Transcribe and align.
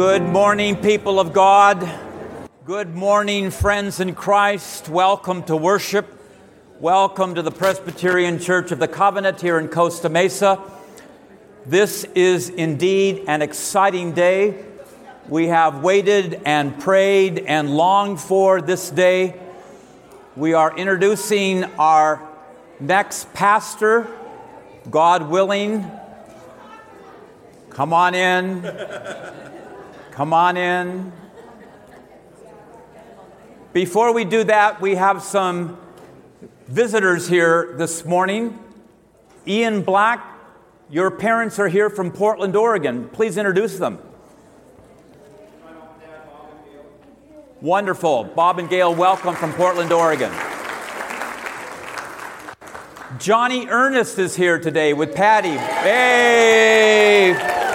Good 0.00 0.22
morning, 0.22 0.76
people 0.76 1.20
of 1.20 1.34
God. 1.34 1.86
Good 2.64 2.94
morning, 2.94 3.50
friends 3.50 4.00
in 4.00 4.14
Christ. 4.14 4.88
Welcome 4.88 5.42
to 5.42 5.54
worship. 5.54 6.06
Welcome 6.80 7.34
to 7.34 7.42
the 7.42 7.50
Presbyterian 7.50 8.38
Church 8.38 8.72
of 8.72 8.78
the 8.78 8.88
Covenant 8.88 9.42
here 9.42 9.58
in 9.58 9.68
Costa 9.68 10.08
Mesa. 10.08 10.58
This 11.66 12.04
is 12.14 12.48
indeed 12.48 13.24
an 13.28 13.42
exciting 13.42 14.14
day. 14.14 14.64
We 15.28 15.48
have 15.48 15.82
waited 15.82 16.40
and 16.46 16.80
prayed 16.80 17.40
and 17.40 17.76
longed 17.76 18.20
for 18.20 18.62
this 18.62 18.88
day. 18.88 19.38
We 20.34 20.54
are 20.54 20.74
introducing 20.74 21.64
our 21.78 22.26
next 22.80 23.34
pastor, 23.34 24.08
God 24.90 25.28
willing. 25.28 25.84
Come 27.68 27.92
on 27.92 28.14
in. 28.14 29.49
Come 30.20 30.34
on 30.34 30.58
in. 30.58 31.12
Before 33.72 34.12
we 34.12 34.26
do 34.26 34.44
that, 34.44 34.78
we 34.78 34.96
have 34.96 35.22
some 35.22 35.78
visitors 36.68 37.26
here 37.26 37.72
this 37.78 38.04
morning. 38.04 38.58
Ian 39.46 39.80
Black, 39.80 40.22
your 40.90 41.10
parents 41.10 41.58
are 41.58 41.68
here 41.68 41.88
from 41.88 42.10
Portland, 42.10 42.54
Oregon. 42.54 43.08
Please 43.08 43.38
introduce 43.38 43.78
them. 43.78 43.98
Wonderful. 47.62 48.24
Bob 48.24 48.58
and 48.58 48.68
Gail, 48.68 48.94
welcome 48.94 49.34
from 49.34 49.54
Portland, 49.54 49.90
Oregon. 49.90 50.30
Johnny 53.18 53.68
Ernest 53.68 54.18
is 54.18 54.36
here 54.36 54.58
today 54.58 54.92
with 54.92 55.14
Patty. 55.14 55.56
Hey! 55.56 57.69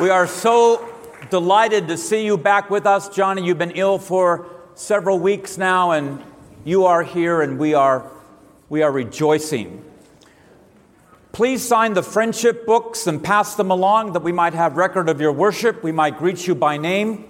We 0.00 0.08
are 0.08 0.26
so 0.26 0.88
delighted 1.28 1.88
to 1.88 1.98
see 1.98 2.24
you 2.24 2.38
back 2.38 2.70
with 2.70 2.86
us, 2.86 3.10
Johnny. 3.10 3.44
You've 3.44 3.58
been 3.58 3.72
ill 3.72 3.98
for 3.98 4.46
several 4.74 5.18
weeks 5.18 5.58
now, 5.58 5.90
and 5.90 6.24
you 6.64 6.86
are 6.86 7.02
here, 7.02 7.42
and 7.42 7.58
we 7.58 7.74
are, 7.74 8.10
we 8.70 8.80
are 8.80 8.90
rejoicing. 8.90 9.84
Please 11.32 11.62
sign 11.62 11.92
the 11.92 12.02
friendship 12.02 12.64
books 12.64 13.06
and 13.06 13.22
pass 13.22 13.56
them 13.56 13.70
along 13.70 14.14
that 14.14 14.22
we 14.22 14.32
might 14.32 14.54
have 14.54 14.78
record 14.78 15.10
of 15.10 15.20
your 15.20 15.32
worship. 15.32 15.82
We 15.82 15.92
might 15.92 16.16
greet 16.16 16.46
you 16.46 16.54
by 16.54 16.78
name. 16.78 17.28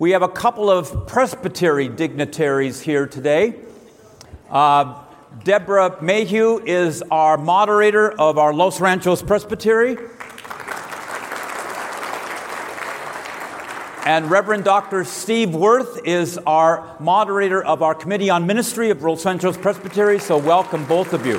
We 0.00 0.10
have 0.10 0.22
a 0.22 0.28
couple 0.28 0.68
of 0.68 1.06
presbytery 1.06 1.88
dignitaries 1.88 2.80
here 2.80 3.06
today. 3.06 3.54
Uh, 4.50 5.04
Deborah 5.44 6.02
Mayhew 6.02 6.64
is 6.66 7.00
our 7.12 7.38
moderator 7.38 8.10
of 8.10 8.38
our 8.38 8.52
Los 8.52 8.80
Ranchos 8.80 9.22
Presbytery. 9.22 9.98
And 14.08 14.30
Reverend 14.30 14.64
Dr. 14.64 15.04
Steve 15.04 15.54
Worth 15.54 16.00
is 16.02 16.38
our 16.46 16.96
moderator 16.98 17.62
of 17.62 17.82
our 17.82 17.94
Committee 17.94 18.30
on 18.30 18.46
Ministry 18.46 18.88
of 18.88 19.02
Los 19.02 19.26
Ranchos 19.26 19.58
Presbytery, 19.58 20.18
so 20.18 20.38
welcome 20.38 20.86
both 20.86 21.12
of 21.12 21.26
you. 21.26 21.36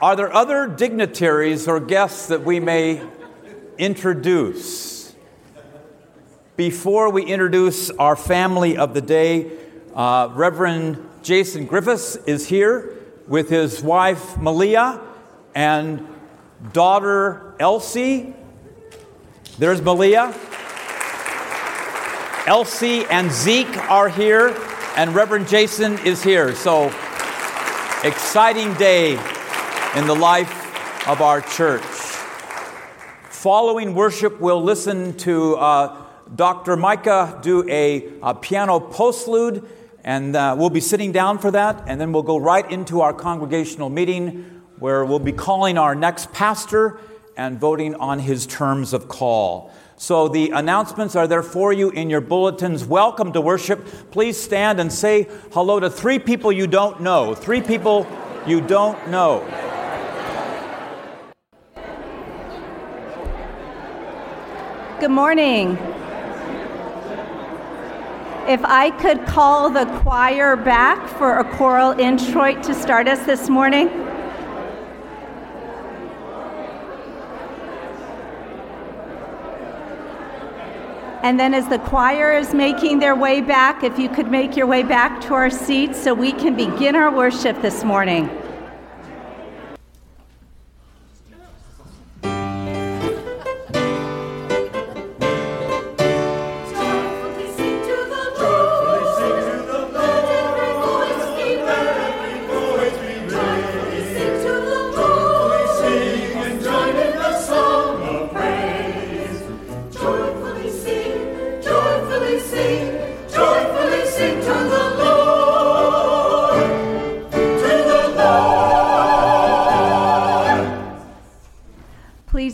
Are 0.00 0.16
there 0.16 0.32
other 0.32 0.66
dignitaries 0.66 1.68
or 1.68 1.78
guests 1.78 2.28
that 2.28 2.42
we 2.42 2.58
may 2.58 3.06
introduce? 3.76 5.14
Before 6.56 7.10
we 7.10 7.24
introduce 7.24 7.90
our 7.90 8.16
family 8.16 8.78
of 8.78 8.94
the 8.94 9.02
day, 9.02 9.50
uh, 9.94 10.30
Reverend 10.32 11.06
Jason 11.22 11.66
Griffiths 11.66 12.16
is 12.16 12.48
here 12.48 12.96
with 13.28 13.50
his 13.50 13.82
wife 13.82 14.38
Malia 14.38 15.02
and 15.54 16.08
daughter 16.72 17.54
Elsie 17.60 18.34
there's 19.58 19.82
Malia. 19.82 20.34
Elsie 22.46 23.04
and 23.06 23.30
Zeke 23.30 23.76
are 23.90 24.08
here, 24.08 24.56
and 24.96 25.14
Reverend 25.14 25.48
Jason 25.48 25.98
is 26.06 26.22
here. 26.22 26.54
So, 26.54 26.86
exciting 28.02 28.72
day 28.74 29.12
in 29.96 30.06
the 30.06 30.14
life 30.14 31.08
of 31.08 31.20
our 31.20 31.40
church. 31.42 31.82
Following 33.30 33.94
worship, 33.94 34.40
we'll 34.40 34.62
listen 34.62 35.16
to 35.18 35.56
uh, 35.56 36.06
Dr. 36.34 36.76
Micah 36.76 37.38
do 37.42 37.68
a, 37.68 38.12
a 38.22 38.34
piano 38.34 38.80
postlude, 38.80 39.66
and 40.04 40.34
uh, 40.34 40.54
we'll 40.58 40.70
be 40.70 40.80
sitting 40.80 41.12
down 41.12 41.38
for 41.38 41.50
that, 41.50 41.84
and 41.86 42.00
then 42.00 42.12
we'll 42.12 42.22
go 42.22 42.38
right 42.38 42.70
into 42.70 43.00
our 43.00 43.12
congregational 43.12 43.90
meeting 43.90 44.62
where 44.78 45.04
we'll 45.04 45.18
be 45.18 45.32
calling 45.32 45.76
our 45.76 45.94
next 45.94 46.32
pastor 46.32 46.98
and 47.40 47.58
voting 47.58 47.94
on 47.94 48.18
his 48.18 48.46
terms 48.46 48.92
of 48.92 49.08
call. 49.08 49.72
So 49.96 50.28
the 50.28 50.50
announcements 50.50 51.16
are 51.16 51.26
there 51.26 51.42
for 51.42 51.72
you 51.72 51.88
in 51.88 52.10
your 52.10 52.20
bulletins. 52.20 52.84
Welcome 52.84 53.32
to 53.32 53.40
worship. 53.40 53.86
Please 54.10 54.38
stand 54.38 54.78
and 54.78 54.92
say 54.92 55.26
hello 55.52 55.80
to 55.80 55.88
three 55.88 56.18
people 56.18 56.52
you 56.52 56.66
don't 56.66 57.00
know. 57.00 57.34
Three 57.34 57.62
people 57.62 58.06
you 58.46 58.60
don't 58.60 59.08
know. 59.08 59.40
Good 65.00 65.10
morning. 65.10 65.78
If 68.46 68.62
I 68.64 68.92
could 69.00 69.24
call 69.24 69.70
the 69.70 69.86
choir 70.02 70.56
back 70.56 71.08
for 71.08 71.38
a 71.38 71.56
choral 71.56 71.92
introit 71.92 72.62
to 72.64 72.74
start 72.74 73.08
us 73.08 73.24
this 73.24 73.48
morning. 73.48 74.09
And 81.22 81.38
then, 81.38 81.52
as 81.52 81.68
the 81.68 81.78
choir 81.78 82.32
is 82.32 82.54
making 82.54 82.98
their 82.98 83.14
way 83.14 83.42
back, 83.42 83.84
if 83.84 83.98
you 83.98 84.08
could 84.08 84.30
make 84.30 84.56
your 84.56 84.66
way 84.66 84.82
back 84.82 85.20
to 85.22 85.34
our 85.34 85.50
seats 85.50 86.02
so 86.02 86.14
we 86.14 86.32
can 86.32 86.56
begin 86.56 86.96
our 86.96 87.14
worship 87.14 87.60
this 87.60 87.84
morning. 87.84 88.39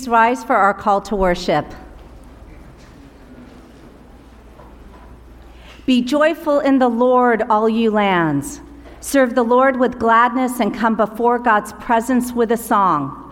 Rise 0.06 0.44
for 0.44 0.56
our 0.56 0.74
call 0.74 1.00
to 1.02 1.16
worship. 1.16 1.66
Be 5.86 6.02
joyful 6.02 6.58
in 6.58 6.80
the 6.80 6.88
Lord, 6.88 7.42
all 7.48 7.68
you 7.68 7.92
lands. 7.92 8.60
Serve 9.00 9.36
the 9.36 9.44
Lord 9.44 9.78
with 9.78 10.00
gladness 10.00 10.58
and 10.58 10.74
come 10.74 10.96
before 10.96 11.38
God's 11.38 11.72
presence 11.74 12.32
with 12.32 12.50
a 12.50 12.56
song. 12.56 13.22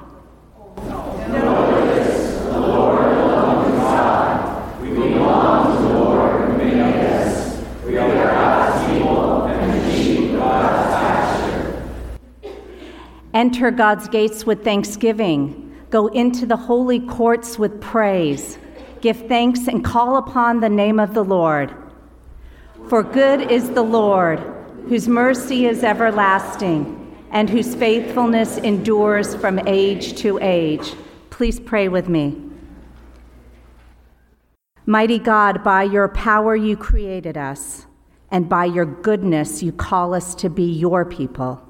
Enter 13.35 13.73
God's 13.73 14.07
gates 14.07 14.47
with 14.47 14.63
thanksgiving 14.63 15.64
Go 15.95 16.09
into 16.09 16.45
the 16.45 16.57
holy 16.57 16.99
courts 16.99 17.57
with 17.57 17.81
praise. 17.81 18.59
Give 19.01 19.17
thanks 19.29 19.69
and 19.69 19.85
call 19.85 20.17
upon 20.17 20.59
the 20.59 20.69
name 20.69 20.99
of 20.99 21.15
the 21.15 21.23
Lord. 21.23 21.73
For 22.89 23.05
good 23.05 23.49
is 23.49 23.71
the 23.71 23.85
Lord, 23.85 24.41
whose 24.89 25.07
mercy 25.07 25.67
is 25.67 25.85
everlasting, 25.85 27.17
and 27.31 27.49
whose 27.49 27.77
faithfulness 27.77 28.57
endures 28.57 29.37
from 29.37 29.61
age 29.69 30.17
to 30.17 30.41
age. 30.43 30.95
Please 31.31 31.61
pray 31.61 31.87
with 31.87 32.09
me. 32.09 32.43
Mighty 34.87 35.21
God, 35.21 35.63
by 35.63 35.85
your 35.85 36.09
power 36.09 36.57
you 36.57 36.77
created 36.77 37.37
us, 37.37 37.87
and 38.33 38.49
by 38.49 38.65
your 38.65 38.85
goodness 38.85 39.63
you 39.63 39.71
call 39.71 40.13
us 40.13 40.35
to 40.35 40.51
be 40.51 40.65
your 40.65 41.05
people. 41.05 41.63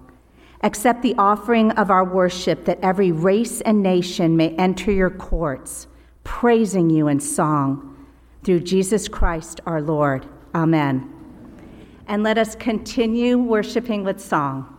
Accept 0.65 1.03
the 1.03 1.15
offering 1.19 1.71
of 1.73 1.91
our 1.91 2.05
worship 2.05 2.65
that 2.65 2.81
every 2.81 3.13
race 3.13 3.61
and 3.61 3.83
nation 3.83 4.35
may 4.35 4.49
enter 4.57 4.91
your 4.91 5.11
courts, 5.11 5.87
praising 6.25 6.89
you 6.89 7.07
in 7.07 7.21
song. 7.21 8.09
Through 8.45 8.61
Jesus 8.61 9.07
Christ 9.07 9.61
our 9.67 9.83
Lord. 9.83 10.27
Amen. 10.55 11.11
And 12.07 12.23
let 12.23 12.39
us 12.39 12.57
continue 12.57 13.37
worshiping 13.37 14.05
with 14.05 14.21
song. 14.21 14.74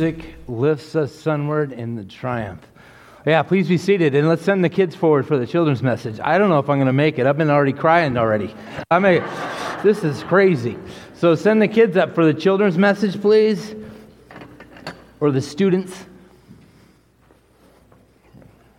Music 0.00 0.34
lifts 0.48 0.96
us 0.96 1.14
sunward 1.14 1.72
in 1.72 1.94
the 1.94 2.04
triumph. 2.04 2.66
Yeah, 3.26 3.42
please 3.42 3.68
be 3.68 3.76
seated 3.76 4.14
and 4.14 4.26
let's 4.28 4.40
send 4.40 4.64
the 4.64 4.70
kids 4.70 4.96
forward 4.96 5.26
for 5.26 5.36
the 5.36 5.46
children's 5.46 5.82
message. 5.82 6.18
I 6.24 6.38
don't 6.38 6.48
know 6.48 6.58
if 6.58 6.70
I'm 6.70 6.78
going 6.78 6.86
to 6.86 6.92
make 6.94 7.18
it. 7.18 7.26
I've 7.26 7.36
been 7.36 7.50
already 7.50 7.74
crying 7.74 8.16
already. 8.16 8.54
I 8.90 8.98
mean, 8.98 9.22
this 9.82 10.02
is 10.02 10.22
crazy. 10.22 10.78
So 11.12 11.34
send 11.34 11.60
the 11.60 11.68
kids 11.68 11.98
up 11.98 12.14
for 12.14 12.24
the 12.24 12.32
children's 12.32 12.78
message, 12.78 13.20
please, 13.20 13.74
or 15.20 15.30
the 15.30 15.42
students, 15.42 16.06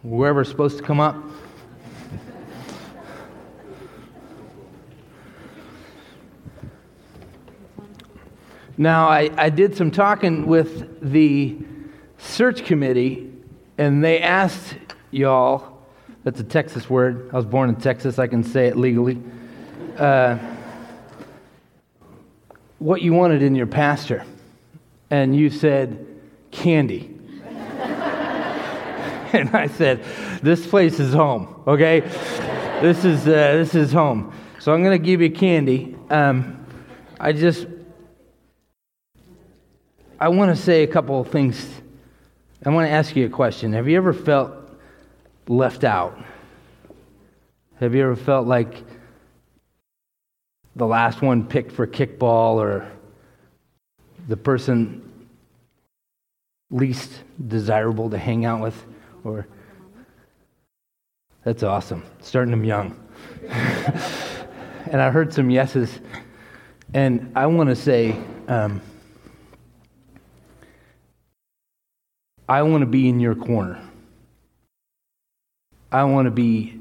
whoever's 0.01 0.49
supposed 0.49 0.79
to 0.79 0.83
come 0.83 0.99
up. 0.99 1.15
Now, 8.81 9.09
I, 9.09 9.29
I 9.37 9.51
did 9.51 9.77
some 9.77 9.91
talking 9.91 10.47
with 10.47 11.07
the 11.07 11.55
search 12.17 12.65
committee, 12.65 13.31
and 13.77 14.03
they 14.03 14.23
asked 14.23 14.75
y'all 15.11 15.77
that's 16.23 16.39
a 16.39 16.43
Texas 16.43 16.89
word. 16.89 17.29
I 17.31 17.35
was 17.35 17.45
born 17.45 17.69
in 17.69 17.75
Texas, 17.75 18.17
I 18.17 18.25
can 18.25 18.43
say 18.43 18.65
it 18.65 18.77
legally. 18.77 19.21
Uh, 19.95 20.39
what 22.79 23.03
you 23.03 23.13
wanted 23.13 23.43
in 23.43 23.53
your 23.53 23.67
pastor. 23.67 24.25
And 25.11 25.35
you 25.35 25.51
said, 25.51 26.03
candy. 26.49 27.15
and 27.45 29.55
I 29.55 29.67
said, 29.67 30.03
this 30.41 30.65
place 30.65 30.99
is 30.99 31.13
home, 31.13 31.61
okay? 31.67 31.99
this, 32.81 33.05
is, 33.05 33.27
uh, 33.27 33.57
this 33.57 33.75
is 33.75 33.91
home. 33.91 34.33
So 34.57 34.73
I'm 34.73 34.81
going 34.81 34.99
to 34.99 35.05
give 35.05 35.21
you 35.21 35.29
candy. 35.29 35.95
Um, 36.09 36.65
I 37.19 37.31
just 37.31 37.67
I 40.21 40.29
want 40.29 40.55
to 40.55 40.61
say 40.61 40.83
a 40.83 40.87
couple 40.87 41.19
of 41.19 41.29
things. 41.29 41.67
I 42.63 42.69
want 42.69 42.85
to 42.87 42.91
ask 42.91 43.15
you 43.15 43.25
a 43.25 43.29
question. 43.29 43.73
Have 43.73 43.87
you 43.87 43.97
ever 43.97 44.13
felt 44.13 44.53
left 45.47 45.83
out? 45.83 46.15
Have 47.79 47.95
you 47.95 48.03
ever 48.03 48.15
felt 48.15 48.45
like 48.45 48.83
the 50.75 50.85
last 50.85 51.23
one 51.23 51.47
picked 51.47 51.71
for 51.71 51.87
kickball 51.87 52.57
or 52.57 52.87
the 54.27 54.37
person 54.37 55.27
least 56.69 57.09
desirable 57.47 58.11
to 58.11 58.19
hang 58.19 58.45
out 58.45 58.61
with? 58.61 58.79
Or 59.23 59.47
that's 61.43 61.63
awesome. 61.63 62.05
Starting 62.19 62.51
them 62.51 62.63
young. 62.63 62.95
and 63.49 65.01
I 65.01 65.09
heard 65.09 65.33
some 65.33 65.49
yeses. 65.49 65.99
And 66.93 67.31
I 67.35 67.47
want 67.47 67.69
to 67.69 67.75
say, 67.75 68.15
um, 68.47 68.81
I 72.47 72.63
want 72.63 72.81
to 72.81 72.85
be 72.85 73.07
in 73.07 73.19
your 73.19 73.35
corner. 73.35 73.81
I 75.91 76.03
want 76.05 76.25
to 76.25 76.31
be 76.31 76.79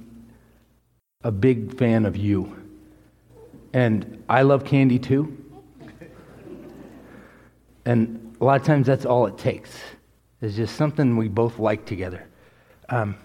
a 1.22 1.32
big 1.32 1.76
fan 1.76 2.06
of 2.06 2.16
you. 2.16 2.56
And 3.72 4.22
I 4.28 4.42
love 4.42 4.64
candy 4.64 4.98
too. 4.98 5.36
And 7.84 8.36
a 8.40 8.44
lot 8.44 8.60
of 8.60 8.66
times 8.66 8.86
that's 8.86 9.04
all 9.04 9.26
it 9.26 9.38
takes. 9.38 9.70
It's 10.40 10.56
just 10.56 10.76
something 10.76 11.16
we 11.16 11.28
both 11.28 11.58
like 11.58 11.84
together. 11.84 12.26
Um, 12.88 13.16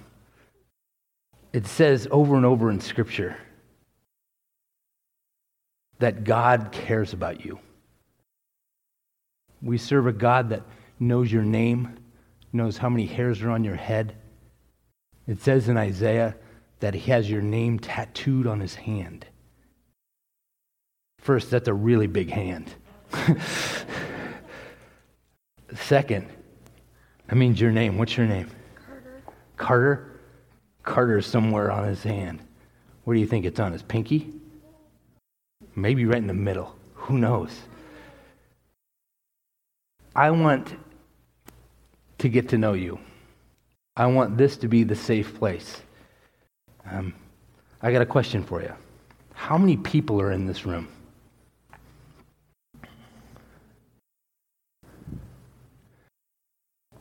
it 1.53 1.65
says 1.67 2.07
over 2.11 2.35
and 2.35 2.45
over 2.45 2.69
in 2.69 2.81
Scripture 2.81 3.37
that 5.99 6.23
God 6.23 6.69
cares 6.71 7.13
about 7.13 7.45
you. 7.45 7.59
We 9.61 9.77
serve 9.77 10.07
a 10.07 10.11
God 10.11 10.49
that 10.49 10.63
knows 10.99 11.31
your 11.31 11.43
name, 11.43 11.97
knows 12.55 12.77
how 12.77 12.89
many 12.89 13.05
hairs 13.05 13.41
are 13.41 13.51
on 13.51 13.63
your 13.63 13.75
head. 13.75 14.15
It 15.27 15.41
says 15.41 15.69
in 15.69 15.77
Isaiah 15.77 16.35
that 16.79 16.93
he 16.93 17.11
has 17.11 17.29
your 17.29 17.41
name 17.41 17.79
tattooed 17.79 18.47
on 18.47 18.59
his 18.59 18.75
hand. 18.75 19.25
First, 21.19 21.49
that's 21.49 21.67
a 21.67 21.73
really 21.73 22.07
big 22.07 22.29
hand. 22.29 22.73
Second, 25.73 26.27
that 27.27 27.35
means 27.35 27.59
your 27.59 27.71
name. 27.71 27.97
What's 27.97 28.15
your 28.15 28.27
name? 28.27 28.49
Carter. 28.75 29.23
Carter? 29.57 30.11
Carter's 30.83 31.25
somewhere 31.25 31.71
on 31.71 31.87
his 31.87 32.03
hand. 32.03 32.39
Where 33.03 33.15
do 33.15 33.19
you 33.19 33.27
think 33.27 33.45
it's 33.45 33.59
on? 33.59 33.71
His 33.71 33.81
pinky? 33.81 34.31
Maybe 35.75 36.05
right 36.05 36.17
in 36.17 36.27
the 36.27 36.33
middle. 36.33 36.75
Who 36.93 37.17
knows? 37.17 37.51
I 40.15 40.31
want 40.31 40.75
to 42.25 42.29
get 42.29 42.49
to 42.49 42.57
know 42.57 42.73
you. 42.73 42.97
I 43.95 44.07
want 44.07 44.35
this 44.35 44.57
to 44.57 44.67
be 44.67 44.83
the 44.83 44.95
safe 44.95 45.35
place. 45.35 45.83
Um, 46.89 47.13
I 47.83 47.91
got 47.91 48.01
a 48.01 48.05
question 48.07 48.43
for 48.43 48.63
you. 48.63 48.73
How 49.35 49.59
many 49.59 49.77
people 49.77 50.19
are 50.19 50.31
in 50.31 50.47
this 50.47 50.65
room? 50.65 50.87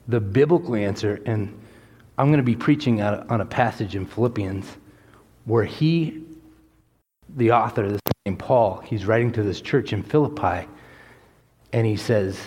The 0.09 0.21
biblical 0.21 0.75
answer, 0.75 1.23
and 1.25 1.59
I'm 2.19 2.27
going 2.27 2.37
to 2.37 2.43
be 2.43 2.55
preaching 2.55 3.01
on 3.01 3.41
a 3.41 3.47
passage 3.47 3.97
in 3.97 4.05
Philippians 4.05 4.67
where 5.47 5.65
he, 5.65 6.23
the 7.35 7.51
author, 7.53 7.89
this 7.89 8.01
name 8.27 8.37
Paul, 8.37 8.83
he's 8.85 9.07
writing 9.07 9.33
to 9.33 9.43
this 9.43 9.63
church 9.63 9.95
in 9.95 10.03
Philippi, 10.03 10.69
and 11.73 11.87
he 11.87 11.97
says, 11.97 12.39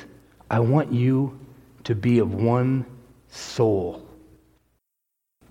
I 0.52 0.60
want 0.60 0.94
you 0.94 1.40
to 1.88 1.96
be 1.96 2.20
of 2.20 2.34
one 2.34 2.86
soul. 3.30 4.06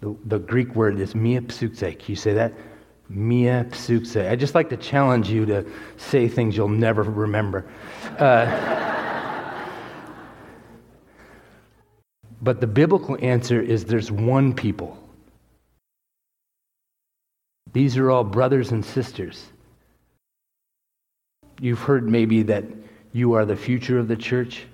The, 0.00 0.14
the 0.26 0.38
Greek 0.38 0.74
word 0.74 1.00
is 1.00 1.14
mia 1.14 1.40
psuxe. 1.40 1.98
Can 1.98 2.04
you 2.06 2.14
say 2.14 2.34
that? 2.34 2.52
Mia 3.08 3.64
psuxe. 3.70 4.30
I 4.30 4.36
just 4.36 4.54
like 4.54 4.68
to 4.68 4.76
challenge 4.76 5.30
you 5.30 5.46
to 5.46 5.64
say 5.96 6.28
things 6.28 6.54
you'll 6.54 6.68
never 6.68 7.02
remember. 7.04 7.64
Uh, 8.18 8.44
but 12.42 12.60
the 12.60 12.66
biblical 12.66 13.16
answer 13.22 13.62
is 13.62 13.86
there's 13.86 14.12
one 14.12 14.52
people. 14.52 14.98
These 17.72 17.96
are 17.96 18.10
all 18.10 18.24
brothers 18.24 18.72
and 18.72 18.84
sisters. 18.84 19.42
You've 21.62 21.80
heard 21.80 22.06
maybe 22.06 22.42
that 22.42 22.64
you 23.14 23.32
are 23.32 23.46
the 23.46 23.56
future 23.56 23.98
of 23.98 24.06
the 24.06 24.16
church. 24.16 24.66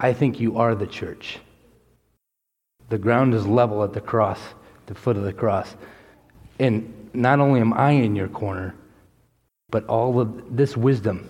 I 0.00 0.12
think 0.12 0.40
you 0.40 0.58
are 0.58 0.74
the 0.74 0.86
church. 0.86 1.38
The 2.88 2.98
ground 2.98 3.34
is 3.34 3.46
level 3.46 3.82
at 3.84 3.92
the 3.92 4.00
cross, 4.00 4.40
the 4.86 4.94
foot 4.94 5.16
of 5.16 5.24
the 5.24 5.32
cross. 5.32 5.74
And 6.58 7.10
not 7.12 7.40
only 7.40 7.60
am 7.60 7.72
I 7.72 7.92
in 7.92 8.14
your 8.16 8.28
corner, 8.28 8.74
but 9.70 9.86
all 9.86 10.20
of 10.20 10.56
this 10.56 10.76
wisdom. 10.76 11.28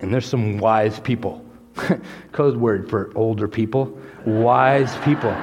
And 0.00 0.12
there's 0.12 0.26
some 0.26 0.58
wise 0.58 1.00
people. 1.00 1.44
Code 2.32 2.56
word 2.56 2.88
for 2.88 3.12
older 3.14 3.48
people. 3.48 3.98
Wise 4.24 4.96
people. 4.98 5.30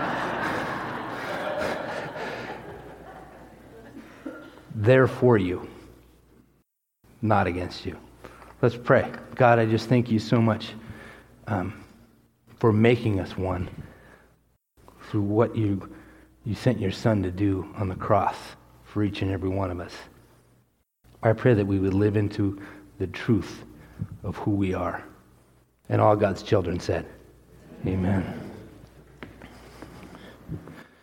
They're 4.75 5.07
for 5.07 5.37
you, 5.37 5.69
not 7.21 7.47
against 7.47 7.85
you. 7.85 7.97
Let's 8.61 8.75
pray. 8.75 9.11
God, 9.35 9.59
I 9.59 9.65
just 9.65 9.87
thank 9.87 10.11
you 10.11 10.19
so 10.19 10.41
much. 10.41 10.73
Um, 11.47 11.84
for 12.57 12.71
making 12.71 13.19
us 13.19 13.37
one 13.37 13.69
through 15.09 15.21
what 15.21 15.55
you, 15.55 15.89
you 16.43 16.55
sent 16.55 16.79
your 16.79 16.91
Son 16.91 17.23
to 17.23 17.31
do 17.31 17.67
on 17.75 17.89
the 17.89 17.95
cross 17.95 18.37
for 18.83 19.03
each 19.03 19.21
and 19.21 19.31
every 19.31 19.49
one 19.49 19.71
of 19.71 19.79
us. 19.79 19.93
I 21.21 21.33
pray 21.33 21.53
that 21.53 21.65
we 21.65 21.79
would 21.79 21.93
live 21.93 22.17
into 22.17 22.61
the 22.97 23.07
truth 23.07 23.63
of 24.23 24.37
who 24.37 24.51
we 24.51 24.73
are. 24.73 25.03
And 25.89 26.01
all 26.01 26.15
God's 26.15 26.43
children 26.43 26.79
said, 26.79 27.05
Amen. 27.85 28.51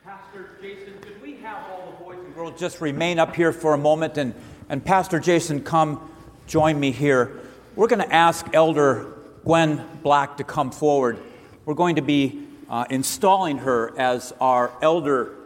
Pastor 0.05 0.51
Jason, 0.61 0.99
could 1.01 1.21
we 1.23 1.37
have 1.37 1.71
all 1.71 1.93
the 1.93 2.05
boys 2.05 2.19
and 2.25 2.35
girls 2.35 2.59
just 2.59 2.81
remain 2.81 3.19
up 3.19 3.37
here 3.37 3.53
for 3.53 3.75
a 3.75 3.79
moment? 3.79 4.19
And, 4.19 4.35
and 4.69 4.85
Pastor 4.85 5.21
Jason, 5.21 5.63
come 5.63 6.11
join 6.47 6.79
me 6.81 6.91
here. 6.91 7.41
We're 7.77 7.87
going 7.89 8.03
to 8.03 8.13
ask 8.13 8.47
Elder 8.53 9.13
Gwen 9.45 9.85
Black 10.03 10.39
to 10.39 10.45
come 10.45 10.71
forward. 10.71 11.19
We're 11.65 11.75
going 11.75 11.95
to 11.95 12.03
be 12.03 12.45
uh, 12.69 12.87
installing 12.91 13.59
her 13.59 13.97
as 13.97 14.35
our 14.41 14.73
elder 14.83 15.37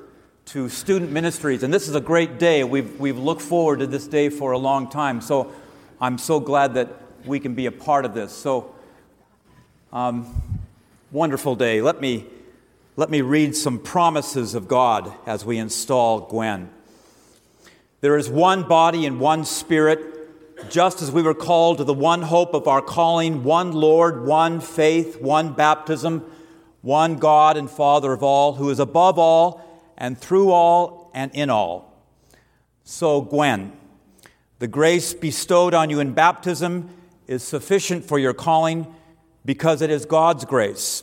to 0.46 0.70
student 0.70 1.12
ministries. 1.12 1.62
And 1.62 1.74
this 1.74 1.88
is 1.88 1.94
a 1.94 2.00
great 2.00 2.38
day. 2.38 2.64
We've, 2.64 2.98
we've 2.98 3.18
looked 3.18 3.42
forward 3.42 3.80
to 3.80 3.86
this 3.86 4.06
day 4.06 4.30
for 4.30 4.52
a 4.52 4.58
long 4.58 4.88
time. 4.88 5.20
So 5.20 5.52
I'm 6.00 6.16
so 6.16 6.40
glad 6.40 6.72
that 6.74 6.88
we 7.26 7.38
can 7.38 7.54
be 7.54 7.66
a 7.66 7.72
part 7.72 8.06
of 8.06 8.14
this. 8.14 8.32
So, 8.32 8.74
um, 9.92 10.42
wonderful 11.12 11.54
day. 11.54 11.82
Let 11.82 12.00
me, 12.00 12.24
let 12.96 13.10
me 13.10 13.20
read 13.20 13.54
some 13.54 13.78
promises 13.78 14.54
of 14.54 14.68
God 14.68 15.12
as 15.26 15.44
we 15.44 15.58
install 15.58 16.20
Gwen. 16.20 16.70
There 18.00 18.16
is 18.16 18.30
one 18.30 18.62
body 18.62 19.04
and 19.04 19.20
one 19.20 19.44
spirit, 19.44 20.00
just 20.68 21.02
as 21.02 21.10
we 21.10 21.22
were 21.22 21.34
called 21.34 21.78
to 21.78 21.84
the 21.84 21.94
one 21.94 22.22
hope 22.22 22.54
of 22.54 22.66
our 22.66 22.82
calling, 22.82 23.44
one 23.44 23.72
Lord, 23.72 24.26
one 24.26 24.60
faith, 24.60 25.20
one 25.20 25.52
baptism, 25.52 26.24
one 26.82 27.16
God 27.16 27.56
and 27.56 27.70
Father 27.70 28.12
of 28.12 28.22
all, 28.22 28.54
who 28.54 28.70
is 28.70 28.78
above 28.78 29.18
all 29.18 29.62
and 29.96 30.18
through 30.18 30.50
all 30.50 31.10
and 31.14 31.34
in 31.34 31.50
all. 31.50 31.92
So, 32.84 33.20
Gwen, 33.20 33.72
the 34.58 34.68
grace 34.68 35.12
bestowed 35.12 35.74
on 35.74 35.90
you 35.90 36.00
in 36.00 36.12
baptism 36.12 36.90
is 37.26 37.42
sufficient 37.42 38.04
for 38.04 38.18
your 38.18 38.34
calling 38.34 38.94
because 39.44 39.82
it 39.82 39.90
is 39.90 40.06
God's 40.06 40.44
grace. 40.44 41.02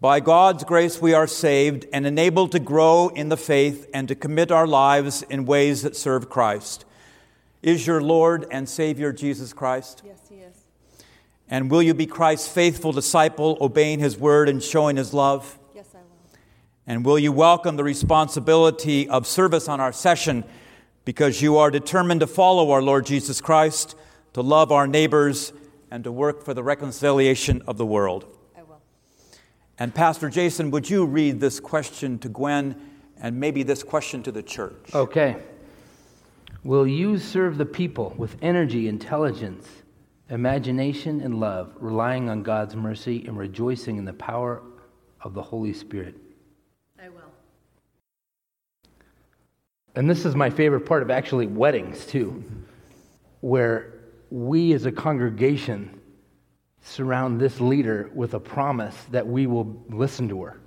By 0.00 0.20
God's 0.20 0.64
grace, 0.64 1.00
we 1.00 1.14
are 1.14 1.26
saved 1.26 1.86
and 1.92 2.06
enabled 2.06 2.52
to 2.52 2.58
grow 2.58 3.08
in 3.08 3.28
the 3.28 3.36
faith 3.36 3.88
and 3.94 4.06
to 4.08 4.14
commit 4.14 4.52
our 4.52 4.66
lives 4.66 5.22
in 5.22 5.46
ways 5.46 5.82
that 5.82 5.96
serve 5.96 6.28
Christ. 6.28 6.84
Is 7.62 7.86
your 7.86 8.00
Lord 8.00 8.46
and 8.50 8.68
Savior 8.68 9.12
Jesus 9.12 9.52
Christ? 9.52 10.02
Yes, 10.04 10.20
He 10.28 10.36
is. 10.36 10.64
And 11.48 11.70
will 11.70 11.82
you 11.82 11.94
be 11.94 12.06
Christ's 12.06 12.48
faithful 12.48 12.92
disciple, 12.92 13.56
obeying 13.60 13.98
His 13.98 14.16
word 14.16 14.48
and 14.48 14.62
showing 14.62 14.96
His 14.96 15.14
love? 15.14 15.58
Yes, 15.74 15.88
I 15.94 15.98
will. 15.98 16.38
And 16.86 17.04
will 17.04 17.18
you 17.18 17.32
welcome 17.32 17.76
the 17.76 17.84
responsibility 17.84 19.08
of 19.08 19.26
service 19.26 19.68
on 19.68 19.80
our 19.80 19.92
session 19.92 20.44
because 21.04 21.40
you 21.40 21.56
are 21.56 21.70
determined 21.70 22.20
to 22.20 22.26
follow 22.26 22.70
our 22.72 22.82
Lord 22.82 23.06
Jesus 23.06 23.40
Christ, 23.40 23.94
to 24.34 24.42
love 24.42 24.72
our 24.72 24.86
neighbors, 24.86 25.52
and 25.90 26.04
to 26.04 26.12
work 26.12 26.44
for 26.44 26.52
the 26.52 26.62
reconciliation 26.62 27.62
of 27.66 27.78
the 27.78 27.86
world? 27.86 28.26
I 28.56 28.62
will. 28.64 28.80
And 29.78 29.94
Pastor 29.94 30.28
Jason, 30.28 30.70
would 30.72 30.90
you 30.90 31.06
read 31.06 31.40
this 31.40 31.60
question 31.60 32.18
to 32.18 32.28
Gwen 32.28 32.76
and 33.20 33.38
maybe 33.40 33.62
this 33.62 33.82
question 33.82 34.22
to 34.24 34.32
the 34.32 34.42
church? 34.42 34.94
Okay. 34.94 35.36
Will 36.66 36.84
you 36.84 37.16
serve 37.16 37.58
the 37.58 37.64
people 37.64 38.12
with 38.18 38.36
energy, 38.42 38.88
intelligence, 38.88 39.68
imagination, 40.28 41.20
and 41.20 41.38
love, 41.38 41.72
relying 41.78 42.28
on 42.28 42.42
God's 42.42 42.74
mercy 42.74 43.24
and 43.24 43.38
rejoicing 43.38 43.98
in 43.98 44.04
the 44.04 44.12
power 44.12 44.62
of 45.20 45.32
the 45.32 45.42
Holy 45.42 45.72
Spirit? 45.72 46.16
I 47.00 47.08
will. 47.08 47.30
And 49.94 50.10
this 50.10 50.24
is 50.24 50.34
my 50.34 50.50
favorite 50.50 50.80
part 50.80 51.04
of 51.04 51.10
actually 51.12 51.46
weddings, 51.46 52.04
too, 52.04 52.42
where 53.42 54.00
we 54.30 54.72
as 54.72 54.86
a 54.86 54.92
congregation 54.92 56.00
surround 56.82 57.40
this 57.40 57.60
leader 57.60 58.10
with 58.12 58.34
a 58.34 58.40
promise 58.40 58.96
that 59.12 59.24
we 59.24 59.46
will 59.46 59.84
listen 59.88 60.28
to 60.30 60.42
her 60.42 60.58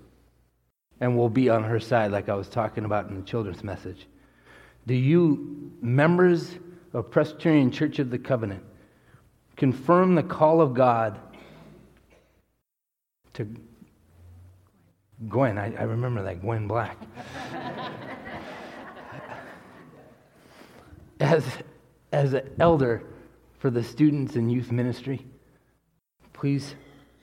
and 1.02 1.18
we'll 1.18 1.28
be 1.28 1.50
on 1.50 1.66
her 1.66 1.82
side, 1.82 2.14
like 2.14 2.30
I 2.30 2.36
was 2.36 2.48
talking 2.48 2.86
about 2.86 3.10
in 3.10 3.18
the 3.18 3.24
children's 3.24 3.66
message. 3.66 4.08
Do 4.90 4.96
you, 4.96 5.72
members 5.84 6.58
of 6.94 7.12
Presbyterian 7.12 7.70
Church 7.70 8.00
of 8.00 8.10
the 8.10 8.18
Covenant, 8.18 8.64
confirm 9.56 10.16
the 10.16 10.24
call 10.24 10.62
of 10.62 10.74
God 10.74 11.20
to 13.34 13.48
Gwen? 15.28 15.60
I, 15.60 15.76
I 15.76 15.84
remember 15.84 16.24
that, 16.24 16.42
Gwen 16.42 16.68
Black. 16.68 16.98
as, 21.20 21.46
as 22.12 22.34
an 22.34 22.50
elder 22.60 23.04
for 23.60 23.70
the 23.70 23.84
students 23.84 24.38
and 24.38 24.52
youth 24.52 24.72
ministry, 24.72 25.24
please 26.34 26.74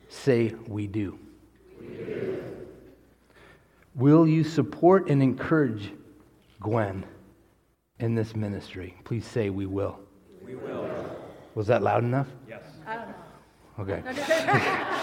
say 0.09 0.55
we 0.69 0.87
do. 0.87 1.19
We 1.81 1.87
do. 1.89 2.45
Will 3.97 4.29
you 4.29 4.45
support 4.45 5.11
and 5.11 5.21
encourage 5.21 5.91
Gwen 6.61 7.05
in 7.99 8.15
this 8.15 8.35
ministry? 8.37 8.95
Please 9.05 9.27
say 9.27 9.51
we 9.51 9.67
will. 9.67 9.99
We 10.45 10.55
will. 10.55 10.89
Was 11.55 11.67
that 11.69 11.83
loud 11.83 12.05
enough? 12.05 12.29
Yes. 12.49 12.63
I 12.87 12.97
don't 12.97 13.09
know. 13.09 13.15
Okay. 13.81 14.03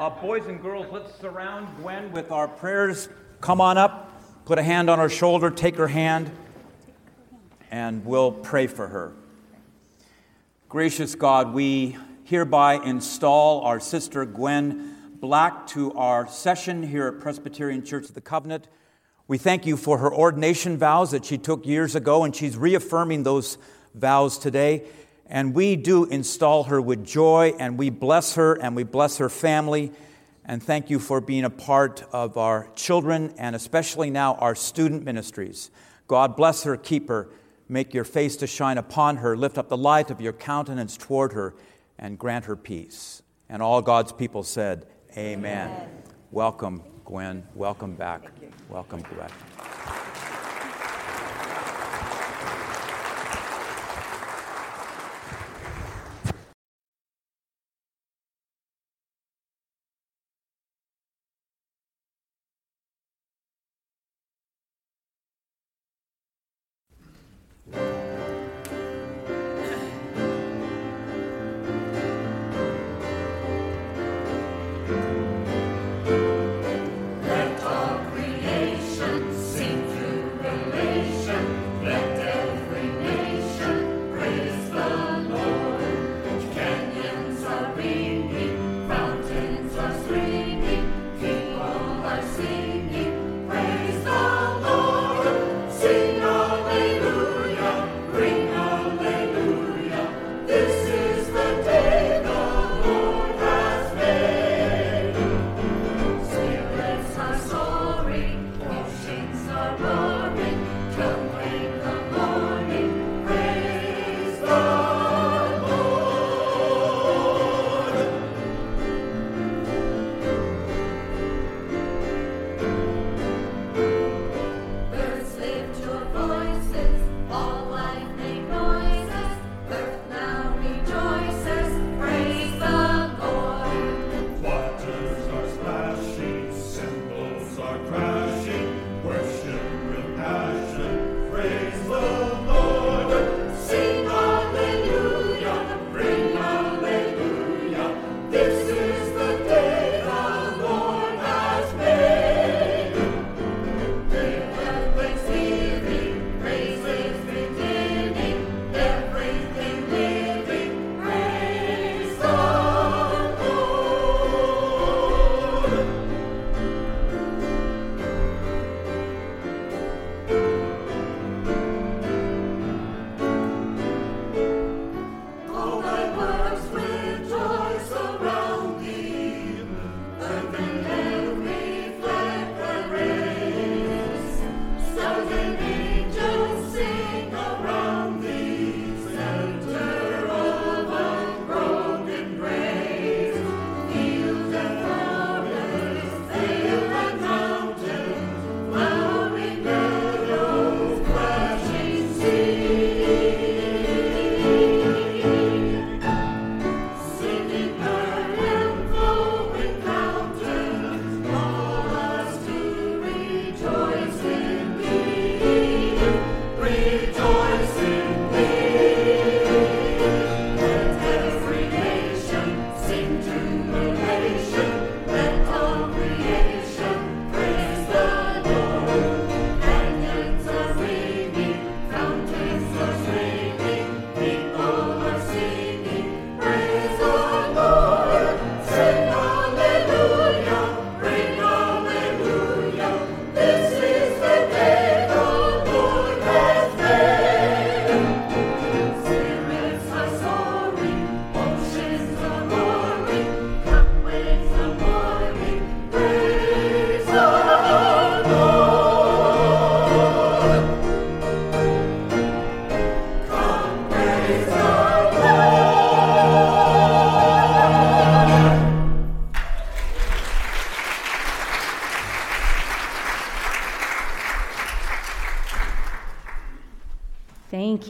Uh, 0.00 0.08
boys 0.08 0.46
and 0.46 0.62
girls, 0.62 0.86
let's 0.90 1.14
surround 1.20 1.68
Gwen 1.76 2.10
with 2.10 2.32
our 2.32 2.48
prayers. 2.48 3.10
Come 3.42 3.60
on 3.60 3.76
up, 3.76 4.10
put 4.46 4.58
a 4.58 4.62
hand 4.62 4.88
on 4.88 4.98
her 4.98 5.10
shoulder, 5.10 5.50
take 5.50 5.76
her 5.76 5.88
hand, 5.88 6.30
and 7.70 8.02
we'll 8.06 8.32
pray 8.32 8.66
for 8.66 8.88
her. 8.88 9.12
Gracious 10.70 11.14
God, 11.14 11.52
we 11.52 11.98
hereby 12.24 12.76
install 12.76 13.60
our 13.60 13.78
sister 13.78 14.24
Gwen 14.24 14.96
Black 15.16 15.66
to 15.66 15.92
our 15.92 16.26
session 16.26 16.82
here 16.82 17.06
at 17.08 17.20
Presbyterian 17.20 17.84
Church 17.84 18.08
of 18.08 18.14
the 18.14 18.22
Covenant. 18.22 18.68
We 19.30 19.38
thank 19.38 19.64
you 19.64 19.76
for 19.76 19.98
her 19.98 20.12
ordination 20.12 20.76
vows 20.76 21.12
that 21.12 21.24
she 21.24 21.38
took 21.38 21.64
years 21.64 21.94
ago, 21.94 22.24
and 22.24 22.34
she's 22.34 22.56
reaffirming 22.56 23.22
those 23.22 23.58
vows 23.94 24.36
today. 24.36 24.88
And 25.24 25.54
we 25.54 25.76
do 25.76 26.04
install 26.04 26.64
her 26.64 26.82
with 26.82 27.06
joy, 27.06 27.54
and 27.56 27.78
we 27.78 27.90
bless 27.90 28.34
her 28.34 28.54
and 28.54 28.74
we 28.74 28.82
bless 28.82 29.18
her 29.18 29.28
family. 29.28 29.92
And 30.44 30.60
thank 30.60 30.90
you 30.90 30.98
for 30.98 31.20
being 31.20 31.44
a 31.44 31.50
part 31.50 32.02
of 32.10 32.36
our 32.38 32.70
children 32.74 33.32
and 33.38 33.54
especially 33.54 34.10
now 34.10 34.34
our 34.34 34.56
student 34.56 35.04
ministries. 35.04 35.70
God 36.08 36.34
bless 36.34 36.64
her, 36.64 36.76
keep 36.76 37.08
her, 37.08 37.28
make 37.68 37.94
your 37.94 38.02
face 38.02 38.34
to 38.34 38.48
shine 38.48 38.78
upon 38.78 39.18
her, 39.18 39.36
lift 39.36 39.58
up 39.58 39.68
the 39.68 39.76
light 39.76 40.10
of 40.10 40.20
your 40.20 40.32
countenance 40.32 40.96
toward 40.96 41.34
her, 41.34 41.54
and 42.00 42.18
grant 42.18 42.46
her 42.46 42.56
peace. 42.56 43.22
And 43.48 43.62
all 43.62 43.80
God's 43.80 44.10
people 44.12 44.42
said, 44.42 44.88
Amen. 45.16 45.70
Amen. 45.70 45.88
Welcome, 46.32 46.82
Gwen. 47.04 47.44
Welcome 47.54 47.94
back. 47.94 48.39
Welcome, 48.70 49.02
Gwen. 49.02 49.49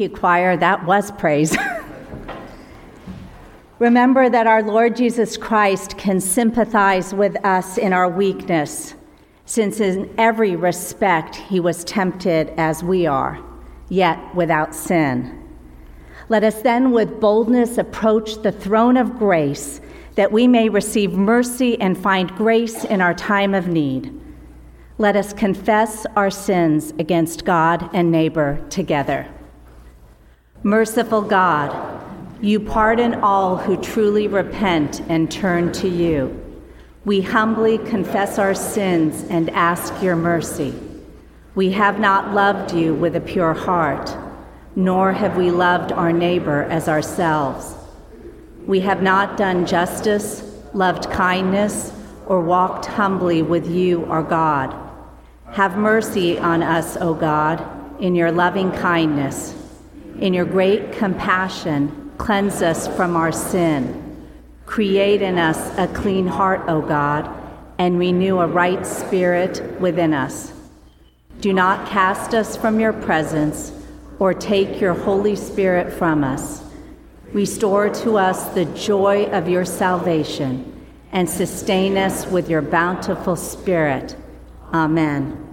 You, 0.01 0.09
choir. 0.09 0.57
That 0.57 0.85
was 0.85 1.13
praise. 1.13 1.57
Remember 3.79 4.29
that 4.29 4.47
our 4.47 4.63
Lord 4.63 4.97
Jesus 4.97 5.37
Christ 5.37 5.97
can 5.97 6.21
sympathize 6.21 7.15
with 7.15 7.43
us 7.45 7.79
in 7.79 7.93
our 7.93 8.09
weakness, 8.09 8.95
since 9.47 9.81
in 9.81 10.13
every 10.19 10.57
respect 10.57 11.37
he 11.37 11.61
was 11.61 11.85
tempted 11.85 12.53
as 12.59 12.83
we 12.83 13.07
are, 13.07 13.43
yet 13.89 14.35
without 14.35 14.75
sin. 14.75 15.37
Let 16.29 16.45
us 16.45 16.63
then 16.63 16.93
with 16.93 17.21
boldness 17.21 17.79
approach 17.79 18.43
the 18.43 18.53
throne 18.53 18.97
of 18.97 19.19
grace 19.19 19.81
that 20.15 20.31
we 20.31 20.47
may 20.47 20.69
receive 20.69 21.13
mercy 21.13 21.81
and 21.81 21.97
find 21.97 22.31
grace 22.37 22.85
in 22.85 23.01
our 23.01 23.15
time 23.15 23.55
of 23.55 23.69
need. 23.69 24.15
Let 24.99 25.17
us 25.17 25.33
confess 25.33 26.05
our 26.17 26.31
sins 26.31 26.93
against 26.99 27.47
God 27.47 27.89
and 27.95 28.13
neighbor 28.13 28.63
together. 28.69 29.27
Merciful 30.63 31.23
God, 31.23 31.75
you 32.43 32.61
pardon 32.61 33.15
all 33.23 33.57
who 33.57 33.81
truly 33.81 34.29
repent 34.29 35.01
and 35.09 35.31
turn 35.31 35.73
to 35.73 35.89
you. 35.89 36.39
We 37.07 37.23
humbly 37.23 37.79
confess 37.79 38.39
our 38.39 38.53
sins 38.53 39.25
and 39.31 39.49
ask 39.49 40.03
your 40.03 40.17
mercy. 40.17 40.75
We 41.55 41.73
have 41.73 41.99
not 41.99 42.35
loved 42.35 42.75
you 42.75 42.93
with 42.93 43.17
a 43.17 43.23
pure 43.23 43.55
heart, 43.55 44.15
nor 44.77 45.15
have 45.15 45.39
we 45.39 45.51
loved 45.51 45.93
our 45.93 46.13
neighbor 46.13 46.65
as 46.65 46.89
ourselves. 46.89 47.75
We 48.67 48.81
have 48.81 49.03
not 49.03 49.39
done 49.39 49.65
justice, 49.65 50.45
loved 50.75 51.11
kindness, 51.11 51.91
or 52.27 52.43
walked 52.43 52.85
humbly 52.85 53.41
with 53.41 53.67
you, 53.67 54.05
our 54.05 54.23
God. 54.23 54.77
Have 55.53 55.79
mercy 55.79 56.39
on 56.39 56.63
us, 56.63 56.99
O 56.99 57.15
God, 57.15 57.67
in 57.99 58.15
your 58.15 58.31
loving 58.31 58.71
kindness. 58.73 59.55
In 60.21 60.33
your 60.33 60.45
great 60.45 60.93
compassion, 60.93 62.01
Cleanse 62.21 62.61
us 62.61 62.87
from 62.87 63.17
our 63.17 63.33
sin. 63.33 64.29
Create 64.67 65.23
in 65.23 65.39
us 65.39 65.57
a 65.79 65.89
clean 65.89 66.27
heart, 66.27 66.61
O 66.69 66.83
God, 66.83 67.27
and 67.79 67.99
renew 67.99 68.41
a 68.41 68.47
right 68.47 68.87
spirit 68.87 69.81
within 69.81 70.13
us. 70.13 70.53
Do 71.41 71.55
not 71.55 71.89
cast 71.89 72.35
us 72.35 72.59
from 72.59 72.79
your 72.79 72.93
presence 72.93 73.73
or 74.19 74.35
take 74.35 74.83
your 74.83 74.93
Holy 74.93 75.35
Spirit 75.35 75.91
from 75.95 76.23
us. 76.23 76.63
Restore 77.33 77.89
to 77.89 78.19
us 78.19 78.49
the 78.49 78.67
joy 78.67 79.25
of 79.33 79.49
your 79.49 79.65
salvation 79.65 80.87
and 81.13 81.29
sustain 81.29 81.97
us 81.97 82.27
with 82.27 82.51
your 82.51 82.61
bountiful 82.61 83.35
Spirit. 83.35 84.15
Amen. 84.75 85.50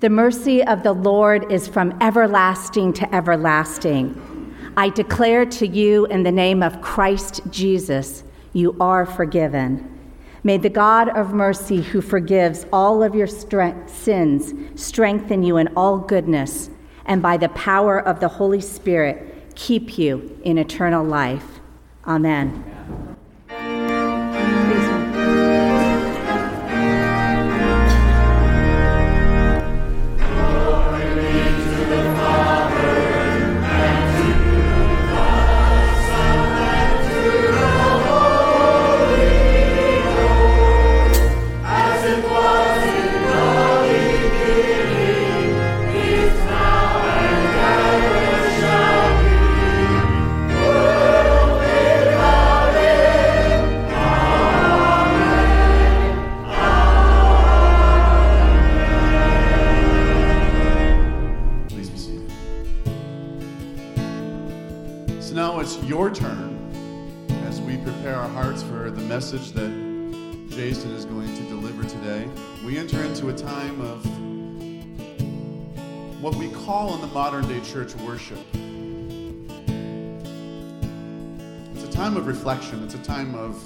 The 0.00 0.08
mercy 0.08 0.64
of 0.64 0.82
the 0.82 0.94
Lord 0.94 1.52
is 1.52 1.68
from 1.68 1.94
everlasting 2.00 2.94
to 2.94 3.14
everlasting. 3.14 4.54
I 4.74 4.88
declare 4.88 5.44
to 5.44 5.66
you 5.66 6.06
in 6.06 6.22
the 6.22 6.32
name 6.32 6.62
of 6.62 6.80
Christ 6.80 7.42
Jesus, 7.50 8.24
you 8.54 8.74
are 8.80 9.04
forgiven. 9.04 10.00
May 10.42 10.56
the 10.56 10.70
God 10.70 11.10
of 11.10 11.34
mercy, 11.34 11.82
who 11.82 12.00
forgives 12.00 12.64
all 12.72 13.02
of 13.02 13.14
your 13.14 13.26
strength, 13.26 13.94
sins, 13.94 14.54
strengthen 14.82 15.42
you 15.42 15.58
in 15.58 15.68
all 15.76 15.98
goodness, 15.98 16.70
and 17.04 17.20
by 17.20 17.36
the 17.36 17.50
power 17.50 18.00
of 18.00 18.20
the 18.20 18.28
Holy 18.28 18.62
Spirit, 18.62 19.54
keep 19.54 19.98
you 19.98 20.40
in 20.44 20.56
eternal 20.56 21.04
life. 21.04 21.60
Amen. 22.06 22.79
Reflection, 82.40 82.82
it's 82.82 82.94
a 82.94 83.02
time 83.02 83.34
of 83.34 83.62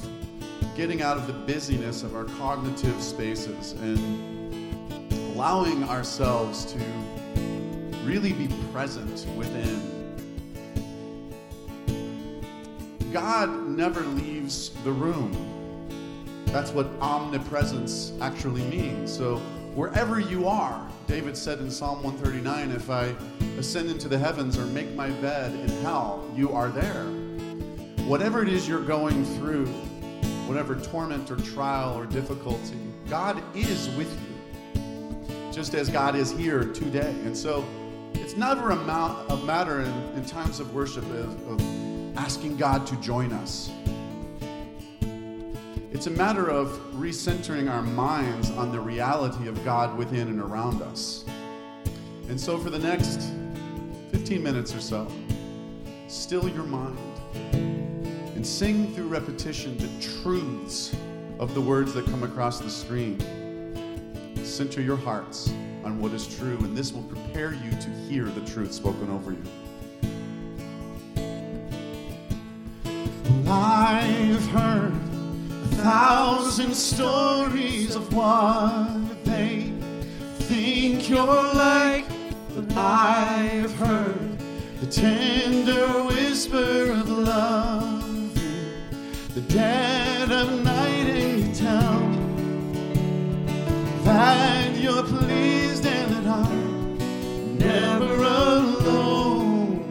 getting 0.74 1.00
out 1.00 1.16
of 1.16 1.28
the 1.28 1.32
busyness 1.32 2.02
of 2.02 2.16
our 2.16 2.24
cognitive 2.24 3.00
spaces 3.00 3.70
and 3.70 5.14
allowing 5.32 5.84
ourselves 5.84 6.64
to 6.64 6.80
really 8.02 8.32
be 8.32 8.48
present 8.72 9.28
within. 9.36 9.80
God 13.12 13.48
never 13.68 14.00
leaves 14.00 14.70
the 14.82 14.90
room. 14.90 15.30
That's 16.46 16.72
what 16.72 16.88
omnipresence 17.00 18.12
actually 18.20 18.64
means. 18.64 19.16
So, 19.16 19.36
wherever 19.76 20.18
you 20.18 20.48
are, 20.48 20.84
David 21.06 21.36
said 21.36 21.60
in 21.60 21.70
Psalm 21.70 22.02
139 22.02 22.72
if 22.72 22.90
I 22.90 23.14
ascend 23.56 23.88
into 23.88 24.08
the 24.08 24.18
heavens 24.18 24.58
or 24.58 24.66
make 24.66 24.92
my 24.96 25.10
bed 25.10 25.52
in 25.54 25.68
hell, 25.82 26.28
you 26.34 26.52
are 26.52 26.70
there. 26.70 27.23
Whatever 28.06 28.42
it 28.42 28.50
is 28.50 28.68
you're 28.68 28.84
going 28.84 29.24
through, 29.24 29.64
whatever 30.46 30.74
torment 30.74 31.30
or 31.30 31.36
trial 31.36 31.98
or 31.98 32.04
difficulty, 32.04 32.76
God 33.08 33.42
is 33.56 33.88
with 33.96 34.12
you, 34.20 35.50
just 35.50 35.72
as 35.72 35.88
God 35.88 36.14
is 36.14 36.30
here 36.30 36.64
today. 36.64 37.14
And 37.24 37.34
so 37.34 37.64
it's 38.12 38.36
never 38.36 38.72
a, 38.72 38.76
ma- 38.76 39.24
a 39.30 39.38
matter 39.38 39.80
in, 39.80 39.90
in, 40.16 40.26
times 40.26 40.60
of 40.60 40.74
worship 40.74 41.04
of, 41.12 41.48
of 41.48 42.18
asking 42.18 42.58
God 42.58 42.86
to 42.88 42.96
join 42.96 43.32
us. 43.32 43.70
It's 45.90 46.06
a 46.06 46.10
matter 46.10 46.50
of 46.50 46.68
recentering 46.92 47.70
our 47.70 47.82
minds 47.82 48.50
on 48.50 48.70
the 48.70 48.80
reality 48.80 49.48
of 49.48 49.64
God 49.64 49.96
within 49.96 50.28
and 50.28 50.42
around 50.42 50.82
us. 50.82 51.24
And 52.28 52.38
so, 52.38 52.58
for 52.58 52.68
the 52.68 52.78
next 52.78 53.32
15 54.12 54.42
minutes 54.42 54.74
or 54.74 54.80
so, 54.82 55.10
still 56.06 56.50
your 56.50 56.64
mind 56.64 57.73
sing 58.44 58.94
through 58.94 59.08
repetition 59.08 59.76
the 59.78 59.88
truths 60.22 60.94
of 61.38 61.54
the 61.54 61.60
words 61.60 61.94
that 61.94 62.04
come 62.06 62.22
across 62.22 62.60
the 62.60 62.70
screen. 62.70 63.18
Center 64.44 64.80
your 64.80 64.96
hearts 64.96 65.52
on 65.84 65.98
what 66.00 66.12
is 66.12 66.26
true, 66.36 66.58
and 66.58 66.76
this 66.76 66.92
will 66.92 67.02
prepare 67.02 67.52
you 67.54 67.70
to 67.70 67.90
hear 68.08 68.24
the 68.24 68.40
truth 68.42 68.72
spoken 68.72 69.10
over 69.10 69.32
you. 69.32 69.42
I've 73.46 74.46
heard 74.48 74.92
a 74.92 75.68
thousand 75.76 76.74
stories 76.74 77.94
of 77.94 78.12
what 78.14 79.24
they 79.24 79.72
think 80.40 81.08
you're 81.08 81.26
like, 81.26 82.06
but 82.54 82.72
I've 82.76 83.74
heard 83.76 84.38
the 84.80 84.86
tender 84.86 85.86
whisper 86.04 86.92
of 86.92 87.08
love, 87.08 87.93
the 89.34 89.40
dead 89.40 90.30
of 90.30 90.62
night, 90.62 91.08
and 91.08 91.40
you 91.40 91.52
tell 91.52 91.98
me 92.06 92.18
that 94.04 94.76
you're 94.76 95.02
pleased 95.02 95.84
and 95.84 96.12
that 96.12 96.24
I'm 96.24 97.58
never 97.58 98.14
alone. 98.14 99.82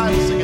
again. 0.04 0.35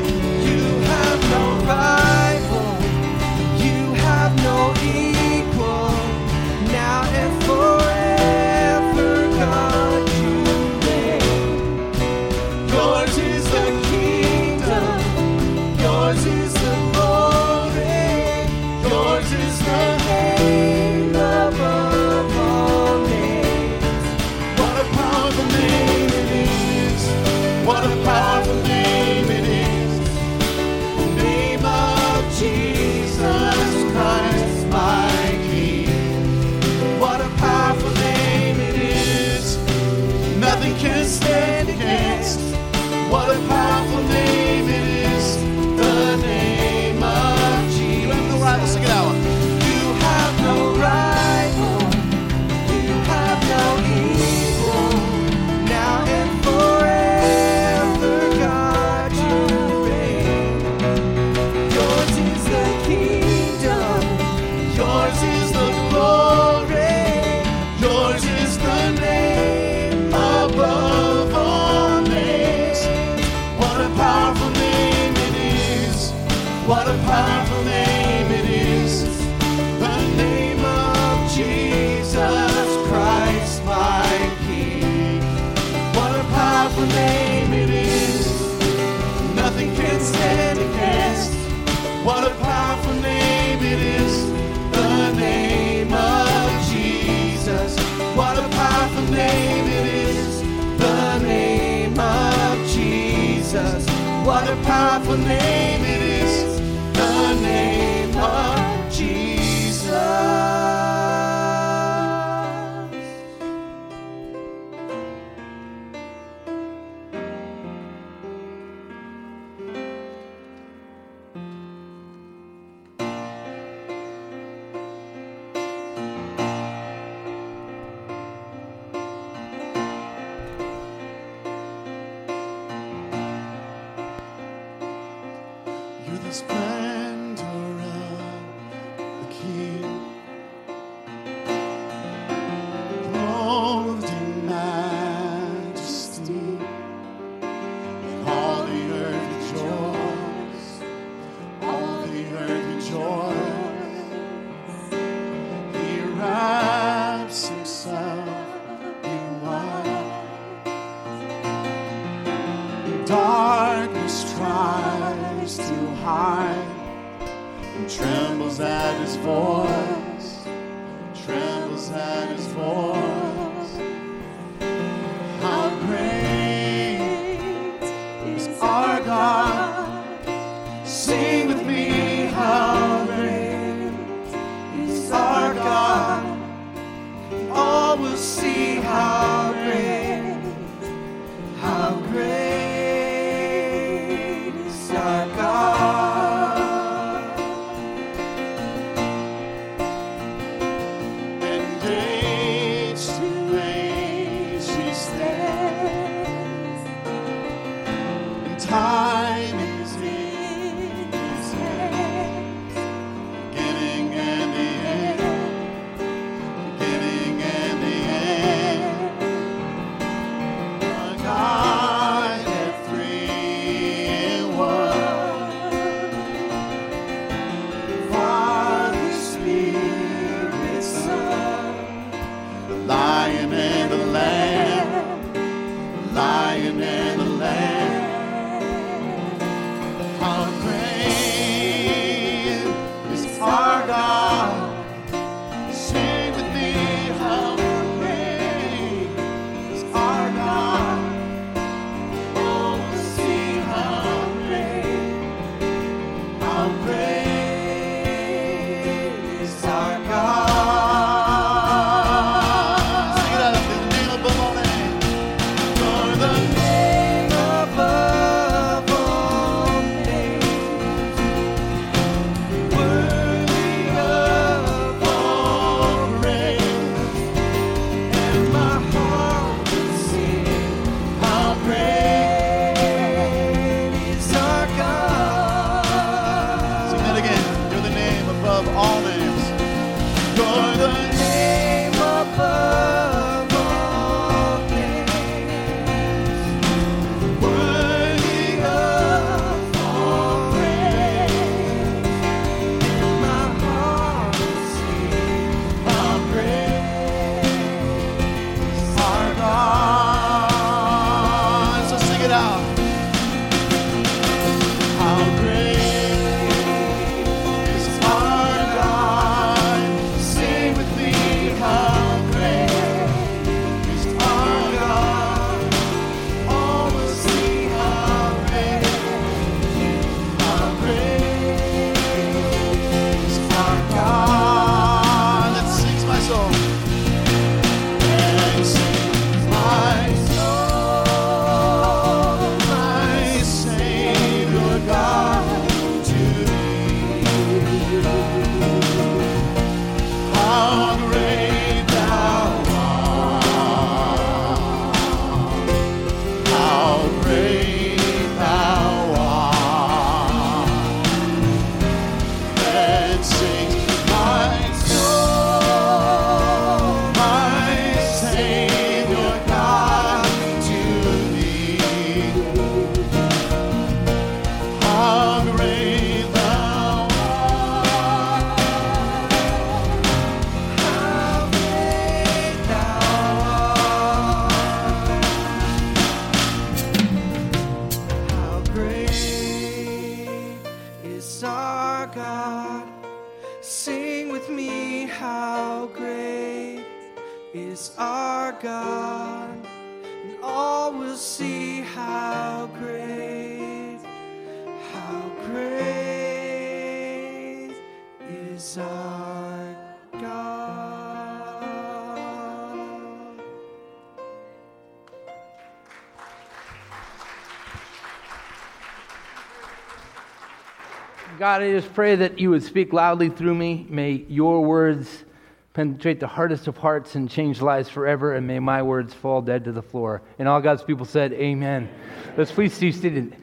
God, 421.43 421.61
I 421.61 421.73
just 421.73 421.93
pray 421.93 422.15
that 422.15 422.39
you 422.39 422.51
would 422.51 422.63
speak 422.63 422.93
loudly 422.93 423.29
through 423.29 423.57
me. 423.57 423.85
May 423.89 424.25
your 424.29 424.65
words 424.65 425.25
penetrate 425.73 426.21
the 426.21 426.29
hardest 426.29 426.69
of 426.69 426.77
hearts 426.77 427.17
and 427.17 427.29
change 427.29 427.61
lives 427.61 427.89
forever, 427.89 428.33
and 428.35 428.47
may 428.47 428.61
my 428.61 428.81
words 428.83 429.13
fall 429.13 429.43
dead 429.43 429.65
to 429.65 429.73
the 429.73 429.83
floor. 429.83 430.23
And 430.39 430.47
all 430.47 430.61
God's 430.61 430.85
people 430.85 431.05
said, 431.05 431.33
Amen. 431.33 431.89
Let's 432.37 432.53
please 432.53 432.79
be 432.79 432.93
seated. 432.93 433.37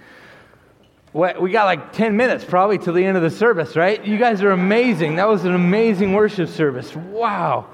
We 1.11 1.51
got 1.51 1.65
like 1.65 1.91
10 1.91 2.15
minutes 2.15 2.45
probably 2.45 2.77
till 2.77 2.93
the 2.93 3.03
end 3.03 3.17
of 3.17 3.23
the 3.23 3.29
service, 3.29 3.75
right? 3.75 4.01
You 4.05 4.17
guys 4.17 4.41
are 4.43 4.51
amazing. 4.51 5.17
That 5.17 5.27
was 5.27 5.43
an 5.43 5.53
amazing 5.53 6.13
worship 6.13 6.47
service. 6.47 6.95
Wow. 6.95 7.67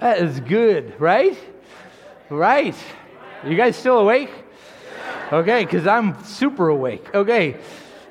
That 0.00 0.18
is 0.18 0.38
good, 0.40 1.00
right? 1.00 1.38
Right. 2.28 2.76
You 3.42 3.56
guys 3.56 3.74
still 3.74 4.00
awake? 4.00 4.28
Okay, 5.32 5.64
because 5.64 5.86
I'm 5.86 6.22
super 6.24 6.68
awake. 6.68 7.14
Okay. 7.14 7.56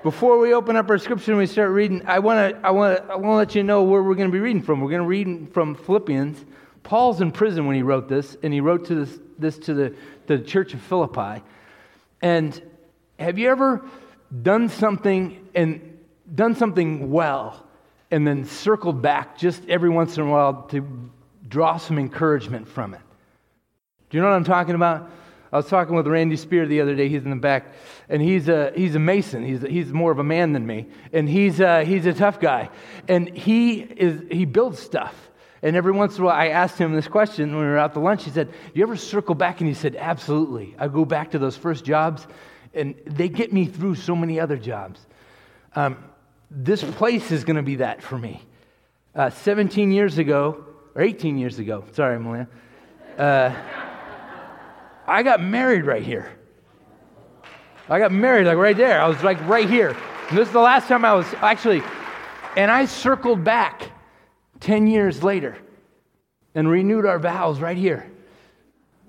Before 0.07 0.39
we 0.39 0.53
open 0.53 0.77
up 0.77 0.89
our 0.89 0.97
scripture 0.99 1.33
and 1.33 1.39
we 1.39 1.47
start 1.47 1.71
reading, 1.71 2.01
I 2.07 2.19
want 2.19 2.55
to 2.55 2.65
I 2.65 2.71
want 2.71 3.01
I 3.09 3.15
want 3.17 3.23
to 3.23 3.35
let 3.35 3.55
you 3.55 3.63
know 3.63 3.83
where 3.83 4.01
we're 4.01 4.15
going 4.15 4.29
to 4.29 4.31
be 4.31 4.39
reading 4.39 4.61
from. 4.61 4.79
We're 4.79 4.89
going 4.89 5.01
to 5.01 5.05
read 5.05 5.49
from 5.51 5.75
Philippians. 5.75 6.45
Paul's 6.81 7.19
in 7.19 7.29
prison 7.29 7.67
when 7.67 7.75
he 7.75 7.81
wrote 7.81 8.07
this, 8.07 8.37
and 8.41 8.53
he 8.53 8.61
wrote 8.61 8.85
to 8.85 9.03
this, 9.03 9.19
this 9.37 9.57
to 9.65 9.73
the, 9.73 9.93
the 10.27 10.39
church 10.39 10.73
of 10.73 10.81
Philippi. 10.83 11.43
And 12.21 12.61
have 13.19 13.37
you 13.37 13.49
ever 13.49 13.85
done 14.43 14.69
something 14.69 15.45
and 15.53 15.99
done 16.33 16.55
something 16.55 17.11
well 17.11 17.67
and 18.09 18.25
then 18.25 18.45
circled 18.45 19.01
back 19.01 19.37
just 19.37 19.61
every 19.67 19.89
once 19.89 20.15
in 20.15 20.23
a 20.23 20.31
while 20.31 20.67
to 20.69 20.87
draw 21.49 21.75
some 21.75 21.99
encouragement 21.99 22.69
from 22.69 22.93
it? 22.93 23.01
Do 24.09 24.15
you 24.15 24.23
know 24.23 24.29
what 24.29 24.37
I'm 24.37 24.45
talking 24.45 24.75
about? 24.75 25.11
I 25.51 25.57
was 25.57 25.67
talking 25.67 25.95
with 25.95 26.07
Randy 26.07 26.35
Spear 26.35 26.65
the 26.65 26.81
other 26.81 26.95
day. 26.95 27.07
He's 27.07 27.23
in 27.23 27.29
the 27.29 27.35
back, 27.35 27.73
and 28.09 28.21
he's 28.21 28.49
a, 28.49 28.73
he's 28.75 28.95
a 28.95 28.99
mason. 28.99 29.45
He's, 29.45 29.61
he's 29.61 29.93
more 29.93 30.11
of 30.11 30.19
a 30.19 30.23
man 30.23 30.53
than 30.53 30.65
me, 30.65 30.87
and 31.13 31.29
he's 31.29 31.59
a, 31.59 31.85
he's 31.85 32.05
a 32.05 32.13
tough 32.13 32.39
guy. 32.39 32.69
And 33.07 33.29
he, 33.29 33.79
is, 33.79 34.21
he 34.29 34.45
builds 34.45 34.79
stuff. 34.79 35.15
And 35.61 35.75
every 35.75 35.91
once 35.91 36.17
in 36.17 36.23
a 36.23 36.25
while, 36.25 36.35
I 36.35 36.47
asked 36.47 36.77
him 36.77 36.93
this 36.93 37.07
question 37.07 37.51
when 37.51 37.61
we 37.61 37.65
were 37.65 37.77
out 37.77 37.93
to 37.93 37.99
lunch. 37.99 38.25
He 38.25 38.29
said, 38.29 38.53
you 38.73 38.83
ever 38.83 38.95
circle 38.95 39.35
back? 39.35 39.59
And 39.59 39.67
he 39.67 39.73
said, 39.73 39.95
Absolutely. 39.95 40.75
I 40.77 40.87
go 40.87 41.05
back 41.05 41.31
to 41.31 41.39
those 41.39 41.57
first 41.57 41.83
jobs, 41.83 42.27
and 42.73 42.95
they 43.05 43.29
get 43.29 43.51
me 43.51 43.65
through 43.65 43.95
so 43.95 44.15
many 44.15 44.39
other 44.39 44.57
jobs. 44.57 44.99
Um, 45.75 45.97
this 46.51 46.83
place 46.83 47.31
is 47.31 47.43
going 47.43 47.55
to 47.55 47.63
be 47.63 47.77
that 47.77 48.01
for 48.01 48.17
me. 48.17 48.41
Uh, 49.15 49.29
17 49.29 49.91
years 49.91 50.17
ago, 50.17 50.65
or 50.93 51.01
18 51.01 51.37
years 51.37 51.57
ago, 51.59 51.83
sorry, 51.93 52.19
Malia. 52.19 52.47
Uh, 53.17 53.53
I 55.07 55.23
got 55.23 55.41
married 55.41 55.85
right 55.85 56.03
here. 56.03 56.37
I 57.89 57.99
got 57.99 58.11
married 58.11 58.45
like 58.47 58.57
right 58.57 58.75
there. 58.75 59.01
I 59.01 59.07
was 59.07 59.23
like 59.23 59.39
right 59.47 59.69
here. 59.69 59.95
And 60.29 60.37
this 60.37 60.47
is 60.47 60.53
the 60.53 60.59
last 60.59 60.87
time 60.87 61.05
I 61.05 61.13
was 61.13 61.25
actually, 61.35 61.81
and 62.57 62.69
I 62.69 62.85
circled 62.85 63.43
back 63.43 63.91
10 64.59 64.87
years 64.87 65.23
later 65.23 65.57
and 66.53 66.69
renewed 66.69 67.05
our 67.05 67.19
vows 67.19 67.59
right 67.59 67.77
here. 67.77 68.11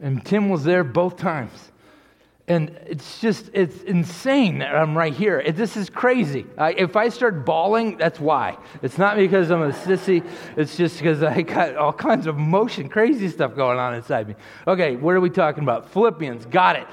And 0.00 0.24
Tim 0.24 0.48
was 0.48 0.62
there 0.62 0.84
both 0.84 1.16
times. 1.16 1.72
And 2.48 2.80
it's 2.86 3.20
just, 3.20 3.50
it's 3.52 3.82
insane 3.82 4.60
that 4.60 4.74
I'm 4.74 4.96
right 4.96 5.12
here. 5.12 5.44
This 5.52 5.76
is 5.76 5.90
crazy. 5.90 6.46
I, 6.56 6.72
if 6.72 6.96
I 6.96 7.10
start 7.10 7.44
bawling, 7.44 7.98
that's 7.98 8.18
why. 8.18 8.56
It's 8.80 8.96
not 8.96 9.18
because 9.18 9.50
I'm 9.50 9.60
a 9.60 9.70
sissy, 9.70 10.26
it's 10.56 10.74
just 10.74 10.96
because 10.96 11.22
I 11.22 11.42
got 11.42 11.76
all 11.76 11.92
kinds 11.92 12.26
of 12.26 12.38
motion, 12.38 12.88
crazy 12.88 13.28
stuff 13.28 13.54
going 13.54 13.78
on 13.78 13.94
inside 13.94 14.28
me. 14.28 14.34
Okay, 14.66 14.96
what 14.96 15.14
are 15.14 15.20
we 15.20 15.28
talking 15.28 15.62
about? 15.62 15.92
Philippians, 15.92 16.46
got 16.46 16.76
it. 16.76 16.86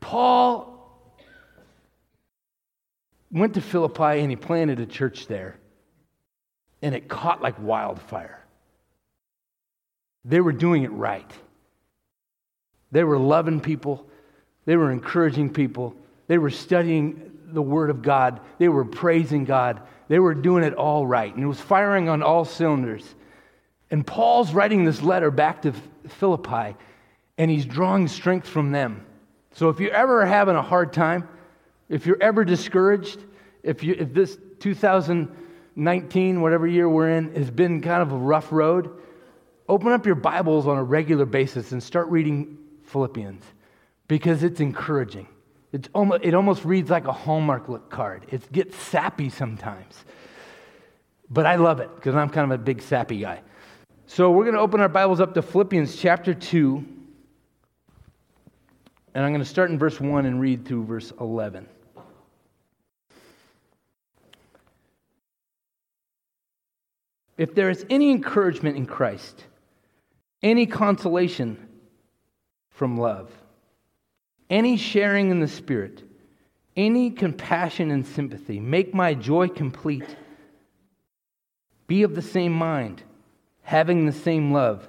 Paul 0.00 0.68
went 3.30 3.54
to 3.54 3.60
Philippi 3.60 4.20
and 4.20 4.28
he 4.28 4.34
planted 4.34 4.80
a 4.80 4.86
church 4.86 5.28
there, 5.28 5.56
and 6.82 6.96
it 6.96 7.08
caught 7.08 7.40
like 7.40 7.60
wildfire. 7.60 8.44
They 10.24 10.40
were 10.40 10.52
doing 10.52 10.82
it 10.82 10.90
right. 10.90 11.30
They 12.92 13.04
were 13.04 13.18
loving 13.18 13.60
people. 13.60 14.06
They 14.66 14.76
were 14.76 14.92
encouraging 14.92 15.52
people. 15.52 15.96
They 16.28 16.38
were 16.38 16.50
studying 16.50 17.32
the 17.48 17.62
Word 17.62 17.90
of 17.90 18.02
God. 18.02 18.40
They 18.58 18.68
were 18.68 18.84
praising 18.84 19.44
God. 19.44 19.80
They 20.08 20.18
were 20.18 20.34
doing 20.34 20.62
it 20.62 20.74
all 20.74 21.06
right. 21.06 21.34
And 21.34 21.42
it 21.42 21.46
was 21.46 21.60
firing 21.60 22.08
on 22.08 22.22
all 22.22 22.44
cylinders. 22.44 23.14
And 23.90 24.06
Paul's 24.06 24.52
writing 24.52 24.84
this 24.84 25.02
letter 25.02 25.30
back 25.30 25.62
to 25.62 25.74
Philippi, 26.08 26.76
and 27.36 27.50
he's 27.50 27.66
drawing 27.66 28.08
strength 28.08 28.48
from 28.48 28.72
them. 28.72 29.04
So 29.52 29.68
if 29.68 29.80
you're 29.80 29.92
ever 29.92 30.24
having 30.24 30.56
a 30.56 30.62
hard 30.62 30.92
time, 30.92 31.28
if 31.88 32.06
you're 32.06 32.22
ever 32.22 32.44
discouraged, 32.44 33.18
if, 33.62 33.82
you, 33.82 33.94
if 33.98 34.14
this 34.14 34.38
2019, 34.60 36.40
whatever 36.40 36.66
year 36.66 36.88
we're 36.88 37.10
in, 37.10 37.34
has 37.34 37.50
been 37.50 37.82
kind 37.82 38.00
of 38.00 38.12
a 38.12 38.16
rough 38.16 38.50
road, 38.50 38.90
open 39.68 39.92
up 39.92 40.06
your 40.06 40.14
Bibles 40.14 40.66
on 40.66 40.78
a 40.78 40.82
regular 40.82 41.26
basis 41.26 41.72
and 41.72 41.82
start 41.82 42.08
reading 42.08 42.58
Philippians 42.92 43.42
because 44.06 44.42
it's 44.42 44.60
encouraging. 44.60 45.26
It's 45.72 45.88
almost, 45.94 46.22
it 46.22 46.34
almost 46.34 46.64
reads 46.64 46.90
like 46.90 47.06
a 47.06 47.12
Hallmark 47.12 47.68
look 47.68 47.90
card. 47.90 48.26
It 48.28 48.52
gets 48.52 48.76
sappy 48.76 49.30
sometimes. 49.30 50.04
But 51.30 51.46
I 51.46 51.56
love 51.56 51.80
it 51.80 51.94
because 51.96 52.14
I'm 52.14 52.28
kind 52.28 52.52
of 52.52 52.60
a 52.60 52.62
big 52.62 52.82
sappy 52.82 53.18
guy. 53.20 53.40
So 54.06 54.30
we're 54.30 54.44
going 54.44 54.54
to 54.54 54.60
open 54.60 54.80
our 54.80 54.88
Bibles 54.88 55.20
up 55.20 55.32
to 55.34 55.42
Philippians 55.42 55.96
chapter 55.96 56.34
2. 56.34 56.84
And 59.14 59.24
I'm 59.24 59.32
going 59.32 59.42
to 59.42 59.48
start 59.48 59.70
in 59.70 59.78
verse 59.78 59.98
1 59.98 60.26
and 60.26 60.38
read 60.40 60.66
through 60.66 60.84
verse 60.84 61.12
11. 61.18 61.66
If 67.38 67.54
there 67.54 67.70
is 67.70 67.86
any 67.88 68.10
encouragement 68.10 68.76
in 68.76 68.84
Christ, 68.84 69.46
any 70.42 70.66
consolation 70.66 71.68
from 72.82 72.98
love, 72.98 73.30
any 74.50 74.76
sharing 74.76 75.30
in 75.30 75.38
the 75.38 75.46
Spirit, 75.46 76.02
any 76.76 77.12
compassion 77.12 77.92
and 77.92 78.04
sympathy, 78.04 78.58
make 78.58 78.92
my 78.92 79.14
joy 79.14 79.46
complete. 79.46 80.16
Be 81.86 82.02
of 82.02 82.16
the 82.16 82.22
same 82.22 82.52
mind, 82.52 83.00
having 83.62 84.04
the 84.04 84.10
same 84.10 84.52
love, 84.52 84.88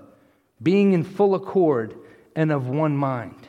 being 0.64 0.94
in 0.94 1.04
full 1.04 1.36
accord 1.36 1.96
and 2.36 2.52
of 2.52 2.68
one 2.68 2.98
mind. 2.98 3.48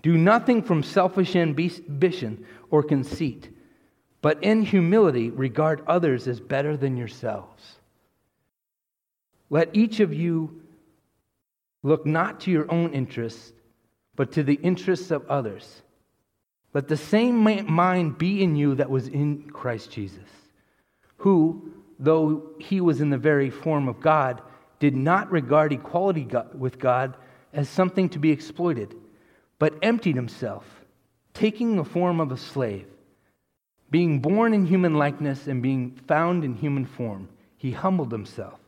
Do 0.00 0.16
nothing 0.16 0.62
from 0.62 0.82
selfish 0.82 1.36
ambition 1.36 2.46
or 2.70 2.82
conceit, 2.82 3.50
but 4.22 4.42
in 4.42 4.62
humility 4.62 5.28
regard 5.28 5.82
others 5.86 6.26
as 6.26 6.40
better 6.40 6.74
than 6.74 6.96
yourselves. 6.96 7.74
Let 9.50 9.76
each 9.76 10.00
of 10.00 10.14
you 10.14 10.61
look 11.82 12.06
not 12.06 12.40
to 12.40 12.50
your 12.50 12.70
own 12.70 12.92
interests, 12.92 13.52
but 14.16 14.32
to 14.32 14.42
the 14.42 14.54
interests 14.54 15.10
of 15.10 15.28
others. 15.28 15.82
Let 16.74 16.88
the 16.88 16.96
same 16.96 17.36
mind 17.70 18.18
be 18.18 18.42
in 18.42 18.56
you 18.56 18.74
that 18.76 18.90
was 18.90 19.08
in 19.08 19.50
Christ 19.50 19.90
Jesus, 19.90 20.28
who, 21.18 21.72
though 21.98 22.50
he 22.58 22.80
was 22.80 23.00
in 23.00 23.10
the 23.10 23.18
very 23.18 23.50
form 23.50 23.88
of 23.88 24.00
God, 24.00 24.40
did 24.78 24.96
not 24.96 25.30
regard 25.30 25.72
equality 25.72 26.28
with 26.54 26.78
God 26.78 27.16
as 27.52 27.68
something 27.68 28.08
to 28.10 28.18
be 28.18 28.30
exploited 28.30 28.94
but 29.62 29.78
emptied 29.80 30.16
himself, 30.16 30.64
taking 31.34 31.76
the 31.76 31.84
form 31.84 32.18
of 32.18 32.32
a 32.32 32.36
slave. 32.36 32.88
Being 33.90 34.18
born 34.18 34.54
in 34.54 34.66
human 34.66 34.94
likeness 34.94 35.46
and 35.46 35.62
being 35.62 36.00
found 36.08 36.42
in 36.42 36.56
human 36.56 36.84
form, 36.84 37.28
he 37.58 37.70
humbled 37.70 38.10
himself 38.10 38.58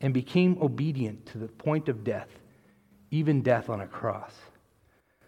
and 0.00 0.12
became 0.12 0.58
obedient 0.60 1.26
to 1.26 1.38
the 1.38 1.48
point 1.48 1.88
of 1.88 2.04
death, 2.04 2.28
even 3.10 3.42
death 3.42 3.68
on 3.68 3.80
a 3.80 3.86
cross. 3.86 4.32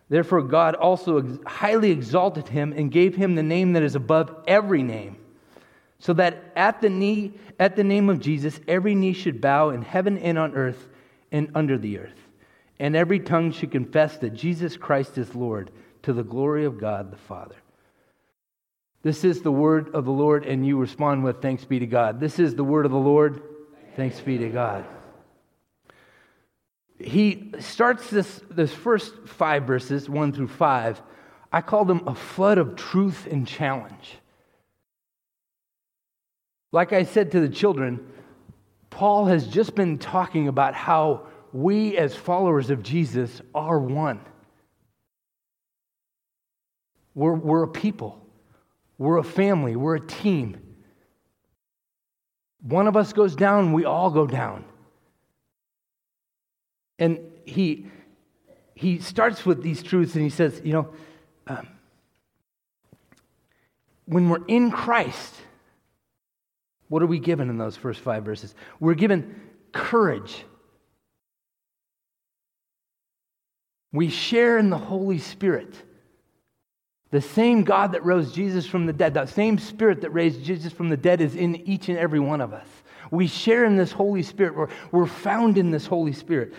Therefore, 0.09 0.43
God 0.43 0.75
also 0.75 1.39
highly 1.47 1.91
exalted 1.91 2.49
him 2.49 2.73
and 2.73 2.91
gave 2.91 3.14
him 3.14 3.35
the 3.35 3.43
name 3.43 3.75
that 3.75 3.83
is 3.83 3.95
above 3.95 4.45
every 4.47 4.83
name, 4.83 5.16
so 5.99 6.12
that 6.14 6.53
at 6.57 6.81
the, 6.81 6.89
knee, 6.89 7.35
at 7.59 7.77
the 7.77 7.85
name 7.85 8.09
of 8.09 8.21
Jesus, 8.21 8.61
every 8.66 8.95
knee 8.95 9.12
should 9.12 9.41
bow 9.41 9.71
in 9.71 9.83
heaven 9.83 10.16
and 10.19 10.39
on 10.39 10.55
earth 10.55 10.89
and 11.31 11.51
under 11.55 11.77
the 11.77 11.99
earth 11.99 12.29
and 12.79 12.95
every 12.95 13.19
tongue 13.19 13.53
should 13.53 13.71
confess 13.71 14.19
that 14.19 14.35
Jesus 14.35 14.77
Christ 14.77 15.19
is 15.19 15.35
Lord 15.35 15.71
to 16.03 16.12
the 16.12 16.23
glory 16.23 16.64
of 16.64 16.79
God 16.79 17.11
the 17.11 17.16
Father. 17.16 17.57
This 19.03 19.25
is 19.25 19.43
the 19.43 19.53
word 19.53 19.95
of 19.95 20.05
the 20.05 20.12
Lord, 20.12 20.45
and 20.45 20.66
you 20.66 20.77
respond 20.77 21.25
with 21.25 21.41
thanks 21.41 21.64
be 21.64 21.79
to 21.79 21.87
God. 21.87 22.21
This 22.21 22.39
is 22.39 22.55
the 22.55 22.64
word 22.64 22.85
of 22.85 22.93
the 22.93 22.99
Lord. 22.99 23.43
Thanks 23.99 24.20
be 24.20 24.38
to 24.38 24.49
God. 24.49 24.84
He 27.01 27.51
starts 27.59 28.09
this, 28.11 28.40
this 28.49 28.72
first 28.72 29.12
five 29.26 29.64
verses, 29.64 30.09
one 30.09 30.32
through 30.32 30.46
five. 30.46 31.03
I 31.51 31.62
call 31.62 31.84
them 31.84 32.07
a 32.07 32.14
flood 32.14 32.59
of 32.59 32.76
truth 32.76 33.26
and 33.28 33.44
challenge. 33.44 34.18
Like 36.70 36.92
I 36.92 37.03
said 37.03 37.32
to 37.32 37.40
the 37.40 37.49
children, 37.49 38.07
Paul 38.88 39.26
has 39.26 39.49
just 39.49 39.74
been 39.74 39.99
talking 39.99 40.46
about 40.46 40.74
how 40.74 41.26
we, 41.53 41.96
as 41.96 42.14
followers 42.14 42.70
of 42.70 42.84
Jesus, 42.84 43.42
are 43.53 43.80
one. 43.80 44.20
We're, 47.16 47.34
we're 47.34 47.64
a 47.64 47.68
people, 47.68 48.24
we're 48.96 49.18
a 49.18 49.24
family, 49.24 49.74
we're 49.74 49.96
a 49.96 50.07
team. 50.07 50.68
One 52.62 52.86
of 52.86 52.96
us 52.96 53.12
goes 53.12 53.36
down, 53.36 53.72
we 53.72 53.84
all 53.84 54.11
go 54.11 54.26
down. 54.26 54.64
And 56.98 57.20
he, 57.44 57.86
he 58.74 58.98
starts 58.98 59.46
with 59.46 59.62
these 59.62 59.82
truths 59.82 60.14
and 60.14 60.24
he 60.24 60.30
says, 60.30 60.61
you 60.64 60.72
know, 60.72 60.88
um, 61.46 61.68
when 64.06 64.28
we're 64.28 64.44
in 64.46 64.70
Christ, 64.70 65.34
what 66.88 67.02
are 67.02 67.06
we 67.06 67.18
given 67.18 67.50
in 67.50 67.59
those 67.59 67.76
first 67.76 68.00
five 68.00 68.24
verses? 68.24 68.54
We're 68.80 68.94
given 68.94 69.40
courage. 69.72 70.44
We 73.92 74.09
share 74.09 74.59
in 74.59 74.70
the 74.70 74.78
Holy 74.78 75.18
Spirit. 75.18 75.74
The 77.11 77.20
same 77.20 77.64
God 77.64 77.92
that 77.92 78.04
rose 78.04 78.32
Jesus 78.32 78.66
from 78.66 78.86
the 78.86 78.92
dead, 78.92 79.14
that 79.14 79.30
same 79.30 79.59
Spirit 79.59 80.02
that 80.02 80.11
raised 80.11 80.44
Jesus 80.44 80.72
from 80.72 80.90
the 80.90 80.96
dead 80.96 81.20
is 81.20 81.34
in 81.34 81.56
each 81.68 81.88
and 81.88 81.96
every 81.96 82.20
one 82.20 82.40
of 82.40 82.52
us. 82.52 82.66
We 83.11 83.26
share 83.26 83.64
in 83.64 83.76
this 83.76 83.92
Holy 83.92 84.22
Spirit. 84.22 84.54
We're, 84.54 84.68
we're 84.92 85.06
found 85.06 85.56
in 85.56 85.70
this 85.70 85.86
Holy 85.86 86.12
Spirit. 86.12 86.52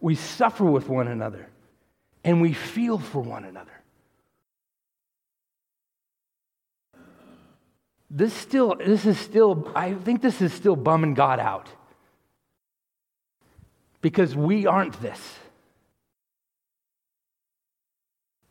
We 0.00 0.14
suffer 0.14 0.64
with 0.64 0.88
one 0.88 1.08
another 1.08 1.48
and 2.22 2.42
we 2.42 2.52
feel 2.52 2.98
for 2.98 3.22
one 3.22 3.44
another. 3.44 3.70
This 8.10 8.34
still, 8.34 8.76
this 8.76 9.06
is 9.06 9.18
still, 9.18 9.72
I 9.74 9.94
think 9.94 10.22
this 10.22 10.40
is 10.40 10.52
still 10.52 10.76
bumming 10.76 11.14
God 11.14 11.40
out. 11.40 11.68
Because 14.02 14.36
we 14.36 14.66
aren't 14.66 15.00
this. 15.00 15.20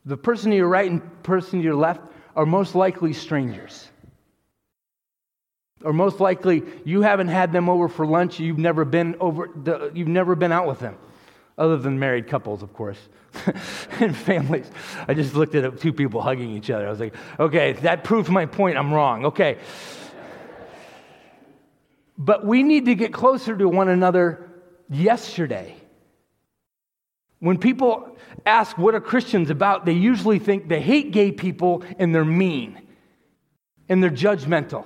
The 0.05 0.17
person 0.17 0.51
to 0.51 0.57
your 0.57 0.67
right 0.67 0.89
and 0.89 1.23
person 1.23 1.59
to 1.59 1.63
your 1.63 1.75
left 1.75 2.01
are 2.35 2.45
most 2.45 2.75
likely 2.75 3.13
strangers. 3.13 3.89
Or 5.83 5.93
most 5.93 6.19
likely 6.19 6.63
you 6.85 7.01
haven't 7.01 7.27
had 7.27 7.51
them 7.51 7.69
over 7.69 7.87
for 7.87 8.05
lunch, 8.05 8.39
you've 8.39 8.57
never 8.57 8.85
been 8.85 9.15
over 9.19 9.49
the, 9.55 9.91
you've 9.93 10.07
never 10.07 10.35
been 10.35 10.51
out 10.51 10.67
with 10.67 10.79
them. 10.79 10.97
Other 11.57 11.77
than 11.77 11.99
married 11.99 12.27
couples, 12.27 12.63
of 12.63 12.73
course, 12.73 12.97
and 13.99 14.15
families. 14.15 14.69
I 15.07 15.13
just 15.13 15.35
looked 15.35 15.53
at 15.53 15.79
two 15.79 15.93
people 15.93 16.21
hugging 16.21 16.49
each 16.49 16.71
other. 16.71 16.87
I 16.87 16.89
was 16.89 16.99
like, 16.99 17.13
okay, 17.39 17.73
that 17.73 18.03
proves 18.03 18.29
my 18.29 18.47
point. 18.47 18.77
I'm 18.77 18.91
wrong. 18.91 19.25
Okay. 19.25 19.59
But 22.17 22.45
we 22.45 22.63
need 22.63 22.85
to 22.85 22.95
get 22.95 23.13
closer 23.13 23.55
to 23.55 23.69
one 23.69 23.89
another 23.89 24.49
yesterday. 24.89 25.75
When 27.43 27.57
people 27.57 28.15
ask 28.45 28.77
what 28.77 28.95
are 28.95 29.01
Christians 29.01 29.49
about, 29.49 29.85
they 29.85 29.91
usually 29.91 30.39
think 30.39 30.69
they 30.69 30.79
hate 30.79 31.11
gay 31.11 31.29
people 31.29 31.83
and 31.99 32.15
they're 32.15 32.23
mean 32.23 32.81
and 33.89 34.01
they're 34.01 34.09
judgmental. 34.09 34.85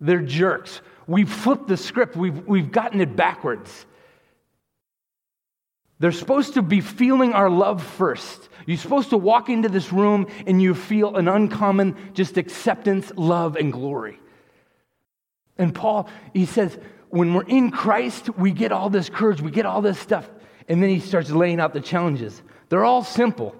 They're 0.00 0.22
jerks. 0.22 0.80
We've 1.06 1.30
flipped 1.30 1.68
the 1.68 1.76
script, 1.76 2.16
we've, 2.16 2.44
we've 2.48 2.72
gotten 2.72 3.00
it 3.00 3.14
backwards. 3.14 3.86
They're 6.00 6.10
supposed 6.10 6.54
to 6.54 6.62
be 6.62 6.80
feeling 6.80 7.32
our 7.32 7.48
love 7.48 7.80
first. 7.80 8.48
You're 8.66 8.76
supposed 8.76 9.10
to 9.10 9.16
walk 9.16 9.48
into 9.48 9.68
this 9.68 9.92
room 9.92 10.26
and 10.48 10.60
you 10.60 10.74
feel 10.74 11.14
an 11.14 11.28
uncommon 11.28 11.94
just 12.12 12.38
acceptance, 12.38 13.12
love, 13.14 13.54
and 13.54 13.72
glory. 13.72 14.18
And 15.56 15.72
Paul, 15.72 16.08
he 16.34 16.44
says, 16.44 16.76
when 17.10 17.34
we're 17.34 17.46
in 17.46 17.70
Christ, 17.70 18.36
we 18.36 18.50
get 18.50 18.72
all 18.72 18.90
this 18.90 19.08
courage, 19.08 19.40
we 19.40 19.52
get 19.52 19.64
all 19.64 19.80
this 19.80 20.00
stuff. 20.00 20.28
And 20.68 20.82
then 20.82 20.90
he 20.90 21.00
starts 21.00 21.30
laying 21.30 21.60
out 21.60 21.72
the 21.72 21.80
challenges. 21.80 22.42
They're 22.68 22.84
all 22.84 23.02
simple, 23.02 23.56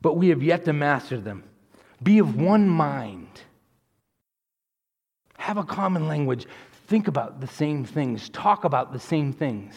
but 0.00 0.16
we 0.16 0.28
have 0.30 0.42
yet 0.42 0.64
to 0.64 0.72
master 0.72 1.20
them. 1.20 1.44
Be 2.02 2.18
of 2.18 2.36
one 2.36 2.68
mind, 2.68 3.28
have 5.38 5.58
a 5.58 5.64
common 5.64 6.08
language, 6.08 6.46
think 6.86 7.06
about 7.06 7.40
the 7.40 7.46
same 7.46 7.84
things, 7.84 8.28
talk 8.30 8.64
about 8.64 8.92
the 8.92 8.98
same 8.98 9.32
things. 9.32 9.74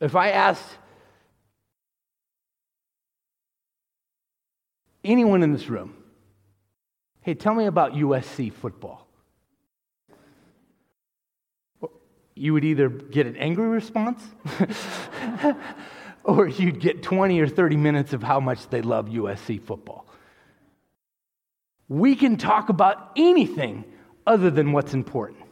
If 0.00 0.14
I 0.14 0.30
asked 0.30 0.78
anyone 5.02 5.42
in 5.42 5.52
this 5.52 5.68
room, 5.68 5.96
hey, 7.22 7.34
tell 7.34 7.54
me 7.54 7.66
about 7.66 7.92
USC 7.92 8.52
football, 8.52 9.05
you 12.36 12.52
would 12.52 12.64
either 12.64 12.90
get 12.90 13.26
an 13.26 13.34
angry 13.36 13.66
response 13.66 14.22
or 16.24 16.46
you'd 16.46 16.78
get 16.78 17.02
20 17.02 17.40
or 17.40 17.48
30 17.48 17.76
minutes 17.76 18.12
of 18.12 18.22
how 18.22 18.38
much 18.38 18.68
they 18.68 18.82
love 18.82 19.06
USC 19.06 19.60
football. 19.60 20.06
We 21.88 22.14
can 22.14 22.36
talk 22.36 22.68
about 22.68 23.12
anything 23.16 23.84
other 24.26 24.50
than 24.50 24.72
what's 24.72 24.92
important 24.92 25.44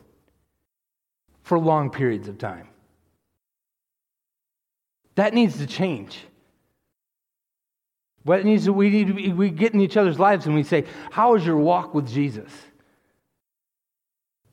for 1.43 1.59
long 1.59 1.91
periods 1.91 2.29
of 2.29 2.37
time. 2.39 2.69
That 5.15 5.33
needs 5.33 5.59
to 5.59 5.67
change. 5.67 6.19
What 8.25 8.45
needs 8.45 8.65
to, 8.65 8.73
we 8.73 8.91
need 8.91 9.07
to 9.09 9.15
be, 9.15 9.33
we 9.33 9.51
get 9.51 9.75
in 9.75 9.81
each 9.81 9.97
other's 9.97 10.19
lives 10.19 10.47
and 10.47 10.55
we 10.55 10.65
say, 10.65 10.85
How 11.11 11.35
is 11.35 11.47
your 11.47 11.57
walk 11.57 11.95
with 11.95 12.09
Jesus? 12.09 12.51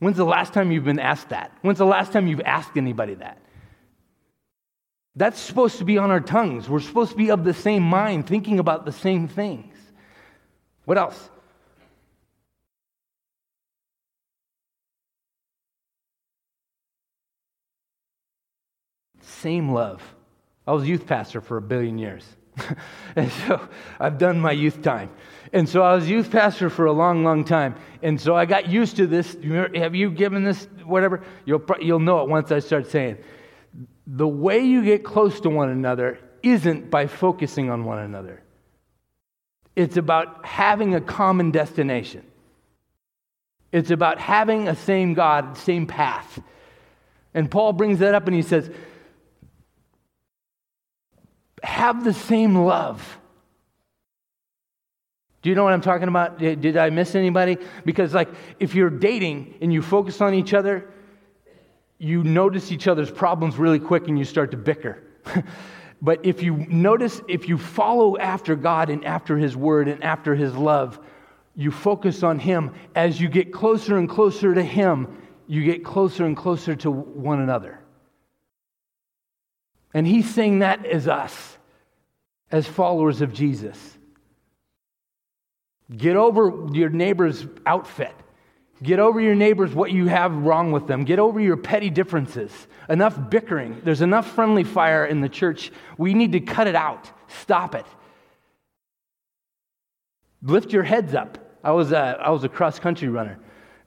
When's 0.01 0.17
the 0.17 0.25
last 0.25 0.51
time 0.51 0.71
you've 0.71 0.83
been 0.83 0.97
asked 0.97 1.29
that? 1.29 1.55
When's 1.61 1.77
the 1.77 1.85
last 1.85 2.11
time 2.11 2.25
you've 2.25 2.41
asked 2.41 2.75
anybody 2.75 3.13
that? 3.13 3.37
That's 5.15 5.39
supposed 5.39 5.77
to 5.77 5.85
be 5.85 5.99
on 5.99 6.09
our 6.09 6.19
tongues. 6.19 6.67
We're 6.67 6.79
supposed 6.79 7.11
to 7.11 7.17
be 7.17 7.29
of 7.29 7.43
the 7.43 7.53
same 7.53 7.83
mind, 7.83 8.25
thinking 8.25 8.57
about 8.57 8.83
the 8.83 8.91
same 8.91 9.27
things. 9.27 9.75
What 10.85 10.97
else? 10.97 11.29
Same 19.21 19.71
love. 19.71 20.01
I 20.65 20.71
was 20.71 20.87
youth 20.87 21.05
pastor 21.05 21.41
for 21.41 21.57
a 21.57 21.61
billion 21.61 21.99
years. 21.99 22.25
and 23.15 23.31
so 23.31 23.69
I've 23.99 24.17
done 24.17 24.39
my 24.39 24.51
youth 24.51 24.81
time. 24.81 25.11
And 25.53 25.67
so 25.67 25.81
I 25.81 25.93
was 25.95 26.09
youth 26.09 26.31
pastor 26.31 26.69
for 26.69 26.85
a 26.85 26.93
long, 26.93 27.23
long 27.23 27.43
time. 27.43 27.75
And 28.01 28.19
so 28.19 28.35
I 28.35 28.45
got 28.45 28.69
used 28.69 28.95
to 28.97 29.07
this. 29.07 29.35
Have 29.75 29.95
you 29.95 30.09
given 30.09 30.43
this, 30.43 30.67
whatever? 30.85 31.23
You'll, 31.45 31.63
you'll 31.81 31.99
know 31.99 32.21
it 32.21 32.29
once 32.29 32.51
I 32.51 32.59
start 32.59 32.89
saying. 32.89 33.17
The 34.07 34.27
way 34.27 34.59
you 34.59 34.83
get 34.83 35.03
close 35.03 35.41
to 35.41 35.49
one 35.49 35.69
another 35.69 36.19
isn't 36.41 36.89
by 36.89 37.07
focusing 37.07 37.69
on 37.69 37.83
one 37.83 37.99
another, 37.99 38.41
it's 39.75 39.97
about 39.97 40.45
having 40.45 40.95
a 40.95 41.01
common 41.01 41.51
destination. 41.51 42.23
It's 43.71 43.91
about 43.91 44.19
having 44.19 44.67
a 44.67 44.75
same 44.75 45.13
God, 45.13 45.57
same 45.57 45.85
path. 45.85 46.41
And 47.33 47.49
Paul 47.49 47.73
brings 47.73 47.99
that 47.99 48.13
up 48.15 48.27
and 48.27 48.35
he 48.35 48.41
says, 48.41 48.69
have 51.63 52.03
the 52.03 52.13
same 52.13 52.55
love. 52.55 53.17
Do 55.41 55.49
you 55.49 55.55
know 55.55 55.63
what 55.63 55.73
I'm 55.73 55.81
talking 55.81 56.07
about? 56.07 56.37
Did 56.37 56.77
I 56.77 56.91
miss 56.91 57.15
anybody? 57.15 57.57
Because, 57.83 58.13
like, 58.13 58.29
if 58.59 58.75
you're 58.75 58.91
dating 58.91 59.55
and 59.61 59.73
you 59.73 59.81
focus 59.81 60.21
on 60.21 60.35
each 60.35 60.53
other, 60.53 60.87
you 61.97 62.23
notice 62.23 62.71
each 62.71 62.87
other's 62.87 63.09
problems 63.09 63.57
really 63.57 63.79
quick 63.79 64.07
and 64.07 64.19
you 64.19 64.25
start 64.25 64.51
to 64.51 64.57
bicker. 64.57 65.01
but 66.01 66.23
if 66.25 66.43
you 66.43 66.57
notice, 66.69 67.21
if 67.27 67.49
you 67.49 67.57
follow 67.57 68.17
after 68.17 68.55
God 68.55 68.91
and 68.91 69.03
after 69.03 69.35
His 69.35 69.57
Word 69.57 69.87
and 69.87 70.03
after 70.03 70.35
His 70.35 70.55
love, 70.55 70.99
you 71.55 71.71
focus 71.71 72.21
on 72.21 72.37
Him. 72.37 72.73
As 72.95 73.19
you 73.19 73.27
get 73.27 73.51
closer 73.51 73.97
and 73.97 74.07
closer 74.07 74.53
to 74.53 74.63
Him, 74.63 75.21
you 75.47 75.63
get 75.63 75.83
closer 75.83 76.25
and 76.25 76.37
closer 76.37 76.75
to 76.77 76.91
one 76.91 77.39
another. 77.39 77.79
And 79.91 80.05
He's 80.05 80.29
saying 80.29 80.59
that 80.59 80.85
as 80.85 81.07
us, 81.07 81.57
as 82.51 82.67
followers 82.67 83.21
of 83.21 83.33
Jesus. 83.33 83.97
Get 85.95 86.15
over 86.15 86.67
your 86.71 86.89
neighbor's 86.89 87.45
outfit. 87.65 88.13
Get 88.81 88.99
over 88.99 89.21
your 89.21 89.35
neighbors 89.35 89.73
what 89.75 89.91
you 89.91 90.07
have 90.07 90.33
wrong 90.35 90.71
with 90.71 90.87
them. 90.87 91.03
Get 91.03 91.19
over 91.19 91.39
your 91.39 91.57
petty 91.57 91.89
differences. 91.89 92.51
Enough 92.89 93.29
bickering. 93.29 93.81
There's 93.83 94.01
enough 94.01 94.31
friendly 94.33 94.63
fire 94.63 95.05
in 95.05 95.21
the 95.21 95.29
church. 95.29 95.71
We 95.97 96.13
need 96.13 96.31
to 96.31 96.39
cut 96.39 96.67
it 96.67 96.75
out. 96.75 97.11
Stop 97.27 97.75
it. 97.75 97.85
Lift 100.41 100.73
your 100.73 100.83
heads 100.83 101.13
up. 101.13 101.37
I 101.63 101.71
was 101.71 101.91
a, 101.91 102.17
I 102.19 102.31
was 102.31 102.43
a 102.43 102.49
cross 102.49 102.79
country 102.79 103.07
runner, 103.07 103.37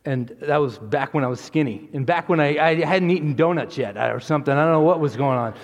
and 0.04 0.28
that 0.42 0.58
was 0.58 0.78
back 0.78 1.12
when 1.12 1.24
I 1.24 1.26
was 1.26 1.40
skinny, 1.40 1.88
and 1.92 2.06
back 2.06 2.28
when 2.28 2.38
I, 2.38 2.56
I 2.58 2.74
hadn't 2.84 3.10
eaten 3.10 3.34
donuts 3.34 3.76
yet 3.76 3.96
or 3.96 4.20
something. 4.20 4.54
I 4.54 4.62
don't 4.62 4.72
know 4.72 4.82
what 4.82 5.00
was 5.00 5.16
going 5.16 5.38
on. 5.38 5.54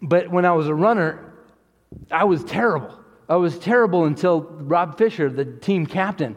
But 0.00 0.30
when 0.30 0.46
I 0.46 0.52
was 0.52 0.68
a 0.68 0.74
runner, 0.74 1.34
I 2.10 2.24
was 2.24 2.42
terrible. 2.44 2.98
I 3.28 3.36
was 3.36 3.58
terrible 3.58 4.04
until 4.04 4.40
Rob 4.40 4.98
Fisher, 4.98 5.28
the 5.28 5.44
team 5.44 5.86
captain, 5.86 6.36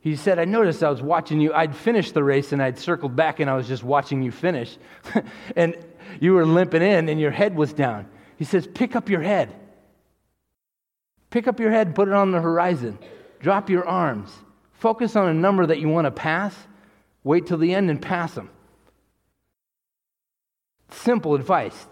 he 0.00 0.16
said, 0.16 0.38
I 0.38 0.44
noticed 0.44 0.82
I 0.82 0.90
was 0.90 1.02
watching 1.02 1.40
you. 1.40 1.52
I'd 1.52 1.74
finished 1.74 2.14
the 2.14 2.22
race 2.22 2.52
and 2.52 2.62
I'd 2.62 2.78
circled 2.78 3.16
back 3.16 3.40
and 3.40 3.50
I 3.50 3.56
was 3.56 3.66
just 3.66 3.82
watching 3.82 4.22
you 4.22 4.30
finish. 4.30 4.78
and 5.56 5.76
you 6.20 6.34
were 6.34 6.46
limping 6.46 6.82
in 6.82 7.08
and 7.08 7.20
your 7.20 7.32
head 7.32 7.56
was 7.56 7.72
down. 7.72 8.08
He 8.36 8.44
says, 8.44 8.66
Pick 8.66 8.94
up 8.94 9.08
your 9.08 9.20
head. 9.20 9.54
Pick 11.30 11.46
up 11.46 11.60
your 11.60 11.70
head 11.70 11.94
put 11.94 12.08
it 12.08 12.14
on 12.14 12.30
the 12.30 12.40
horizon. 12.40 12.98
Drop 13.40 13.68
your 13.68 13.86
arms. 13.86 14.32
Focus 14.72 15.16
on 15.16 15.28
a 15.28 15.34
number 15.34 15.66
that 15.66 15.80
you 15.80 15.88
want 15.88 16.06
to 16.06 16.10
pass. 16.10 16.54
Wait 17.24 17.46
till 17.46 17.58
the 17.58 17.74
end 17.74 17.90
and 17.90 18.00
pass 18.00 18.32
them. 18.32 18.48
Simple 20.90 21.34
advice. 21.34 21.86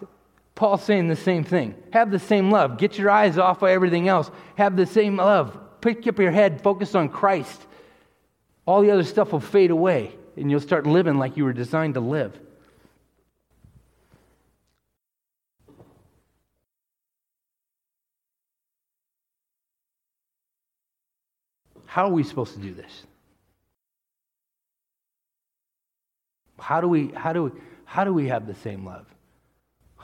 Paul's 0.57 0.83
saying 0.83 1.07
the 1.07 1.15
same 1.15 1.43
thing. 1.43 1.75
Have 1.93 2.09
the 2.09 2.17
same 2.17 2.49
love. 2.49 2.79
Get 2.79 2.97
your 2.97 3.11
eyes 3.11 3.37
off 3.37 3.61
of 3.61 3.69
everything 3.69 4.07
else. 4.07 4.31
Have 4.55 4.75
the 4.75 4.87
same 4.87 5.17
love. 5.17 5.55
Pick 5.81 6.07
up 6.07 6.17
your 6.17 6.31
head. 6.31 6.63
Focus 6.63 6.95
on 6.95 7.09
Christ. 7.09 7.61
All 8.65 8.81
the 8.81 8.89
other 8.89 9.03
stuff 9.03 9.31
will 9.31 9.39
fade 9.39 9.69
away, 9.69 10.15
and 10.35 10.49
you'll 10.49 10.59
start 10.59 10.87
living 10.87 11.19
like 11.19 11.37
you 11.37 11.45
were 11.45 11.53
designed 11.53 11.93
to 11.93 11.99
live. 11.99 12.37
How 21.85 22.07
are 22.07 22.11
we 22.11 22.23
supposed 22.23 22.55
to 22.55 22.59
do 22.59 22.73
this? 22.73 23.03
How 26.57 26.81
do 26.81 26.87
we, 26.87 27.09
how 27.09 27.31
do 27.31 27.43
we, 27.43 27.51
how 27.85 28.03
do 28.03 28.11
we 28.11 28.29
have 28.29 28.47
the 28.47 28.55
same 28.55 28.83
love? 28.83 29.05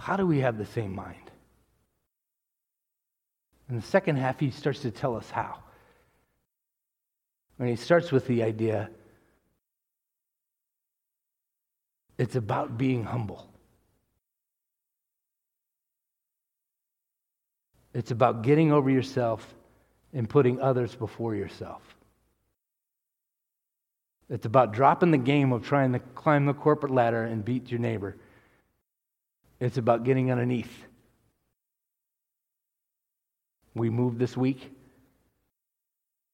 How 0.03 0.17
do 0.17 0.27
we 0.27 0.39
have 0.39 0.57
the 0.57 0.65
same 0.65 0.93
mind? 0.93 1.31
In 3.69 3.77
the 3.77 3.81
second 3.81 4.17
half, 4.17 4.37
he 4.37 4.51
starts 4.51 4.81
to 4.81 4.91
tell 4.91 5.15
us 5.15 5.29
how. 5.29 5.59
And 7.57 7.69
he 7.69 7.77
starts 7.77 8.11
with 8.11 8.27
the 8.27 8.43
idea 8.43 8.89
it's 12.17 12.35
about 12.35 12.77
being 12.77 13.05
humble. 13.05 13.49
It's 17.93 18.11
about 18.11 18.41
getting 18.41 18.73
over 18.73 18.89
yourself 18.89 19.55
and 20.13 20.29
putting 20.29 20.59
others 20.59 20.93
before 20.95 21.33
yourself. 21.33 21.81
It's 24.29 24.45
about 24.45 24.73
dropping 24.73 25.11
the 25.11 25.17
game 25.17 25.53
of 25.53 25.65
trying 25.65 25.93
to 25.93 25.99
climb 25.99 26.45
the 26.45 26.53
corporate 26.53 26.91
ladder 26.91 27.23
and 27.23 27.45
beat 27.45 27.71
your 27.71 27.79
neighbor. 27.79 28.17
It's 29.63 29.77
about 29.77 30.03
getting 30.03 30.29
underneath. 30.29 30.83
We 33.73 33.89
moved 33.89 34.19
this 34.19 34.35
week. 34.35 34.69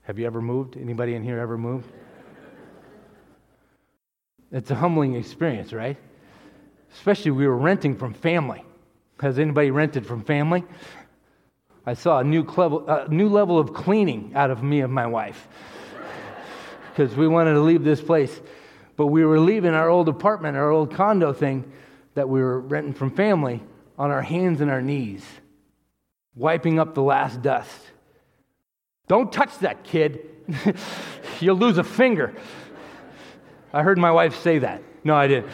Have 0.02 0.18
you 0.18 0.26
ever 0.26 0.42
moved? 0.42 0.76
Anybody 0.76 1.14
in 1.14 1.24
here 1.24 1.38
ever 1.38 1.56
moved? 1.56 1.86
It's 4.52 4.72
a 4.72 4.76
humbling 4.76 5.14
experience, 5.14 5.74
right? 5.74 5.96
Especially 6.92 7.30
we 7.30 7.46
were 7.46 7.56
renting 7.56 7.96
from 7.96 8.16
family. 8.16 8.66
Has 9.20 9.38
anybody 9.38 9.70
rented 9.70 10.08
from 10.08 10.24
family? 10.24 10.64
I 11.86 11.94
saw 11.94 12.22
a 12.22 12.24
new, 12.24 12.42
level, 12.42 12.90
a 12.90 13.08
new 13.10 13.30
level 13.30 13.60
of 13.60 13.76
cleaning 13.76 14.32
out 14.34 14.50
of 14.50 14.64
me 14.64 14.82
and 14.82 14.92
my 14.92 15.06
wife 15.06 15.48
because 16.90 17.16
we 17.16 17.28
wanted 17.28 17.54
to 17.54 17.62
leave 17.62 17.84
this 17.84 18.02
place. 18.02 18.42
But 18.96 19.06
we 19.08 19.24
were 19.24 19.40
leaving 19.40 19.76
our 19.76 19.88
old 19.88 20.10
apartment, 20.10 20.58
our 20.58 20.72
old 20.72 20.96
condo 20.96 21.32
thing 21.32 21.72
that 22.20 22.28
we 22.28 22.42
were 22.42 22.60
renting 22.60 22.94
from 22.94 23.12
family 23.12 23.64
on 23.98 24.12
our 24.12 24.22
hands 24.22 24.60
and 24.60 24.70
our 24.70 24.82
knees, 24.82 25.26
wiping 26.36 26.78
up 26.78 26.94
the 26.94 27.02
last 27.02 27.42
dust. 27.42 27.80
Don't 29.08 29.32
touch 29.32 29.58
that, 29.60 29.86
kid. 29.86 30.20
You'll 31.40 31.56
lose 31.56 31.78
a 31.78 31.84
finger. 31.86 32.36
I 33.72 33.84
heard 33.84 33.98
my 33.98 34.12
wife 34.12 34.36
say 34.42 34.60
that. 34.60 34.84
No, 35.06 35.16
I 35.16 35.28
didn't. 35.28 35.50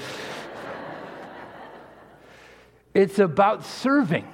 it's 2.95 3.19
about 3.19 3.63
serving. 3.63 4.27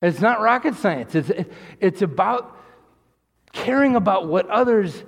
It's 0.00 0.22
not 0.22 0.40
rocket 0.40 0.74
science. 0.74 1.14
It's, 1.14 1.30
it's 1.80 2.00
about 2.00 2.58
caring 3.52 3.94
about 3.94 4.26
what 4.26 4.48
others' 4.48 5.04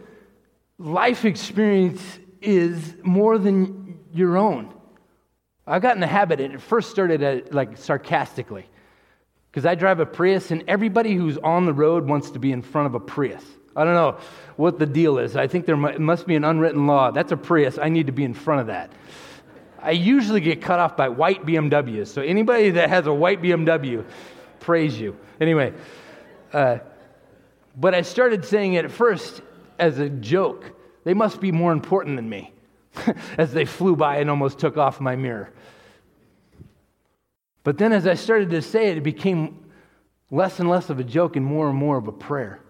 life 0.78 1.24
experience 1.24 2.03
is 2.42 2.97
more 3.03 3.38
than 3.38 3.99
your 4.12 4.36
own. 4.36 4.75
I 5.66 5.80
got 5.80 5.94
in 5.96 6.00
the 6.00 6.06
habit, 6.06 6.40
and 6.40 6.54
it 6.54 6.60
first 6.60 6.90
started 6.90 7.22
at, 7.22 7.52
like 7.52 7.76
sarcastically, 7.76 8.66
because 9.50 9.66
I 9.66 9.74
drive 9.74 9.98
a 9.98 10.06
Prius, 10.06 10.50
and 10.50 10.62
everybody 10.68 11.14
who's 11.14 11.38
on 11.38 11.66
the 11.66 11.72
road 11.72 12.06
wants 12.06 12.30
to 12.32 12.38
be 12.38 12.52
in 12.52 12.62
front 12.62 12.86
of 12.86 12.94
a 12.94 13.00
Prius. 13.00 13.44
I 13.74 13.84
don't 13.84 13.94
know 13.94 14.18
what 14.56 14.78
the 14.78 14.86
deal 14.86 15.18
is. 15.18 15.36
I 15.36 15.48
think 15.48 15.66
there 15.66 15.76
must 15.76 16.26
be 16.26 16.36
an 16.36 16.44
unwritten 16.44 16.86
law. 16.86 17.10
That's 17.10 17.32
a 17.32 17.36
Prius. 17.36 17.78
I 17.78 17.88
need 17.88 18.06
to 18.06 18.12
be 18.12 18.24
in 18.24 18.32
front 18.32 18.62
of 18.62 18.66
that. 18.68 18.90
I 19.82 19.90
usually 19.90 20.40
get 20.40 20.62
cut 20.62 20.78
off 20.78 20.96
by 20.96 21.08
white 21.08 21.44
BMWs. 21.44 22.06
So 22.06 22.22
anybody 22.22 22.70
that 22.70 22.88
has 22.88 23.06
a 23.06 23.12
white 23.12 23.42
BMW, 23.42 24.04
praise 24.60 24.98
you. 24.98 25.16
Anyway, 25.40 25.74
uh, 26.52 26.78
but 27.76 27.94
I 27.94 28.02
started 28.02 28.44
saying 28.44 28.74
it 28.74 28.86
at 28.86 28.90
first 28.90 29.42
as 29.78 29.98
a 29.98 30.08
joke. 30.08 30.72
They 31.04 31.12
must 31.12 31.40
be 31.40 31.52
more 31.52 31.72
important 31.72 32.16
than 32.16 32.28
me. 32.28 32.52
as 33.38 33.52
they 33.52 33.64
flew 33.64 33.96
by 33.96 34.18
and 34.18 34.30
almost 34.30 34.58
took 34.58 34.76
off 34.76 35.00
my 35.00 35.16
mirror. 35.16 35.50
But 37.66 37.78
then 37.78 37.92
as 37.92 38.06
I 38.06 38.14
started 38.14 38.50
to 38.50 38.62
say 38.62 38.90
it, 38.90 38.98
it 38.98 39.02
became 39.02 39.64
less 40.30 40.60
and 40.60 40.70
less 40.70 40.88
of 40.88 41.00
a 41.00 41.02
joke 41.02 41.34
and 41.34 41.44
more 41.44 41.68
and 41.68 41.76
more 41.76 41.96
of 41.96 42.06
a 42.06 42.12
prayer. 42.12 42.60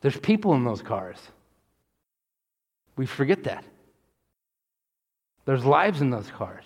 There's 0.00 0.16
people 0.16 0.54
in 0.54 0.64
those 0.64 0.80
cars. 0.80 1.18
We 2.96 3.04
forget 3.04 3.44
that. 3.44 3.66
There's 5.44 5.66
lives 5.66 6.00
in 6.00 6.08
those 6.08 6.30
cars. 6.30 6.64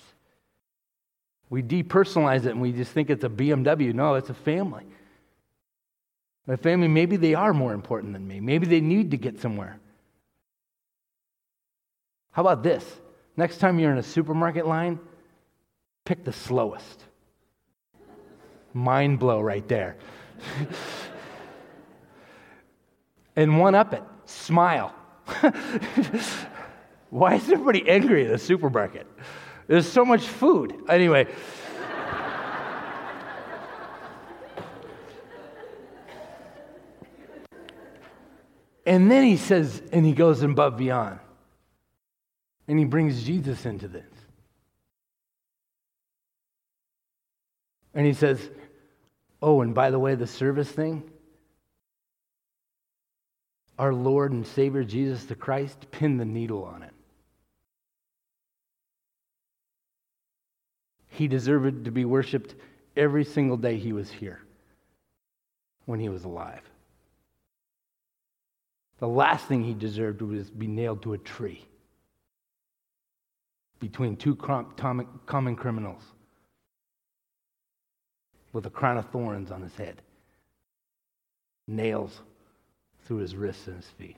We 1.50 1.60
depersonalize 1.60 2.46
it 2.46 2.52
and 2.52 2.60
we 2.60 2.70
just 2.70 2.92
think 2.92 3.10
it's 3.10 3.24
a 3.24 3.28
BMW. 3.28 3.92
No, 3.92 4.14
it's 4.14 4.30
a 4.30 4.34
family. 4.34 4.84
My 6.46 6.54
family, 6.54 6.86
maybe 6.86 7.16
they 7.16 7.34
are 7.34 7.52
more 7.52 7.74
important 7.74 8.12
than 8.12 8.28
me. 8.28 8.38
Maybe 8.38 8.68
they 8.68 8.80
need 8.80 9.10
to 9.10 9.16
get 9.16 9.40
somewhere. 9.40 9.80
How 12.30 12.42
about 12.42 12.62
this? 12.62 12.84
Next 13.36 13.58
time 13.58 13.80
you're 13.80 13.90
in 13.90 13.98
a 13.98 14.04
supermarket 14.04 14.68
line, 14.68 15.00
pick 16.06 16.24
the 16.24 16.32
slowest. 16.32 17.04
Mind 18.72 19.18
blow 19.18 19.42
right 19.42 19.68
there. 19.68 19.98
and 23.36 23.60
one 23.60 23.74
up 23.74 23.92
it, 23.92 24.02
smile. 24.24 24.94
Why 27.10 27.34
is 27.34 27.50
everybody 27.50 27.86
angry 27.88 28.24
at 28.24 28.32
the 28.32 28.38
supermarket? 28.38 29.06
There's 29.66 29.86
so 29.86 30.02
much 30.04 30.26
food. 30.26 30.74
Anyway. 30.88 31.26
and 38.86 39.10
then 39.10 39.24
he 39.24 39.36
says, 39.36 39.82
and 39.92 40.06
he 40.06 40.12
goes 40.12 40.42
above 40.42 40.76
beyond. 40.76 41.18
And 42.68 42.78
he 42.78 42.84
brings 42.84 43.24
Jesus 43.24 43.66
into 43.66 43.88
this. 43.88 44.15
And 47.96 48.04
he 48.04 48.12
says, 48.12 48.50
Oh, 49.42 49.62
and 49.62 49.74
by 49.74 49.90
the 49.90 49.98
way, 49.98 50.14
the 50.14 50.26
service 50.26 50.70
thing, 50.70 51.02
our 53.78 53.92
Lord 53.92 54.32
and 54.32 54.46
Savior 54.46 54.84
Jesus 54.84 55.24
the 55.24 55.34
Christ 55.34 55.90
pinned 55.90 56.20
the 56.20 56.26
needle 56.26 56.62
on 56.64 56.82
it. 56.82 56.92
He 61.08 61.26
deserved 61.26 61.86
to 61.86 61.90
be 61.90 62.04
worshiped 62.04 62.54
every 62.96 63.24
single 63.24 63.56
day 63.56 63.78
he 63.78 63.94
was 63.94 64.10
here 64.10 64.42
when 65.86 65.98
he 65.98 66.10
was 66.10 66.24
alive. 66.24 66.62
The 68.98 69.08
last 69.08 69.46
thing 69.46 69.64
he 69.64 69.72
deserved 69.72 70.20
was 70.20 70.50
be 70.50 70.66
nailed 70.66 71.02
to 71.02 71.14
a 71.14 71.18
tree 71.18 71.66
between 73.80 74.16
two 74.16 74.36
common 74.36 75.56
criminals 75.56 76.02
with 78.56 78.64
a 78.64 78.70
crown 78.70 78.96
of 78.96 79.04
thorns 79.10 79.50
on 79.50 79.60
his 79.60 79.74
head, 79.74 80.00
nails 81.68 82.22
through 83.04 83.18
his 83.18 83.36
wrists 83.36 83.66
and 83.66 83.76
his 83.76 83.86
feet. 83.98 84.16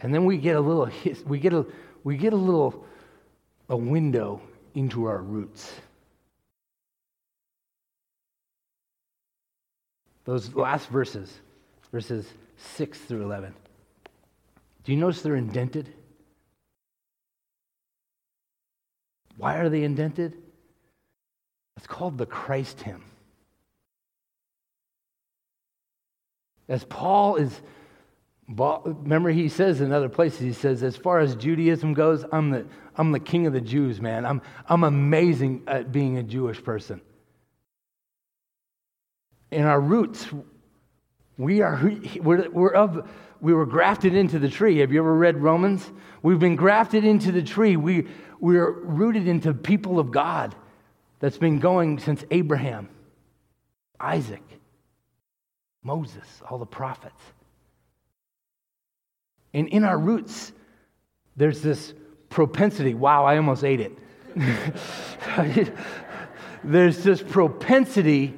And 0.00 0.14
then 0.14 0.24
we 0.24 0.38
get 0.38 0.56
a 0.56 0.60
little 0.60 0.88
we 1.26 1.38
get 1.38 1.52
a 1.52 1.66
we 2.02 2.16
get 2.16 2.32
a 2.32 2.36
little 2.36 2.86
a 3.68 3.76
window 3.76 4.40
into 4.74 5.04
our 5.04 5.20
roots. 5.20 5.70
Those 10.24 10.54
last 10.54 10.88
verses, 10.88 11.30
verses 11.92 12.26
6 12.56 12.98
through 13.00 13.22
11. 13.22 13.52
Do 14.84 14.92
you 14.92 14.98
notice 14.98 15.20
they're 15.20 15.36
indented? 15.36 15.92
Why 19.36 19.56
are 19.56 19.68
they 19.68 19.82
indented? 19.82 20.38
It's 21.76 21.86
called 21.86 22.18
the 22.18 22.26
Christ 22.26 22.80
hymn. 22.82 23.02
As 26.68 26.84
Paul 26.84 27.36
is, 27.36 27.60
remember 28.48 29.30
he 29.30 29.48
says 29.48 29.80
in 29.80 29.92
other 29.92 30.08
places, 30.08 30.40
he 30.40 30.52
says, 30.52 30.82
as 30.82 30.96
far 30.96 31.18
as 31.18 31.36
Judaism 31.36 31.92
goes, 31.92 32.24
I'm 32.32 32.50
the, 32.50 32.66
I'm 32.96 33.12
the 33.12 33.20
king 33.20 33.46
of 33.46 33.52
the 33.52 33.60
Jews, 33.60 34.00
man. 34.00 34.24
I'm, 34.24 34.40
I'm 34.66 34.84
amazing 34.84 35.64
at 35.66 35.92
being 35.92 36.16
a 36.16 36.22
Jewish 36.22 36.62
person. 36.62 37.00
In 39.50 39.64
our 39.64 39.80
roots, 39.80 40.26
we 41.36 41.60
are, 41.60 41.80
we're, 42.20 42.48
we're 42.50 42.72
of, 42.72 43.08
we 43.40 43.52
were 43.52 43.66
grafted 43.66 44.14
into 44.14 44.38
the 44.38 44.48
tree. 44.48 44.78
Have 44.78 44.90
you 44.90 45.00
ever 45.00 45.14
read 45.14 45.36
Romans? 45.36 45.90
We've 46.22 46.38
been 46.38 46.56
grafted 46.56 47.04
into 47.04 47.30
the 47.30 47.42
tree. 47.42 47.76
We, 47.76 48.06
we're 48.40 48.70
rooted 48.70 49.28
into 49.28 49.52
people 49.52 49.98
of 49.98 50.10
God 50.10 50.56
that's 51.24 51.38
been 51.38 51.58
going 51.58 51.98
since 51.98 52.22
Abraham, 52.30 52.86
Isaac, 53.98 54.42
Moses, 55.82 56.42
all 56.50 56.58
the 56.58 56.66
prophets. 56.66 57.22
And 59.54 59.66
in 59.68 59.84
our 59.84 59.98
roots, 59.98 60.52
there's 61.34 61.62
this 61.62 61.94
propensity. 62.28 62.92
Wow, 62.92 63.24
I 63.24 63.38
almost 63.38 63.64
ate 63.64 63.80
it. 63.80 63.96
there's 66.62 67.02
this 67.02 67.22
propensity 67.22 68.34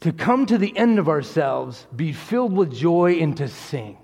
to 0.00 0.10
come 0.10 0.46
to 0.46 0.56
the 0.56 0.74
end 0.74 0.98
of 0.98 1.10
ourselves, 1.10 1.86
be 1.94 2.14
filled 2.14 2.54
with 2.54 2.72
joy, 2.72 3.18
and 3.20 3.36
to 3.36 3.46
sing. 3.46 3.98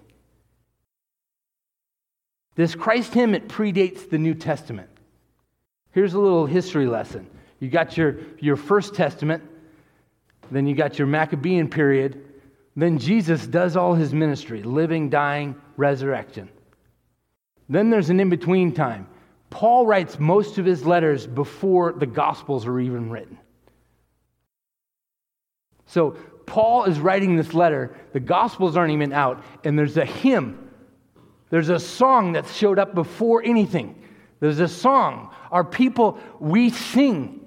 This 2.56 2.74
Christ 2.74 3.14
hymn, 3.14 3.34
it 3.34 3.48
predates 3.48 4.10
the 4.10 4.18
New 4.18 4.34
Testament. 4.34 4.89
Here's 5.92 6.14
a 6.14 6.20
little 6.20 6.46
history 6.46 6.86
lesson. 6.86 7.28
You 7.58 7.68
got 7.68 7.96
your, 7.96 8.16
your 8.38 8.56
First 8.56 8.94
Testament, 8.94 9.42
then 10.50 10.66
you 10.66 10.74
got 10.74 10.98
your 10.98 11.06
Maccabean 11.06 11.68
period, 11.68 12.24
then 12.76 12.98
Jesus 12.98 13.46
does 13.46 13.76
all 13.76 13.94
his 13.94 14.14
ministry 14.14 14.62
living, 14.62 15.10
dying, 15.10 15.54
resurrection. 15.76 16.48
Then 17.68 17.90
there's 17.90 18.10
an 18.10 18.20
in 18.20 18.30
between 18.30 18.72
time. 18.72 19.06
Paul 19.50 19.84
writes 19.84 20.18
most 20.18 20.58
of 20.58 20.64
his 20.64 20.86
letters 20.86 21.26
before 21.26 21.92
the 21.92 22.06
Gospels 22.06 22.66
are 22.66 22.78
even 22.80 23.10
written. 23.10 23.38
So 25.86 26.12
Paul 26.46 26.84
is 26.84 26.98
writing 27.00 27.36
this 27.36 27.52
letter, 27.52 27.94
the 28.12 28.20
Gospels 28.20 28.76
aren't 28.76 28.92
even 28.92 29.12
out, 29.12 29.44
and 29.64 29.78
there's 29.78 29.96
a 29.96 30.04
hymn. 30.04 30.70
There's 31.50 31.68
a 31.68 31.80
song 31.80 32.32
that 32.32 32.46
showed 32.46 32.78
up 32.78 32.94
before 32.94 33.42
anything. 33.42 34.00
There's 34.38 34.60
a 34.60 34.68
song. 34.68 35.34
Our 35.50 35.64
people, 35.64 36.18
we 36.38 36.70
sing. 36.70 37.40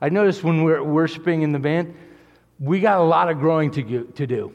I 0.00 0.10
noticed 0.10 0.44
when 0.44 0.62
we're 0.62 0.82
worshiping 0.82 1.42
in 1.42 1.52
the 1.52 1.58
band, 1.58 1.94
we 2.58 2.80
got 2.80 2.98
a 3.00 3.04
lot 3.04 3.30
of 3.30 3.38
growing 3.38 3.70
to, 3.72 4.04
to 4.04 4.26
do. 4.26 4.52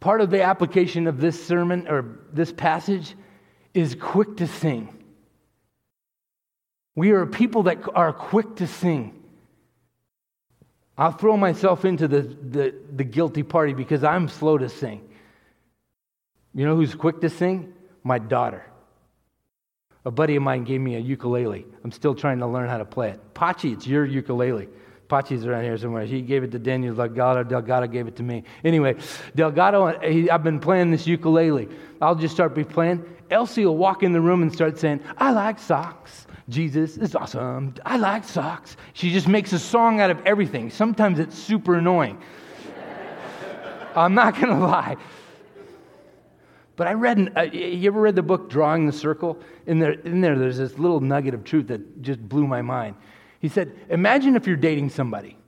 Part 0.00 0.20
of 0.20 0.30
the 0.30 0.42
application 0.42 1.06
of 1.06 1.20
this 1.20 1.44
sermon 1.46 1.86
or 1.88 2.18
this 2.32 2.52
passage 2.52 3.14
is 3.72 3.94
quick 3.94 4.36
to 4.38 4.46
sing. 4.46 5.02
We 6.94 7.12
are 7.12 7.24
people 7.24 7.64
that 7.64 7.78
are 7.94 8.12
quick 8.12 8.56
to 8.56 8.66
sing. 8.66 9.22
I'll 10.98 11.12
throw 11.12 11.36
myself 11.36 11.84
into 11.84 12.06
the, 12.06 12.22
the, 12.22 12.74
the, 12.94 13.04
guilty 13.04 13.42
party 13.42 13.72
because 13.72 14.04
I'm 14.04 14.28
slow 14.28 14.58
to 14.58 14.68
sing. 14.68 15.08
You 16.54 16.66
know 16.66 16.76
who's 16.76 16.94
quick 16.94 17.22
to 17.22 17.30
sing? 17.30 17.72
My 18.04 18.18
daughter. 18.18 18.64
A 20.04 20.10
buddy 20.10 20.36
of 20.36 20.42
mine 20.42 20.64
gave 20.64 20.80
me 20.80 20.96
a 20.96 20.98
ukulele. 20.98 21.64
I'm 21.84 21.92
still 21.92 22.14
trying 22.14 22.38
to 22.40 22.46
learn 22.46 22.68
how 22.68 22.78
to 22.78 22.84
play 22.84 23.10
it. 23.10 23.20
Pachi, 23.34 23.72
it's 23.72 23.86
your 23.86 24.04
ukulele. 24.04 24.68
Pachi's 25.08 25.46
around 25.46 25.64
here 25.64 25.76
somewhere. 25.76 26.04
He 26.04 26.22
gave 26.22 26.42
it 26.42 26.50
to 26.52 26.58
Daniel 26.58 26.94
Delgado. 26.94 27.44
Delgado 27.44 27.86
gave 27.86 28.08
it 28.08 28.16
to 28.16 28.22
me. 28.22 28.44
Anyway, 28.64 28.96
Delgado, 29.36 29.98
he, 30.00 30.30
I've 30.30 30.42
been 30.42 30.58
playing 30.58 30.90
this 30.90 31.06
ukulele. 31.06 31.68
I'll 32.00 32.14
just 32.14 32.34
start 32.34 32.54
be 32.54 32.64
playing. 32.64 33.04
Elsie 33.30 33.64
will 33.64 33.76
walk 33.76 34.02
in 34.02 34.12
the 34.12 34.20
room 34.20 34.42
and 34.42 34.52
start 34.52 34.78
saying, 34.78 35.00
I 35.18 35.30
like 35.32 35.58
socks. 35.58 36.26
Jesus 36.48 36.96
is 36.96 37.14
awesome. 37.14 37.74
I 37.84 37.96
like 37.96 38.24
socks. 38.24 38.76
She 38.94 39.12
just 39.12 39.28
makes 39.28 39.52
a 39.52 39.58
song 39.58 40.00
out 40.00 40.10
of 40.10 40.20
everything. 40.26 40.70
Sometimes 40.70 41.18
it's 41.18 41.38
super 41.38 41.76
annoying. 41.76 42.20
I'm 43.94 44.14
not 44.14 44.34
going 44.34 44.48
to 44.48 44.66
lie. 44.66 44.96
But 46.82 46.88
I 46.88 46.94
read, 46.94 47.32
uh, 47.36 47.42
you 47.42 47.86
ever 47.86 48.00
read 48.00 48.16
the 48.16 48.22
book 48.22 48.50
Drawing 48.50 48.86
the 48.86 48.92
Circle? 48.92 49.38
In 49.68 49.78
there, 49.78 49.92
in 49.92 50.20
there, 50.20 50.36
there's 50.36 50.58
this 50.58 50.80
little 50.80 50.98
nugget 50.98 51.32
of 51.32 51.44
truth 51.44 51.68
that 51.68 52.02
just 52.02 52.20
blew 52.28 52.44
my 52.44 52.60
mind. 52.60 52.96
He 53.38 53.48
said, 53.48 53.72
Imagine 53.88 54.34
if 54.34 54.48
you're 54.48 54.56
dating 54.56 54.90
somebody. 54.90 55.38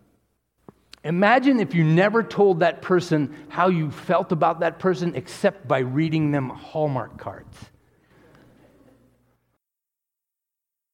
Imagine 1.03 1.59
if 1.59 1.74
you 1.74 1.82
never 1.82 2.22
told 2.22 2.61
that 2.61 2.82
person 2.82 3.35
how 3.49 3.66
you 3.66 3.91
felt 3.91 4.30
about 4.30 4.61
that 4.61 4.78
person 4.78 5.16
except 5.16 5.66
by 5.66 5.80
reading 5.80 6.30
them 6.30 6.51
Hallmark 6.51 7.18
cards. 7.18 7.59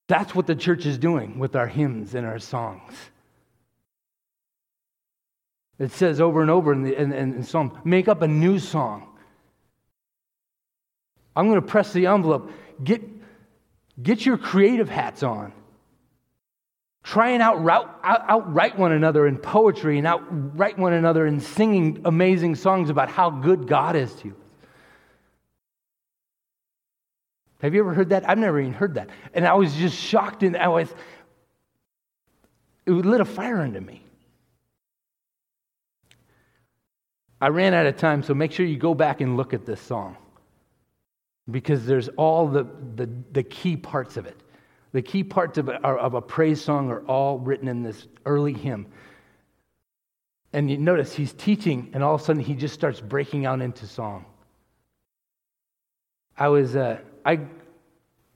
That's 0.08 0.34
what 0.34 0.46
the 0.46 0.56
church 0.56 0.86
is 0.86 0.96
doing 0.96 1.38
with 1.38 1.54
our 1.54 1.66
hymns 1.66 2.14
and 2.14 2.26
our 2.26 2.38
songs. 2.38 2.94
It 5.78 5.92
says 5.92 6.18
over 6.18 6.40
and 6.40 6.50
over 6.50 6.72
in 6.72 6.82
the 6.82 6.98
in, 6.98 7.12
in, 7.12 7.42
Psalm, 7.42 7.78
make 7.84 8.08
up 8.08 8.22
a 8.22 8.28
new 8.28 8.58
song. 8.58 9.09
I'm 11.34 11.48
going 11.48 11.60
to 11.60 11.66
press 11.66 11.92
the 11.92 12.06
envelope. 12.06 12.50
Get, 12.82 13.02
get 14.02 14.24
your 14.26 14.38
creative 14.38 14.88
hats 14.88 15.22
on. 15.22 15.52
Try 17.02 17.30
and 17.30 17.42
outright, 17.42 17.86
out, 18.02 18.24
outright 18.28 18.78
one 18.78 18.92
another 18.92 19.26
in 19.26 19.38
poetry 19.38 19.98
and 19.98 20.06
outright 20.06 20.78
one 20.78 20.92
another 20.92 21.26
in 21.26 21.40
singing 21.40 22.02
amazing 22.04 22.56
songs 22.56 22.90
about 22.90 23.10
how 23.10 23.30
good 23.30 23.66
God 23.66 23.96
is 23.96 24.12
to 24.16 24.28
you. 24.28 24.36
Have 27.62 27.74
you 27.74 27.80
ever 27.80 27.94
heard 27.94 28.10
that? 28.10 28.28
I've 28.28 28.38
never 28.38 28.60
even 28.60 28.72
heard 28.72 28.94
that. 28.94 29.10
And 29.34 29.46
I 29.46 29.54
was 29.54 29.74
just 29.74 29.96
shocked 29.96 30.42
and 30.42 30.56
I 30.56 30.68
was, 30.68 30.92
it 32.86 32.90
lit 32.90 33.20
a 33.20 33.24
fire 33.24 33.62
into 33.64 33.80
me. 33.80 34.02
I 37.40 37.48
ran 37.48 37.72
out 37.72 37.86
of 37.86 37.96
time, 37.96 38.22
so 38.22 38.34
make 38.34 38.52
sure 38.52 38.66
you 38.66 38.76
go 38.76 38.94
back 38.94 39.22
and 39.22 39.36
look 39.38 39.54
at 39.54 39.64
this 39.64 39.80
song 39.80 40.16
because 41.50 41.86
there's 41.86 42.08
all 42.10 42.48
the, 42.48 42.66
the, 42.96 43.08
the 43.32 43.42
key 43.42 43.76
parts 43.76 44.16
of 44.16 44.26
it. 44.26 44.36
The 44.92 45.02
key 45.02 45.22
parts 45.22 45.58
of, 45.58 45.68
a, 45.68 45.74
of 45.86 46.14
a 46.14 46.20
praise 46.20 46.60
song 46.60 46.90
are 46.90 47.00
all 47.02 47.38
written 47.38 47.68
in 47.68 47.82
this 47.82 48.08
early 48.26 48.52
hymn. 48.52 48.86
And 50.52 50.68
you 50.70 50.78
notice 50.78 51.14
he's 51.14 51.32
teaching, 51.32 51.90
and 51.92 52.02
all 52.02 52.16
of 52.16 52.20
a 52.20 52.24
sudden 52.24 52.42
he 52.42 52.54
just 52.54 52.74
starts 52.74 53.00
breaking 53.00 53.46
out 53.46 53.60
into 53.60 53.86
song. 53.86 54.24
I 56.36 56.48
was, 56.48 56.74
uh, 56.74 56.98
I, 57.24 57.40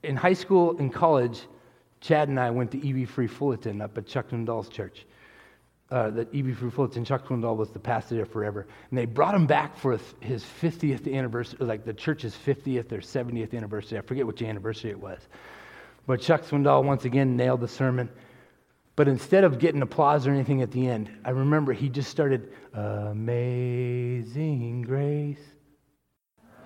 in 0.03 0.15
high 0.15 0.33
school 0.33 0.77
and 0.77 0.93
college, 0.93 1.41
Chad 1.99 2.29
and 2.29 2.39
I 2.39 2.51
went 2.51 2.71
to 2.71 2.85
E.V. 2.85 3.05
Free 3.05 3.27
Fullerton 3.27 3.81
up 3.81 3.97
at 3.97 4.05
Chuck 4.05 4.29
Swindoll's 4.29 4.69
church. 4.69 5.05
Uh, 5.91 6.09
that 6.09 6.33
E.V. 6.33 6.53
Fullerton, 6.71 7.05
Chuck 7.05 7.27
Swindoll 7.27 7.55
was 7.55 7.69
the 7.69 7.77
pastor 7.77 8.15
there 8.15 8.25
forever. 8.25 8.65
And 8.89 8.97
they 8.97 9.05
brought 9.05 9.35
him 9.35 9.45
back 9.45 9.77
for 9.77 9.99
his 10.19 10.43
50th 10.43 11.13
anniversary, 11.13 11.59
like 11.63 11.85
the 11.85 11.93
church's 11.93 12.35
50th 12.35 12.91
or 12.91 13.01
70th 13.01 13.53
anniversary. 13.53 13.99
I 13.99 14.01
forget 14.01 14.25
which 14.25 14.41
anniversary 14.41 14.89
it 14.89 14.99
was. 14.99 15.19
But 16.07 16.21
Chuck 16.21 16.43
Swindoll 16.43 16.83
once 16.83 17.05
again 17.05 17.37
nailed 17.37 17.61
the 17.61 17.67
sermon. 17.67 18.09
But 18.95 19.07
instead 19.07 19.43
of 19.43 19.59
getting 19.59 19.81
applause 19.81 20.25
or 20.25 20.31
anything 20.31 20.61
at 20.61 20.71
the 20.71 20.87
end, 20.87 21.11
I 21.23 21.31
remember 21.31 21.73
he 21.73 21.89
just 21.89 22.09
started, 22.09 22.51
Amazing 22.73 23.63
Grace. 24.83 25.37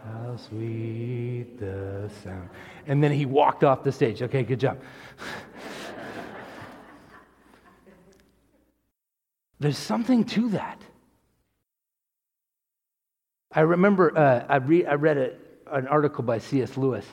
How 0.06 0.38
sweet 0.38 1.60
the 1.60 2.10
sound. 2.24 2.50
And 2.88 3.04
then 3.04 3.12
he 3.12 3.26
walked 3.26 3.66
off 3.66 3.84
the 3.84 3.92
stage. 3.92 4.22
Okay, 4.22 4.44
good 4.44 4.60
job. 4.60 4.80
There's 9.60 9.78
something 9.78 10.24
to 10.26 10.50
that. 10.50 10.82
I 13.52 13.62
remember 13.62 14.18
uh, 14.18 14.46
I, 14.48 14.58
re- 14.58 14.86
I, 14.86 14.94
read 14.94 15.18
a, 15.18 15.32
an 15.72 15.88
article 15.88 16.24
by 16.24 16.38
C.S. 16.38 16.78
Lewis, 16.78 17.06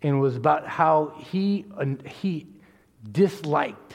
and 0.00 0.16
it 0.16 0.18
was 0.18 0.36
about 0.36 0.66
how 0.66 1.14
he, 1.18 1.66
uh, 1.76 1.84
he 2.06 2.46
disliked, 3.10 3.94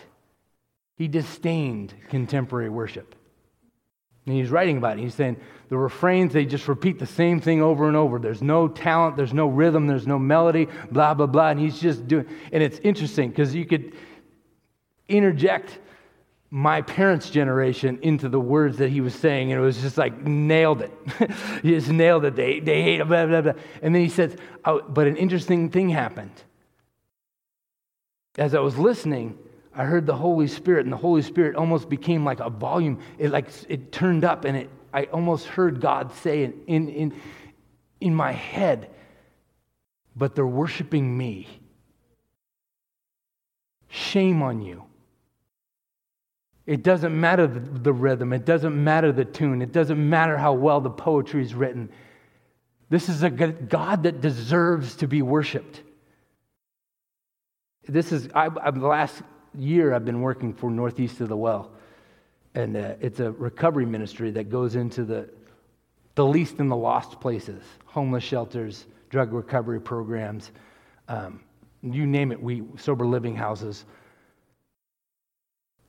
he 0.96 1.08
disdained 1.08 1.94
contemporary 2.10 2.70
worship. 2.70 3.16
And 4.26 4.36
he's 4.36 4.52
writing 4.52 4.78
about 4.78 5.00
it. 5.00 5.02
He's 5.02 5.16
saying 5.16 5.38
the 5.70 5.78
refrains, 5.78 6.34
they 6.34 6.46
just 6.46 6.68
repeat 6.68 7.00
the 7.00 7.06
same 7.06 7.40
thing 7.40 7.62
over 7.62 7.88
and 7.88 7.96
over. 7.96 8.20
There's 8.20 8.42
no 8.42 8.68
talent, 8.68 9.16
there's 9.16 9.34
no 9.34 9.48
rhythm, 9.48 9.88
there's 9.88 10.06
no 10.06 10.20
melody, 10.20 10.68
blah, 10.92 11.14
blah, 11.14 11.28
blah. 11.28 11.50
And 11.50 11.60
he's 11.60 11.80
just 11.80 12.08
doing, 12.08 12.28
and 12.52 12.62
it's 12.62 12.78
interesting 12.80 13.30
because 13.30 13.56
you 13.56 13.66
could, 13.66 13.94
interject 15.08 15.80
my 16.50 16.82
parents' 16.82 17.30
generation 17.30 18.00
into 18.02 18.30
the 18.30 18.40
words 18.40 18.78
that 18.78 18.90
he 18.90 19.02
was 19.02 19.14
saying, 19.14 19.52
and 19.52 19.62
it 19.62 19.64
was 19.64 19.82
just 19.82 19.98
like 19.98 20.18
nailed 20.22 20.82
it. 20.82 20.92
he 21.62 21.72
just 21.72 21.90
nailed 21.90 22.26
it. 22.26 22.36
They, 22.36 22.60
they 22.60 22.82
hate 22.82 23.02
it, 23.02 23.08
blah, 23.08 23.26
blah, 23.26 23.42
blah. 23.42 23.54
And 23.82 23.94
then 23.94 24.02
he 24.02 24.10
says, 24.10 24.36
oh, 24.64 24.82
but 24.82 25.08
an 25.08 25.18
interesting 25.18 25.70
thing 25.70 25.90
happened. 25.90 26.32
As 28.38 28.56
I 28.56 28.60
was 28.60 28.78
listening, 28.78 29.38
I 29.76 29.84
heard 29.84 30.06
the 30.06 30.16
Holy 30.16 30.48
Spirit, 30.48 30.86
and 30.86 30.94
the 30.94 30.98
Holy 30.98 31.22
Spirit 31.22 31.56
almost 31.56 31.90
became 31.90 32.24
like 32.24 32.40
a 32.40 32.50
volume. 32.50 33.00
It 33.18 33.32
like 33.32 33.50
it 33.68 33.92
turned 33.92 34.24
up, 34.24 34.46
and 34.46 34.56
it 34.58 34.70
I 34.98 35.04
almost 35.06 35.46
heard 35.46 35.80
God 35.80 36.12
say 36.12 36.44
in, 36.44 36.54
in, 36.66 36.90
in, 36.90 37.22
in 38.02 38.16
my 38.16 38.32
head, 38.32 38.90
but 40.16 40.34
they're 40.34 40.48
worshiping 40.48 41.16
me. 41.16 41.48
Shame 43.90 44.42
on 44.42 44.62
you. 44.62 44.87
It 46.68 46.84
doesn't 46.84 47.18
matter 47.18 47.48
the, 47.48 47.94
rhythm, 47.94 48.34
it 48.34 48.46
doesn't 48.46 48.84
matter 48.84 49.14
the 49.14 49.24
tune, 49.24 49.62
it 49.62 49.72
doesn't 49.72 50.10
matter 50.10 50.38
how 50.38 50.52
well 50.52 50.82
the 50.82 50.90
poetry 50.90 51.42
is 51.42 51.56
written. 51.56 51.90
This 52.90 53.08
is 53.08 53.24
a 53.24 53.30
God 53.30 54.04
that 54.04 54.20
deserves 54.20 54.98
to 54.98 55.08
be 55.08 55.22
worshiped. 55.22 55.82
This 57.88 58.12
is, 58.12 58.28
I, 58.36 58.50
I, 58.62 58.72
the 58.72 58.86
last 58.86 59.22
year 59.58 59.94
I've 59.94 60.04
been 60.04 60.22
working 60.22 60.54
for 60.54 60.70
Northeast 60.70 61.22
of 61.22 61.30
the 61.30 61.38
Well, 61.38 61.72
and 62.54 62.76
uh, 62.76 62.96
it's 63.00 63.22
a 63.22 63.32
recovery 63.32 63.86
ministry 63.86 64.32
that 64.32 64.50
goes 64.50 64.76
into 64.76 65.06
the, 65.06 65.30
the 66.16 66.26
least 66.26 66.60
and 66.60 66.70
the 66.70 66.76
lost 66.76 67.22
places 67.22 67.64
homeless 67.86 68.26
shelters, 68.26 68.86
drug 69.10 69.32
recovery 69.32 69.80
programs, 69.80 70.52
um, 71.08 71.40
you 71.82 72.06
name 72.06 72.34
it, 72.34 72.42
we 72.42 72.64
sober 72.78 73.08
living 73.08 73.36
houses. 73.36 73.86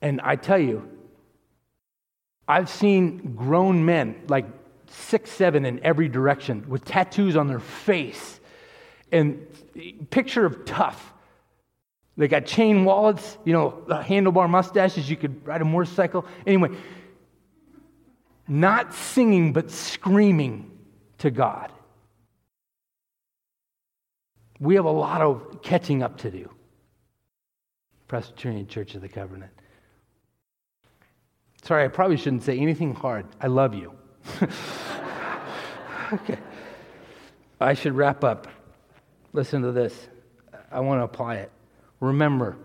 And 0.01 0.21
I 0.21 0.35
tell 0.35 0.59
you, 0.59 0.89
I've 2.47 2.69
seen 2.69 3.35
grown 3.35 3.85
men, 3.85 4.23
like 4.27 4.45
six, 4.87 5.29
seven 5.29 5.65
in 5.65 5.83
every 5.83 6.09
direction, 6.09 6.67
with 6.67 6.85
tattoos 6.85 7.35
on 7.35 7.47
their 7.47 7.59
face. 7.59 8.39
And 9.11 9.45
picture 10.09 10.45
of 10.45 10.65
tough. 10.65 11.13
They 12.17 12.27
got 12.27 12.45
chain 12.45 12.85
wallets, 12.85 13.37
you 13.45 13.53
know, 13.53 13.83
handlebar 13.87 14.49
mustaches. 14.49 15.09
You 15.09 15.15
could 15.15 15.45
ride 15.47 15.61
a 15.61 15.65
motorcycle. 15.65 16.25
Anyway, 16.45 16.69
not 18.47 18.93
singing, 18.93 19.53
but 19.53 19.71
screaming 19.71 20.71
to 21.19 21.31
God. 21.31 21.71
We 24.59 24.75
have 24.75 24.85
a 24.85 24.91
lot 24.91 25.21
of 25.21 25.61
catching 25.61 26.03
up 26.03 26.17
to 26.19 26.31
do. 26.31 26.49
Presbyterian 28.07 28.67
Church 28.67 28.95
of 28.95 29.01
the 29.01 29.07
Covenant. 29.07 29.51
Sorry, 31.63 31.83
I 31.83 31.87
probably 31.87 32.17
shouldn't 32.17 32.43
say 32.43 32.57
anything 32.57 32.93
hard. 32.93 33.25
I 33.39 33.47
love 33.47 33.73
you. 33.75 33.93
okay. 36.13 36.37
I 37.59 37.73
should 37.73 37.93
wrap 37.93 38.23
up. 38.23 38.47
Listen 39.33 39.61
to 39.63 39.71
this. 39.71 40.07
I 40.71 40.79
want 40.79 40.99
to 40.99 41.03
apply 41.03 41.35
it. 41.35 41.51
Remember, 41.99 42.55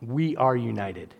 we 0.00 0.36
are 0.36 0.56
united. 0.56 1.14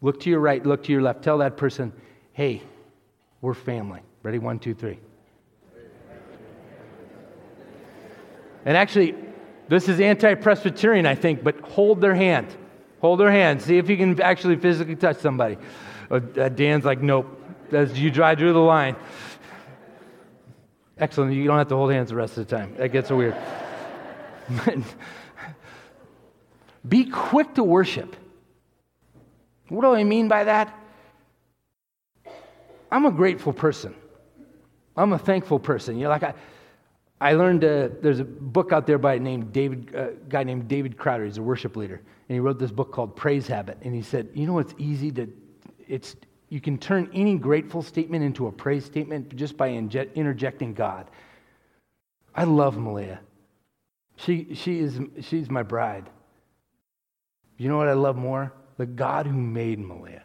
Look 0.00 0.20
to 0.20 0.30
your 0.30 0.40
right, 0.40 0.64
look 0.64 0.82
to 0.84 0.92
your 0.92 1.02
left. 1.02 1.22
Tell 1.22 1.38
that 1.38 1.56
person, 1.56 1.92
hey, 2.32 2.62
we're 3.40 3.54
family. 3.54 4.00
Ready? 4.22 4.38
One, 4.38 4.58
two, 4.58 4.74
three. 4.74 4.98
And 8.64 8.76
actually, 8.76 9.14
this 9.68 9.88
is 9.88 10.00
anti 10.00 10.34
Presbyterian, 10.34 11.06
I 11.06 11.14
think, 11.14 11.42
but 11.42 11.60
hold 11.60 12.00
their 12.00 12.14
hand. 12.14 12.48
Hold 13.02 13.18
their 13.18 13.32
hand. 13.32 13.60
See 13.60 13.78
if 13.78 13.90
you 13.90 13.96
can 13.96 14.18
actually 14.22 14.56
physically 14.56 14.94
touch 14.94 15.18
somebody. 15.18 15.58
Uh, 16.08 16.20
uh 16.36 16.48
Dan's 16.48 16.84
like, 16.84 17.02
nope. 17.02 17.26
As 17.72 17.98
you 17.98 18.10
drive 18.10 18.38
through 18.38 18.52
the 18.52 18.60
line. 18.60 18.94
Excellent. 20.96 21.34
You 21.34 21.44
don't 21.44 21.58
have 21.58 21.68
to 21.68 21.76
hold 21.76 21.90
hands 21.90 22.10
the 22.10 22.16
rest 22.16 22.38
of 22.38 22.46
the 22.48 22.56
time. 22.56 22.76
That 22.76 22.90
gets 22.90 23.10
weird. 23.10 23.36
Be 26.88 27.06
quick 27.06 27.54
to 27.54 27.64
worship. 27.64 28.14
What 29.68 29.82
do 29.82 29.94
I 29.94 30.04
mean 30.04 30.28
by 30.28 30.44
that? 30.44 30.78
I'm 32.90 33.04
a 33.04 33.10
grateful 33.10 33.52
person. 33.52 33.96
I'm 34.96 35.12
a 35.12 35.18
thankful 35.18 35.58
person. 35.58 35.98
You're 35.98 36.10
like 36.10 36.22
I, 36.22 36.34
I 37.22 37.34
learned 37.34 37.62
uh, 37.62 37.88
there's 38.00 38.18
a 38.18 38.24
book 38.24 38.72
out 38.72 38.84
there 38.84 38.98
by 38.98 39.14
a 39.14 39.20
named 39.20 39.52
David, 39.52 39.94
uh, 39.94 40.08
guy 40.28 40.42
named 40.42 40.66
David 40.66 40.96
Crowder. 40.98 41.24
He's 41.24 41.38
a 41.38 41.42
worship 41.42 41.76
leader, 41.76 42.02
and 42.28 42.34
he 42.34 42.40
wrote 42.40 42.58
this 42.58 42.72
book 42.72 42.90
called 42.90 43.14
Praise 43.14 43.46
Habit. 43.46 43.78
And 43.82 43.94
he 43.94 44.02
said, 44.02 44.28
you 44.34 44.44
know, 44.44 44.58
it's 44.58 44.74
easy 44.76 45.12
to, 45.12 45.28
it's 45.86 46.16
you 46.48 46.60
can 46.60 46.78
turn 46.78 47.08
any 47.14 47.36
grateful 47.38 47.80
statement 47.80 48.24
into 48.24 48.48
a 48.48 48.52
praise 48.52 48.84
statement 48.84 49.36
just 49.36 49.56
by 49.56 49.68
inje- 49.68 50.12
interjecting 50.16 50.74
God. 50.74 51.08
I 52.34 52.42
love 52.44 52.76
Malia. 52.76 53.20
She, 54.16 54.54
she 54.54 54.80
is, 54.80 55.00
she's 55.20 55.48
my 55.48 55.62
bride. 55.62 56.10
You 57.56 57.68
know 57.68 57.76
what 57.76 57.88
I 57.88 57.92
love 57.92 58.16
more? 58.16 58.52
The 58.78 58.86
God 58.86 59.26
who 59.26 59.32
made 59.32 59.78
Malia. 59.78 60.24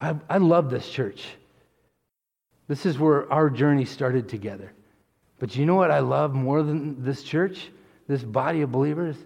I, 0.00 0.16
I 0.30 0.38
love 0.38 0.70
this 0.70 0.88
church. 0.88 1.26
This 2.68 2.84
is 2.84 2.98
where 2.98 3.30
our 3.32 3.48
journey 3.48 3.84
started 3.84 4.28
together. 4.28 4.72
But 5.38 5.56
you 5.56 5.66
know 5.66 5.74
what 5.74 5.90
I 5.90 6.00
love 6.00 6.34
more 6.34 6.62
than 6.62 7.04
this 7.04 7.22
church, 7.22 7.68
this 8.08 8.22
body 8.22 8.62
of 8.62 8.72
believers? 8.72 9.16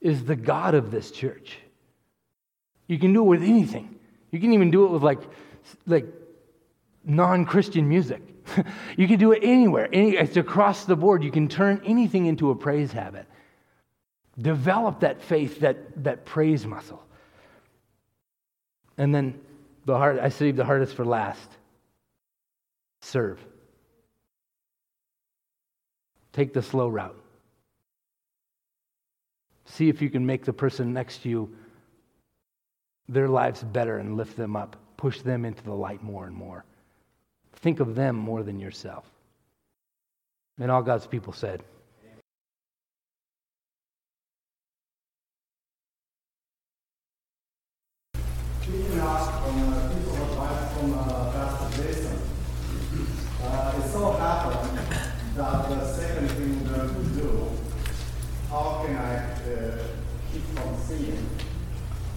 Is 0.00 0.24
the 0.24 0.36
God 0.36 0.74
of 0.74 0.90
this 0.90 1.10
church. 1.10 1.58
You 2.86 2.98
can 2.98 3.12
do 3.12 3.22
it 3.22 3.26
with 3.26 3.42
anything. 3.42 3.98
You 4.30 4.40
can 4.40 4.52
even 4.52 4.70
do 4.70 4.84
it 4.84 4.90
with 4.90 5.02
like, 5.02 5.20
like 5.86 6.06
non-Christian 7.04 7.88
music. 7.88 8.22
you 8.96 9.08
can 9.08 9.18
do 9.18 9.32
it 9.32 9.42
anywhere. 9.42 9.88
Any, 9.92 10.16
it's 10.16 10.36
across 10.36 10.84
the 10.84 10.96
board. 10.96 11.24
You 11.24 11.30
can 11.30 11.48
turn 11.48 11.80
anything 11.84 12.26
into 12.26 12.50
a 12.50 12.54
praise 12.54 12.92
habit. 12.92 13.26
Develop 14.38 15.00
that 15.00 15.22
faith, 15.22 15.60
that, 15.60 16.04
that 16.04 16.24
praise 16.26 16.66
muscle. 16.66 17.02
And 18.98 19.14
then 19.14 19.40
the 19.86 19.96
hard, 19.96 20.18
I 20.18 20.28
saved 20.28 20.56
the 20.56 20.64
hardest 20.64 20.94
for 20.94 21.04
last 21.04 21.50
serve. 23.06 23.44
Take 26.32 26.52
the 26.52 26.62
slow 26.62 26.88
route. 26.88 27.18
See 29.64 29.88
if 29.88 30.02
you 30.02 30.10
can 30.10 30.26
make 30.26 30.44
the 30.44 30.52
person 30.52 30.92
next 30.92 31.22
to 31.22 31.28
you 31.28 31.56
their 33.08 33.28
lives 33.28 33.62
better 33.62 33.98
and 33.98 34.16
lift 34.16 34.36
them 34.36 34.56
up. 34.56 34.76
Push 34.96 35.22
them 35.22 35.44
into 35.44 35.62
the 35.62 35.74
light 35.74 36.02
more 36.02 36.26
and 36.26 36.34
more. 36.34 36.64
Think 37.54 37.80
of 37.80 37.94
them 37.94 38.16
more 38.16 38.42
than 38.42 38.58
yourself. 38.58 39.04
And 40.58 40.70
all 40.70 40.82
God's 40.82 41.06
people 41.06 41.32
said, 41.32 41.62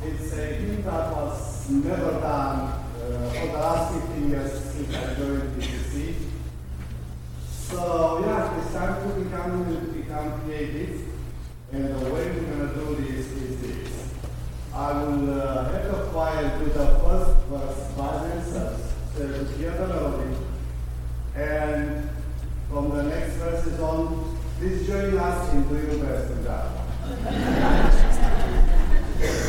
It's 0.02 0.32
a 0.32 0.36
thing 0.38 0.82
that 0.84 1.12
was 1.12 1.70
never 1.70 2.12
done 2.22 2.60
uh, 2.70 3.30
for 3.34 3.48
the 3.48 3.54
last 3.54 3.94
15 3.94 4.30
years 4.30 4.64
since 4.64 4.96
I 4.96 5.14
joined 5.14 5.62
PCC. 5.62 6.14
So 7.50 8.24
yeah, 8.26 8.62
it's 8.62 8.74
time 8.74 9.10
to 9.10 9.20
become, 9.20 9.92
become 9.92 10.42
creative. 10.42 11.02
And 11.74 12.00
the 12.00 12.14
way 12.14 12.32
we're 12.32 12.44
going 12.44 12.70
to 12.70 12.76
do 12.76 12.96
this 13.12 13.28
is 13.28 13.62
this. 13.62 14.14
I 14.74 15.04
will 15.04 15.42
uh, 15.42 15.70
have 15.70 15.84
the 15.84 16.06
choir 16.12 16.60
do 16.60 16.66
the 16.66 16.96
first 17.04 17.38
verse 17.48 17.92
by 17.98 18.28
themselves, 18.30 18.94
so 19.18 19.28
to 19.28 19.58
hear 19.58 19.72
the 19.72 19.88
melody. 19.88 20.36
And 21.36 22.10
from 22.70 22.90
the 22.96 23.04
next 23.04 23.36
verses 23.60 23.80
on, 23.80 24.38
please 24.58 24.88
join 24.88 25.18
us 25.18 25.54
in 25.54 25.68
doing 25.68 26.00
best 26.02 26.32
of 26.32 26.46
God. 26.46 26.76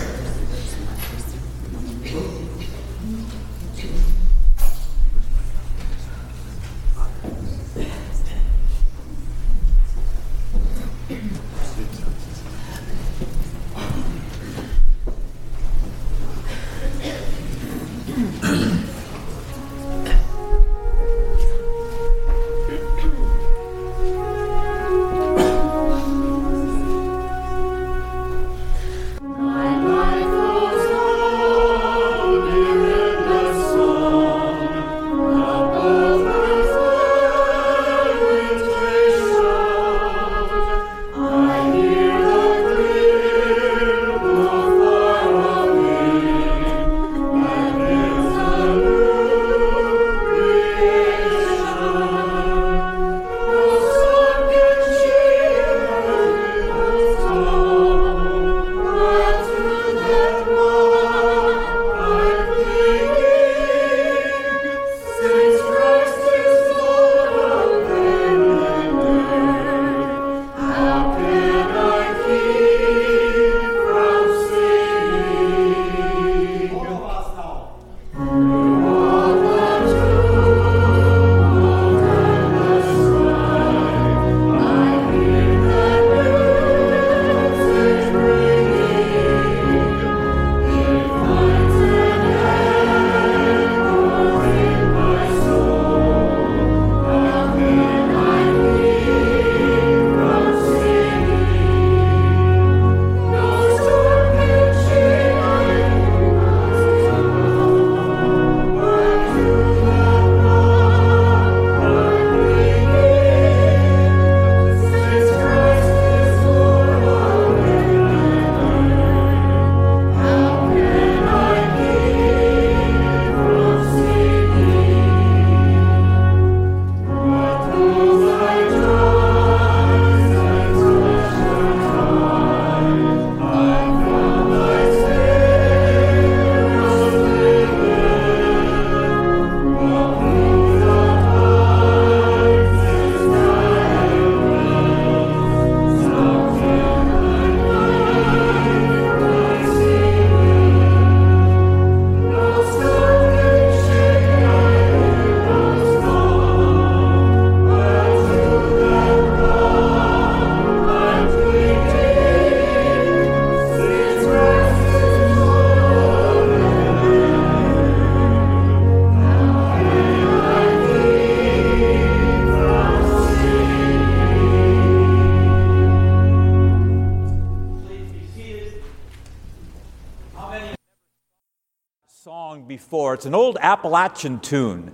Appalachian 183.71 184.41
tune. 184.41 184.91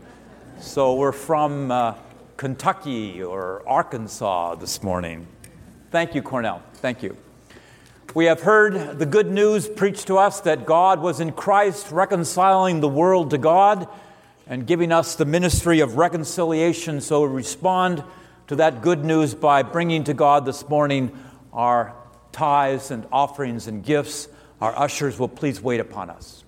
So 0.61 0.97
we're 0.97 1.12
from 1.12 1.70
uh, 1.70 1.95
Kentucky 2.37 3.22
or 3.22 3.66
Arkansas 3.66 4.57
this 4.57 4.83
morning. 4.83 5.27
Thank 5.91 6.14
you, 6.14 6.20
Cornell. 6.20 6.62
Thank 6.74 7.03
you. 7.03 7.16
We 8.12 8.27
have 8.27 8.43
heard 8.43 8.99
the 8.99 9.07
good 9.07 9.31
news 9.31 9.66
preached 9.66 10.09
to 10.09 10.18
us 10.18 10.41
that 10.41 10.66
God 10.66 11.01
was 11.01 11.20
in 11.20 11.33
Christ 11.33 11.91
reconciling 11.91 12.81
the 12.81 12.89
world 12.89 13.31
to 13.31 13.39
God 13.39 13.89
and 14.47 14.66
giving 14.66 14.93
us 14.93 15.14
the 15.14 15.24
ministry 15.24 15.81
of 15.81 15.97
reconciliation. 15.97 17.01
So 17.01 17.27
we 17.27 17.35
respond 17.35 18.05
to 18.49 18.57
that 18.57 18.83
good 18.83 19.07
news 19.07 19.35
by 19.35 19.62
bringing 19.62 20.05
to 20.05 20.12
God 20.12 20.45
this 20.45 20.68
morning 20.68 21.18
our 21.51 21.95
tithes 22.31 22.91
and 22.91 23.07
offerings 23.11 23.68
and 23.68 23.83
gifts. 23.83 24.29
Our 24.61 24.79
ushers 24.79 25.18
will 25.18 25.29
please 25.29 25.62
wait 25.62 25.81
upon 25.81 26.11
us. 26.11 26.45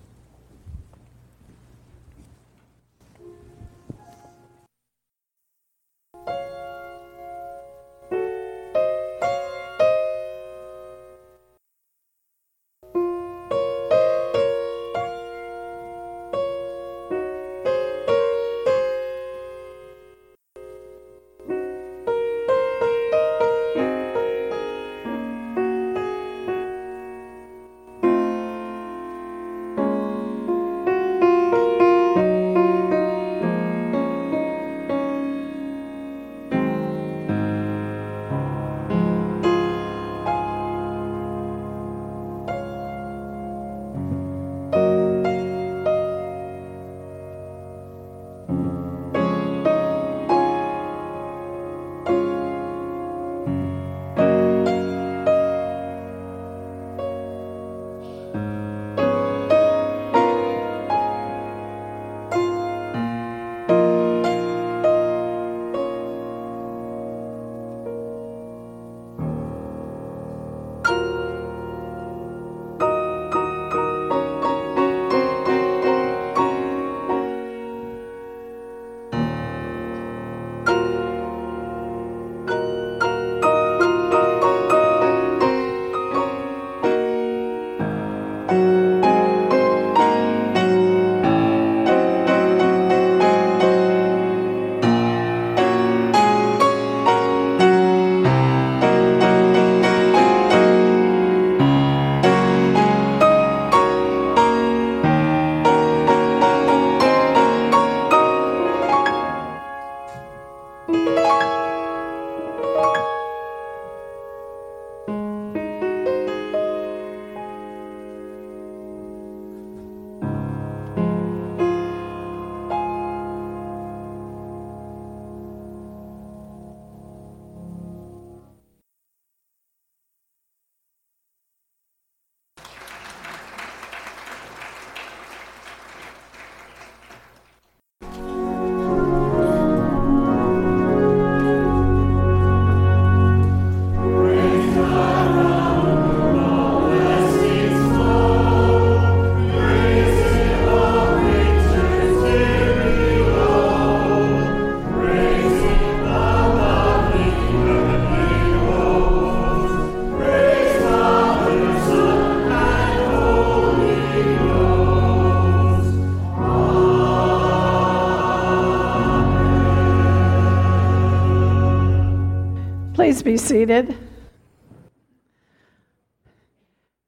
Seated. 173.39 173.97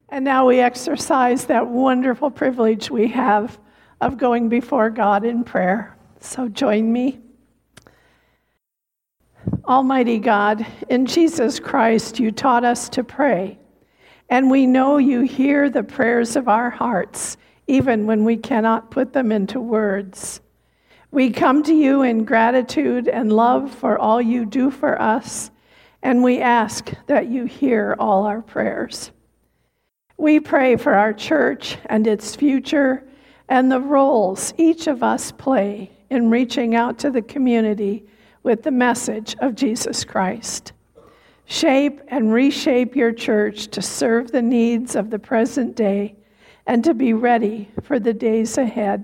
And 0.10 0.26
now 0.26 0.48
we 0.48 0.60
exercise 0.60 1.46
that 1.46 1.68
wonderful 1.68 2.32
privilege 2.32 2.90
we 2.90 3.08
have 3.10 3.60
of 4.02 4.18
going 4.18 4.50
before 4.50 4.90
God 4.90 5.24
in 5.24 5.44
prayer. 5.44 5.96
So 6.20 6.48
join 6.48 6.92
me. 6.92 7.20
Almighty 9.66 10.20
God, 10.20 10.66
in 10.90 11.06
Jesus 11.06 11.60
Christ, 11.60 12.20
you 12.20 12.32
taught 12.32 12.64
us 12.64 12.90
to 12.90 13.04
pray. 13.04 13.58
And 14.30 14.50
we 14.50 14.66
know 14.66 14.98
you 14.98 15.22
hear 15.22 15.70
the 15.70 15.84
prayers 15.84 16.36
of 16.36 16.48
our 16.48 16.70
hearts, 16.70 17.38
even 17.68 18.06
when 18.06 18.24
we 18.24 18.38
cannot 18.38 18.92
put 18.92 19.14
them 19.14 19.32
into 19.32 19.60
words. 19.60 20.42
We 21.12 21.30
come 21.30 21.64
to 21.64 21.74
you 21.74 22.04
in 22.04 22.24
gratitude 22.24 23.08
and 23.08 23.34
love 23.34 23.74
for 23.74 23.98
all 24.00 24.22
you 24.22 24.46
do 24.46 24.72
for 24.72 25.02
us, 25.02 25.52
and 26.04 26.24
we 26.24 26.42
ask 26.42 26.92
that 27.08 27.28
you 27.28 27.46
hear 27.46 27.96
all 28.00 28.26
our 28.26 28.42
prayers. 28.42 29.12
We 30.18 30.40
pray 30.40 30.76
for 30.76 30.94
our 30.94 31.14
church 31.14 31.78
and 31.86 32.06
its 32.08 32.36
future 32.36 33.04
and 33.50 33.72
the 33.72 33.82
roles 33.82 34.54
each 34.58 34.88
of 34.88 35.04
us 35.04 35.32
play 35.32 35.92
in 36.10 36.30
reaching 36.30 36.76
out 36.76 37.00
to 37.00 37.12
the 37.12 37.22
community 37.22 38.06
with 38.44 38.64
the 38.64 38.72
message 38.72 39.36
of 39.40 39.56
Jesus 39.56 40.04
Christ. 40.04 40.74
Shape 41.46 42.02
and 42.08 42.34
reshape 42.34 42.96
your 42.96 43.12
church 43.12 43.68
to 43.68 43.82
serve 43.82 44.32
the 44.32 44.42
needs 44.42 44.96
of 44.96 45.10
the 45.10 45.20
present 45.20 45.76
day 45.76 46.16
and 46.66 46.84
to 46.84 46.94
be 46.94 47.14
ready 47.14 47.70
for 47.84 48.00
the 48.00 48.14
days 48.14 48.58
ahead. 48.58 49.04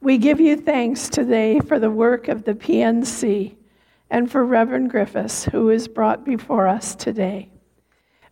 We 0.00 0.18
give 0.18 0.40
you 0.40 0.56
thanks 0.56 1.08
today 1.08 1.60
for 1.60 1.78
the 1.78 1.90
work 1.90 2.28
of 2.28 2.44
the 2.44 2.54
PNC 2.54 3.56
and 4.12 4.30
for 4.30 4.44
Reverend 4.44 4.90
Griffiths, 4.90 5.46
who 5.46 5.70
is 5.70 5.88
brought 5.88 6.22
before 6.22 6.68
us 6.68 6.94
today. 6.94 7.48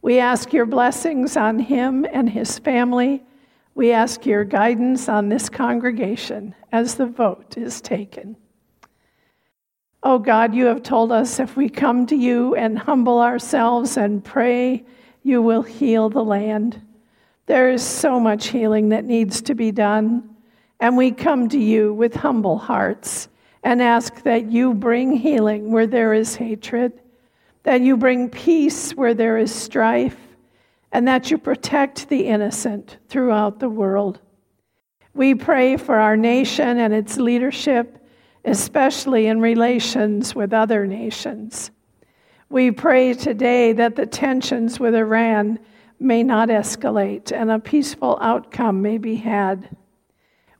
We 0.03 0.19
ask 0.19 0.53
your 0.53 0.67
blessings 0.67 1.39
on 1.39 1.59
him 1.59 2.07
and 2.13 2.29
his 2.29 2.59
family. 2.59 3.25
We 3.75 3.91
ask 3.91 4.27
your 4.27 4.45
guidance 4.45 5.09
on 5.09 5.31
this 5.31 5.49
congregation 5.49 6.55
as 6.71 6.97
the 6.97 7.07
vote 7.07 7.57
is 7.57 7.81
taken. 7.81 8.37
Oh 10.03 10.19
God, 10.19 10.55
you 10.55 10.67
have 10.67 10.83
told 10.83 11.13
us 11.13 11.41
if 11.41 11.57
we 11.57 11.71
come 11.71 12.05
to 12.09 12.17
you 12.17 12.55
and 12.57 12.79
humble 12.79 13.19
ourselves 13.19 13.97
and 13.97 14.23
pray, 14.23 14.85
you 15.23 15.41
will 15.41 15.63
heal 15.63 16.11
the 16.11 16.23
land. 16.23 16.79
There 17.47 17.71
is 17.71 17.83
so 17.83 18.21
much 18.21 18.49
healing 18.49 18.91
that 18.91 19.07
needs 19.07 19.41
to 19.43 19.55
be 19.55 19.73
done, 19.73 20.29
and 20.79 20.99
we 20.99 21.11
come 21.11 21.49
to 21.49 21.59
you 21.59 21.95
with 21.95 22.15
humble 22.17 22.59
hearts 22.59 23.31
and 23.63 23.83
ask 23.83 24.23
that 24.23 24.51
you 24.51 24.75
bring 24.75 25.13
healing 25.13 25.71
where 25.71 25.87
there 25.87 26.15
is 26.15 26.37
hatred, 26.37 26.93
that 27.63 27.81
you 27.81 27.97
bring 27.97 28.29
peace 28.29 28.93
where 28.93 29.15
there 29.15 29.37
is 29.37 29.55
strife, 29.55 30.17
and 30.93 31.07
that 31.07 31.31
you 31.31 31.39
protect 31.39 32.09
the 32.09 32.27
innocent 32.27 32.97
throughout 33.09 33.61
the 33.61 33.69
world. 33.69 34.21
We 35.15 35.35
pray 35.35 35.77
for 35.77 35.97
our 35.97 36.17
nation 36.17 36.79
and 36.79 36.95
its 36.95 37.17
leadership, 37.17 37.99
especially 38.45 39.27
in 39.27 39.41
relations 39.41 40.35
with 40.35 40.53
other 40.53 40.87
nations. 40.87 41.71
We 42.49 42.71
pray 42.71 43.15
today 43.15 43.73
that 43.75 43.97
the 43.97 44.07
tensions 44.07 44.81
with 44.81 44.95
Iran 44.95 45.59
may 46.01 46.23
not 46.23 46.49
escalate 46.49 47.31
and 47.31 47.51
a 47.51 47.59
peaceful 47.59 48.19
outcome 48.21 48.83
may 48.83 48.99
be 48.99 49.17
had. 49.17 49.77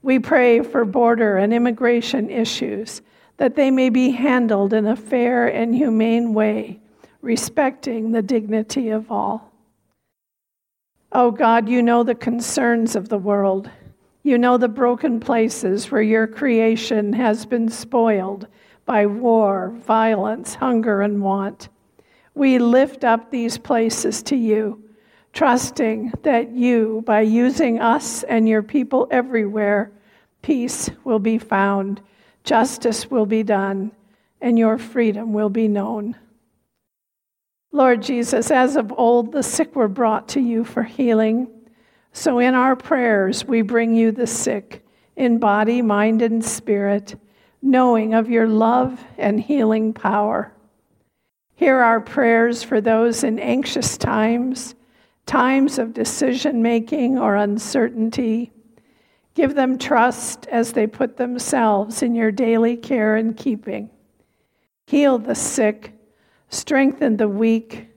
We 0.01 0.19
pray 0.19 0.61
for 0.61 0.83
border 0.85 1.37
and 1.37 1.53
immigration 1.53 2.29
issues 2.29 3.01
that 3.37 3.55
they 3.55 3.71
may 3.71 3.89
be 3.89 4.11
handled 4.11 4.73
in 4.73 4.85
a 4.85 4.95
fair 4.95 5.47
and 5.47 5.73
humane 5.73 6.33
way, 6.33 6.79
respecting 7.21 8.11
the 8.11 8.21
dignity 8.21 8.89
of 8.89 9.11
all. 9.11 9.51
Oh 11.11 11.31
God, 11.31 11.67
you 11.67 11.81
know 11.81 12.03
the 12.03 12.15
concerns 12.15 12.95
of 12.95 13.09
the 13.09 13.17
world. 13.17 13.69
You 14.23 14.37
know 14.37 14.57
the 14.57 14.69
broken 14.69 15.19
places 15.19 15.91
where 15.91 16.01
your 16.01 16.27
creation 16.27 17.13
has 17.13 17.45
been 17.45 17.67
spoiled 17.69 18.47
by 18.85 19.05
war, 19.05 19.73
violence, 19.85 20.55
hunger, 20.55 21.01
and 21.01 21.21
want. 21.21 21.69
We 22.33 22.59
lift 22.59 23.03
up 23.03 23.29
these 23.29 23.57
places 23.57 24.23
to 24.23 24.35
you, 24.35 24.83
trusting 25.33 26.13
that 26.23 26.51
you, 26.51 27.03
by 27.05 27.21
using 27.21 27.79
us 27.79 28.23
and 28.23 28.47
your 28.47 28.63
people 28.63 29.07
everywhere, 29.11 29.91
peace 30.41 30.89
will 31.03 31.19
be 31.19 31.37
found, 31.37 32.01
justice 32.43 33.09
will 33.09 33.25
be 33.25 33.43
done, 33.43 33.91
and 34.41 34.57
your 34.57 34.77
freedom 34.77 35.33
will 35.33 35.49
be 35.49 35.67
known. 35.67 36.15
Lord 37.71 38.01
Jesus, 38.01 38.51
as 38.51 38.75
of 38.75 38.93
old 38.97 39.31
the 39.31 39.43
sick 39.43 39.75
were 39.75 39.87
brought 39.87 40.27
to 40.29 40.41
you 40.41 40.65
for 40.65 40.83
healing, 40.83 41.47
so 42.11 42.39
in 42.39 42.53
our 42.53 42.75
prayers 42.75 43.45
we 43.45 43.61
bring 43.61 43.95
you 43.95 44.11
the 44.11 44.27
sick 44.27 44.85
in 45.15 45.37
body, 45.37 45.81
mind, 45.81 46.21
and 46.21 46.43
spirit, 46.43 47.15
knowing 47.61 48.13
of 48.13 48.29
your 48.29 48.47
love 48.47 49.01
and 49.17 49.39
healing 49.39 49.93
power. 49.93 50.51
Hear 51.55 51.77
our 51.77 52.01
prayers 52.01 52.63
for 52.63 52.81
those 52.81 53.23
in 53.23 53.39
anxious 53.39 53.97
times, 53.97 54.75
times 55.31 55.79
of 55.79 55.93
decision 55.93 56.61
making 56.61 57.17
or 57.17 57.37
uncertainty. 57.37 58.51
Give 59.33 59.55
them 59.55 59.77
trust 59.77 60.45
as 60.47 60.73
they 60.73 60.85
put 60.85 61.15
themselves 61.15 62.03
in 62.03 62.13
your 62.15 62.33
daily 62.33 62.75
care 62.75 63.15
and 63.15 63.37
keeping. 63.37 63.89
Heal 64.87 65.19
the 65.19 65.33
sick 65.33 65.93
strengthen 66.49 67.15
the 67.15 67.29
weak, 67.29 67.87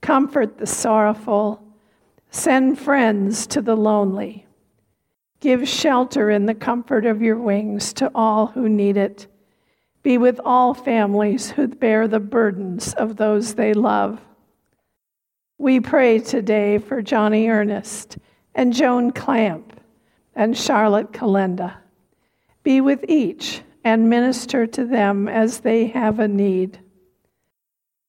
comfort 0.00 0.56
the 0.56 0.66
sorrowful, 0.66 1.62
send 2.30 2.78
friends 2.78 3.46
to 3.48 3.60
the 3.60 3.76
lonely. 3.76 4.46
Give 5.40 5.68
shelter 5.68 6.30
in 6.30 6.46
the 6.46 6.54
comfort 6.54 7.04
of 7.04 7.20
your 7.20 7.36
wings 7.36 7.92
to 7.92 8.10
all 8.14 8.46
who 8.46 8.70
need 8.70 8.96
it. 8.96 9.26
Be 10.02 10.16
with 10.16 10.40
all 10.46 10.72
families 10.72 11.50
who 11.50 11.68
bear 11.68 12.08
the 12.08 12.20
burdens 12.20 12.94
of 12.94 13.16
those 13.16 13.56
they 13.56 13.74
love. 13.74 14.18
We 15.60 15.78
pray 15.78 16.20
today 16.20 16.78
for 16.78 17.02
Johnny 17.02 17.46
Ernest 17.46 18.16
and 18.54 18.72
Joan 18.72 19.10
Clamp 19.10 19.78
and 20.34 20.56
Charlotte 20.56 21.12
Kalenda. 21.12 21.76
Be 22.62 22.80
with 22.80 23.04
each 23.08 23.60
and 23.84 24.08
minister 24.08 24.66
to 24.68 24.86
them 24.86 25.28
as 25.28 25.60
they 25.60 25.88
have 25.88 26.18
a 26.18 26.26
need. 26.26 26.80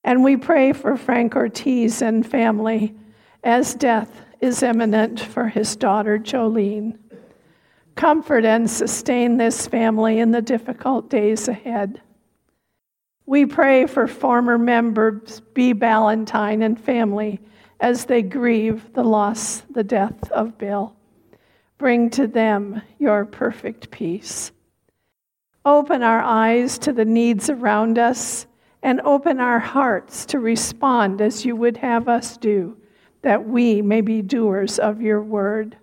And 0.06 0.24
we 0.24 0.38
pray 0.38 0.72
for 0.72 0.96
Frank 0.96 1.36
Ortiz 1.36 2.02
and 2.02 2.26
family 2.26 2.96
as 3.44 3.76
death 3.76 4.22
is 4.40 4.64
imminent 4.64 5.20
for 5.20 5.50
his 5.50 5.76
daughter 5.76 6.18
Jolene. 6.18 6.98
Comfort 7.96 8.46
and 8.46 8.70
sustain 8.70 9.36
this 9.36 9.68
family 9.68 10.20
in 10.20 10.32
the 10.32 10.42
difficult 10.42 11.10
days 11.10 11.50
ahead. 11.50 12.02
We 13.26 13.46
pray 13.46 13.86
for 13.86 14.08
former 14.08 14.58
members 14.58 15.42
B. 15.54 15.74
Ballantyne 15.74 16.64
and 16.64 16.80
family 16.80 17.40
as 17.80 18.06
they 18.06 18.22
grieve 18.22 18.94
the 18.94 19.04
loss, 19.04 19.62
the 19.72 19.84
death 19.84 20.32
of 20.32 20.58
Bill. 20.58 20.96
Bring 21.78 22.10
to 22.12 22.28
them 22.28 22.82
your 23.00 23.26
perfect 23.26 23.90
peace. 23.90 24.52
Open 25.66 26.04
our 26.04 26.22
eyes 26.22 26.78
to 26.80 26.94
the 26.94 27.06
needs 27.06 27.50
around 27.50 27.98
us 27.98 28.48
and 28.84 29.00
open 29.02 29.40
our 29.40 29.60
hearts 29.60 30.26
to 30.28 30.40
respond 30.40 31.22
as 31.22 31.46
you 31.46 31.56
would 31.56 31.78
have 31.78 32.08
us 32.08 32.38
do, 32.38 32.76
that 33.22 33.48
we 33.48 33.82
may 33.82 34.02
be 34.02 34.22
doers 34.22 34.80
of 34.80 35.02
your 35.02 35.22
word. 35.22 35.78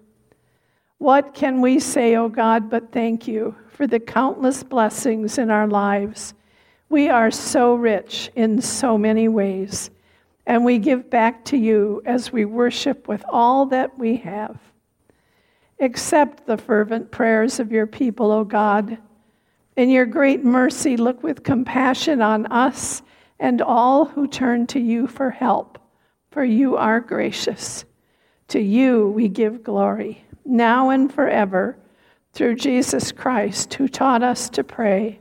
What 0.98 1.32
can 1.32 1.60
we 1.60 1.78
say, 1.78 2.16
O 2.16 2.28
God, 2.28 2.68
but 2.68 2.90
thank 2.90 3.28
you 3.28 3.54
for 3.68 3.86
the 3.86 4.00
countless 4.00 4.64
blessings 4.64 5.38
in 5.38 5.48
our 5.48 5.68
lives? 5.68 6.34
We 6.88 7.08
are 7.08 7.30
so 7.30 7.74
rich 7.74 8.30
in 8.34 8.60
so 8.60 8.96
many 8.96 9.28
ways, 9.28 9.90
and 10.46 10.64
we 10.64 10.78
give 10.78 11.10
back 11.10 11.44
to 11.46 11.56
you 11.56 12.02
as 12.06 12.32
we 12.32 12.44
worship 12.44 13.08
with 13.08 13.24
all 13.28 13.66
that 13.66 13.98
we 13.98 14.16
have. 14.16 14.58
Accept 15.80 16.46
the 16.46 16.56
fervent 16.56 17.10
prayers 17.10 17.60
of 17.60 17.70
your 17.70 17.86
people, 17.86 18.32
O 18.32 18.44
God 18.44 18.98
in 19.78 19.90
your 19.90 20.06
great 20.06 20.44
mercy, 20.44 20.96
look 20.96 21.22
with 21.22 21.44
compassion 21.44 22.20
on 22.20 22.46
us 22.46 23.00
and 23.38 23.62
all 23.62 24.06
who 24.06 24.26
turn 24.26 24.66
to 24.66 24.80
you 24.80 25.06
for 25.06 25.30
help, 25.30 25.78
for 26.32 26.42
you 26.42 26.76
are 26.76 26.98
gracious. 26.98 27.84
To 28.48 28.60
you 28.60 29.10
we 29.10 29.28
give 29.28 29.62
glory, 29.62 30.24
now 30.44 30.90
and 30.90 31.12
forever, 31.12 31.78
through 32.32 32.56
Jesus 32.56 33.12
Christ, 33.12 33.72
who 33.74 33.86
taught 33.86 34.24
us 34.24 34.48
to 34.50 34.64
pray, 34.64 35.20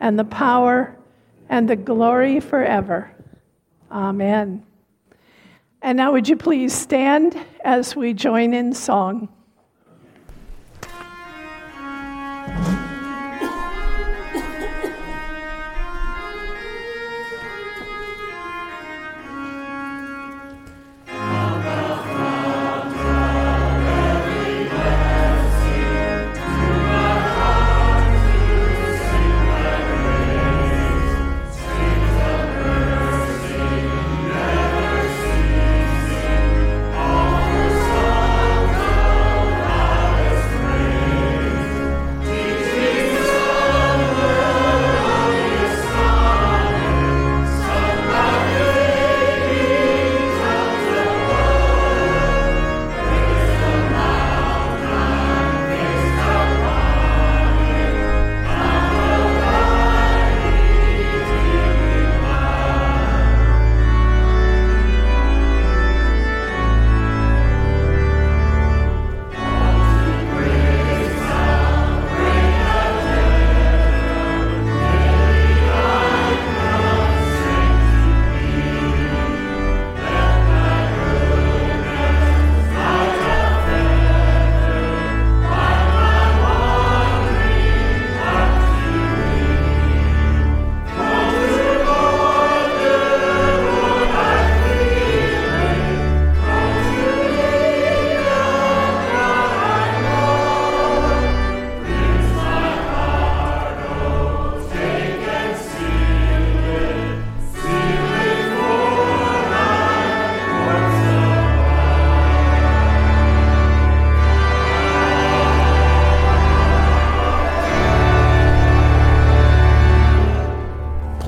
and 0.00 0.18
the 0.18 0.24
power, 0.24 0.96
and 1.48 1.68
the 1.68 1.76
glory 1.76 2.40
forever. 2.40 3.10
Amen. 3.90 4.64
And 5.82 5.96
now, 5.96 6.12
would 6.12 6.28
you 6.28 6.36
please 6.36 6.74
stand 6.74 7.38
as 7.64 7.94
we 7.94 8.12
join 8.12 8.52
in 8.52 8.74
song? 8.74 9.28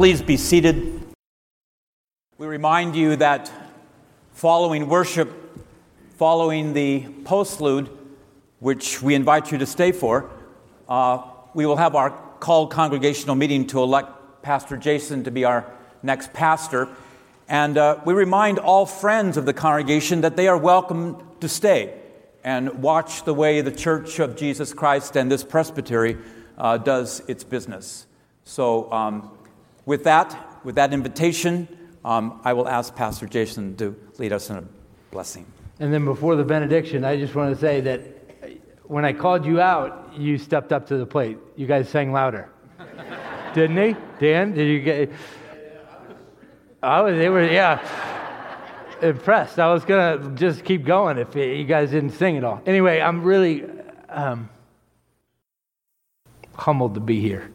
Please 0.01 0.23
be 0.23 0.39
seated. 0.39 0.99
We 2.39 2.47
remind 2.47 2.97
you 2.97 3.17
that 3.17 3.53
following 4.33 4.89
worship, 4.89 5.31
following 6.17 6.73
the 6.73 7.03
postlude, 7.25 7.91
which 8.61 9.03
we 9.03 9.15
invite 9.15 9.53
you 9.53 9.59
to 9.59 9.67
stay 9.67 9.93
for, 9.93 10.31
uh, 10.89 11.21
we 11.53 11.67
will 11.67 11.77
have 11.77 11.95
our 11.95 12.13
called 12.39 12.71
congregational 12.71 13.35
meeting 13.35 13.67
to 13.67 13.83
elect 13.83 14.09
Pastor 14.41 14.79
Jason 14.79 15.23
to 15.25 15.31
be 15.31 15.45
our 15.45 15.71
next 16.03 16.33
pastor. 16.33 16.89
And 17.47 17.77
uh, 17.77 18.01
we 18.07 18.15
remind 18.15 18.59
all 18.59 18.87
friends 18.87 19.37
of 19.37 19.45
the 19.45 19.53
congregation 19.53 20.23
that 20.23 20.35
they 20.35 20.49
are 20.49 20.57
welcome 20.57 21.23
to 21.41 21.47
stay 21.47 22.01
and 22.43 22.83
watch 22.83 23.25
the 23.25 23.35
way 23.35 23.61
the 23.61 23.71
Church 23.71 24.19
of 24.19 24.35
Jesus 24.35 24.73
Christ 24.73 25.15
and 25.19 25.31
this 25.31 25.45
presbytery 25.45 26.17
uh, 26.57 26.79
does 26.79 27.21
its 27.29 27.45
business. 27.45 28.07
So, 28.45 28.91
um, 28.91 29.33
with 29.87 30.05
that, 30.05 30.61
with 30.65 30.75
that 30.77 30.93
invitation, 30.93 31.69
um, 32.05 32.41
I 32.45 32.53
will 32.53 32.69
ask 32.69 32.95
Pastor 32.95 33.27
Jason 33.27 33.77
to 33.77 33.97
lead 34.19 34.33
us 34.33 34.51
in 34.51 34.57
a 34.57 34.65
blessing. 35.11 35.47
And 35.79 35.93
then 35.93 36.05
before 36.05 36.37
the 36.37 36.45
benediction, 36.45 37.05
I 37.05 37.17
just 37.17 37.35
want 37.35 37.55
to 37.55 37.61
say 37.61 37.81
that 37.81 38.01
when 38.85 39.05
I 39.05 39.13
called 39.13 39.47
you 39.47 39.61
out, 39.61 40.13
you 40.17 40.37
stepped 40.37 40.73
up 40.73 40.87
to 40.89 40.97
the 40.97 41.07
plate. 41.07 41.39
You 41.57 41.67
guys 41.67 41.89
sang 41.89 42.13
louder. 42.13 42.49
Didn't 43.55 43.77
he? 43.77 43.97
Dan, 44.19 44.53
did 44.53 44.69
you 44.69 44.81
get. 44.81 45.13
I 46.83 47.01
was, 47.01 47.17
they 47.17 47.29
were, 47.29 47.49
yeah, 47.49 47.81
impressed. 49.03 49.59
I 49.59 49.73
was 49.73 49.85
going 49.85 50.23
to 50.23 50.31
just 50.35 50.65
keep 50.65 50.85
going 50.85 51.19
if 51.19 51.35
you 51.35 51.65
guys 51.65 51.91
didn't 51.91 52.11
sing 52.11 52.37
at 52.37 52.45
all. 52.45 52.63
Anyway, 52.65 53.01
I'm 53.01 53.23
really 53.23 53.65
um, 54.09 54.49
humbled 56.55 56.95
to 56.95 57.01
be 57.01 57.21
here. 57.21 57.51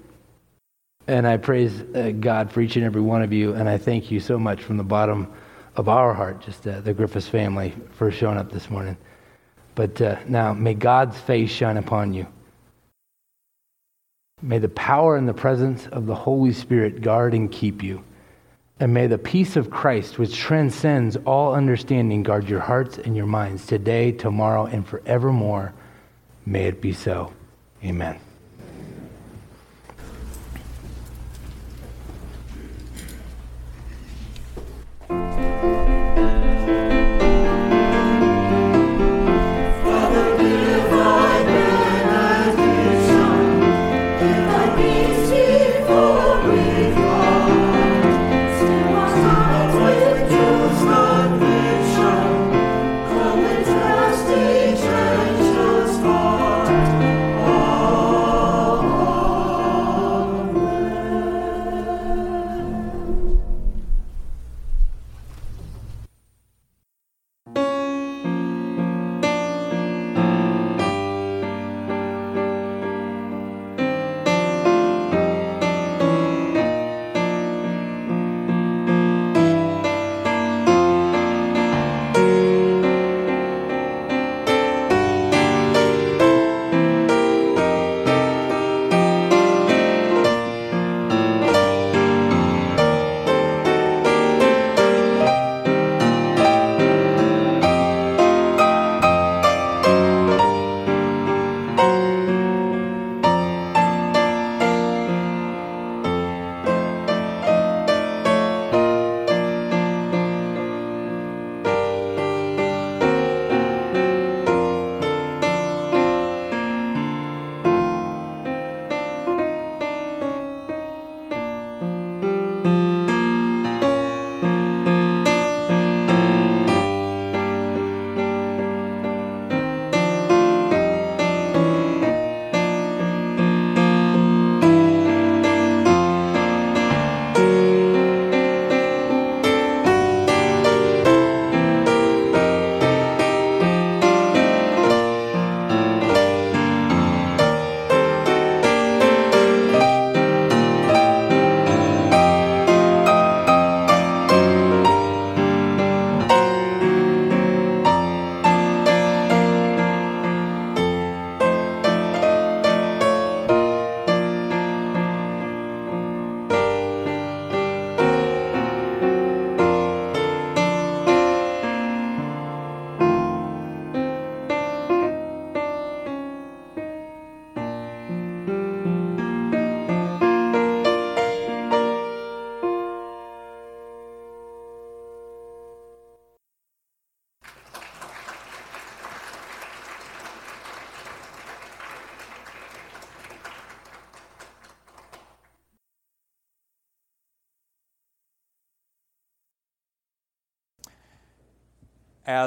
And 1.08 1.28
I 1.28 1.38
praise 1.38 1.82
uh, 1.94 2.12
God 2.20 2.52
for 2.52 2.62
each 2.62 2.76
and 2.76 2.86
every 2.86 3.02
one 3.02 3.22
of 3.22 3.32
you. 3.32 3.54
And 3.54 3.70
I 3.70 3.78
thank 3.78 4.10
you 4.12 4.20
so 4.20 4.40
much 4.40 4.64
from 4.64 4.78
the 4.78 4.84
bottom 4.84 5.32
of 5.76 5.88
our 5.90 6.14
heart, 6.14 6.42
just 6.42 6.66
uh, 6.68 6.82
the 6.82 6.94
Griffiths 6.94 7.28
family, 7.28 7.74
for 7.94 8.12
showing 8.12 8.38
up 8.38 8.52
this 8.52 8.70
morning. 8.70 8.98
But 9.76 10.02
uh, 10.02 10.18
now, 10.28 10.54
may 10.54 10.74
God's 10.74 11.20
face 11.20 11.52
shine 11.52 11.78
upon 11.78 12.14
you. 12.14 12.28
May 14.42 14.60
the 14.60 14.70
power 14.70 15.16
and 15.16 15.28
the 15.28 15.34
presence 15.34 15.88
of 15.88 16.06
the 16.06 16.16
Holy 16.16 16.54
Spirit 16.54 17.02
guard 17.02 17.34
and 17.34 17.52
keep 17.52 17.84
you. 17.84 18.04
And 18.80 18.94
may 18.94 19.08
the 19.08 19.18
peace 19.18 19.56
of 19.56 19.70
Christ, 19.70 20.20
which 20.20 20.36
transcends 20.36 21.16
all 21.26 21.56
understanding, 21.56 22.24
guard 22.24 22.50
your 22.50 22.60
hearts 22.60 22.98
and 22.98 23.16
your 23.16 23.26
minds 23.26 23.66
today, 23.66 24.12
tomorrow, 24.12 24.66
and 24.66 24.86
forevermore. 24.86 25.74
May 26.46 26.66
it 26.66 26.82
be 26.82 26.92
so. 26.92 27.32
Amen. 27.84 28.25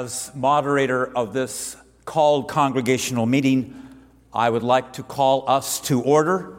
As 0.09 0.31
moderator 0.33 1.05
of 1.15 1.33
this 1.33 1.77
called 2.03 2.47
congregational 2.47 3.27
meeting, 3.27 3.79
I 4.33 4.49
would 4.49 4.63
like 4.63 4.93
to 4.93 5.03
call 5.03 5.47
us 5.47 5.79
to 5.81 6.01
order. 6.01 6.57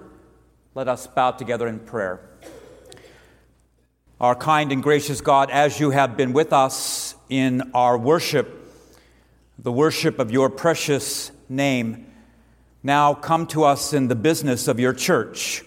Let 0.77 0.87
us 0.87 1.09
bow 1.09 1.33
together 1.33 1.67
in 1.67 1.81
prayer. 1.81 2.21
Our 4.21 4.37
kind 4.37 4.71
and 4.71 4.81
gracious 4.81 5.21
God, 5.21 5.51
as 5.51 5.81
you 5.81 5.91
have 5.91 6.17
been 6.17 6.33
with 6.33 6.53
us 6.53 7.17
in 7.29 7.73
our 7.75 7.99
worship, 7.99 8.73
the 9.59 9.73
worship 9.73 10.21
of 10.21 10.31
your 10.31 10.49
precious 10.49 11.33
name, 11.49 12.07
now 12.85 13.15
come 13.15 13.49
to 13.49 13.65
us 13.65 13.93
in 13.93 14.07
the 14.07 14.15
business 14.15 14.69
of 14.69 14.79
your 14.79 14.93
church. 14.93 15.65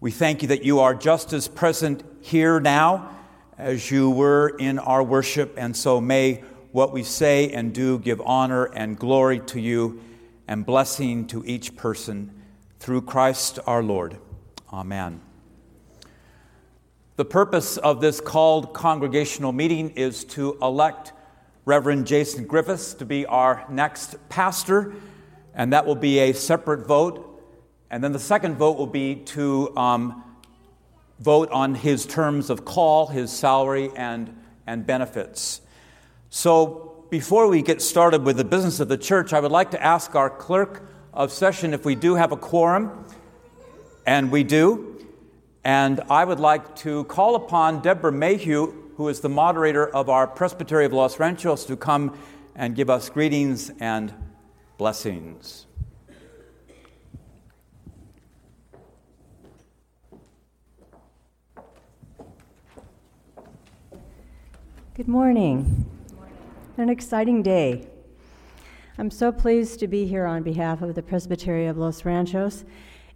We 0.00 0.10
thank 0.10 0.42
you 0.42 0.48
that 0.48 0.66
you 0.66 0.80
are 0.80 0.94
just 0.94 1.32
as 1.32 1.48
present 1.48 2.02
here 2.20 2.60
now 2.60 3.08
as 3.56 3.90
you 3.90 4.10
were 4.10 4.50
in 4.58 4.78
our 4.78 5.02
worship, 5.02 5.54
and 5.56 5.74
so 5.74 5.98
may 5.98 6.44
what 6.76 6.92
we 6.92 7.02
say 7.02 7.50
and 7.52 7.72
do 7.72 7.98
give 7.98 8.20
honor 8.20 8.66
and 8.66 8.98
glory 8.98 9.40
to 9.40 9.58
you 9.58 9.98
and 10.46 10.66
blessing 10.66 11.26
to 11.26 11.42
each 11.46 11.74
person. 11.74 12.30
Through 12.80 13.00
Christ 13.00 13.58
our 13.66 13.82
Lord. 13.82 14.18
Amen. 14.70 15.22
The 17.16 17.24
purpose 17.24 17.78
of 17.78 18.02
this 18.02 18.20
called 18.20 18.74
congregational 18.74 19.52
meeting 19.52 19.88
is 19.92 20.22
to 20.24 20.58
elect 20.60 21.14
Reverend 21.64 22.06
Jason 22.06 22.44
Griffiths 22.44 22.92
to 22.92 23.06
be 23.06 23.24
our 23.24 23.64
next 23.70 24.16
pastor, 24.28 24.92
and 25.54 25.72
that 25.72 25.86
will 25.86 25.94
be 25.94 26.18
a 26.18 26.34
separate 26.34 26.86
vote. 26.86 27.42
And 27.90 28.04
then 28.04 28.12
the 28.12 28.18
second 28.18 28.56
vote 28.56 28.76
will 28.76 28.86
be 28.86 29.14
to 29.14 29.74
um, 29.78 30.22
vote 31.20 31.50
on 31.52 31.74
his 31.74 32.04
terms 32.04 32.50
of 32.50 32.66
call, 32.66 33.06
his 33.06 33.32
salary, 33.32 33.90
and, 33.96 34.38
and 34.66 34.86
benefits. 34.86 35.62
So, 36.28 37.06
before 37.08 37.46
we 37.46 37.62
get 37.62 37.80
started 37.80 38.24
with 38.24 38.36
the 38.36 38.44
business 38.44 38.80
of 38.80 38.88
the 38.88 38.98
church, 38.98 39.32
I 39.32 39.38
would 39.38 39.52
like 39.52 39.70
to 39.70 39.82
ask 39.82 40.14
our 40.16 40.28
clerk 40.28 40.82
of 41.14 41.30
session 41.30 41.72
if 41.72 41.84
we 41.84 41.94
do 41.94 42.16
have 42.16 42.32
a 42.32 42.36
quorum, 42.36 43.04
and 44.06 44.30
we 44.30 44.42
do. 44.42 45.04
And 45.64 46.00
I 46.10 46.24
would 46.24 46.40
like 46.40 46.76
to 46.76 47.04
call 47.04 47.36
upon 47.36 47.80
Deborah 47.80 48.12
Mayhew, 48.12 48.72
who 48.96 49.08
is 49.08 49.20
the 49.20 49.28
moderator 49.28 49.86
of 49.88 50.08
our 50.08 50.26
Presbytery 50.26 50.84
of 50.84 50.92
Los 50.92 51.18
Ranchos, 51.18 51.64
to 51.66 51.76
come 51.76 52.18
and 52.54 52.74
give 52.74 52.90
us 52.90 53.08
greetings 53.08 53.70
and 53.80 54.12
blessings. 54.78 55.66
Good 64.94 65.08
morning. 65.08 65.95
An 66.78 66.88
exciting 66.88 67.42
day. 67.42 67.88
I'm 68.98 69.10
so 69.10 69.32
pleased 69.32 69.80
to 69.80 69.88
be 69.88 70.06
here 70.06 70.26
on 70.26 70.42
behalf 70.42 70.82
of 70.82 70.94
the 70.94 71.02
Presbytery 71.02 71.66
of 71.66 71.76
Los 71.76 72.04
Ranchos 72.04 72.64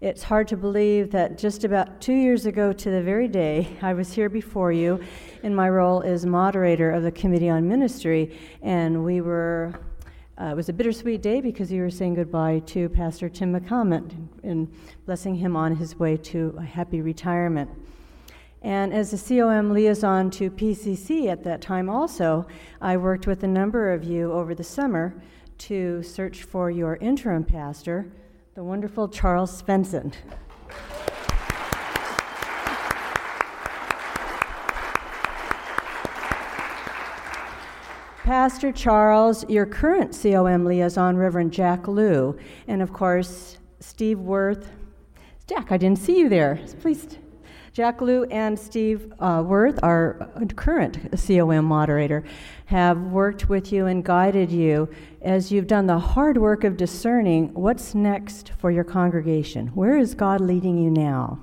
it's 0.01 0.23
hard 0.23 0.49
to 0.49 0.57
believe 0.57 1.11
that 1.11 1.37
just 1.37 1.63
about 1.65 2.01
two 2.01 2.15
years 2.15 2.47
ago 2.47 2.73
to 2.73 2.91
the 2.91 3.03
very 3.03 3.29
day, 3.29 3.69
I 3.83 3.93
was 3.93 4.15
here 4.15 4.31
before 4.31 4.73
you 4.73 4.99
in 5.43 5.55
my 5.55 5.69
role 5.69 6.01
as 6.01 6.25
moderator 6.25 6.91
of 6.91 7.03
the 7.03 7.13
Committee 7.13 7.51
on 7.51 7.69
Ministry, 7.69 8.35
and 8.63 9.05
we 9.05 9.21
were. 9.21 9.75
Uh, 10.41 10.53
it 10.53 10.57
was 10.57 10.71
a 10.71 10.73
bittersweet 10.73 11.21
day 11.21 11.43
because 11.43 11.71
you 11.71 11.83
were 11.83 11.91
saying 11.91 12.15
goodbye 12.15 12.61
to 12.61 12.89
Pastor 12.89 13.29
Tim 13.29 13.53
McCommon 13.53 14.29
and 14.43 14.73
blessing 15.05 15.35
him 15.35 15.55
on 15.55 15.77
his 15.77 15.99
way 15.99 16.17
to 16.17 16.55
a 16.57 16.63
happy 16.63 17.03
retirement. 17.03 17.69
And 18.63 18.93
as 18.93 19.13
a 19.13 19.19
COM 19.19 19.73
liaison 19.73 20.31
to 20.33 20.51
PCC 20.51 21.29
at 21.29 21.45
that 21.45 21.63
time, 21.63 21.89
also, 21.89 22.47
I 22.81 22.97
worked 22.97 23.27
with 23.27 23.43
a 23.43 23.49
number 23.49 23.93
of 23.93 24.05
you 24.05 24.33
over 24.33 24.55
the 24.55 24.65
summer 24.65 25.15
to 25.59 26.03
search 26.03 26.43
for 26.43 26.71
your 26.71 26.97
interim 26.97 27.45
pastor 27.45 28.11
the 28.55 28.65
wonderful 28.65 29.09
Charles 29.09 29.63
Svensson. 29.63 30.13
Pastor 38.25 38.71
Charles, 38.71 39.49
your 39.49 39.67
current 39.67 40.13
COM 40.21 40.65
liaison, 40.65 41.17
Reverend 41.17 41.53
Jack 41.53 41.89
Liu, 41.89 42.37
and 42.69 42.83
of 42.83 42.93
course, 42.93 43.59
Steve 43.79 44.19
Worth. 44.19 44.71
Jack, 45.47 45.73
I 45.73 45.77
didn't 45.77 45.99
see 45.99 46.19
you 46.19 46.29
there. 46.29 46.61
Please. 46.81 47.20
Jack 47.81 48.03
Liu 48.03 48.25
and 48.25 48.59
Steve 48.59 49.11
uh, 49.21 49.43
Worth, 49.43 49.79
our 49.83 50.29
current 50.55 50.99
COM 51.19 51.65
moderator, 51.65 52.25
have 52.67 52.99
worked 52.99 53.49
with 53.49 53.73
you 53.73 53.87
and 53.87 54.05
guided 54.05 54.53
you 54.53 54.87
as 55.23 55.51
you've 55.51 55.67
done 55.67 55.87
the 55.87 55.99
hard 55.99 56.37
work 56.37 56.63
of 56.63 56.77
discerning 56.77 57.55
what's 57.55 57.95
next 57.95 58.53
for 58.59 58.71
your 58.71 58.85
congregation. 58.85 59.69
Where 59.69 59.97
is 59.97 60.15
God 60.15 60.43
leading 60.43 60.77
you 60.77 60.91
now? 60.91 61.39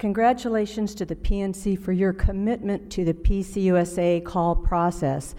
Congratulations 0.00 0.96
to 0.96 1.04
the 1.04 1.14
PNC 1.14 1.80
for 1.80 1.92
your 1.92 2.12
commitment 2.12 2.90
to 2.90 3.04
the 3.04 3.14
PCUSA 3.14 4.24
call 4.24 4.56
process. 4.56 5.36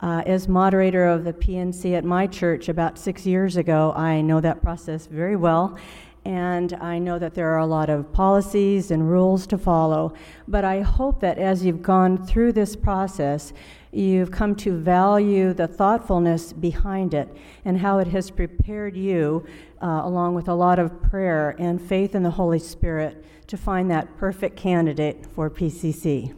Uh, 0.00 0.22
as 0.24 0.48
moderator 0.48 1.06
of 1.06 1.24
the 1.24 1.32
PNC 1.34 1.94
at 1.94 2.04
my 2.04 2.26
church 2.26 2.70
about 2.70 2.98
six 2.98 3.26
years 3.26 3.58
ago, 3.58 3.92
I 3.94 4.22
know 4.22 4.40
that 4.40 4.62
process 4.62 5.06
very 5.06 5.36
well, 5.36 5.78
and 6.24 6.72
I 6.74 6.98
know 6.98 7.18
that 7.18 7.34
there 7.34 7.50
are 7.50 7.58
a 7.58 7.66
lot 7.66 7.90
of 7.90 8.12
policies 8.12 8.90
and 8.90 9.10
rules 9.10 9.46
to 9.48 9.58
follow. 9.58 10.14
But 10.48 10.64
I 10.64 10.80
hope 10.80 11.20
that 11.20 11.38
as 11.38 11.64
you've 11.64 11.82
gone 11.82 12.24
through 12.26 12.52
this 12.52 12.76
process, 12.76 13.52
you've 13.92 14.30
come 14.30 14.54
to 14.56 14.76
value 14.78 15.52
the 15.52 15.68
thoughtfulness 15.68 16.52
behind 16.52 17.12
it 17.12 17.28
and 17.64 17.78
how 17.78 17.98
it 17.98 18.08
has 18.08 18.30
prepared 18.30 18.96
you, 18.96 19.44
uh, 19.82 20.00
along 20.04 20.34
with 20.34 20.48
a 20.48 20.54
lot 20.54 20.78
of 20.78 21.02
prayer 21.02 21.54
and 21.58 21.80
faith 21.80 22.14
in 22.14 22.22
the 22.22 22.30
Holy 22.30 22.58
Spirit, 22.58 23.22
to 23.46 23.56
find 23.58 23.90
that 23.90 24.16
perfect 24.16 24.56
candidate 24.56 25.26
for 25.26 25.50
PCC. 25.50 26.34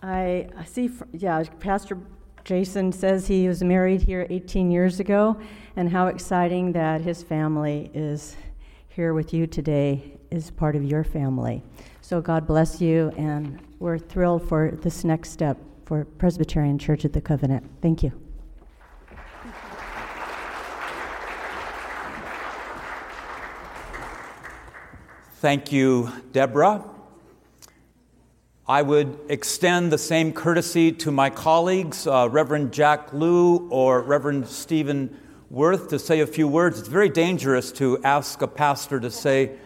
I, 0.00 0.48
I 0.56 0.64
see, 0.64 0.90
yeah, 1.12 1.44
Pastor 1.60 1.98
Jason 2.44 2.90
says 2.90 3.26
he 3.26 3.46
was 3.46 3.62
married 3.62 4.02
here 4.02 4.26
18 4.28 4.70
years 4.70 4.98
ago, 4.98 5.40
and 5.76 5.88
how 5.88 6.08
exciting 6.08 6.72
that 6.72 7.00
his 7.00 7.22
family 7.22 7.90
is 7.94 8.36
here 8.88 9.14
with 9.14 9.32
you 9.32 9.46
today 9.46 10.18
is 10.30 10.50
part 10.50 10.74
of 10.74 10.84
your 10.84 11.04
family. 11.04 11.62
So 12.00 12.20
God 12.20 12.46
bless 12.46 12.80
you, 12.80 13.12
and 13.16 13.60
we're 13.78 13.98
thrilled 13.98 14.48
for 14.48 14.72
this 14.82 15.04
next 15.04 15.30
step 15.30 15.56
for 15.86 16.04
Presbyterian 16.04 16.78
Church 16.78 17.04
of 17.04 17.12
the 17.12 17.20
Covenant. 17.20 17.64
Thank 17.80 18.02
you. 18.02 18.12
Thank 25.36 25.72
you, 25.72 26.12
Deborah. 26.32 26.91
I 28.72 28.80
would 28.80 29.18
extend 29.28 29.92
the 29.92 29.98
same 29.98 30.32
courtesy 30.32 30.92
to 30.92 31.10
my 31.10 31.28
colleagues, 31.28 32.06
uh, 32.06 32.26
Reverend 32.30 32.72
Jack 32.72 33.12
Liu 33.12 33.68
or 33.68 34.00
Reverend 34.00 34.48
Stephen 34.48 35.14
Worth, 35.50 35.88
to 35.88 35.98
say 35.98 36.20
a 36.20 36.26
few 36.26 36.48
words. 36.48 36.78
It's 36.78 36.88
very 36.88 37.10
dangerous 37.10 37.70
to 37.72 38.02
ask 38.02 38.40
a 38.40 38.48
pastor 38.48 38.98
to 38.98 39.10
say 39.10 39.58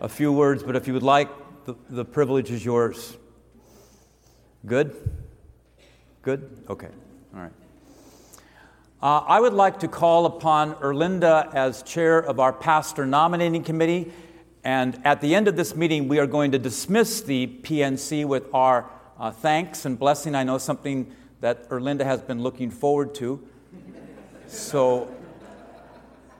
a 0.00 0.08
few 0.08 0.32
words, 0.32 0.62
but 0.62 0.76
if 0.76 0.86
you 0.86 0.92
would 0.92 1.02
like, 1.02 1.30
the, 1.64 1.74
the 1.90 2.04
privilege 2.04 2.52
is 2.52 2.64
yours. 2.64 3.16
Good? 4.64 4.94
Good? 6.22 6.62
Okay. 6.70 6.90
All 7.34 7.40
right. 7.40 7.52
Uh, 9.02 9.24
I 9.26 9.40
would 9.40 9.54
like 9.54 9.80
to 9.80 9.88
call 9.88 10.26
upon 10.26 10.76
Erlinda 10.76 11.52
as 11.56 11.82
chair 11.82 12.20
of 12.20 12.38
our 12.38 12.52
pastor 12.52 13.04
nominating 13.04 13.64
committee. 13.64 14.12
And 14.64 14.98
at 15.04 15.20
the 15.20 15.34
end 15.34 15.46
of 15.46 15.56
this 15.56 15.76
meeting, 15.76 16.08
we 16.08 16.18
are 16.18 16.26
going 16.26 16.52
to 16.52 16.58
dismiss 16.58 17.20
the 17.20 17.46
PNC 17.46 18.24
with 18.24 18.46
our 18.54 18.88
uh, 19.18 19.30
thanks 19.30 19.84
and 19.84 19.98
blessing. 19.98 20.34
I 20.34 20.42
know 20.42 20.56
something 20.56 21.14
that 21.42 21.68
Erlinda 21.68 22.04
has 22.04 22.22
been 22.22 22.42
looking 22.42 22.70
forward 22.70 23.14
to. 23.16 23.46
So, 24.46 25.14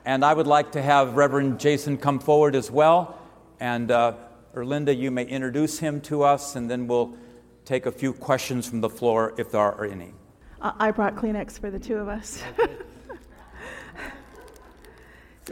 and 0.06 0.24
I 0.24 0.32
would 0.32 0.46
like 0.46 0.72
to 0.72 0.80
have 0.80 1.16
Reverend 1.16 1.60
Jason 1.60 1.98
come 1.98 2.18
forward 2.18 2.56
as 2.56 2.70
well. 2.70 3.18
And 3.60 3.90
uh, 3.90 4.14
Erlinda, 4.54 4.96
you 4.96 5.10
may 5.10 5.26
introduce 5.26 5.78
him 5.78 6.00
to 6.02 6.22
us, 6.22 6.56
and 6.56 6.70
then 6.70 6.86
we'll 6.86 7.14
take 7.66 7.84
a 7.84 7.92
few 7.92 8.14
questions 8.14 8.66
from 8.66 8.80
the 8.80 8.88
floor 8.88 9.34
if 9.36 9.50
there 9.50 9.60
are 9.60 9.84
any. 9.84 10.14
I 10.62 10.92
brought 10.92 11.14
Kleenex 11.14 11.60
for 11.60 11.70
the 11.70 11.78
two 11.78 11.96
of 11.96 12.08
us. 12.08 12.42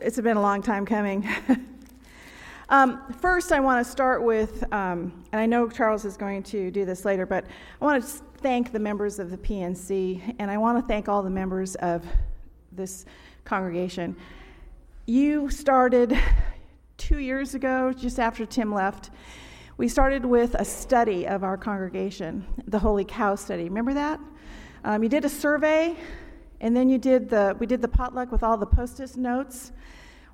it's 0.01 0.19
been 0.19 0.39
a 0.39 0.43
long 0.43 0.62
time 0.62 0.86
coming. 0.86 1.28
Um, 2.73 3.03
first, 3.20 3.53
I 3.53 3.61
want 3.61 3.85
to 3.85 3.93
start 3.93 4.23
with, 4.23 4.62
um, 4.73 5.12
and 5.31 5.39
I 5.43 5.44
know 5.44 5.69
Charles 5.69 6.07
is 6.07 6.16
going 6.16 6.43
to 6.44 6.70
do 6.70 6.86
this 6.86 7.05
later, 7.05 7.27
but 7.27 7.44
I 7.78 7.85
want 7.85 8.03
to 8.03 8.09
thank 8.39 8.73
the 8.73 8.78
members 8.78 9.19
of 9.19 9.31
the 9.31 9.36
PNC, 9.36 10.36
and 10.39 10.51
I 10.51 10.57
want 10.57 10.78
to 10.78 10.89
thank 10.89 11.07
all 11.07 11.23
the 11.23 11.28
members 11.28 11.74
of 11.74 12.03
this 12.73 13.05
congregation. 13.44 14.16
You 15.05 15.51
started 15.51 16.19
two 16.97 17.19
years 17.19 17.55
ago, 17.55 17.93
just 17.93 18.19
after 18.19 18.47
Tim 18.47 18.73
left. 18.73 19.11
We 19.77 19.86
started 19.86 20.24
with 20.24 20.55
a 20.55 20.65
study 20.65 21.27
of 21.27 21.44
our 21.44 21.59
congregation, 21.59 22.47
the 22.69 22.78
Holy 22.78 23.05
Cow 23.05 23.35
study. 23.35 23.65
Remember 23.65 23.93
that? 23.93 24.19
Um, 24.82 25.03
you 25.03 25.11
did 25.11 25.27
a 25.27 25.28
survey, 25.28 25.94
and 26.62 26.74
then 26.74 26.89
you 26.89 26.97
did 26.97 27.28
the 27.28 27.55
we 27.59 27.66
did 27.66 27.82
the 27.82 27.89
potluck 27.89 28.32
with 28.32 28.43
all 28.43 28.57
the 28.57 28.65
post-it 28.65 29.15
notes. 29.19 29.73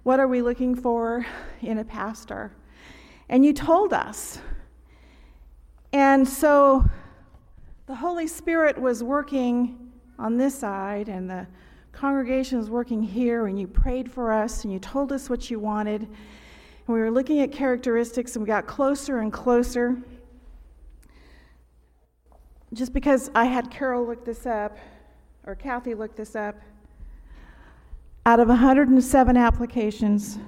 What 0.09 0.21
are 0.21 0.27
we 0.27 0.41
looking 0.41 0.75
for 0.75 1.27
in 1.61 1.77
a 1.77 1.85
pastor? 1.85 2.51
And 3.29 3.45
you 3.45 3.53
told 3.53 3.93
us. 3.93 4.41
And 5.93 6.27
so 6.27 6.83
the 7.85 7.95
Holy 7.95 8.27
Spirit 8.27 8.79
was 8.79 9.05
working 9.05 9.93
on 10.19 10.39
this 10.39 10.55
side, 10.55 11.11
and 11.11 11.29
the 11.29 11.47
congregation 11.93 12.57
was 12.57 12.71
working 12.71 13.03
here, 13.03 13.49
and 13.49 13.61
you 13.61 13.67
prayed 13.67 14.11
for 14.11 14.33
us, 14.33 14.65
and 14.65 14.73
you 14.73 14.79
told 14.79 15.13
us 15.13 15.29
what 15.29 15.51
you 15.51 15.61
wanted. 15.61 16.01
And 16.01 16.09
we 16.87 17.01
were 17.01 17.11
looking 17.11 17.41
at 17.41 17.53
characteristics, 17.53 18.35
and 18.35 18.43
we 18.43 18.47
got 18.47 18.67
closer 18.67 19.19
and 19.19 19.31
closer. 19.31 19.99
Just 22.73 22.95
because 22.95 23.31
I 23.35 23.45
had 23.45 23.71
Carol 23.71 24.07
look 24.07 24.25
this 24.25 24.47
up, 24.47 24.79
or 25.45 25.55
Kathy 25.55 25.93
look 25.93 26.17
this 26.17 26.35
up, 26.35 26.59
out 28.29 28.41
of 28.41 28.49
107 28.49 29.39
applications, 29.39 30.39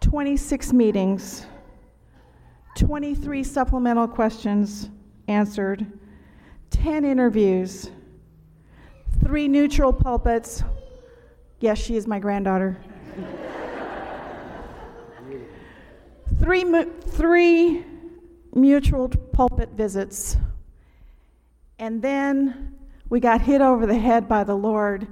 26 0.00 0.72
meetings, 0.72 1.46
23 2.76 3.44
supplemental 3.44 4.08
questions 4.08 4.90
answered, 5.28 5.86
10 6.70 7.04
interviews, 7.04 7.92
three 9.22 9.46
neutral 9.46 9.92
pulpits. 9.92 10.64
Yes, 11.60 11.78
she 11.78 11.94
is 11.94 12.04
my 12.04 12.18
granddaughter. 12.18 12.76
three, 16.40 16.64
mu- 16.64 16.90
three 17.00 17.84
mutual 18.56 19.08
pulpit 19.08 19.68
visits. 19.76 20.36
And 21.78 22.02
then 22.02 22.76
we 23.08 23.20
got 23.20 23.40
hit 23.40 23.60
over 23.60 23.86
the 23.86 23.96
head 23.96 24.26
by 24.26 24.42
the 24.42 24.56
Lord. 24.56 25.06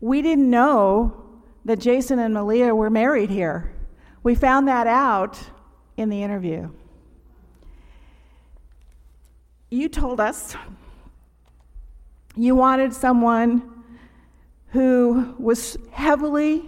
We 0.00 0.22
didn't 0.22 0.50
know 0.50 1.22
that 1.64 1.78
Jason 1.78 2.18
and 2.18 2.34
Malia 2.34 2.74
were 2.74 2.90
married 2.90 3.30
here. 3.30 3.72
We 4.22 4.34
found 4.34 4.68
that 4.68 4.86
out 4.86 5.38
in 5.96 6.08
the 6.08 6.22
interview. 6.22 6.70
You 9.70 9.88
told 9.88 10.20
us 10.20 10.54
you 12.36 12.54
wanted 12.54 12.92
someone 12.92 13.84
who 14.68 15.34
was 15.38 15.76
heavily 15.90 16.62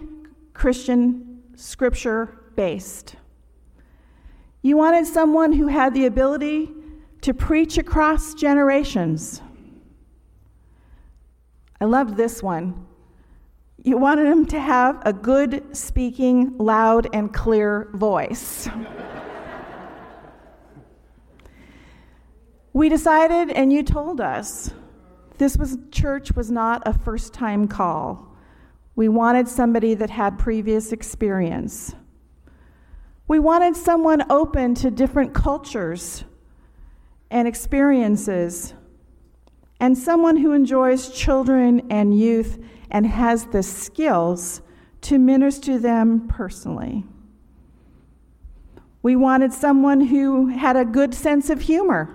Christian 0.53 1.43
scripture 1.55 2.51
based. 2.55 3.15
You 4.61 4.75
wanted 4.75 5.05
someone 5.05 5.53
who 5.53 5.67
had 5.67 5.93
the 5.93 6.05
ability 6.05 6.71
to 7.21 7.33
preach 7.33 7.77
across 7.77 8.33
generations. 8.33 9.41
I 11.79 11.85
loved 11.85 12.17
this 12.17 12.43
one. 12.43 12.87
You 13.81 13.97
wanted 13.97 14.27
him 14.27 14.45
to 14.47 14.59
have 14.59 15.01
a 15.05 15.13
good 15.13 15.75
speaking, 15.75 16.57
loud, 16.57 17.07
and 17.13 17.33
clear 17.33 17.89
voice. 17.93 18.67
we 22.73 22.89
decided, 22.89 23.51
and 23.51 23.71
you 23.71 23.83
told 23.83 24.19
us, 24.19 24.71
this 25.37 25.55
was 25.55 25.77
church 25.91 26.33
was 26.33 26.51
not 26.51 26.83
a 26.85 26.91
first 26.91 27.33
time 27.33 27.69
call. 27.69 28.35
We 28.97 29.07
wanted 29.07 29.47
somebody 29.47 29.93
that 29.93 30.09
had 30.09 30.37
previous 30.37 30.91
experience. 30.91 31.95
We 33.29 33.39
wanted 33.39 33.77
someone 33.77 34.29
open 34.29 34.75
to 34.75 34.91
different 34.91 35.33
cultures 35.33 36.25
and 37.31 37.47
experiences, 37.47 38.73
and 39.79 39.97
someone 39.97 40.35
who 40.35 40.51
enjoys 40.51 41.09
children 41.09 41.87
and 41.89 42.19
youth 42.19 42.59
and 42.91 43.05
has 43.05 43.45
the 43.45 43.63
skills 43.63 44.61
to 45.01 45.17
minister 45.17 45.73
to 45.73 45.79
them 45.79 46.27
personally. 46.27 47.05
We 49.01 49.15
wanted 49.15 49.53
someone 49.53 50.01
who 50.01 50.47
had 50.47 50.75
a 50.75 50.83
good 50.83 51.13
sense 51.13 51.49
of 51.49 51.61
humor, 51.61 52.09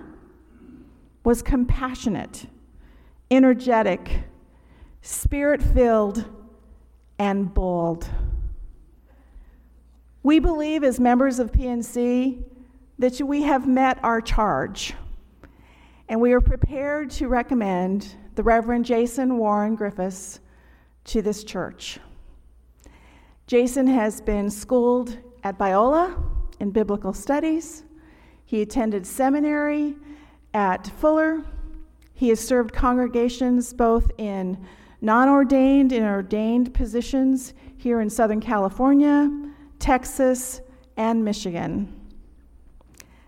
was 1.23 1.41
compassionate, 1.41 2.45
energetic, 3.31 4.23
spirit 5.01 5.63
filled, 5.63 6.25
and 7.17 7.51
bold. 7.53 8.07
We 10.21 10.39
believe, 10.39 10.83
as 10.83 10.99
members 10.99 11.39
of 11.39 11.51
PNC, 11.51 12.43
that 12.99 13.19
we 13.21 13.43
have 13.43 13.67
met 13.67 13.99
our 14.03 14.21
charge, 14.21 14.93
and 16.07 16.21
we 16.21 16.33
are 16.33 16.41
prepared 16.41 17.09
to 17.11 17.27
recommend 17.27 18.15
the 18.35 18.43
Reverend 18.43 18.85
Jason 18.85 19.37
Warren 19.37 19.75
Griffiths 19.75 20.39
to 21.05 21.21
this 21.21 21.43
church. 21.43 21.99
Jason 23.47 23.87
has 23.87 24.21
been 24.21 24.49
schooled 24.49 25.17
at 25.43 25.57
Biola 25.57 26.19
in 26.59 26.71
biblical 26.71 27.13
studies. 27.13 27.83
He 28.45 28.61
attended 28.61 29.05
seminary 29.05 29.95
at 30.53 30.87
Fuller. 30.99 31.43
He 32.13 32.29
has 32.29 32.39
served 32.39 32.73
congregations 32.73 33.73
both 33.73 34.11
in 34.17 34.57
non 35.01 35.29
ordained 35.29 35.91
and 35.91 36.05
ordained 36.05 36.73
positions 36.73 37.53
here 37.77 37.99
in 38.01 38.09
Southern 38.09 38.39
California, 38.39 39.29
Texas, 39.77 40.61
and 40.97 41.23
Michigan. 41.23 41.93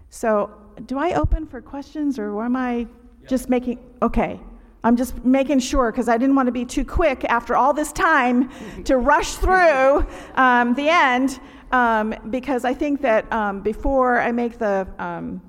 So, 0.10 0.52
do 0.86 0.98
I 0.98 1.14
open 1.14 1.46
for 1.46 1.62
questions 1.62 2.18
or 2.18 2.44
am 2.44 2.56
I 2.56 2.88
just 3.28 3.50
making? 3.50 3.80
Okay. 4.02 4.40
I'm 4.88 4.96
just 4.96 5.26
making 5.26 5.60
sure 5.60 5.92
because 5.92 6.08
I 6.08 6.18
didn't 6.18 6.34
want 6.34 6.46
to 6.46 6.54
be 6.54 6.64
too 6.64 6.86
quick 6.86 7.26
after 7.26 7.58
all 7.58 7.74
this 7.74 7.92
time 7.92 8.50
to 8.86 9.00
rush 9.00 9.34
through 9.34 10.08
um, 10.36 10.76
the 10.76 10.88
end 10.88 11.42
um, 11.74 12.16
because 12.30 12.64
I 12.64 12.74
think 12.74 13.02
that 13.02 13.30
um, 13.34 13.60
before 13.60 14.22
I 14.22 14.32
make 14.32 14.58
the 14.58 14.88
um, 14.98 15.42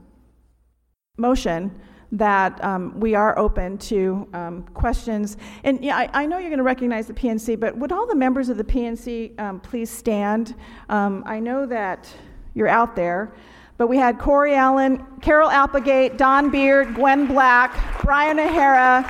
motion, 1.18 1.70
that 2.10 2.62
um, 2.64 2.98
we 2.98 3.14
are 3.14 3.38
open 3.38 3.78
to 3.78 4.26
um, 4.32 4.64
questions. 4.74 5.36
And 5.62 5.84
yeah, 5.84 5.96
I, 5.96 6.22
I 6.22 6.26
know 6.26 6.38
you're 6.38 6.48
going 6.48 6.58
to 6.58 6.64
recognize 6.64 7.06
the 7.06 7.14
PNC, 7.14 7.60
but 7.60 7.76
would 7.76 7.92
all 7.92 8.08
the 8.08 8.16
members 8.16 8.48
of 8.48 8.56
the 8.56 8.64
PNC 8.64 9.62
please 9.62 9.88
stand? 9.88 10.56
I 10.88 11.38
know 11.38 11.64
that 11.64 12.08
you're 12.54 12.66
out 12.66 12.96
there. 12.96 13.32
But 13.78 13.86
we 13.86 13.96
had 13.96 14.18
Corey 14.18 14.54
Allen, 14.54 15.04
Carol 15.22 15.48
Applegate, 15.48 16.18
Don 16.18 16.50
Beard, 16.50 16.96
Gwen 16.96 17.26
Black, 17.26 18.02
Brian 18.02 18.40
O'Hara, 18.40 19.08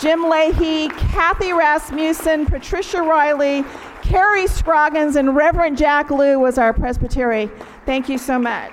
Jim 0.00 0.28
Leahy, 0.28 0.88
Kathy 0.88 1.52
Rasmussen, 1.52 2.44
Patricia 2.46 3.00
Riley, 3.00 3.64
Carrie 4.02 4.48
Scroggins, 4.48 5.14
and 5.14 5.36
Reverend 5.36 5.78
Jack 5.78 6.10
Liu 6.10 6.38
was 6.40 6.58
our 6.58 6.72
presbytery. 6.72 7.48
Thank 7.86 8.08
you 8.08 8.18
so 8.18 8.40
much. 8.40 8.72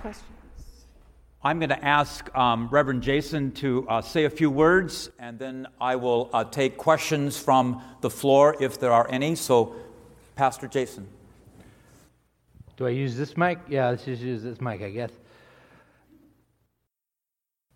Questions? 0.00 0.86
I'm 1.44 1.58
going 1.58 1.70
to 1.70 1.84
ask 1.84 2.32
um, 2.36 2.68
Reverend 2.68 3.02
Jason 3.02 3.50
to 3.54 3.84
uh, 3.88 4.00
say 4.00 4.26
a 4.26 4.30
few 4.30 4.48
words, 4.48 5.10
and 5.18 5.40
then 5.40 5.66
I 5.80 5.96
will 5.96 6.30
uh, 6.32 6.44
take 6.44 6.76
questions 6.76 7.36
from 7.36 7.82
the 8.00 8.10
floor 8.10 8.54
if 8.60 8.78
there 8.78 8.92
are 8.92 9.08
any. 9.10 9.34
So, 9.34 9.74
Pastor 10.36 10.68
Jason. 10.68 11.08
Do 12.76 12.86
I 12.86 12.90
use 12.90 13.16
this 13.16 13.36
mic? 13.36 13.58
Yeah, 13.68 13.88
let's 13.88 14.04
just 14.04 14.22
use 14.22 14.44
this 14.44 14.60
mic, 14.60 14.82
I 14.82 14.90
guess. 14.90 15.10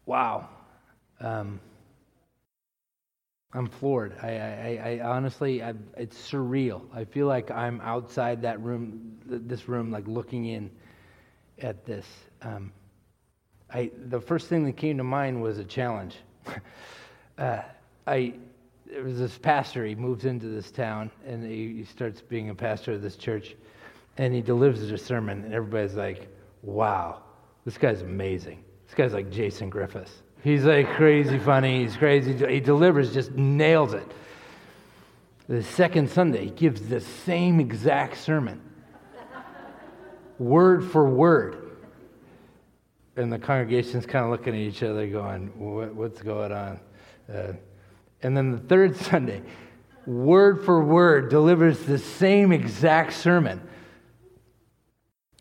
Wow. 0.05 0.49
Um, 1.19 1.59
I'm 3.53 3.67
floored. 3.67 4.17
I, 4.23 4.29
I, 4.29 4.81
I 4.85 5.01
honestly, 5.01 5.65
I, 5.65 5.75
it's 5.97 6.17
surreal. 6.31 6.83
I 6.95 7.05
feel 7.05 7.27
like 7.27 7.51
I'm 7.51 7.81
outside 7.81 8.43
that 8.43 8.61
room, 8.61 9.19
this 9.27 9.69
room, 9.69 9.91
like 9.91 10.07
looking 10.07 10.45
in 10.45 10.71
at 11.59 11.85
this. 11.85 12.07
Um, 12.43 12.71
I, 13.73 13.91
the 14.09 14.21
first 14.21 14.49
thing 14.49 14.65
that 14.65 14.77
came 14.77 14.99
to 14.99 15.05
mind 15.05 15.43
was 15.43 15.59
a 15.59 15.65
challenge. 15.65 16.17
uh, 17.39 17.63
I, 18.07 18.35
there 18.87 19.03
was 19.03 19.19
this 19.19 19.37
pastor, 19.39 19.85
he 19.85 19.95
moves 19.95 20.25
into 20.25 20.47
this 20.47 20.71
town 20.71 21.11
and 21.27 21.45
he, 21.45 21.79
he 21.79 21.85
starts 21.85 22.21
being 22.21 22.51
a 22.51 22.55
pastor 22.55 22.93
of 22.93 23.03
this 23.03 23.17
church 23.17 23.57
and 24.19 24.33
he 24.33 24.41
delivers 24.41 24.91
a 24.91 24.99
sermon 24.99 25.45
and 25.45 25.53
everybody's 25.53 25.95
like, 25.95 26.29
wow, 26.63 27.23
this 27.65 27.77
guy's 27.77 28.03
amazing. 28.03 28.63
This 28.87 28.95
guy's 28.95 29.13
like 29.13 29.31
Jason 29.31 29.69
Griffiths. 29.69 30.23
He's 30.45 30.65
like 30.65 30.89
crazy 30.91 31.39
funny, 31.39 31.83
he's 31.83 31.97
crazy. 31.97 32.33
He 32.33 32.61
delivers, 32.61 33.13
just 33.13 33.33
nails 33.33 33.95
it. 33.95 34.07
The 35.49 35.63
second 35.63 36.09
Sunday, 36.09 36.45
he 36.45 36.51
gives 36.51 36.89
the 36.89 37.01
same 37.01 37.59
exact 37.59 38.19
sermon, 38.19 38.61
word 40.39 40.85
for 40.85 41.09
word 41.09 41.66
and 43.17 43.33
the 43.33 43.39
congregation's 43.39 44.05
kind 44.05 44.25
of 44.25 44.31
looking 44.31 44.55
at 44.55 44.61
each 44.61 44.83
other 44.83 45.07
going, 45.07 45.47
what, 45.59 45.95
what's 45.95 46.23
going 46.23 46.53
on? 46.53 46.81
Uh, 47.33 47.53
and 48.23 48.37
then 48.37 48.53
the 48.53 48.59
third 48.59 48.97
Sunday, 49.09 49.43
word 50.07 50.65
for 50.65 50.83
word, 50.83 51.31
delivers 51.31 51.81
the 51.81 51.99
same 51.99 52.53
exact 52.53 53.15
sermon 53.15 53.61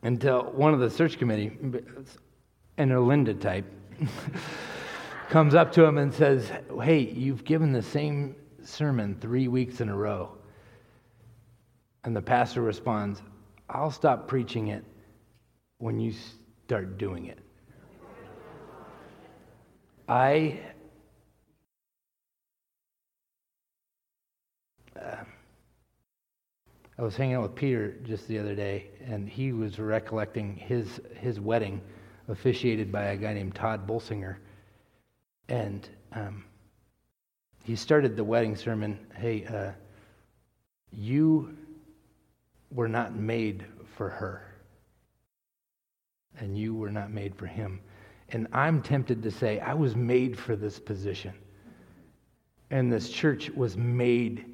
until 0.03 0.43
one 0.51 0.73
of 0.73 0.79
the 0.79 0.89
search 0.89 1.17
committee, 1.17 1.51
an 2.77 2.89
Erlinda 2.89 3.39
type, 3.39 3.65
comes 5.29 5.55
up 5.55 5.71
to 5.73 5.83
him 5.83 5.97
and 5.97 6.13
says, 6.13 6.51
Hey, 6.81 6.99
you've 6.99 7.43
given 7.43 7.71
the 7.71 7.81
same 7.81 8.35
sermon 8.63 9.17
three 9.19 9.47
weeks 9.47 9.81
in 9.81 9.89
a 9.89 9.95
row. 9.95 10.31
And 12.03 12.15
the 12.15 12.21
pastor 12.21 12.61
responds, 12.61 13.21
I'll 13.69 13.91
stop 13.91 14.27
preaching 14.27 14.67
it 14.67 14.85
when 15.79 15.99
you 15.99 16.13
start 16.65 16.97
doing 16.97 17.25
it. 17.25 17.39
I 20.07 20.59
uh, 24.99 25.23
I 26.97 27.01
was 27.01 27.15
hanging 27.15 27.35
out 27.35 27.43
with 27.43 27.55
Peter 27.55 27.95
just 28.03 28.27
the 28.27 28.39
other 28.39 28.55
day, 28.55 28.87
and 29.05 29.27
he 29.27 29.51
was 29.51 29.79
recollecting 29.79 30.55
his 30.55 31.01
his 31.19 31.39
wedding, 31.39 31.81
officiated 32.27 32.91
by 32.91 33.05
a 33.05 33.17
guy 33.17 33.33
named 33.33 33.55
Tod 33.55 33.87
Bolsinger, 33.87 34.37
and 35.49 35.87
um, 36.13 36.45
he 37.63 37.75
started 37.75 38.15
the 38.15 38.23
wedding 38.23 38.55
sermon. 38.55 38.99
Hey, 39.15 39.45
uh, 39.45 39.71
you 40.91 41.57
were 42.71 42.87
not 42.87 43.15
made 43.15 43.65
for 43.97 44.09
her. 44.09 44.43
And 46.37 46.57
you 46.57 46.75
were 46.75 46.91
not 46.91 47.11
made 47.11 47.35
for 47.35 47.47
him. 47.47 47.79
And 48.29 48.47
I'm 48.51 48.81
tempted 48.81 49.21
to 49.23 49.31
say, 49.31 49.59
I 49.59 49.73
was 49.73 49.95
made 49.95 50.37
for 50.37 50.55
this 50.55 50.79
position. 50.79 51.33
And 52.71 52.91
this 52.91 53.09
church 53.09 53.49
was 53.51 53.77
made 53.77 54.45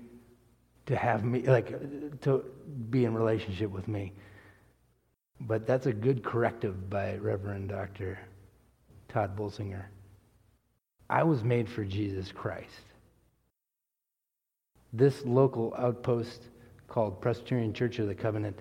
to 0.88 0.96
have 0.96 1.24
me, 1.24 1.44
like, 1.44 2.22
to 2.22 2.44
be 2.90 3.06
in 3.06 3.14
relationship 3.14 3.72
with 3.72 3.88
me. 3.88 4.14
But 5.40 5.66
that's 5.66 5.86
a 5.86 5.94
good 5.94 6.24
corrective 6.24 6.90
by 6.90 7.16
Reverend 7.16 7.70
Dr. 7.70 8.20
Tod 9.08 9.36
Bolsinger. 9.36 9.86
I 11.10 11.24
was 11.24 11.44
made 11.44 11.68
for 11.68 11.84
Jesus 11.84 12.32
Christ. 12.32 12.86
This 14.94 15.26
local 15.26 15.74
outpost 15.78 16.44
called 16.88 17.22
Presbyterian 17.22 17.74
Church 17.74 18.00
of 18.00 18.08
the 18.08 18.16
Covenant 18.16 18.60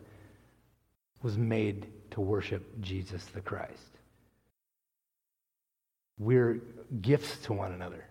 was 1.22 1.36
made 1.36 1.88
to 2.12 2.20
worship 2.20 2.80
Jesus 2.80 3.24
the 3.26 3.40
Christ. 3.40 3.89
We're 6.20 6.60
gifts 7.00 7.38
to 7.46 7.54
one 7.54 7.72
another. 7.72 8.04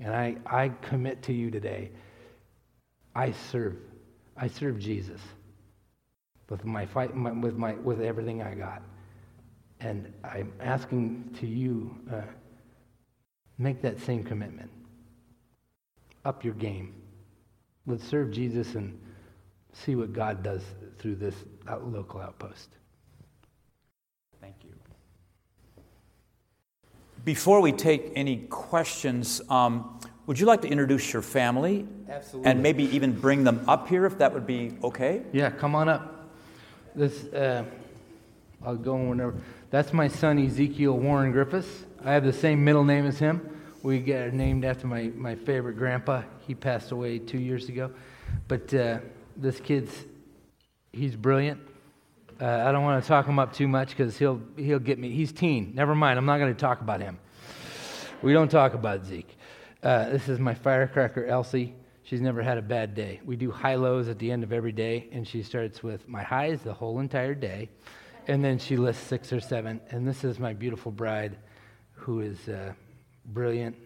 And 0.00 0.14
I, 0.14 0.36
I 0.46 0.68
commit 0.68 1.22
to 1.22 1.32
you 1.32 1.50
today, 1.50 1.90
I 3.14 3.32
serve. 3.32 3.76
I 4.36 4.48
serve 4.48 4.78
Jesus 4.78 5.20
with 6.48 6.64
my 6.64 6.86
fight, 6.86 7.14
my, 7.14 7.32
with 7.32 7.56
my, 7.56 7.72
with 7.74 8.00
everything 8.00 8.42
I 8.42 8.54
got. 8.54 8.82
And 9.80 10.12
I'm 10.22 10.52
asking 10.60 11.34
to 11.40 11.46
you, 11.46 11.96
uh, 12.12 12.22
make 13.58 13.82
that 13.82 14.00
same 14.00 14.22
commitment. 14.22 14.70
Up 16.24 16.44
your 16.44 16.54
game. 16.54 16.94
Let's 17.86 18.06
serve 18.06 18.30
Jesus 18.30 18.74
and 18.74 18.98
see 19.72 19.96
what 19.96 20.12
God 20.12 20.42
does 20.42 20.62
through 20.98 21.16
this 21.16 21.34
local 21.66 22.20
outpost. 22.20 22.68
Thank 24.40 24.56
you. 24.62 24.72
Before 27.24 27.60
we 27.60 27.70
take 27.70 28.12
any 28.16 28.38
questions, 28.48 29.40
um, 29.48 30.00
would 30.26 30.40
you 30.40 30.46
like 30.46 30.62
to 30.62 30.68
introduce 30.68 31.12
your 31.12 31.22
family? 31.22 31.86
Absolutely. 32.08 32.50
And 32.50 32.62
maybe 32.62 32.84
even 32.94 33.12
bring 33.12 33.44
them 33.44 33.64
up 33.68 33.88
here 33.88 34.06
if 34.06 34.18
that 34.18 34.34
would 34.34 34.46
be 34.46 34.72
okay? 34.82 35.22
Yeah, 35.32 35.50
come 35.50 35.74
on 35.76 35.88
up. 35.88 36.30
This, 36.94 37.24
uh, 37.32 37.64
I'll 38.64 38.76
go 38.76 38.96
whenever. 38.96 39.34
That's 39.70 39.92
my 39.92 40.08
son 40.08 40.38
Ezekiel 40.44 40.98
Warren 40.98 41.32
Griffiths. 41.32 41.84
I 42.04 42.12
have 42.12 42.24
the 42.24 42.32
same 42.32 42.64
middle 42.64 42.84
name 42.84 43.06
as 43.06 43.18
him. 43.18 43.48
We 43.82 44.00
get 44.00 44.34
named 44.34 44.64
after 44.64 44.86
my, 44.86 45.10
my 45.14 45.34
favorite 45.34 45.76
grandpa. 45.76 46.22
He 46.46 46.54
passed 46.54 46.90
away 46.90 47.18
two 47.18 47.38
years 47.38 47.68
ago. 47.68 47.92
But 48.48 48.72
uh, 48.74 48.98
this 49.36 49.60
kid's, 49.60 49.92
he's 50.92 51.14
brilliant. 51.14 51.60
Uh, 52.42 52.64
I 52.66 52.72
don't 52.72 52.82
want 52.82 53.00
to 53.00 53.06
talk 53.06 53.26
him 53.26 53.38
up 53.38 53.52
too 53.52 53.68
much 53.68 53.90
because 53.90 54.18
he'll, 54.18 54.42
he'll 54.56 54.80
get 54.80 54.98
me. 54.98 55.10
He's 55.10 55.30
teen. 55.30 55.74
Never 55.76 55.94
mind. 55.94 56.18
I'm 56.18 56.26
not 56.26 56.38
going 56.38 56.52
to 56.52 56.60
talk 56.60 56.80
about 56.80 57.00
him. 57.00 57.20
We 58.20 58.32
don't 58.32 58.50
talk 58.50 58.74
about 58.74 59.06
Zeke. 59.06 59.38
Uh, 59.80 60.08
this 60.08 60.28
is 60.28 60.40
my 60.40 60.52
firecracker, 60.52 61.24
Elsie. 61.24 61.72
She's 62.02 62.20
never 62.20 62.42
had 62.42 62.58
a 62.58 62.62
bad 62.62 62.96
day. 62.96 63.20
We 63.24 63.36
do 63.36 63.52
high 63.52 63.76
lows 63.76 64.08
at 64.08 64.18
the 64.18 64.32
end 64.32 64.42
of 64.42 64.52
every 64.52 64.72
day, 64.72 65.08
and 65.12 65.26
she 65.26 65.44
starts 65.44 65.84
with 65.84 66.08
my 66.08 66.24
highs 66.24 66.62
the 66.62 66.72
whole 66.72 66.98
entire 66.98 67.36
day, 67.36 67.68
and 68.26 68.44
then 68.44 68.58
she 68.58 68.76
lists 68.76 69.06
six 69.06 69.32
or 69.32 69.38
seven. 69.38 69.80
And 69.90 70.06
this 70.06 70.24
is 70.24 70.40
my 70.40 70.52
beautiful 70.52 70.90
bride, 70.90 71.36
who 71.92 72.22
is 72.22 72.48
uh, 72.48 72.72
brilliant, 73.26 73.76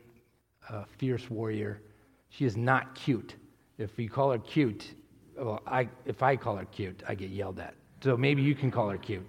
a 0.70 0.86
fierce 0.96 1.28
warrior. 1.28 1.82
She 2.30 2.46
is 2.46 2.56
not 2.56 2.94
cute. 2.94 3.34
If 3.76 3.98
you 3.98 4.08
call 4.08 4.32
her 4.32 4.38
cute, 4.38 4.94
well, 5.36 5.60
I, 5.66 5.90
if 6.06 6.22
I 6.22 6.36
call 6.36 6.56
her 6.56 6.64
cute, 6.64 7.02
I 7.06 7.14
get 7.14 7.28
yelled 7.28 7.58
at. 7.60 7.74
So 8.02 8.16
maybe 8.16 8.42
you 8.42 8.54
can 8.54 8.70
call 8.70 8.90
her 8.90 8.98
cute. 8.98 9.26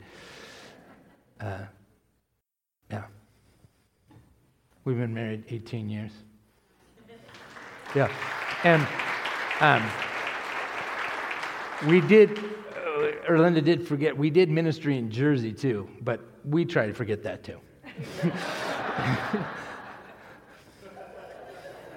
Uh, 1.40 1.60
yeah. 2.92 3.04
We've 4.84 4.98
been 4.98 5.14
married 5.14 5.46
18 5.50 5.90
years. 5.90 6.12
Yeah. 7.96 8.12
And 8.64 8.86
um, 9.62 9.84
we 11.88 12.02
did, 12.02 12.38
uh, 12.38 13.30
Erlinda 13.30 13.64
did 13.64 13.88
forget, 13.88 14.18
we 14.18 14.30
did 14.30 14.50
ministry 14.50 14.98
in 14.98 15.10
Jersey 15.10 15.54
too, 15.54 15.90
but 16.02 16.22
we 16.44 16.66
try 16.66 16.88
to 16.88 16.94
forget 16.94 17.24
that 17.24 17.44
too. 17.44 17.60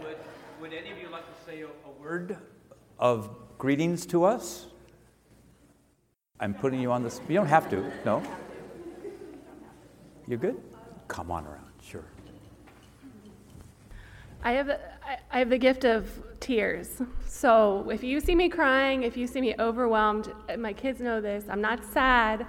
Would, 0.01 0.17
would 0.61 0.73
any 0.73 0.91
of 0.91 0.99
you 0.99 1.09
like 1.11 1.25
to 1.27 1.45
say 1.45 1.63
a, 1.63 1.67
a 1.67 1.91
word 2.01 2.37
of 2.99 3.31
greetings 3.59 4.07
to 4.07 4.25
us? 4.25 4.70
I'm 6.41 6.55
putting 6.55 6.81
you 6.81 6.91
on 6.91 7.03
this. 7.03 7.21
You 7.29 7.35
don't 7.35 7.47
have 7.47 7.69
to. 7.71 7.93
No. 8.05 8.23
You're 10.27 10.39
good? 10.39 10.59
Come 11.07 11.31
on 11.31 11.47
around. 11.47 11.67
Sure. 11.83 12.05
I 14.43 14.53
have, 14.53 14.71
I- 15.31 15.39
have 15.39 15.51
the 15.51 15.59
gift 15.59 15.85
of 15.85 16.09
tears. 16.41 17.03
So 17.27 17.89
if 17.91 18.03
you 18.03 18.21
see 18.21 18.35
me 18.35 18.49
crying, 18.49 19.03
if 19.03 19.17
you 19.17 19.27
see 19.27 19.41
me 19.41 19.55
overwhelmed, 19.59 20.33
my 20.59 20.73
kids 20.73 21.01
know 21.01 21.21
this, 21.21 21.45
I'm 21.51 21.61
not 21.61 21.85
sad. 21.85 22.47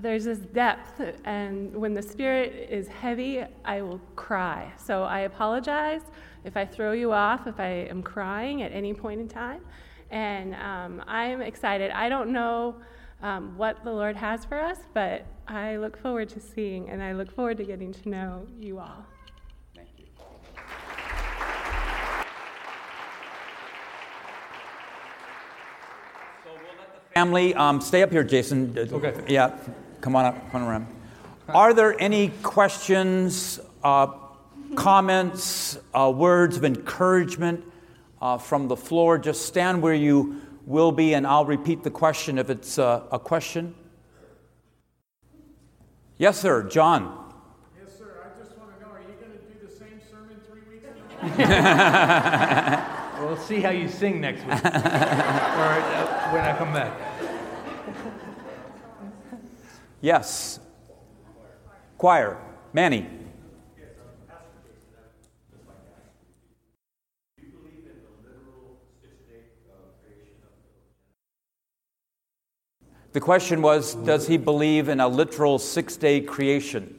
There's 0.00 0.24
this 0.24 0.38
depth, 0.38 1.00
and 1.24 1.74
when 1.74 1.94
the 1.94 2.02
spirit 2.02 2.68
is 2.70 2.88
heavy, 2.88 3.44
I 3.64 3.82
will 3.82 4.00
cry. 4.16 4.72
So 4.76 5.04
I 5.04 5.20
apologize 5.20 6.02
if 6.44 6.56
I 6.56 6.64
throw 6.64 6.92
you 6.92 7.12
off, 7.12 7.46
if 7.46 7.58
I 7.58 7.86
am 7.90 8.02
crying 8.02 8.62
at 8.62 8.72
any 8.72 8.94
point 8.94 9.20
in 9.20 9.28
time. 9.28 9.60
And 10.10 10.54
um, 10.54 11.02
I'm 11.06 11.42
excited. 11.42 11.90
I 11.90 12.08
don't 12.08 12.32
know 12.32 12.76
um, 13.22 13.56
what 13.58 13.84
the 13.84 13.92
Lord 13.92 14.16
has 14.16 14.44
for 14.44 14.58
us, 14.58 14.78
but 14.94 15.26
I 15.46 15.76
look 15.76 16.00
forward 16.00 16.28
to 16.30 16.40
seeing, 16.40 16.88
and 16.88 17.02
I 17.02 17.12
look 17.12 17.30
forward 17.34 17.58
to 17.58 17.64
getting 17.64 17.92
to 17.92 18.08
know 18.08 18.46
you 18.58 18.78
all. 18.78 19.04
Thank 19.74 19.88
you. 19.98 20.06
So 26.44 26.50
we'll 26.52 26.78
let 26.78 26.94
the 26.94 27.14
family 27.14 27.54
um, 27.54 27.80
stay 27.80 28.02
up 28.02 28.10
here, 28.10 28.24
Jason. 28.24 28.76
Okay. 28.78 29.14
Yeah, 29.26 29.58
come 30.00 30.16
on 30.16 30.26
up, 30.26 30.50
come 30.50 30.64
around. 30.64 30.86
Are 31.48 31.72
there 31.72 32.00
any 32.00 32.28
questions, 32.42 33.58
uh, 33.82 34.08
comments, 34.74 35.78
uh, 35.94 36.12
words 36.14 36.58
of 36.58 36.64
encouragement 36.64 37.64
uh, 38.20 38.38
from 38.38 38.68
the 38.68 38.76
floor? 38.76 39.18
Just 39.18 39.46
stand 39.46 39.82
where 39.82 39.94
you 39.94 40.40
will 40.66 40.92
be, 40.92 41.14
and 41.14 41.26
I'll 41.26 41.46
repeat 41.46 41.82
the 41.82 41.90
question 41.90 42.38
if 42.38 42.50
it's 42.50 42.78
uh, 42.78 43.02
a 43.10 43.18
question. 43.18 43.74
Yes, 46.18 46.38
sir, 46.40 46.62
John. 46.64 47.32
Yes, 47.80 47.96
sir. 47.96 48.24
I 48.24 48.28
just 48.38 48.56
want 48.58 48.74
to 48.74 48.80
know, 48.84 48.90
are 48.92 49.00
you 49.00 49.14
going 49.20 49.32
to 49.32 49.38
do 49.38 49.54
the 49.66 49.72
same 49.72 50.00
sermon 50.10 50.36
three 50.48 50.60
weeks 50.70 50.84
ago? 50.84 50.94
We'll 53.20 53.36
see 53.36 53.60
how 53.60 53.70
you 53.70 53.88
sing 53.88 54.20
next 54.20 54.42
week, 54.42 54.52
or 54.52 54.56
uh, 54.56 56.30
when 56.30 56.44
I 56.44 56.56
come 56.56 56.72
back. 56.72 56.92
Yes. 60.00 60.60
Choir. 61.98 62.38
Manny. 62.72 63.17
The 73.12 73.20
question 73.20 73.62
was 73.62 73.94
Does 73.94 74.26
he 74.26 74.36
believe 74.36 74.88
in 74.88 75.00
a 75.00 75.08
literal 75.08 75.58
six 75.58 75.96
day 75.96 76.20
creation? 76.20 76.94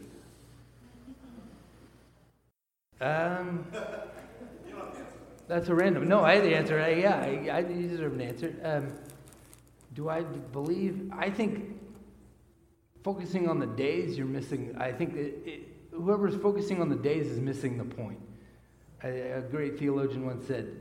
Um, 3.01 3.65
that's 5.47 5.69
a 5.69 5.75
random. 5.75 6.07
No, 6.07 6.21
I 6.21 6.35
had 6.35 6.43
the 6.43 6.55
answer. 6.55 6.79
I, 6.79 6.89
yeah, 6.89 7.15
I, 7.15 7.57
I 7.57 7.61
deserve 7.63 8.13
an 8.13 8.21
answer. 8.21 8.53
Um, 8.63 8.93
do 9.95 10.09
I 10.09 10.21
believe? 10.21 11.11
I 11.13 11.29
think 11.29 11.79
focusing 13.03 13.47
on 13.47 13.59
the 13.59 13.65
days, 13.65 14.17
you're 14.17 14.27
missing. 14.27 14.75
I 14.77 14.91
think 14.91 15.15
it, 15.15 15.41
it, 15.45 15.61
whoever's 15.91 16.35
focusing 16.35 16.81
on 16.81 16.89
the 16.89 16.95
days 16.95 17.27
is 17.27 17.39
missing 17.39 17.77
the 17.77 17.83
point. 17.83 18.19
A, 19.03 19.37
a 19.37 19.41
great 19.41 19.79
theologian 19.79 20.25
once 20.25 20.45
said, 20.45 20.75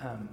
um, 0.00 0.28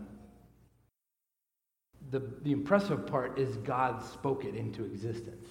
the, 2.12 2.22
the 2.44 2.52
impressive 2.52 3.08
part 3.08 3.40
is 3.40 3.56
God 3.58 4.04
spoke 4.04 4.44
it 4.44 4.56
into 4.56 4.84
existence. 4.84 5.48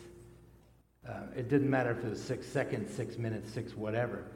Uh, 1.08 1.22
it 1.34 1.48
didn't 1.48 1.70
matter 1.70 1.90
if 1.90 2.04
it 2.04 2.10
was 2.10 2.22
six 2.22 2.46
seconds, 2.46 2.94
six 2.94 3.16
minutes, 3.16 3.50
six 3.50 3.74
whatever. 3.74 4.26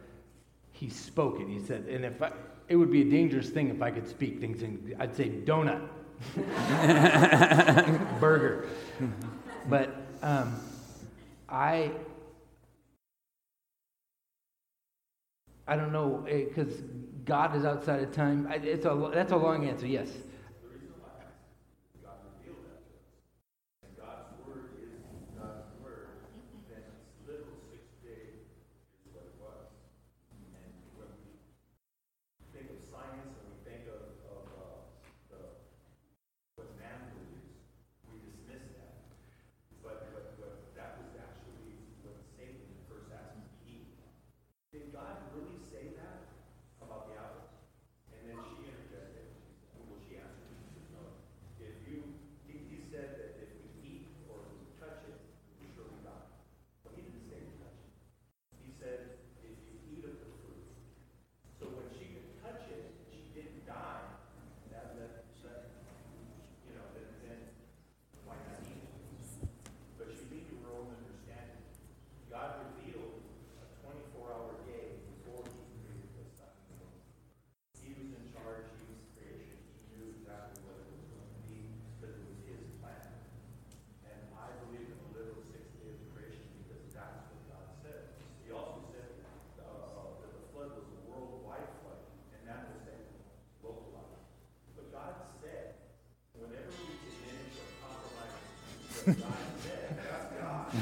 He 0.72 0.88
spoke 0.88 1.38
it. 1.40 1.48
He 1.48 1.60
said, 1.60 1.84
and 1.84 2.05
if 2.05 2.22
I, 2.22 2.32
it 2.68 2.76
would 2.76 2.90
be 2.90 3.02
a 3.02 3.05
dangerous 3.05 3.51
thing 3.51 3.68
if 3.68 3.82
I 3.82 3.90
could 3.90 4.09
speak 4.09 4.40
things 4.40 4.62
in, 4.62 4.96
I'd 4.98 5.14
say 5.14 5.28
donut, 5.28 5.82
burger. 8.20 8.68
But 9.68 9.94
um, 10.22 10.59
I, 11.48 11.92
I 15.68 15.76
don't 15.76 15.92
know, 15.92 16.26
because 16.26 16.80
God 17.26 17.55
is 17.55 17.66
outside 17.66 18.02
of 18.02 18.12
time. 18.12 18.48
I, 18.51 18.55
it's 18.56 18.86
a, 18.86 19.10
that's 19.12 19.32
a 19.32 19.36
long 19.36 19.68
answer, 19.68 19.86
yes. 19.86 20.09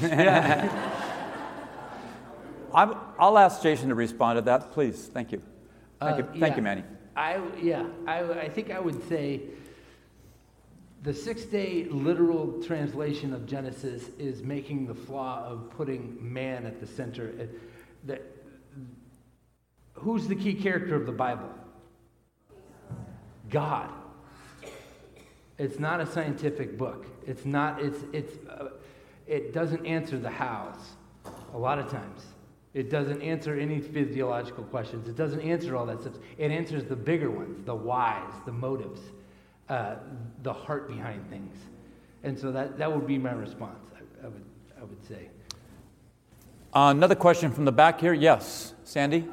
I'm, 2.73 2.95
I'll 3.17 3.37
ask 3.37 3.61
Jason 3.61 3.89
to 3.89 3.95
respond 3.95 4.37
to 4.37 4.41
that, 4.43 4.71
please. 4.71 5.09
Thank 5.13 5.31
you. 5.31 5.41
Thank 6.01 6.17
you, 6.17 6.23
Uh, 6.23 6.27
thank 6.27 6.41
yeah. 6.41 6.55
you, 6.55 6.61
Manny. 6.61 6.83
I 7.15 7.39
yeah, 7.61 7.85
I, 8.07 8.21
I 8.23 8.49
think 8.49 8.71
I 8.71 8.79
would 8.79 9.07
say 9.07 9.41
the 11.03 11.13
six-day 11.13 11.85
literal 11.89 12.61
translation 12.63 13.33
of 13.33 13.45
Genesis 13.45 14.09
is 14.19 14.41
making 14.43 14.87
the 14.87 14.95
flaw 14.95 15.45
of 15.45 15.69
putting 15.69 16.17
man 16.19 16.65
at 16.65 16.79
the 16.81 16.87
center. 16.87 17.29
It- 17.29 17.59
that, 18.05 18.21
who's 19.93 20.27
the 20.27 20.35
key 20.35 20.53
character 20.53 20.95
of 20.95 21.05
the 21.05 21.13
Bible? 21.13 21.47
God. 23.49 23.89
It's 25.57 25.79
not 25.79 26.01
a 26.01 26.05
scientific 26.05 26.77
book. 26.77 27.05
It's 27.25 27.45
not. 27.45 27.81
It's 27.81 27.99
it's. 28.11 28.33
Uh, 28.49 28.71
it 29.27 29.53
doesn't 29.53 29.85
answer 29.85 30.17
the 30.17 30.29
hows. 30.29 30.77
A 31.53 31.57
lot 31.57 31.79
of 31.79 31.89
times, 31.89 32.25
it 32.73 32.89
doesn't 32.89 33.21
answer 33.21 33.55
any 33.55 33.79
physiological 33.79 34.63
questions. 34.63 35.07
It 35.07 35.15
doesn't 35.15 35.41
answer 35.41 35.75
all 35.75 35.85
that 35.85 36.01
stuff. 36.01 36.13
It 36.37 36.51
answers 36.51 36.83
the 36.83 36.95
bigger 36.95 37.29
ones, 37.29 37.63
the 37.65 37.75
whys, 37.75 38.31
the 38.45 38.51
motives, 38.51 39.01
uh, 39.69 39.95
the 40.41 40.53
heart 40.53 40.87
behind 40.87 41.29
things. 41.29 41.55
And 42.23 42.37
so 42.37 42.51
that 42.51 42.77
that 42.77 42.91
would 42.91 43.05
be 43.05 43.17
my 43.17 43.33
response. 43.33 43.79
I, 43.95 44.25
I 44.25 44.29
would 44.29 44.45
I 44.79 44.83
would 44.83 45.07
say. 45.07 45.29
Uh, 46.73 46.89
another 46.89 47.15
question 47.15 47.51
from 47.51 47.65
the 47.65 47.71
back 47.71 48.01
here. 48.01 48.13
Yes, 48.13 48.73
Sandy? 48.83 49.27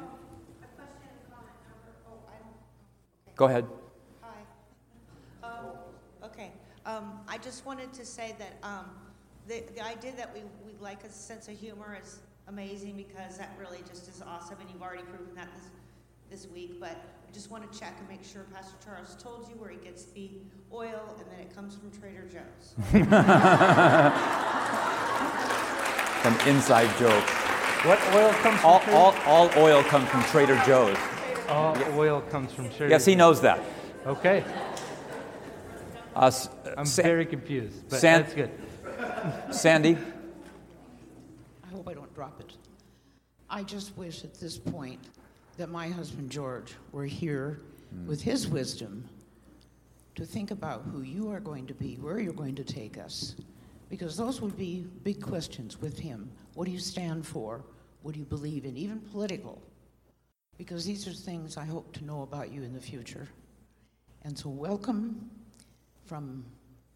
Go 3.35 3.45
ahead. 3.45 3.65
Hi. 4.21 4.29
Um, 5.43 5.65
Okay, 6.23 6.51
um, 6.85 7.19
I 7.27 7.39
just 7.39 7.65
wanted 7.65 7.91
to 7.93 8.05
say 8.05 8.35
that, 8.37 8.57
um, 8.61 8.85
the, 9.47 9.63
the 9.75 9.83
idea 9.85 10.11
that 10.17 10.33
we, 10.33 10.41
we 10.65 10.73
like 10.79 11.03
a 11.03 11.09
sense 11.09 11.47
of 11.47 11.57
humor 11.57 11.97
is 12.01 12.19
amazing 12.47 12.95
because 12.97 13.37
that 13.37 13.51
really 13.59 13.79
just 13.87 14.07
is 14.07 14.21
awesome 14.21 14.57
and 14.59 14.69
you've 14.71 14.81
already 14.81 15.03
proven 15.03 15.33
that 15.35 15.47
this, 15.55 15.65
this 16.43 16.51
week, 16.51 16.79
but 16.79 16.89
I 16.91 17.31
just 17.33 17.49
want 17.51 17.69
to 17.71 17.79
check 17.79 17.95
and 17.99 18.07
make 18.09 18.23
sure 18.23 18.45
Pastor 18.53 18.75
Charles 18.83 19.15
told 19.21 19.47
you 19.49 19.55
where 19.55 19.69
he 19.69 19.77
gets 19.77 20.03
the 20.05 20.29
oil 20.73 21.15
and 21.19 21.25
then 21.31 21.39
it 21.39 21.53
comes 21.55 21.75
from 21.75 21.91
Trader 21.91 22.25
Joe's. 22.31 22.75
An 26.23 26.47
inside 26.47 26.87
joke. 26.99 27.23
What 27.83 27.99
oil 28.13 28.31
comes 28.43 28.59
from 28.59 28.65
All, 28.69 28.79
Trader- 28.79 28.95
all, 28.97 29.13
all 29.25 29.49
oil 29.57 29.81
comes 29.83 30.07
from 30.09 30.23
Trader 30.25 30.61
Joe's. 30.65 30.97
All 31.49 31.75
oil 31.97 32.21
comes 32.29 32.53
from 32.53 32.69
Trader 32.69 32.89
Yes, 32.89 33.05
he 33.05 33.15
knows 33.15 33.41
that. 33.41 33.59
Okay. 34.05 34.43
Uh, 36.15 36.27
S- 36.27 36.49
I'm 36.77 36.85
Sa- 36.85 37.01
very 37.01 37.25
confused, 37.25 37.89
but 37.89 37.99
San- 37.99 38.21
that's 38.21 38.33
good. 38.35 38.51
Sandy? 39.51 39.97
I 41.63 41.73
hope 41.73 41.87
I 41.87 41.93
don't 41.93 42.13
drop 42.13 42.39
it. 42.39 42.53
I 43.49 43.63
just 43.63 43.95
wish 43.97 44.23
at 44.23 44.33
this 44.35 44.57
point 44.57 44.99
that 45.57 45.69
my 45.69 45.89
husband 45.89 46.29
George 46.29 46.73
were 46.91 47.05
here 47.05 47.59
hmm. 47.93 48.07
with 48.07 48.21
his 48.21 48.47
wisdom 48.47 49.03
to 50.15 50.25
think 50.25 50.51
about 50.51 50.83
who 50.91 51.01
you 51.01 51.29
are 51.31 51.39
going 51.39 51.67
to 51.67 51.73
be, 51.73 51.95
where 51.95 52.19
you're 52.19 52.33
going 52.33 52.55
to 52.55 52.63
take 52.63 52.97
us. 52.97 53.35
Because 53.89 54.15
those 54.15 54.41
would 54.41 54.57
be 54.57 54.85
big 55.03 55.21
questions 55.21 55.81
with 55.81 55.99
him. 55.99 56.31
What 56.53 56.65
do 56.65 56.71
you 56.71 56.79
stand 56.79 57.25
for? 57.25 57.61
What 58.03 58.13
do 58.13 58.19
you 58.19 58.25
believe 58.25 58.65
in? 58.65 58.77
Even 58.77 58.99
political. 58.99 59.61
Because 60.57 60.85
these 60.85 61.07
are 61.07 61.13
things 61.13 61.57
I 61.57 61.65
hope 61.65 61.91
to 61.93 62.05
know 62.05 62.21
about 62.21 62.51
you 62.51 62.63
in 62.63 62.73
the 62.73 62.79
future. 62.79 63.27
And 64.23 64.37
so, 64.37 64.49
welcome 64.49 65.29
from 66.05 66.45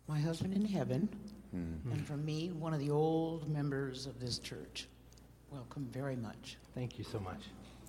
my 0.08 0.20
husband 0.20 0.54
in 0.54 0.66
heaven 0.66 1.10
Mm-hmm. 1.56 1.92
and 1.92 2.06
from 2.06 2.26
me, 2.26 2.52
one 2.52 2.74
of 2.74 2.80
the 2.80 2.90
old 2.90 3.50
members 3.50 4.08
of 4.08 4.20
this 4.20 4.40
church. 4.40 4.88
Welcome 5.52 5.88
very 5.92 6.18
much. 6.18 6.58
Thank 6.74 6.98
you 6.98 7.06
so 7.06 7.20
much. 7.20 7.40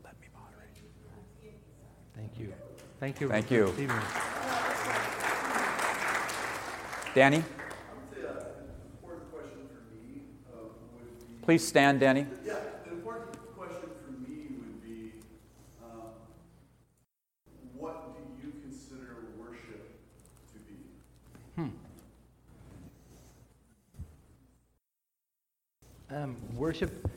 Let 0.04 0.20
me 0.20 0.26
borrow. 0.34 2.50
Thank 2.98 3.20
you. 3.20 3.28
Thank 3.28 3.50
you. 3.50 4.26
Receiving 7.14 7.30
me. 7.30 7.36
Danny? 7.38 7.44
Please 11.42 11.66
stand, 11.66 12.00
Danny. 12.00 12.26
Yeah, 12.44 12.54
the 12.84 12.92
important 12.92 13.32
question 13.56 13.88
for 14.04 14.12
me 14.12 14.46
would 14.58 14.82
be, 14.82 15.12
um, 15.82 16.12
what 17.76 18.14
do 18.14 18.46
you 18.46 18.52
consider 18.62 19.16
worship 19.38 19.98
to 20.52 20.58
be? 20.58 20.74
Hmm. 21.56 21.70
Um, 26.14 26.36
worship. 26.54 27.08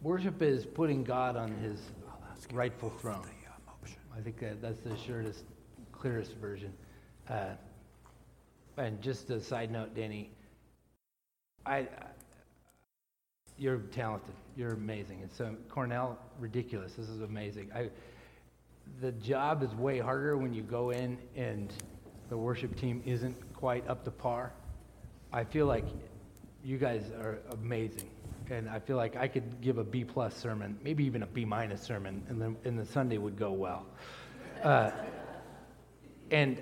Worship 0.00 0.40
is 0.42 0.64
putting 0.64 1.04
God 1.04 1.36
on 1.36 1.52
his 1.56 1.80
rightful 2.52 2.90
throne. 2.90 3.26
I 4.16 4.20
think 4.20 4.38
that 4.40 4.60
that's 4.60 4.80
the 4.80 4.96
shortest, 4.96 5.44
clearest 5.92 6.34
version. 6.36 6.72
Uh, 7.28 7.50
and 8.76 9.00
just 9.02 9.30
a 9.30 9.40
side 9.40 9.70
note, 9.70 9.94
Danny, 9.94 10.30
I, 11.66 11.78
I- 11.78 11.88
you're 13.58 13.78
talented. 13.78 14.34
You're 14.56 14.72
amazing. 14.72 15.20
And 15.22 15.30
so 15.30 15.54
Cornell, 15.68 16.18
ridiculous. 16.40 16.94
This 16.94 17.08
is 17.08 17.20
amazing. 17.20 17.70
I, 17.74 17.90
the 19.00 19.12
job 19.12 19.62
is 19.62 19.72
way 19.74 19.98
harder 19.98 20.36
when 20.36 20.52
you 20.52 20.62
go 20.62 20.90
in 20.90 21.18
and 21.36 21.72
the 22.28 22.36
worship 22.36 22.74
team 22.76 23.02
isn't 23.06 23.36
quite 23.54 23.86
up 23.88 24.04
to 24.04 24.10
par. 24.10 24.52
I 25.32 25.44
feel 25.44 25.66
like 25.66 25.84
you 26.64 26.78
guys 26.78 27.10
are 27.20 27.38
amazing, 27.52 28.08
and 28.52 28.68
I 28.68 28.78
feel 28.78 28.96
like 28.96 29.16
I 29.16 29.28
could 29.28 29.60
give 29.60 29.78
a 29.78 29.84
B 29.84 30.04
plus 30.04 30.36
sermon, 30.36 30.78
maybe 30.84 31.04
even 31.04 31.22
a 31.22 31.26
B 31.26 31.44
minus 31.44 31.80
sermon, 31.80 32.22
and 32.28 32.40
then 32.40 32.56
and 32.64 32.78
the 32.78 32.84
Sunday 32.84 33.18
would 33.18 33.36
go 33.36 33.52
well. 33.52 33.86
Uh, 34.62 34.90
and 36.30 36.60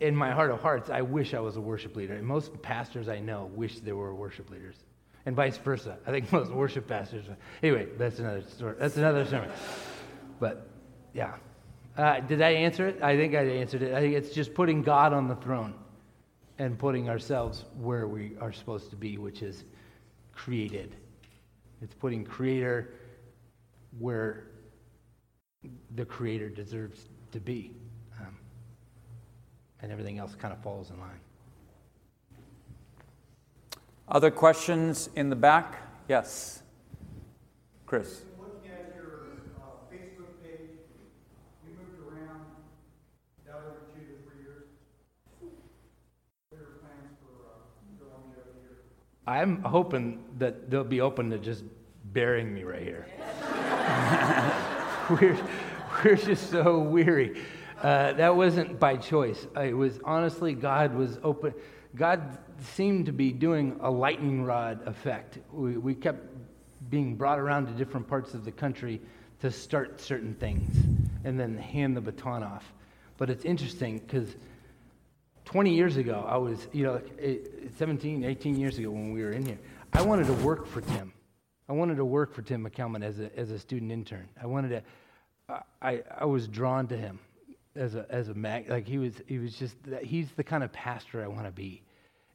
in 0.00 0.14
my 0.14 0.32
heart 0.32 0.50
of 0.50 0.60
hearts, 0.60 0.90
I 0.90 1.02
wish 1.02 1.32
I 1.32 1.40
was 1.40 1.56
a 1.56 1.60
worship 1.60 1.96
leader. 1.96 2.14
And 2.14 2.26
most 2.26 2.60
pastors 2.62 3.08
I 3.08 3.20
know 3.20 3.50
wish 3.54 3.78
they 3.80 3.92
were 3.92 4.14
worship 4.14 4.50
leaders, 4.50 4.74
and 5.24 5.36
vice 5.36 5.56
versa. 5.56 5.98
I 6.06 6.10
think 6.10 6.30
most 6.32 6.50
worship 6.50 6.88
pastors. 6.88 7.26
Anyway, 7.62 7.86
that's 7.96 8.18
another 8.18 8.42
story. 8.42 8.74
That's 8.78 8.96
another 8.96 9.24
sermon. 9.24 9.50
But 10.40 10.66
yeah, 11.12 11.34
uh, 11.96 12.20
did 12.20 12.42
I 12.42 12.50
answer 12.50 12.88
it? 12.88 13.02
I 13.02 13.16
think 13.16 13.34
I 13.34 13.44
answered 13.44 13.82
it. 13.82 13.94
I 13.94 14.00
think 14.00 14.14
it's 14.14 14.34
just 14.34 14.52
putting 14.52 14.82
God 14.82 15.12
on 15.12 15.28
the 15.28 15.36
throne 15.36 15.74
and 16.58 16.76
putting 16.76 17.08
ourselves 17.08 17.64
where 17.80 18.08
we 18.08 18.32
are 18.40 18.52
supposed 18.52 18.90
to 18.90 18.96
be, 18.96 19.16
which 19.16 19.42
is 19.42 19.64
created. 20.32 20.94
It's 21.84 21.94
putting 21.94 22.24
Creator 22.24 22.94
where 23.98 24.46
the 25.94 26.06
Creator 26.06 26.48
deserves 26.48 27.10
to 27.30 27.40
be. 27.40 27.72
Um, 28.18 28.38
and 29.80 29.92
everything 29.92 30.18
else 30.18 30.34
kind 30.34 30.54
of 30.54 30.62
falls 30.62 30.88
in 30.88 30.98
line. 30.98 31.20
Other 34.08 34.30
questions 34.30 35.10
in 35.14 35.28
the 35.28 35.36
back? 35.36 35.82
Yes. 36.08 36.62
Chris. 37.84 38.22
Looking 38.38 38.70
at 38.70 38.94
your 38.96 39.36
uh, 39.60 39.92
Facebook 39.92 40.40
page, 40.42 40.80
you 41.66 41.76
moved 41.76 42.00
around 42.00 42.46
that 43.44 43.56
over 43.56 43.84
two 43.92 44.00
to 44.00 44.22
three 44.24 44.40
years. 44.42 44.64
What 45.38 45.52
are 46.52 46.64
your 46.64 46.76
plans 46.80 47.12
for 47.20 47.44
uh, 47.44 47.60
your 48.00 48.08
longevity 48.08 48.60
here? 48.62 48.78
I'm 49.26 49.62
hoping 49.62 50.22
that 50.38 50.70
they'll 50.70 50.84
be 50.84 51.00
open 51.00 51.30
to 51.30 51.38
just 51.38 51.64
burying 52.12 52.52
me 52.52 52.64
right 52.64 52.82
here. 52.82 53.06
we're, 55.10 55.38
we're 56.04 56.16
just 56.16 56.50
so 56.50 56.78
weary. 56.78 57.40
Uh, 57.82 58.12
that 58.12 58.36
wasn't 58.36 58.78
by 58.78 58.96
choice. 58.96 59.46
Uh, 59.56 59.62
It 59.62 59.72
was 59.72 59.98
honestly, 60.04 60.52
God 60.52 60.94
was 60.94 61.18
open. 61.22 61.54
God 61.96 62.38
seemed 62.74 63.06
to 63.06 63.12
be 63.12 63.32
doing 63.32 63.78
a 63.80 63.90
lightning 63.90 64.44
rod 64.44 64.86
effect. 64.86 65.38
We, 65.52 65.76
we 65.78 65.94
kept 65.94 66.26
being 66.90 67.14
brought 67.14 67.38
around 67.38 67.66
to 67.66 67.72
different 67.72 68.06
parts 68.06 68.34
of 68.34 68.44
the 68.44 68.52
country 68.52 69.00
to 69.40 69.50
start 69.50 70.00
certain 70.00 70.34
things 70.34 70.68
and 71.24 71.38
then 71.38 71.56
hand 71.56 71.96
the 71.96 72.00
baton 72.00 72.42
off. 72.42 72.72
But 73.16 73.30
it's 73.30 73.44
interesting 73.44 73.98
because 73.98 74.34
20 75.44 75.74
years 75.74 75.96
ago, 75.96 76.24
I 76.26 76.36
was, 76.36 76.68
you 76.72 76.84
know, 76.84 77.00
eh, 77.20 77.36
17, 77.78 78.24
18 78.24 78.56
years 78.56 78.78
ago 78.78 78.90
when 78.90 79.12
we 79.12 79.22
were 79.22 79.32
in 79.32 79.44
here, 79.44 79.58
I 79.92 80.02
wanted 80.02 80.26
to 80.26 80.32
work 80.34 80.66
for 80.66 80.80
Tim. 80.80 81.12
I 81.68 81.72
wanted 81.72 81.96
to 81.96 82.04
work 82.04 82.34
for 82.34 82.42
Tim 82.42 82.68
McKelman 82.68 83.02
as 83.02 83.20
a, 83.20 83.36
as 83.38 83.50
a 83.50 83.58
student 83.58 83.90
intern. 83.90 84.28
I 84.42 84.46
wanted 84.46 84.82
to, 85.48 85.62
I, 85.80 86.02
I 86.18 86.24
was 86.24 86.48
drawn 86.48 86.86
to 86.88 86.96
him 86.96 87.18
as 87.76 87.94
a, 87.94 88.06
as 88.08 88.28
a 88.28 88.34
mag, 88.34 88.68
like 88.68 88.86
he 88.86 88.98
was, 88.98 89.14
he 89.26 89.38
was 89.38 89.54
just, 89.56 89.76
he's 90.02 90.30
the 90.32 90.44
kind 90.44 90.62
of 90.62 90.72
pastor 90.72 91.22
I 91.22 91.26
want 91.26 91.44
to 91.44 91.52
be. 91.52 91.82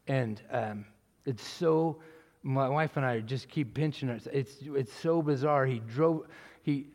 And 0.08 0.42
um, 0.52 0.86
it's 1.26 1.46
so, 1.48 2.02
my 2.44 2.68
wife 2.68 2.98
and 2.98 3.06
I 3.06 3.20
just 3.20 3.50
keep 3.50 3.74
pinching 3.74 4.10
us. 4.10 4.28
It's, 4.32 4.56
it's 4.62 4.94
so 4.94 5.22
bizarre. 5.22 5.66
He 5.66 5.80
drove, 5.80 6.28
he, 6.64 6.88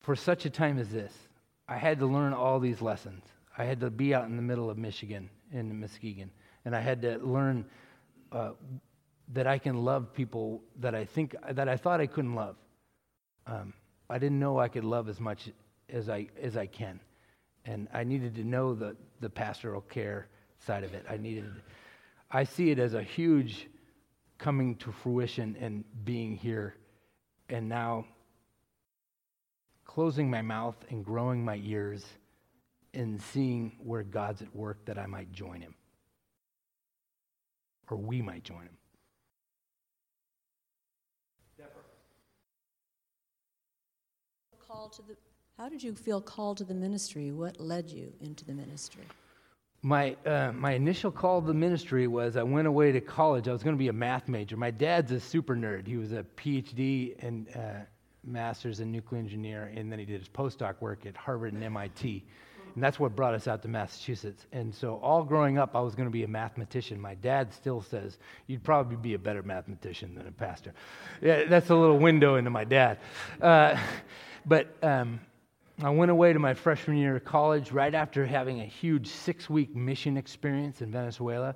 for 0.00 0.16
such 0.16 0.44
a 0.44 0.50
time 0.50 0.78
as 0.78 0.88
this, 0.90 1.12
I 1.68 1.76
had 1.76 1.98
to 2.00 2.06
learn 2.06 2.32
all 2.32 2.58
these 2.58 2.82
lessons. 2.82 3.22
I 3.56 3.64
had 3.64 3.80
to 3.80 3.90
be 3.90 4.14
out 4.14 4.26
in 4.26 4.36
the 4.36 4.42
middle 4.42 4.70
of 4.70 4.78
Michigan, 4.78 5.28
in 5.52 5.78
Muskegon, 5.80 6.30
and 6.64 6.74
I 6.74 6.80
had 6.80 7.02
to 7.02 7.18
learn 7.18 7.66
uh, 8.30 8.52
that 9.32 9.46
I 9.46 9.58
can 9.58 9.84
love 9.84 10.12
people 10.12 10.62
that 10.80 10.94
I 10.94 11.04
think 11.04 11.34
that 11.50 11.68
I 11.68 11.76
thought 11.76 12.00
I 12.00 12.06
couldn't 12.06 12.34
love. 12.34 12.56
Um, 13.46 13.74
I 14.08 14.18
didn't 14.18 14.38
know 14.38 14.58
I 14.58 14.68
could 14.68 14.84
love 14.84 15.08
as 15.08 15.20
much 15.20 15.50
as 15.88 16.08
I 16.08 16.28
as 16.40 16.56
I 16.56 16.66
can, 16.66 17.00
and 17.64 17.88
I 17.92 18.04
needed 18.04 18.34
to 18.36 18.44
know 18.44 18.74
the 18.74 18.96
the 19.20 19.28
pastoral 19.28 19.82
care 19.82 20.28
side 20.58 20.84
of 20.84 20.94
it. 20.94 21.04
I 21.08 21.16
needed. 21.16 21.44
I 22.30 22.44
see 22.44 22.70
it 22.70 22.78
as 22.78 22.94
a 22.94 23.02
huge 23.02 23.68
coming 24.38 24.76
to 24.76 24.92
fruition 24.92 25.56
and 25.60 25.84
being 26.04 26.36
here, 26.36 26.76
and 27.48 27.68
now 27.68 28.06
closing 29.84 30.30
my 30.30 30.40
mouth 30.40 30.76
and 30.88 31.04
growing 31.04 31.44
my 31.44 31.60
ears 31.62 32.04
and 32.94 33.20
seeing 33.20 33.72
where 33.82 34.02
God's 34.02 34.42
at 34.42 34.54
work 34.54 34.84
that 34.84 34.98
I 34.98 35.06
might 35.06 35.32
join 35.32 35.60
him. 35.60 35.74
Or 37.90 37.96
we 37.96 38.22
might 38.22 38.44
join 38.44 38.62
him. 38.62 38.76
Call 44.66 44.88
to 44.88 45.02
the, 45.02 45.16
how 45.58 45.68
did 45.68 45.82
you 45.82 45.94
feel 45.94 46.20
called 46.20 46.56
to 46.58 46.64
the 46.64 46.74
ministry? 46.74 47.30
What 47.30 47.60
led 47.60 47.90
you 47.90 48.10
into 48.22 48.44
the 48.44 48.54
ministry? 48.54 49.02
My, 49.82 50.16
uh, 50.24 50.52
my 50.54 50.72
initial 50.72 51.10
call 51.10 51.40
to 51.42 51.46
the 51.46 51.54
ministry 51.54 52.06
was 52.06 52.36
I 52.36 52.42
went 52.42 52.66
away 52.66 52.92
to 52.92 53.00
college. 53.00 53.48
I 53.48 53.52
was 53.52 53.62
going 53.62 53.74
to 53.74 53.78
be 53.78 53.88
a 53.88 53.92
math 53.92 54.28
major. 54.28 54.56
My 54.56 54.70
dad's 54.70 55.12
a 55.12 55.20
super 55.20 55.54
nerd. 55.54 55.86
He 55.86 55.96
was 55.96 56.12
a 56.12 56.24
PhD 56.36 57.22
and 57.22 57.48
uh, 57.54 57.84
master's 58.24 58.80
in 58.80 58.92
nuclear 58.92 59.20
engineer, 59.20 59.72
and 59.74 59.90
then 59.90 59.98
he 59.98 60.04
did 60.04 60.20
his 60.20 60.28
postdoc 60.28 60.76
work 60.80 61.04
at 61.06 61.16
Harvard 61.16 61.52
and 61.52 61.62
MIT. 61.62 62.24
And 62.74 62.82
that's 62.82 62.98
what 62.98 63.14
brought 63.14 63.34
us 63.34 63.46
out 63.46 63.62
to 63.62 63.68
Massachusetts. 63.68 64.46
And 64.52 64.74
so, 64.74 64.96
all 64.96 65.24
growing 65.24 65.58
up, 65.58 65.76
I 65.76 65.80
was 65.80 65.94
going 65.94 66.08
to 66.08 66.12
be 66.12 66.24
a 66.24 66.28
mathematician. 66.28 67.00
My 67.00 67.14
dad 67.14 67.52
still 67.52 67.82
says, 67.82 68.18
You'd 68.46 68.64
probably 68.64 68.96
be 68.96 69.14
a 69.14 69.18
better 69.18 69.42
mathematician 69.42 70.14
than 70.14 70.26
a 70.26 70.32
pastor. 70.32 70.72
Yeah, 71.20 71.44
that's 71.44 71.70
a 71.70 71.74
little 71.74 71.98
window 71.98 72.36
into 72.36 72.50
my 72.50 72.64
dad. 72.64 72.98
Uh, 73.40 73.78
but 74.46 74.74
um, 74.82 75.20
I 75.82 75.90
went 75.90 76.10
away 76.10 76.32
to 76.32 76.38
my 76.38 76.54
freshman 76.54 76.96
year 76.96 77.16
of 77.16 77.24
college 77.24 77.72
right 77.72 77.94
after 77.94 78.24
having 78.24 78.60
a 78.60 78.66
huge 78.66 79.08
six 79.08 79.50
week 79.50 79.74
mission 79.74 80.16
experience 80.16 80.80
in 80.80 80.90
Venezuela. 80.90 81.54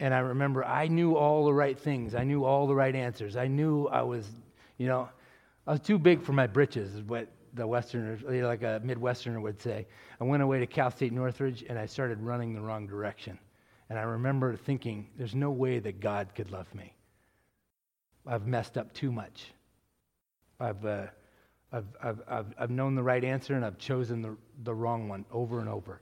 And 0.00 0.12
I 0.12 0.18
remember 0.18 0.64
I 0.64 0.88
knew 0.88 1.16
all 1.16 1.44
the 1.44 1.54
right 1.54 1.78
things, 1.78 2.14
I 2.14 2.24
knew 2.24 2.44
all 2.44 2.66
the 2.66 2.74
right 2.74 2.94
answers. 2.94 3.36
I 3.36 3.46
knew 3.46 3.86
I 3.86 4.02
was, 4.02 4.28
you 4.78 4.86
know, 4.86 5.08
I 5.66 5.72
was 5.72 5.80
too 5.80 5.98
big 5.98 6.22
for 6.22 6.32
my 6.32 6.46
britches, 6.46 7.00
what 7.02 7.28
the 7.54 7.66
Westerners, 7.66 8.20
you 8.22 8.42
know, 8.42 8.48
like 8.48 8.62
a 8.62 8.80
Midwesterner 8.84 9.40
would 9.40 9.60
say. 9.60 9.86
I 10.20 10.24
went 10.24 10.42
away 10.42 10.60
to 10.60 10.66
Cal 10.66 10.90
State 10.90 11.12
Northridge 11.12 11.64
and 11.68 11.78
I 11.78 11.86
started 11.86 12.20
running 12.20 12.54
the 12.54 12.60
wrong 12.60 12.86
direction. 12.86 13.38
And 13.90 13.98
I 13.98 14.02
remember 14.02 14.56
thinking, 14.56 15.10
there's 15.18 15.34
no 15.34 15.50
way 15.50 15.78
that 15.78 16.00
God 16.00 16.34
could 16.34 16.50
love 16.50 16.72
me. 16.74 16.94
I've 18.26 18.46
messed 18.46 18.78
up 18.78 18.92
too 18.94 19.12
much. 19.12 19.52
I've, 20.60 20.84
uh, 20.86 21.06
I've, 21.72 21.84
I've, 22.02 22.22
I've, 22.28 22.54
I've 22.58 22.70
known 22.70 22.94
the 22.94 23.02
right 23.02 23.22
answer 23.22 23.54
and 23.54 23.64
I've 23.64 23.78
chosen 23.78 24.22
the, 24.22 24.36
the 24.62 24.74
wrong 24.74 25.08
one 25.08 25.24
over 25.30 25.60
and 25.60 25.68
over. 25.68 26.00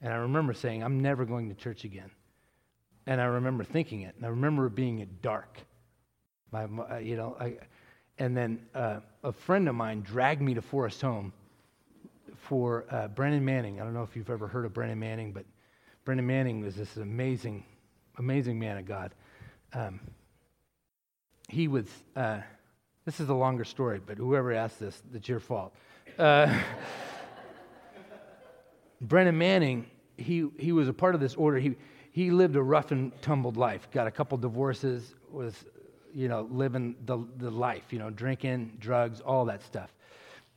And 0.00 0.12
I 0.12 0.16
remember 0.16 0.52
saying, 0.52 0.82
I'm 0.82 1.00
never 1.00 1.24
going 1.24 1.48
to 1.48 1.54
church 1.54 1.84
again. 1.84 2.10
And 3.06 3.20
I 3.20 3.24
remember 3.24 3.62
thinking 3.62 4.02
it. 4.02 4.14
And 4.16 4.26
I 4.26 4.30
remember 4.30 4.68
being 4.68 5.06
dark. 5.20 5.58
My, 6.50 6.66
you 6.98 7.16
know, 7.16 7.36
I, 7.38 7.56
and 8.22 8.36
then 8.36 8.60
uh, 8.72 9.00
a 9.24 9.32
friend 9.32 9.68
of 9.68 9.74
mine 9.74 10.02
dragged 10.02 10.40
me 10.40 10.54
to 10.54 10.62
Forest 10.62 11.02
Home 11.02 11.32
for 12.36 12.84
uh, 12.88 13.08
Brennan 13.08 13.44
Manning. 13.44 13.80
I 13.80 13.84
don't 13.84 13.94
know 13.94 14.04
if 14.04 14.14
you've 14.14 14.30
ever 14.30 14.46
heard 14.46 14.64
of 14.64 14.72
Brennan 14.72 15.00
Manning, 15.00 15.32
but 15.32 15.44
Brennan 16.04 16.24
Manning 16.24 16.60
was 16.60 16.76
this 16.76 16.98
amazing, 16.98 17.64
amazing 18.18 18.60
man 18.60 18.78
of 18.78 18.86
God. 18.86 19.12
Um, 19.72 19.98
he 21.48 21.66
was, 21.66 21.86
uh, 22.14 22.42
this 23.04 23.18
is 23.18 23.28
a 23.28 23.34
longer 23.34 23.64
story, 23.64 24.00
but 24.06 24.18
whoever 24.18 24.52
asked 24.52 24.78
this, 24.78 25.02
it's 25.12 25.28
your 25.28 25.40
fault. 25.40 25.74
Uh, 26.16 26.56
Brennan 29.00 29.36
Manning, 29.36 29.84
he, 30.16 30.48
he 30.60 30.70
was 30.70 30.86
a 30.86 30.92
part 30.92 31.16
of 31.16 31.20
this 31.20 31.34
order. 31.34 31.58
He, 31.58 31.74
he 32.12 32.30
lived 32.30 32.54
a 32.54 32.62
rough 32.62 32.92
and 32.92 33.10
tumbled 33.20 33.56
life, 33.56 33.90
got 33.90 34.06
a 34.06 34.12
couple 34.12 34.38
divorces, 34.38 35.12
was 35.28 35.64
you 36.14 36.28
know, 36.28 36.48
living 36.50 36.96
the, 37.04 37.18
the 37.38 37.50
life, 37.50 37.84
you 37.90 37.98
know, 37.98 38.10
drinking, 38.10 38.76
drugs, 38.78 39.20
all 39.20 39.44
that 39.46 39.62
stuff. 39.62 39.90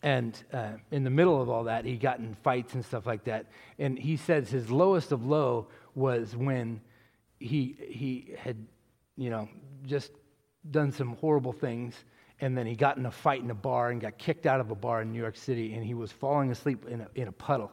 And 0.04 0.40
uh, 0.54 0.74
in 0.92 1.04
the 1.04 1.10
middle 1.10 1.42
of 1.42 1.50
all 1.50 1.64
that, 1.64 1.86
he 1.86 1.98
got 1.98 2.20
in 2.20 2.36
fights 2.36 2.76
and 2.76 2.86
stuff 2.86 3.08
like 3.08 3.24
that. 3.24 3.48
And 3.80 3.98
he 3.98 4.18
says 4.18 4.50
his 4.50 4.70
lowest 4.70 5.12
of 5.12 5.26
low 5.26 5.68
was 5.96 6.36
when 6.36 6.82
he, 7.40 7.76
he 7.90 8.36
had, 8.38 8.58
you 9.18 9.30
know, 9.30 9.50
just 9.86 10.12
done 10.70 10.92
some 10.92 11.16
horrible 11.16 11.54
things. 11.54 11.96
And 12.42 12.58
then 12.58 12.68
he 12.68 12.76
got 12.76 12.98
in 12.98 13.06
a 13.06 13.12
fight 13.12 13.42
in 13.42 13.50
a 13.50 13.56
bar 13.56 13.90
and 13.90 14.00
got 14.00 14.18
kicked 14.18 14.46
out 14.46 14.60
of 14.60 14.70
a 14.70 14.76
bar 14.76 15.02
in 15.02 15.12
New 15.12 15.20
York 15.20 15.38
City. 15.38 15.74
And 15.74 15.84
he 15.84 15.94
was 15.94 16.12
falling 16.12 16.52
asleep 16.52 16.86
in 16.88 17.02
a, 17.02 17.08
in 17.16 17.28
a 17.28 17.32
puddle. 17.32 17.72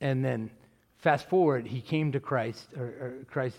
And 0.00 0.24
then 0.24 0.50
fast 0.98 1.28
forward, 1.28 1.66
he 1.66 1.80
came 1.80 2.12
to 2.12 2.20
Christ, 2.20 2.68
or, 2.76 2.84
or 2.84 3.14
Christ 3.28 3.56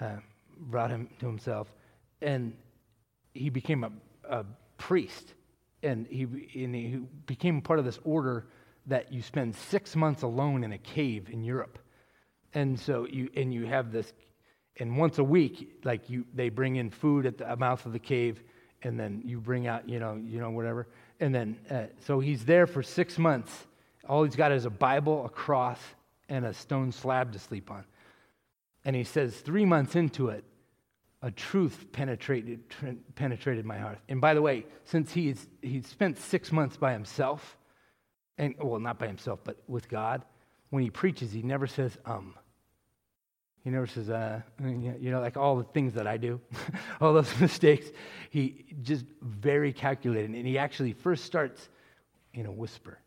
uh, 0.00 0.16
brought 0.58 0.90
him 0.90 1.08
to 1.20 1.26
himself 1.26 1.68
and 2.22 2.54
he 3.34 3.50
became 3.50 3.84
a, 3.84 3.92
a 4.28 4.44
priest 4.78 5.34
and 5.82 6.06
he, 6.08 6.22
and 6.22 6.74
he 6.74 7.00
became 7.26 7.60
part 7.62 7.78
of 7.78 7.84
this 7.84 7.98
order 8.04 8.46
that 8.86 9.12
you 9.12 9.22
spend 9.22 9.54
six 9.54 9.94
months 9.96 10.22
alone 10.22 10.64
in 10.64 10.72
a 10.72 10.78
cave 10.78 11.28
in 11.30 11.42
Europe. 11.44 11.78
And 12.52 12.78
so 12.78 13.06
you, 13.06 13.30
and 13.36 13.52
you 13.54 13.66
have 13.66 13.92
this, 13.92 14.12
and 14.78 14.96
once 14.96 15.18
a 15.18 15.24
week, 15.24 15.80
like 15.84 16.10
you, 16.10 16.24
they 16.34 16.48
bring 16.48 16.76
in 16.76 16.90
food 16.90 17.26
at 17.26 17.38
the 17.38 17.56
mouth 17.56 17.86
of 17.86 17.92
the 17.92 17.98
cave, 17.98 18.42
and 18.82 18.98
then 18.98 19.22
you 19.24 19.40
bring 19.40 19.66
out, 19.66 19.88
you 19.88 20.00
know, 20.00 20.20
you 20.22 20.40
know, 20.40 20.50
whatever. 20.50 20.88
And 21.20 21.34
then, 21.34 21.58
uh, 21.70 21.84
so 22.06 22.18
he's 22.18 22.44
there 22.44 22.66
for 22.66 22.82
six 22.82 23.18
months. 23.18 23.66
All 24.08 24.24
he's 24.24 24.36
got 24.36 24.52
is 24.52 24.64
a 24.64 24.70
Bible, 24.70 25.26
a 25.26 25.28
cross, 25.28 25.78
and 26.28 26.44
a 26.44 26.54
stone 26.54 26.92
slab 26.92 27.32
to 27.32 27.38
sleep 27.38 27.70
on. 27.70 27.84
And 28.84 28.96
he 28.96 29.04
says, 29.04 29.36
three 29.36 29.66
months 29.66 29.94
into 29.94 30.28
it, 30.28 30.44
a 31.22 31.30
truth 31.30 31.86
penetrated, 31.92 32.60
penetrated 33.14 33.64
my 33.64 33.78
heart. 33.78 33.98
And 34.08 34.20
by 34.20 34.34
the 34.34 34.42
way, 34.42 34.66
since 34.84 35.12
he's, 35.12 35.46
he's 35.60 35.86
spent 35.86 36.18
six 36.18 36.50
months 36.50 36.76
by 36.76 36.92
himself, 36.92 37.58
and 38.38 38.54
well, 38.58 38.80
not 38.80 38.98
by 38.98 39.06
himself, 39.06 39.40
but 39.44 39.58
with 39.68 39.88
God, 39.88 40.24
when 40.70 40.82
he 40.82 40.90
preaches, 40.90 41.32
he 41.32 41.42
never 41.42 41.66
says, 41.66 41.96
um. 42.04 42.34
He 43.62 43.68
never 43.68 43.86
says, 43.86 44.08
uh, 44.08 44.40
you 44.58 45.10
know, 45.10 45.20
like 45.20 45.36
all 45.36 45.56
the 45.56 45.64
things 45.64 45.92
that 45.92 46.06
I 46.06 46.16
do, 46.16 46.40
all 47.00 47.12
those 47.12 47.38
mistakes. 47.40 47.88
He 48.30 48.64
just 48.80 49.04
very 49.20 49.74
calculated. 49.74 50.30
And 50.30 50.46
he 50.46 50.56
actually 50.56 50.94
first 50.94 51.24
starts 51.26 51.68
in 52.32 52.46
a 52.46 52.52
whisper. 52.52 52.98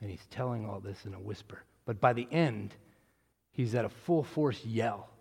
And 0.00 0.10
he's 0.10 0.26
telling 0.30 0.66
all 0.68 0.80
this 0.80 1.06
in 1.06 1.14
a 1.14 1.20
whisper. 1.20 1.62
But 1.84 2.00
by 2.00 2.12
the 2.12 2.26
end, 2.32 2.74
he's 3.52 3.76
at 3.76 3.84
a 3.84 3.88
full 3.88 4.24
force 4.24 4.64
yell 4.64 5.13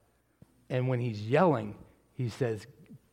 And 0.69 0.87
when 0.87 0.99
he's 0.99 1.21
yelling, 1.21 1.75
he 2.13 2.29
says, 2.29 2.65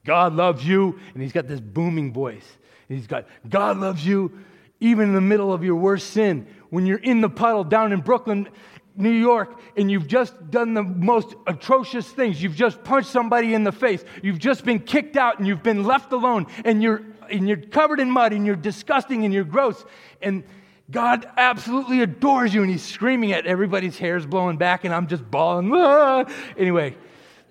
God 0.04 0.34
loves 0.34 0.66
you. 0.66 0.98
And 1.14 1.22
he's 1.22 1.32
got 1.32 1.46
this 1.46 1.60
booming 1.60 2.12
voice. 2.12 2.46
And 2.88 2.98
he's 2.98 3.06
got, 3.06 3.26
God 3.48 3.78
loves 3.78 4.04
you 4.04 4.32
even 4.80 5.08
in 5.08 5.14
the 5.14 5.20
middle 5.20 5.52
of 5.52 5.62
your 5.62 5.76
worst 5.76 6.10
sin. 6.10 6.46
When 6.70 6.86
you're 6.86 6.98
in 6.98 7.20
the 7.20 7.28
puddle 7.28 7.64
down 7.64 7.92
in 7.92 8.00
Brooklyn, 8.00 8.48
New 8.96 9.10
York, 9.10 9.58
and 9.76 9.90
you've 9.90 10.06
just 10.06 10.50
done 10.50 10.74
the 10.74 10.82
most 10.82 11.34
atrocious 11.46 12.08
things. 12.08 12.42
You've 12.42 12.54
just 12.54 12.82
punched 12.82 13.08
somebody 13.08 13.54
in 13.54 13.64
the 13.64 13.72
face. 13.72 14.04
You've 14.22 14.38
just 14.38 14.64
been 14.64 14.80
kicked 14.80 15.16
out 15.16 15.38
and 15.38 15.46
you've 15.46 15.62
been 15.62 15.84
left 15.84 16.12
alone 16.12 16.46
and 16.64 16.82
you're, 16.82 17.02
and 17.30 17.46
you're 17.48 17.58
covered 17.58 18.00
in 18.00 18.10
mud 18.10 18.32
and 18.32 18.46
you're 18.46 18.56
disgusting 18.56 19.24
and 19.24 19.32
you're 19.32 19.44
gross. 19.44 19.84
And 20.20 20.44
God 20.90 21.28
absolutely 21.36 22.02
adores 22.02 22.52
you 22.52 22.62
and 22.62 22.70
he's 22.70 22.82
screaming 22.82 23.32
at 23.32 23.46
everybody's 23.46 23.96
hair's 23.96 24.26
blowing 24.26 24.56
back 24.56 24.84
and 24.84 24.92
I'm 24.92 25.06
just 25.06 25.28
bawling. 25.30 25.70
Ah! 25.72 26.24
Anyway, 26.56 26.96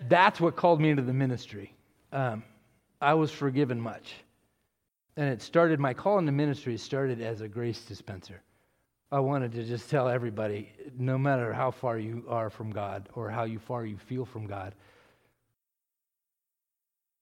that's 0.08 0.40
what 0.40 0.56
called 0.56 0.80
me 0.80 0.90
into 0.90 1.04
the 1.04 1.14
ministry. 1.14 1.76
Um, 2.12 2.44
I 3.02 3.14
was 3.14 3.32
forgiven 3.32 3.80
much. 3.80 4.14
And 5.18 5.30
it 5.30 5.42
started, 5.42 5.80
my 5.80 5.94
call 5.94 6.20
into 6.20 6.32
ministry 6.32 6.78
started 6.78 7.22
as 7.22 7.42
a 7.42 7.48
grace 7.48 7.82
dispenser. 7.82 8.42
I 9.12 9.20
wanted 9.20 9.52
to 9.54 9.64
just 9.64 9.90
tell 9.90 10.08
everybody 10.08 10.72
no 10.98 11.18
matter 11.18 11.52
how 11.52 11.72
far 11.72 11.98
you 11.98 12.26
are 12.30 12.50
from 12.50 12.72
God 12.72 13.10
or 13.16 13.30
how 13.30 13.48
far 13.58 13.86
you 13.86 13.98
feel 13.98 14.24
from 14.24 14.46
God, 14.46 14.76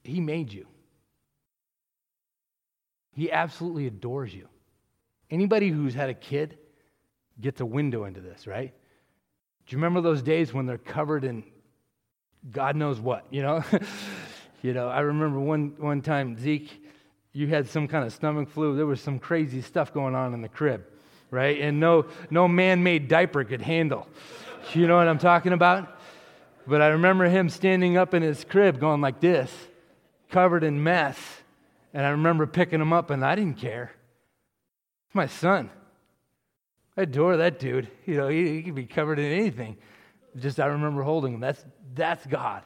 He 0.04 0.20
made 0.20 0.52
you. 0.52 0.68
He 3.14 3.32
absolutely 3.32 3.88
adores 3.88 4.34
you. 4.34 4.48
Anybody 5.32 5.70
who's 5.70 5.94
had 5.94 6.10
a 6.10 6.14
kid 6.14 6.58
gets 7.40 7.62
a 7.62 7.66
window 7.66 8.04
into 8.04 8.22
this, 8.22 8.46
right? 8.46 8.74
Do 9.66 9.76
you 9.76 9.78
remember 9.78 10.02
those 10.02 10.22
days 10.22 10.54
when 10.54 10.66
they're 10.66 10.78
covered 10.78 11.24
in 11.24 11.44
God 12.52 12.76
knows 12.76 13.00
what, 13.00 13.26
you 13.30 13.42
know? 13.42 13.64
you 14.62 14.74
know, 14.74 14.88
I 14.90 15.02
remember 15.02 15.40
one, 15.40 15.74
one 15.78 16.02
time, 16.02 16.38
Zeke, 16.38 16.84
you 17.34 17.48
had 17.48 17.68
some 17.68 17.88
kind 17.88 18.06
of 18.06 18.14
stomach 18.14 18.50
flu. 18.50 18.76
There 18.76 18.86
was 18.86 19.02
some 19.02 19.20
crazy 19.20 19.62
stuff 19.62 19.94
going 19.94 20.16
on 20.16 20.34
in 20.34 20.42
the 20.42 20.50
crib, 20.50 20.86
right? 21.30 21.60
And 21.60 21.80
no, 21.80 22.06
no 22.30 22.48
man 22.48 22.84
made 22.84 23.08
diaper 23.08 23.44
could 23.44 23.62
handle. 23.62 24.08
You 24.74 24.86
know 24.86 24.98
what 24.98 25.08
I'm 25.08 25.18
talking 25.18 25.54
about? 25.54 25.98
But 26.68 26.82
I 26.82 26.88
remember 26.88 27.30
him 27.30 27.48
standing 27.48 27.96
up 27.96 28.14
in 28.14 28.22
his 28.22 28.44
crib 28.44 28.82
going 28.82 29.00
like 29.00 29.22
this, 29.22 29.50
covered 30.30 30.66
in 30.66 30.84
mess. 30.84 31.18
And 31.94 32.06
I 32.06 32.10
remember 32.10 32.46
picking 32.46 32.82
him 32.82 32.92
up, 32.92 33.10
and 33.10 33.24
I 33.24 33.36
didn't 33.36 33.58
care. 33.58 33.94
It's 35.08 35.16
my 35.16 35.28
son. 35.28 35.70
I 36.98 37.04
adore 37.04 37.38
that 37.38 37.60
dude. 37.60 37.88
You 38.06 38.18
know, 38.18 38.28
he, 38.28 38.56
he 38.56 38.64
could 38.64 38.76
be 38.76 38.86
covered 38.86 39.20
in 39.20 39.32
anything. 39.32 39.78
Just 40.38 40.60
I 40.60 40.66
remember 40.66 41.02
holding 41.02 41.36
him. 41.36 41.40
That's 41.40 41.64
that's 41.98 42.26
God. 42.26 42.64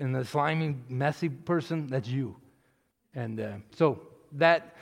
And 0.00 0.14
the 0.14 0.24
slimy, 0.24 0.76
messy 0.88 1.28
person, 1.28 1.88
that's 1.88 2.08
you. 2.08 2.36
And 3.14 3.40
uh, 3.40 3.52
so 3.74 4.00
that, 4.32 4.76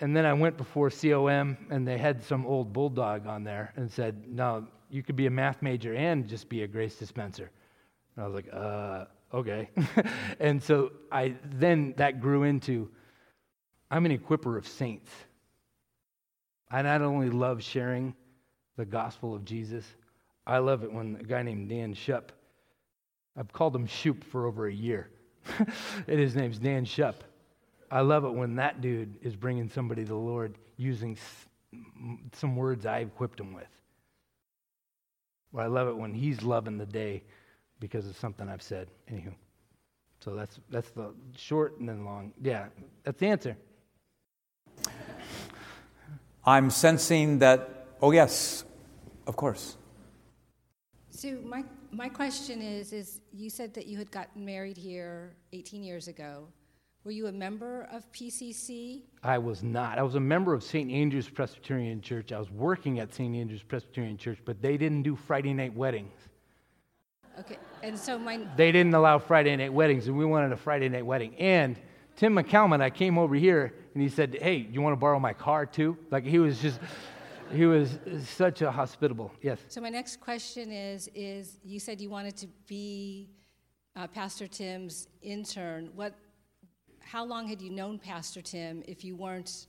and 0.00 0.16
then 0.16 0.24
I 0.24 0.32
went 0.32 0.56
before 0.56 0.90
COM, 0.90 1.56
and 1.70 1.86
they 1.86 1.98
had 1.98 2.24
some 2.24 2.46
old 2.46 2.72
bulldog 2.72 3.26
on 3.26 3.44
there 3.44 3.72
and 3.76 3.90
said, 3.90 4.24
"No, 4.26 4.66
you 4.90 5.02
could 5.02 5.16
be 5.16 5.26
a 5.26 5.30
math 5.30 5.60
major 5.60 5.94
and 5.94 6.26
just 6.26 6.48
be 6.48 6.62
a 6.62 6.66
grace 6.66 6.96
dispenser." 6.96 7.50
And 8.16 8.24
I 8.24 8.28
was 8.28 8.34
like, 8.34 8.48
"Uh, 8.52 9.04
okay." 9.34 9.68
and 10.40 10.62
so 10.62 10.92
I 11.12 11.34
then 11.44 11.92
that 11.98 12.20
grew 12.20 12.44
into, 12.44 12.90
I'm 13.90 14.06
an 14.06 14.16
equiper 14.16 14.56
of 14.56 14.66
saints. 14.66 15.10
I 16.70 16.80
not 16.82 17.02
only 17.02 17.28
love 17.28 17.62
sharing 17.62 18.14
the 18.76 18.86
gospel 18.86 19.34
of 19.34 19.44
Jesus, 19.44 19.84
I 20.48 20.58
love 20.58 20.82
it 20.82 20.90
when 20.90 21.18
a 21.20 21.24
guy 21.24 21.42
named 21.42 21.68
Dan 21.68 21.94
Shupp, 21.94 22.30
I've 23.36 23.52
called 23.52 23.76
him 23.76 23.86
Shoop 23.86 24.24
for 24.24 24.46
over 24.46 24.66
a 24.66 24.72
year, 24.72 25.10
and 25.58 26.18
his 26.18 26.34
name's 26.34 26.58
Dan 26.58 26.86
Shupp. 26.86 27.16
I 27.90 28.00
love 28.00 28.24
it 28.24 28.30
when 28.30 28.56
that 28.56 28.80
dude 28.80 29.16
is 29.22 29.36
bringing 29.36 29.68
somebody 29.68 30.02
to 30.02 30.08
the 30.08 30.14
Lord 30.14 30.54
using 30.78 31.18
some 32.32 32.56
words 32.56 32.86
I 32.86 33.00
equipped 33.00 33.38
him 33.38 33.52
with. 33.52 33.68
Well, 35.52 35.64
I 35.64 35.68
love 35.68 35.88
it 35.88 35.96
when 35.96 36.14
he's 36.14 36.42
loving 36.42 36.78
the 36.78 36.86
day 36.86 37.22
because 37.78 38.06
of 38.06 38.16
something 38.16 38.48
I've 38.48 38.62
said. 38.62 38.88
Anywho, 39.10 39.34
so 40.20 40.34
that's 40.34 40.58
that's 40.70 40.90
the 40.90 41.12
short 41.36 41.78
and 41.78 41.88
then 41.88 42.06
long. 42.06 42.32
Yeah, 42.42 42.66
that's 43.04 43.20
the 43.20 43.26
answer. 43.26 43.56
I'm 46.44 46.70
sensing 46.70 47.38
that. 47.40 47.86
Oh 48.00 48.12
yes, 48.12 48.64
of 49.26 49.36
course. 49.36 49.76
So 51.18 51.36
my 51.44 51.64
my 51.90 52.08
question 52.08 52.62
is 52.62 52.92
is 52.92 53.20
you 53.32 53.50
said 53.50 53.74
that 53.74 53.88
you 53.88 53.98
had 53.98 54.08
gotten 54.12 54.44
married 54.44 54.76
here 54.76 55.34
18 55.52 55.82
years 55.82 56.06
ago. 56.06 56.46
Were 57.02 57.10
you 57.10 57.26
a 57.26 57.32
member 57.32 57.88
of 57.90 58.04
PCC? 58.12 59.02
I 59.24 59.36
was 59.36 59.64
not. 59.64 59.98
I 59.98 60.02
was 60.02 60.14
a 60.14 60.20
member 60.20 60.54
of 60.54 60.62
St. 60.62 60.88
Andrew's 60.92 61.28
Presbyterian 61.28 62.00
Church. 62.02 62.30
I 62.30 62.38
was 62.38 62.52
working 62.52 63.00
at 63.00 63.12
St. 63.12 63.34
Andrew's 63.34 63.64
Presbyterian 63.64 64.16
Church, 64.16 64.38
but 64.44 64.62
they 64.62 64.76
didn't 64.76 65.02
do 65.02 65.16
Friday 65.16 65.52
night 65.54 65.74
weddings. 65.74 66.14
Okay. 67.40 67.56
And 67.82 67.98
so 67.98 68.16
my 68.16 68.46
They 68.56 68.70
didn't 68.70 68.94
allow 68.94 69.18
Friday 69.18 69.56
night 69.56 69.72
weddings, 69.72 70.06
and 70.06 70.16
we 70.16 70.24
wanted 70.24 70.52
a 70.52 70.56
Friday 70.56 70.88
night 70.88 71.04
wedding. 71.04 71.34
And 71.36 71.76
Tim 72.14 72.36
McCalman, 72.36 72.80
I 72.80 72.90
came 72.90 73.18
over 73.18 73.34
here 73.34 73.74
and 73.92 74.00
he 74.00 74.08
said, 74.08 74.38
Hey, 74.40 74.68
you 74.70 74.80
want 74.80 74.92
to 74.92 75.00
borrow 75.00 75.18
my 75.18 75.32
car 75.32 75.66
too? 75.66 75.96
Like 76.12 76.24
he 76.24 76.38
was 76.38 76.60
just 76.60 76.78
he 77.52 77.66
was 77.66 77.98
such 78.24 78.62
a 78.62 78.70
hospitable. 78.70 79.32
Yes. 79.42 79.58
So 79.68 79.80
my 79.80 79.90
next 79.90 80.20
question 80.20 80.70
is 80.70 81.08
is 81.14 81.58
you 81.64 81.80
said 81.80 82.00
you 82.00 82.10
wanted 82.10 82.36
to 82.38 82.48
be 82.66 83.28
uh, 83.96 84.06
Pastor 84.06 84.46
Tim's 84.46 85.08
intern. 85.22 85.90
What 85.94 86.14
how 87.00 87.24
long 87.24 87.48
had 87.48 87.62
you 87.62 87.70
known 87.70 87.98
Pastor 87.98 88.42
Tim 88.42 88.82
if 88.86 89.04
you 89.04 89.16
weren't 89.16 89.66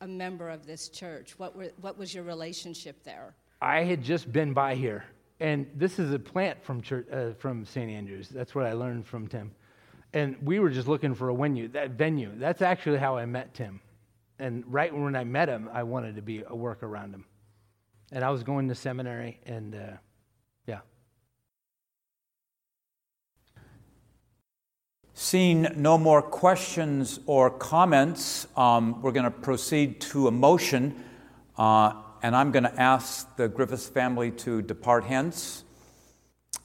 a 0.00 0.06
member 0.06 0.48
of 0.50 0.66
this 0.66 0.88
church? 0.88 1.38
What 1.38 1.56
were 1.56 1.70
what 1.80 1.96
was 1.96 2.14
your 2.14 2.24
relationship 2.24 3.02
there? 3.04 3.34
I 3.60 3.84
had 3.84 4.02
just 4.02 4.32
been 4.32 4.52
by 4.52 4.74
here, 4.74 5.04
and 5.38 5.66
this 5.76 5.98
is 5.98 6.12
a 6.12 6.18
plant 6.18 6.62
from 6.64 6.82
church, 6.82 7.06
uh, 7.12 7.32
from 7.38 7.64
St. 7.64 7.90
Andrews. 7.90 8.28
That's 8.28 8.54
what 8.54 8.66
I 8.66 8.72
learned 8.72 9.06
from 9.06 9.28
Tim, 9.28 9.52
and 10.12 10.36
we 10.42 10.58
were 10.58 10.70
just 10.70 10.88
looking 10.88 11.14
for 11.14 11.28
a 11.28 11.34
venue. 11.34 11.68
That 11.68 11.92
venue. 11.92 12.32
That's 12.36 12.62
actually 12.62 12.98
how 12.98 13.16
I 13.16 13.24
met 13.24 13.54
Tim, 13.54 13.80
and 14.42 14.64
right 14.66 14.92
when 14.92 15.14
I 15.14 15.22
met 15.22 15.48
him, 15.48 15.70
I 15.72 15.84
wanted 15.84 16.16
to 16.16 16.22
be 16.22 16.42
a 16.44 16.54
work 16.54 16.82
around 16.82 17.14
him, 17.14 17.24
and 18.10 18.24
I 18.24 18.30
was 18.30 18.42
going 18.42 18.68
to 18.70 18.74
seminary, 18.74 19.38
and 19.46 19.72
uh, 19.72 19.78
yeah. 20.66 20.80
Seeing 25.14 25.68
no 25.76 25.96
more 25.96 26.20
questions 26.20 27.20
or 27.26 27.50
comments, 27.50 28.48
um, 28.56 29.00
we're 29.00 29.12
going 29.12 29.26
to 29.26 29.30
proceed 29.30 30.00
to 30.00 30.26
a 30.26 30.32
motion, 30.32 31.04
uh, 31.56 31.92
and 32.20 32.34
I'm 32.34 32.50
going 32.50 32.64
to 32.64 32.80
ask 32.80 33.36
the 33.36 33.48
Griffiths 33.48 33.88
family 33.88 34.32
to 34.32 34.60
depart 34.60 35.04
hence. 35.04 35.62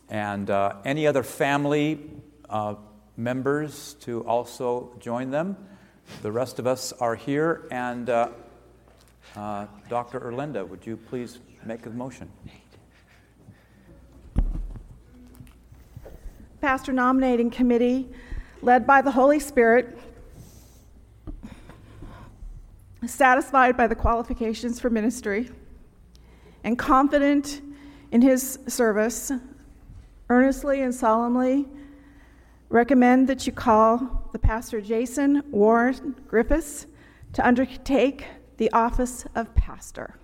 And 0.09 0.49
uh, 0.49 0.77
any 0.83 1.05
other 1.05 1.21
family 1.21 1.99
uh, 2.49 2.75
members 3.15 3.93
to 4.01 4.25
also 4.25 4.95
join 4.99 5.29
them. 5.29 5.57
The 6.21 6.31
rest 6.31 6.57
of 6.57 6.65
us 6.65 6.93
are 6.93 7.15
here, 7.15 7.67
and 7.71 8.09
uh, 8.09 8.29
uh, 9.35 9.67
Dr. 9.87 10.19
Erlinda, 10.19 10.67
would 10.67 10.85
you 10.85 10.97
please 10.97 11.39
make 11.63 11.85
a 11.85 11.89
motion? 11.91 12.29
Pastor 16.59 16.91
nominating 16.91 17.51
committee 17.51 18.09
led 18.63 18.87
by 18.87 19.01
the 19.01 19.11
Holy 19.11 19.39
Spirit, 19.39 19.97
satisfied 23.05 23.77
by 23.77 23.85
the 23.85 23.95
qualifications 23.95 24.79
for 24.79 24.89
ministry, 24.89 25.49
and 26.63 26.79
confident 26.79 27.61
in 28.11 28.21
his 28.21 28.57
service, 28.67 29.31
earnestly 30.29 30.81
and 30.81 30.93
solemnly 30.93 31.67
recommend 32.69 33.27
that 33.29 33.45
you 33.45 33.53
call 33.53 34.29
the 34.33 34.39
pastor 34.39 34.81
Jason 34.81 35.43
Warren 35.51 36.15
Griffiths 36.27 36.85
to 37.33 37.45
undertake 37.45 38.25
the 38.57 38.71
office 38.71 39.25
of 39.35 39.53
pastor. 39.55 40.15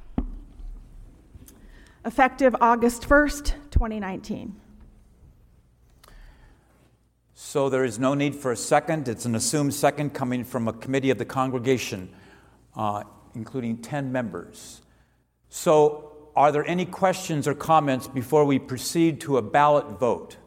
Effective 2.06 2.56
August 2.60 3.03
1st, 3.07 3.53
2019. 3.72 4.60
So 7.34 7.70
there 7.70 7.86
is 7.86 7.99
no 7.99 8.14
need 8.14 8.36
for 8.36 8.52
a 8.52 8.57
second. 8.57 9.07
It's 9.07 9.26
an 9.26 9.36
assumed 9.36 9.74
second 9.74 10.14
coming 10.14 10.44
from 10.44 10.68
a 10.68 10.74
committee 10.74 11.11
of 11.11 11.18
the 11.18 11.26
congregation, 11.26 12.10
uh, 12.76 13.03
including 13.36 13.78
10 13.78 14.11
members. 14.11 14.82
So, 15.49 16.10
are 16.36 16.52
there 16.52 16.65
any 16.65 16.86
questions 16.86 17.48
or 17.48 17.53
comments 17.53 18.07
before 18.07 18.44
we 18.44 18.57
proceed 18.57 19.22
to 19.22 19.38
a 19.38 19.41
ballot 19.41 19.99
vote? 19.99 20.38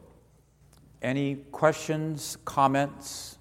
Any 1.02 1.36
questions, 1.52 2.38
comments? 2.44 3.38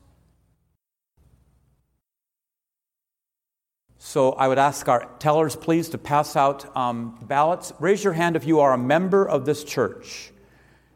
So 3.98 4.34
I 4.34 4.48
would 4.48 4.60
ask 4.60 4.88
our 4.88 5.10
tellers, 5.20 5.56
please, 5.56 5.90
to 5.90 5.98
pass 5.98 6.36
out 6.36 6.76
um, 6.78 7.18
ballots. 7.24 7.74
Raise 7.80 8.04
your 8.04 8.14
hand 8.14 8.36
if 8.36 8.46
you 8.46 8.60
are 8.60 8.74
a 8.74 8.78
member 8.78 9.28
of 9.28 9.46
this 9.46 9.64
church 9.64 10.32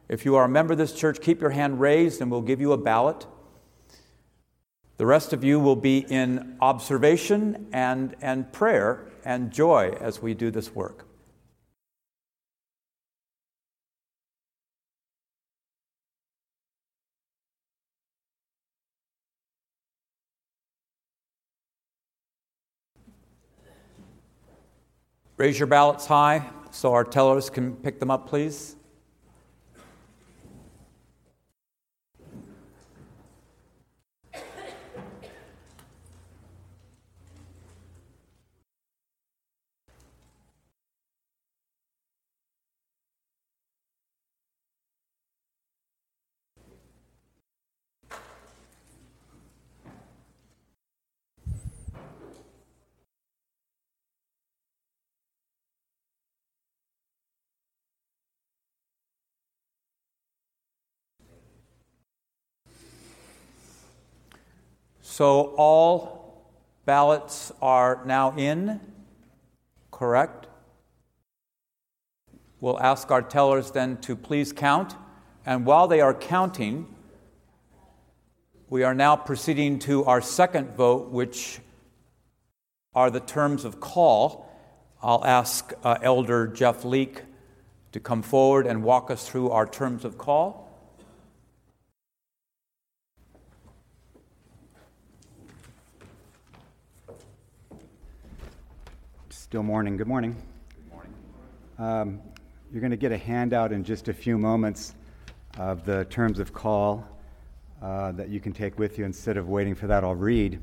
If 0.08 0.26
you 0.26 0.36
are 0.36 0.46
a 0.46 0.50
member 0.50 0.74
of 0.74 0.80
this 0.80 0.94
church, 0.94 1.22
keep 1.22 1.40
your 1.40 1.52
hand 1.52 1.80
raised 1.80 2.20
and 2.20 2.32
we'll 2.32 2.42
give 2.42 2.60
you 2.60 2.72
a 2.72 2.78
ballot. 2.78 3.28
The 4.98 5.06
rest 5.06 5.34
of 5.34 5.44
you 5.44 5.60
will 5.60 5.76
be 5.76 6.00
in 6.00 6.58
observation 6.62 7.68
and, 7.72 8.16
and 8.22 8.52
prayer 8.52 9.08
and 9.24 9.52
joy 9.52 9.96
as 10.00 10.22
we 10.22 10.34
do 10.34 10.50
this 10.50 10.74
work. 10.74 11.09
Raise 25.40 25.58
your 25.58 25.68
ballots 25.68 26.06
high 26.06 26.50
so 26.70 26.92
our 26.92 27.06
tellers 27.06 27.50
can 27.50 27.74
pick 27.78 27.98
them 28.02 28.12
up, 28.12 28.28
please. 28.28 28.76
So 65.20 65.54
all 65.58 66.46
ballots 66.86 67.52
are 67.62 68.02
now 68.06 68.38
in, 68.38 68.80
correct? 69.92 70.48
We'll 72.62 72.80
ask 72.80 73.12
our 73.12 73.22
tellers 73.22 73.72
then 73.72 73.98
to 73.98 74.16
please 74.16 74.54
count. 74.54 74.96
And 75.46 75.66
while 75.66 75.90
they 75.90 76.00
are 76.00 76.14
counting, 76.14 76.88
we 78.70 78.84
are 78.84 78.94
now 78.94 79.18
proceeding 79.18 79.78
to 79.80 80.06
our 80.06 80.22
second 80.22 80.78
vote, 80.78 81.10
which 81.10 81.60
are 82.96 83.12
the 83.12 83.20
terms 83.20 83.66
of 83.66 83.82
call. 83.82 84.50
I'll 85.04 85.26
ask 85.26 85.74
uh, 85.84 85.98
Elder 86.02 86.48
Jeff 86.48 86.86
Leake 86.86 87.24
to 87.92 88.00
come 88.00 88.22
forward 88.22 88.66
and 88.66 88.84
walk 88.84 89.12
us 89.12 89.28
through 89.28 89.50
our 89.50 89.68
terms 89.68 90.06
of 90.06 90.18
call. 90.18 90.69
Still 99.50 99.64
morning. 99.64 99.98
Good 99.98 100.06
morning. 100.08 100.36
Good 100.76 100.94
morning. 100.94 101.14
Um, 101.80 102.22
you're 102.72 102.82
going 102.82 102.92
to 102.92 102.98
get 102.98 103.12
a 103.12 103.18
handout 103.18 103.72
in 103.72 103.84
just 103.84 104.08
a 104.08 104.14
few 104.14 104.38
moments 104.38 104.94
of 105.58 105.86
the 105.86 106.06
terms 106.06 106.38
of 106.38 106.54
call 106.54 107.04
uh, 107.82 108.12
that 108.12 108.30
you 108.30 108.40
can 108.40 108.54
take 108.54 108.78
with 108.78 109.00
you. 109.00 109.06
Instead 109.06 109.38
of 109.38 109.50
waiting 109.50 109.74
for 109.74 109.88
that, 109.88 110.04
I'll 110.04 110.14
read. 110.14 110.62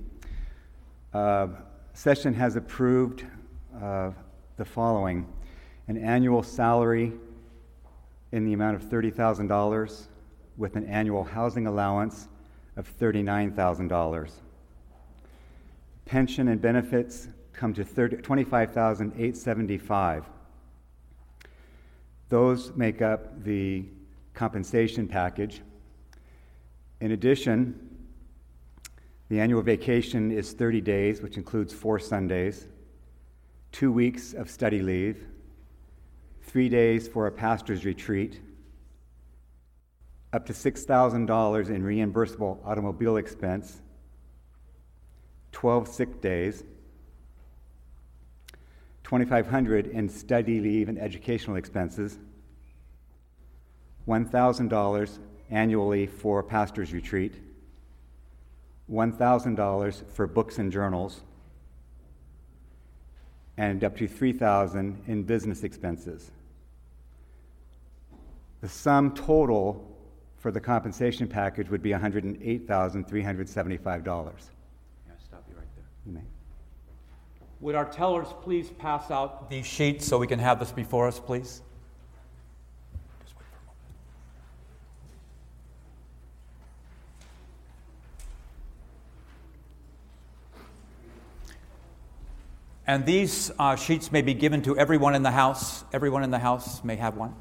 Uh, 1.12 1.48
session 1.94 2.32
has 2.34 2.54
approved 2.54 3.24
uh, 3.82 4.12
the 4.56 4.64
following 4.64 5.26
an 5.88 5.96
annual 5.96 6.44
salary 6.44 7.12
in 8.30 8.44
the 8.44 8.52
amount 8.52 8.76
of 8.76 8.84
$30,000 8.88 10.06
with 10.56 10.76
an 10.76 10.86
annual 10.86 11.24
housing 11.24 11.66
allowance 11.66 12.28
of 12.76 12.88
$39,000. 13.00 14.30
Pension 16.04 16.46
and 16.46 16.62
benefits 16.62 17.26
come 17.56 17.74
to 17.74 17.84
25,875. 17.84 20.24
Those 22.28 22.72
make 22.76 23.00
up 23.00 23.42
the 23.44 23.86
compensation 24.34 25.06
package. 25.08 25.62
In 27.00 27.12
addition, 27.12 27.80
the 29.28 29.40
annual 29.40 29.62
vacation 29.62 30.30
is 30.30 30.52
30 30.52 30.82
days, 30.82 31.22
which 31.22 31.36
includes 31.36 31.72
four 31.72 31.98
Sundays, 31.98 32.68
two 33.72 33.90
weeks 33.90 34.34
of 34.34 34.48
study 34.50 34.82
leave, 34.82 35.26
three 36.42 36.68
days 36.68 37.08
for 37.08 37.26
a 37.26 37.32
pastor's 37.32 37.84
retreat, 37.84 38.40
up 40.32 40.46
to 40.46 40.52
$6,000 40.52 41.70
in 41.70 41.82
reimbursable 41.82 42.58
automobile 42.64 43.16
expense, 43.16 43.82
12 45.52 45.88
sick 45.88 46.20
days, 46.20 46.62
2500 49.06 49.86
in 49.86 50.08
study 50.08 50.58
leave 50.58 50.88
and 50.88 50.98
educational 50.98 51.54
expenses, 51.54 52.18
$1,000 54.08 55.18
annually 55.48 56.08
for 56.08 56.42
pastor's 56.42 56.92
retreat, 56.92 57.34
$1,000 58.90 60.10
for 60.10 60.26
books 60.26 60.58
and 60.58 60.72
journals, 60.72 61.20
and 63.56 63.84
up 63.84 63.96
to 63.96 64.08
3000 64.08 65.00
in 65.06 65.22
business 65.22 65.62
expenses. 65.62 66.32
The 68.60 68.68
sum 68.68 69.14
total 69.14 69.88
for 70.36 70.50
the 70.50 70.58
compensation 70.58 71.28
package 71.28 71.70
would 71.70 71.80
be 71.80 71.90
$108,375. 71.90 74.04
Yeah, 74.04 74.10
stop 75.24 75.44
you 75.48 75.54
right 75.54 75.68
there. 75.76 75.84
You 76.04 76.12
may. 76.12 76.22
Would 77.60 77.74
our 77.74 77.86
tellers 77.86 78.28
please 78.42 78.68
pass 78.68 79.10
out 79.10 79.48
these 79.48 79.66
sheets 79.66 80.06
so 80.06 80.18
we 80.18 80.26
can 80.26 80.38
have 80.38 80.58
this 80.58 80.72
before 80.72 81.08
us, 81.08 81.18
please? 81.18 81.62
And 92.86 93.04
these 93.04 93.50
uh, 93.58 93.74
sheets 93.74 94.12
may 94.12 94.22
be 94.22 94.32
given 94.32 94.62
to 94.62 94.78
everyone 94.78 95.14
in 95.14 95.22
the 95.22 95.32
house. 95.32 95.82
Everyone 95.92 96.22
in 96.22 96.30
the 96.30 96.38
house 96.38 96.84
may 96.84 96.96
have 96.96 97.16
one. 97.16 97.34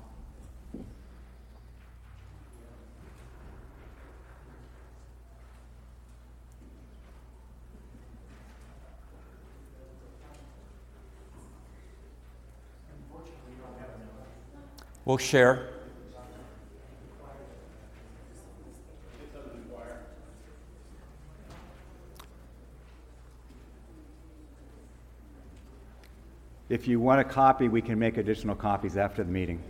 We'll 15.06 15.18
share. 15.18 15.70
If 26.68 26.88
you 26.88 27.00
want 27.00 27.22
a 27.22 27.24
copy, 27.24 27.68
we 27.68 27.84
can 27.84 28.00
make 28.00 28.18
additional 28.18 28.56
copies 28.56 28.98
after 28.98 29.24
the 29.24 29.32
meeting. 29.32 29.62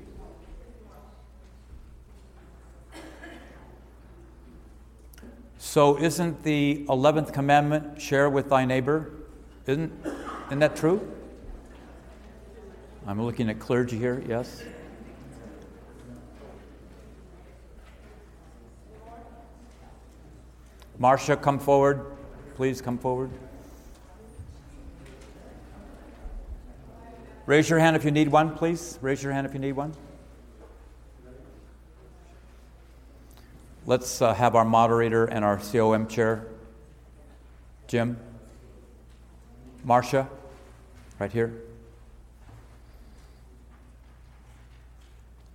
So, 5.57 5.99
isn't 5.99 6.44
the 6.44 6.86
11th 6.88 7.34
commandment 7.34 8.02
share 8.02 8.30
with 8.30 8.49
thy 8.49 8.64
neighbor? 8.64 9.12
Isn't, 9.68 9.91
isn't 10.48 10.60
that 10.60 10.78
true? 10.78 11.06
I'm 13.06 13.22
looking 13.22 13.49
at 13.49 13.60
clergy 13.60 13.98
here, 13.98 14.24
yes? 14.26 14.64
Marcia, 20.97 21.35
come 21.35 21.59
forward. 21.59 22.05
Please 22.55 22.81
come 22.81 22.97
forward. 22.97 23.31
Raise 27.45 27.69
your 27.69 27.80
hand 27.80 27.95
if 27.95 28.03
you 28.03 28.11
need 28.11 28.30
one, 28.30 28.55
please. 28.55 28.97
Raise 29.01 29.22
your 29.22 29.34
hand 29.34 29.45
if 29.45 29.53
you 29.53 29.59
need 29.59 29.73
one. 29.73 29.93
Let's 33.85 34.22
uh, 34.22 34.34
have 34.34 34.55
our 34.55 34.65
moderator 34.65 35.26
and 35.26 35.45
our 35.45 35.59
COM 35.59 36.07
chair. 36.07 36.47
Jim. 37.88 38.17
Marcia, 39.84 40.27
right 41.19 41.31
here. 41.31 41.53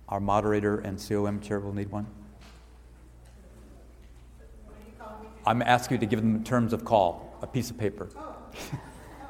Our 0.07 0.21
moderator 0.21 0.79
and 0.79 0.97
COM 0.97 1.41
chair 1.41 1.59
will 1.59 1.73
need 1.73 1.91
one. 1.91 2.07
I'm 5.45 5.61
asking 5.61 5.95
you 5.95 5.99
to 6.01 6.05
give 6.05 6.21
them 6.21 6.43
terms 6.43 6.73
of 6.73 6.85
call, 6.85 7.35
a 7.41 7.47
piece 7.47 7.69
of 7.71 7.77
paper. 7.77 8.09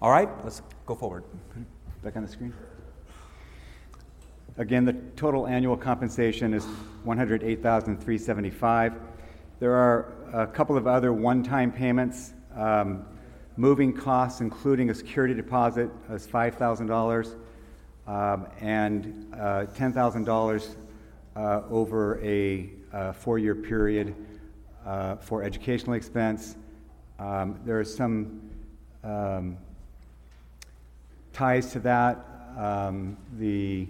All 0.00 0.10
right, 0.10 0.28
let's 0.44 0.62
go 0.86 0.94
forward. 0.94 1.24
Back 2.02 2.16
on 2.16 2.22
the 2.22 2.28
screen. 2.28 2.54
Again, 4.58 4.84
the 4.86 4.94
total 5.16 5.46
annual 5.46 5.76
compensation 5.76 6.54
is 6.54 6.64
108,375. 7.04 8.94
There 9.58 9.74
are 9.74 10.14
a 10.32 10.46
couple 10.46 10.76
of 10.78 10.86
other 10.86 11.12
one-time 11.12 11.72
payments. 11.72 12.32
Um, 12.54 13.04
moving 13.56 13.92
costs, 13.92 14.40
including 14.40 14.88
a 14.88 14.94
security 14.94 15.34
deposit, 15.34 15.90
is 16.10 16.26
$5,000, 16.26 17.34
um, 18.06 18.46
and 18.60 19.32
uh, 19.34 19.66
$10,000 19.76 20.76
uh, 21.34 21.62
over 21.70 22.20
a 22.24 22.70
uh, 22.92 23.12
four-year 23.12 23.54
period 23.54 24.14
uh, 24.84 25.16
for 25.16 25.42
educational 25.42 25.94
expense. 25.94 26.56
Um, 27.18 27.58
there 27.64 27.78
are 27.78 27.84
some 27.84 28.40
um, 29.02 29.56
ties 31.32 31.72
to 31.72 31.80
that. 31.80 32.24
Um, 32.56 33.16
the 33.38 33.88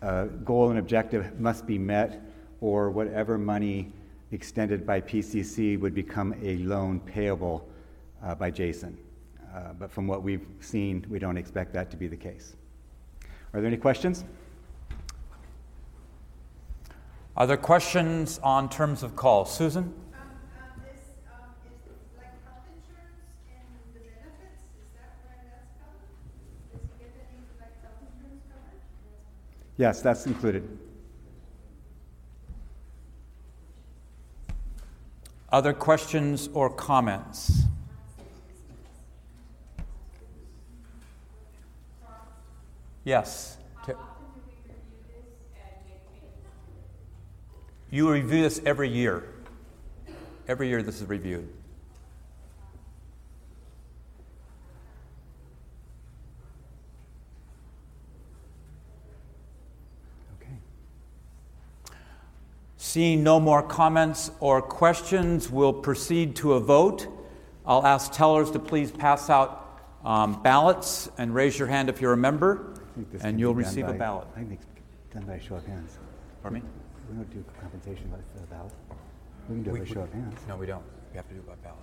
uh, 0.00 0.24
goal 0.44 0.70
and 0.70 0.78
objective 0.78 1.38
must 1.40 1.66
be 1.66 1.78
met, 1.78 2.22
or 2.60 2.90
whatever 2.90 3.36
money 3.36 3.92
extended 4.30 4.86
by 4.86 5.00
PCC 5.00 5.78
would 5.78 5.94
become 5.94 6.34
a 6.42 6.56
loan 6.58 7.00
payable 7.00 7.68
uh, 8.22 8.34
by 8.34 8.50
Jason. 8.50 8.96
Uh, 9.54 9.72
but 9.78 9.90
from 9.90 10.06
what 10.06 10.22
we've 10.22 10.46
seen, 10.60 11.04
we 11.08 11.18
don't 11.18 11.36
expect 11.36 11.72
that 11.72 11.90
to 11.90 11.96
be 11.96 12.06
the 12.06 12.16
case. 12.16 12.54
Are 13.52 13.60
there 13.60 13.66
any 13.66 13.76
questions? 13.76 14.24
Are 17.36 17.46
there 17.46 17.56
questions 17.56 18.40
on 18.42 18.68
terms 18.68 19.02
of 19.02 19.16
call? 19.16 19.44
Susan? 19.44 19.94
Yes, 29.78 30.02
that's 30.02 30.26
included. 30.26 30.68
Other 35.50 35.72
questions 35.72 36.50
or 36.52 36.68
comments? 36.68 37.62
Yes. 43.08 43.56
You 47.90 48.12
review 48.12 48.42
this 48.42 48.60
every 48.66 48.90
year. 48.90 49.24
Every 50.46 50.68
year 50.68 50.82
this 50.82 51.00
is 51.00 51.08
reviewed. 51.08 51.48
Okay. 60.38 60.52
Seeing 62.76 63.24
no 63.24 63.40
more 63.40 63.62
comments 63.62 64.30
or 64.38 64.60
questions, 64.60 65.48
we'll 65.48 65.72
proceed 65.72 66.36
to 66.36 66.52
a 66.52 66.60
vote. 66.60 67.06
I'll 67.64 67.86
ask 67.86 68.12
tellers 68.12 68.50
to 68.50 68.58
please 68.58 68.92
pass 68.92 69.30
out 69.30 69.80
um, 70.04 70.42
ballots 70.42 71.10
and 71.16 71.34
raise 71.34 71.58
your 71.58 71.68
hand 71.68 71.88
if 71.88 72.02
you're 72.02 72.12
a 72.12 72.18
member, 72.18 72.74
and 73.20 73.38
you'll 73.38 73.54
receive 73.54 73.86
by, 73.86 73.94
a 73.94 73.98
ballot. 73.98 74.28
I 74.34 74.40
think 74.40 74.52
it's 74.52 74.66
done 75.14 75.24
by 75.24 75.34
a 75.34 75.40
show 75.40 75.56
of 75.56 75.66
hands. 75.66 75.98
Pardon 76.42 76.62
me? 76.62 76.68
We 77.10 77.16
don't 77.16 77.30
do 77.30 77.44
compensation 77.60 78.08
by 78.08 78.18
the 78.40 78.46
ballot. 78.46 78.72
We 79.48 79.56
can 79.56 79.62
do 79.62 79.74
it 79.76 79.86
by 79.86 79.94
show 79.94 80.00
of 80.00 80.12
hands. 80.12 80.40
No, 80.46 80.56
we 80.56 80.66
don't. 80.66 80.84
We 81.12 81.16
have 81.16 81.28
to 81.28 81.34
do 81.34 81.40
it 81.40 81.46
by 81.46 81.54
ballot. 81.56 81.78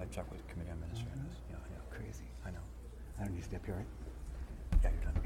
I 0.00 0.04
checked 0.06 0.30
with 0.30 0.46
committee 0.48 0.70
administrators. 0.70 1.12
Oh, 1.16 1.50
yeah, 1.50 1.56
I 1.56 1.68
know. 1.70 1.82
Crazy. 1.90 2.24
I 2.46 2.50
know. 2.50 2.58
I 3.18 3.24
don't 3.24 3.34
need 3.34 3.40
to 3.40 3.44
step 3.44 3.64
here, 3.64 3.74
right? 3.76 4.82
Yeah, 4.82 4.90
you're 4.90 5.12
done. 5.12 5.22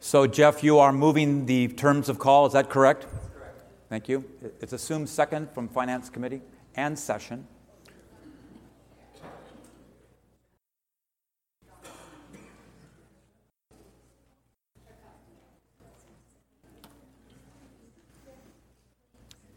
So, 0.00 0.26
Jeff, 0.28 0.62
you 0.62 0.78
are 0.78 0.92
moving 0.92 1.46
the 1.46 1.66
terms 1.66 2.08
of 2.08 2.20
call, 2.20 2.46
is 2.46 2.52
that 2.52 2.70
correct? 2.70 3.02
That's 3.02 3.28
correct. 3.34 3.62
Thank 3.88 4.08
you. 4.08 4.24
It's 4.60 4.72
assumed 4.72 5.08
second 5.08 5.50
from 5.50 5.68
Finance 5.68 6.10
Committee 6.10 6.42
and 6.76 6.96
session. 6.96 7.48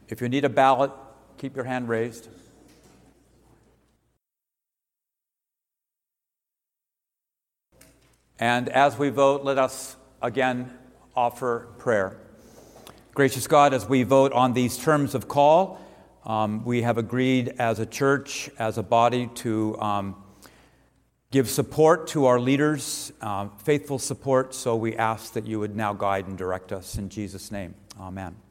If 0.10 0.22
you 0.22 0.30
need 0.30 0.44
a 0.44 0.50
ballot, 0.50 0.92
keep 1.38 1.56
your 1.56 1.66
hand 1.66 1.88
raised. 1.88 2.28
And 8.40 8.70
as 8.70 8.98
we 8.98 9.10
vote, 9.10 9.44
let 9.44 9.60
us 9.60 9.96
again 10.22 10.72
offer 11.16 11.68
prayer. 11.78 12.18
Gracious 13.14 13.46
God, 13.46 13.74
as 13.74 13.88
we 13.88 14.04
vote 14.04 14.32
on 14.34 14.54
these 14.54 14.78
terms 14.78 15.14
of 15.14 15.28
call, 15.28 15.80
um, 16.26 16.66
we 16.66 16.82
have 16.82 16.98
agreed 16.98 17.54
as 17.60 17.80
a 17.80 17.86
church, 17.86 18.50
as 18.58 18.78
a 18.78 18.84
body, 18.84 19.30
to 19.36 19.80
um, 19.80 20.16
give 21.30 21.50
support 21.50 22.08
to 22.08 22.26
our 22.26 22.40
leaders, 22.40 23.12
uh, 23.22 23.50
faithful 23.64 24.00
support. 24.00 24.56
So 24.56 24.76
we 24.76 24.96
ask 24.96 25.34
that 25.34 25.46
you 25.46 25.60
would 25.60 25.76
now 25.76 25.94
guide 25.94 26.28
and 26.28 26.38
direct 26.38 26.72
us 26.72 26.98
in 26.98 27.10
Jesus' 27.10 27.52
name. 27.52 27.76
Amen. 28.00 28.49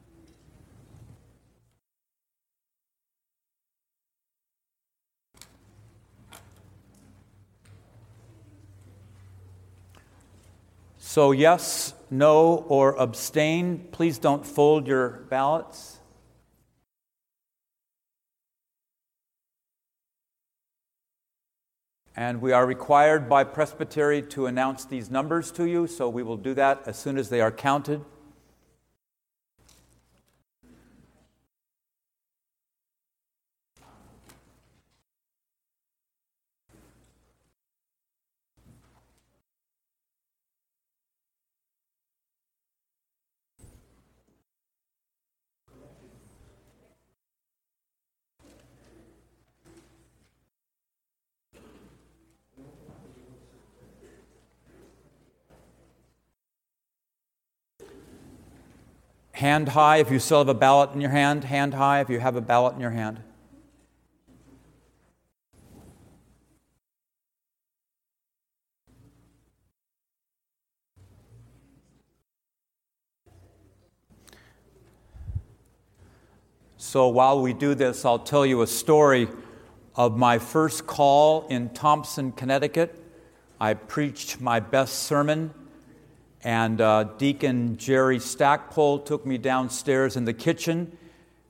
So, 11.19 11.31
yes, 11.33 11.93
no, 12.09 12.63
or 12.69 12.97
abstain. 12.97 13.89
Please 13.91 14.17
don't 14.19 14.45
fold 14.45 14.87
your 14.87 15.25
ballots. 15.29 15.97
And 22.15 22.41
we 22.41 22.53
are 22.53 22.65
required 22.65 23.27
by 23.27 23.43
Presbytery 23.43 24.21
to 24.29 24.45
announce 24.45 24.85
these 24.85 25.11
numbers 25.11 25.51
to 25.51 25.65
you, 25.65 25.87
so 25.87 26.07
we 26.07 26.23
will 26.23 26.37
do 26.37 26.53
that 26.53 26.83
as 26.85 26.97
soon 26.97 27.17
as 27.17 27.27
they 27.27 27.41
are 27.41 27.51
counted. 27.51 27.99
Hand 59.39 59.69
high 59.69 59.99
if 59.99 60.11
you 60.11 60.19
still 60.19 60.39
have 60.39 60.49
a 60.49 60.53
ballot 60.53 60.91
in 60.93 60.99
your 60.99 61.11
hand. 61.11 61.45
Hand 61.45 61.73
high 61.73 62.01
if 62.01 62.09
you 62.09 62.19
have 62.19 62.35
a 62.35 62.41
ballot 62.41 62.73
in 62.73 62.81
your 62.81 62.89
hand. 62.89 63.21
So 76.75 77.07
while 77.07 77.41
we 77.41 77.53
do 77.53 77.73
this, 77.75 78.03
I'll 78.03 78.19
tell 78.19 78.45
you 78.45 78.61
a 78.61 78.67
story 78.67 79.29
of 79.95 80.17
my 80.17 80.37
first 80.37 80.85
call 80.85 81.47
in 81.47 81.69
Thompson, 81.69 82.33
Connecticut. 82.33 83.01
I 83.57 83.73
preached 83.75 84.41
my 84.41 84.59
best 84.59 85.03
sermon 85.03 85.53
and 86.43 86.79
uh, 86.79 87.03
Deacon 87.17 87.77
Jerry 87.77 88.19
Stackpole 88.19 88.99
took 88.99 89.25
me 89.25 89.37
downstairs 89.37 90.15
in 90.15 90.25
the 90.25 90.33
kitchen, 90.33 90.97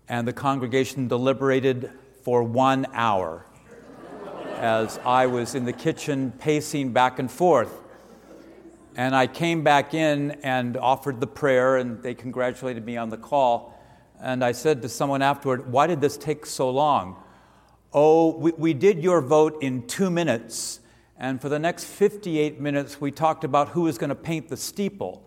and 0.07 0.27
the 0.27 0.33
congregation 0.33 1.07
deliberated 1.07 1.91
for 2.23 2.43
one 2.43 2.87
hour 2.93 3.45
as 4.55 4.99
I 5.05 5.27
was 5.27 5.55
in 5.55 5.65
the 5.65 5.73
kitchen 5.73 6.33
pacing 6.39 6.91
back 6.91 7.19
and 7.19 7.31
forth. 7.31 7.79
And 8.95 9.15
I 9.15 9.27
came 9.27 9.63
back 9.63 9.93
in 9.93 10.31
and 10.43 10.75
offered 10.75 11.21
the 11.21 11.27
prayer, 11.27 11.77
and 11.77 12.01
they 12.01 12.15
congratulated 12.15 12.83
me 12.83 12.97
on 12.97 13.09
the 13.09 13.17
call. 13.17 13.79
And 14.19 14.43
I 14.43 14.51
said 14.51 14.81
to 14.81 14.89
someone 14.89 15.21
afterward, 15.21 15.71
Why 15.71 15.87
did 15.87 16.01
this 16.01 16.17
take 16.17 16.45
so 16.45 16.69
long? 16.69 17.15
Oh, 17.93 18.35
we, 18.35 18.51
we 18.51 18.73
did 18.73 19.01
your 19.01 19.21
vote 19.21 19.61
in 19.61 19.87
two 19.87 20.09
minutes 20.09 20.81
and 21.21 21.41
for 21.41 21.49
the 21.49 21.59
next 21.59 21.83
58 21.83 22.61
minutes, 22.61 23.01
we 23.01 23.11
talked 23.11 23.43
about 23.43 23.69
who 23.69 23.81
was 23.81 23.97
going 23.97 24.09
to 24.09 24.15
paint 24.15 24.47
the 24.47 24.55
steeple 24.55 25.21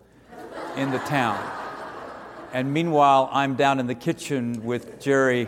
in 0.75 0.89
the 0.89 0.97
town. 0.97 1.39
And 2.51 2.73
meanwhile, 2.73 3.29
I'm 3.31 3.53
down 3.53 3.79
in 3.79 3.85
the 3.85 3.93
kitchen 3.93 4.63
with 4.63 4.99
Jerry 4.99 5.47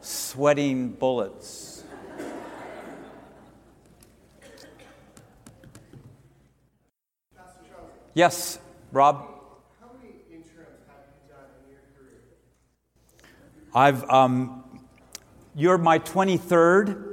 sweating 0.00 0.90
bullets. 0.90 1.82
Yes, 8.14 8.58
Rob? 8.92 9.16
How 9.80 9.90
many 9.96 10.14
interims 10.30 10.82
have 10.88 11.04
you 11.14 11.32
done 11.32 11.46
in 11.64 11.70
your 11.70 11.80
career? 11.96 12.20
I've, 13.74 14.08
um, 14.08 14.64
you're 15.54 15.78
my 15.78 15.98
23rd, 15.98 17.09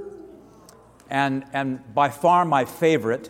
and, 1.10 1.46
and 1.54 1.94
by 1.94 2.10
far 2.10 2.46
my 2.46 2.66
favorite. 2.66 3.30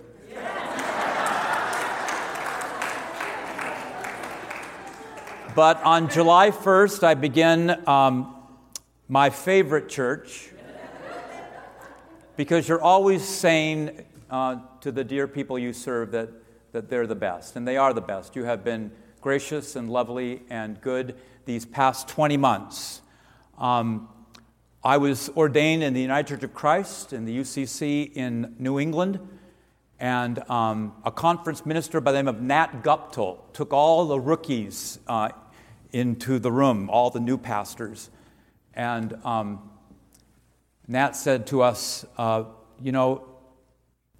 but 5.55 5.81
on 5.83 6.09
July 6.09 6.51
1st, 6.51 7.03
I 7.03 7.13
begin 7.13 7.87
um, 7.87 8.35
my 9.07 9.29
favorite 9.29 9.89
church 9.89 10.49
because 12.35 12.67
you're 12.67 12.81
always 12.81 13.23
saying 13.27 14.05
uh, 14.29 14.57
to 14.81 14.91
the 14.91 15.03
dear 15.03 15.27
people 15.27 15.57
you 15.57 15.73
serve 15.73 16.11
that, 16.11 16.29
that 16.71 16.89
they're 16.89 17.07
the 17.07 17.15
best, 17.15 17.55
and 17.55 17.67
they 17.67 17.77
are 17.77 17.93
the 17.93 18.01
best. 18.01 18.35
You 18.35 18.43
have 18.43 18.63
been 18.63 18.91
gracious 19.21 19.75
and 19.75 19.89
lovely 19.89 20.43
and 20.49 20.79
good 20.81 21.15
these 21.45 21.65
past 21.65 22.07
20 22.07 22.37
months. 22.37 23.01
Um, 23.57 24.09
I 24.83 24.97
was 24.97 25.29
ordained 25.29 25.81
in 25.81 25.93
the 25.93 26.01
United 26.01 26.27
Church 26.27 26.43
of 26.43 26.53
Christ 26.53 27.11
in 27.11 27.25
the 27.25 27.35
UCC 27.39 28.13
in 28.13 28.55
New 28.59 28.79
England, 28.79 29.19
and 29.99 30.39
um, 30.49 30.93
a 31.03 31.11
conference 31.11 31.65
minister 31.65 31.99
by 31.99 32.11
the 32.11 32.19
name 32.19 32.27
of 32.27 32.41
Nat 32.41 32.83
Guptill 32.83 33.39
took 33.53 33.73
all 33.73 34.05
the 34.05 34.19
rookies 34.19 34.99
uh, 35.07 35.29
into 35.91 36.37
the 36.37 36.51
room, 36.51 36.89
all 36.91 37.09
the 37.09 37.19
new 37.19 37.37
pastors. 37.37 38.11
And 38.75 39.17
um, 39.25 39.71
Nat 40.87 41.15
said 41.15 41.47
to 41.47 41.63
us, 41.63 42.05
uh, 42.19 42.43
You 42.79 42.91
know, 42.91 43.27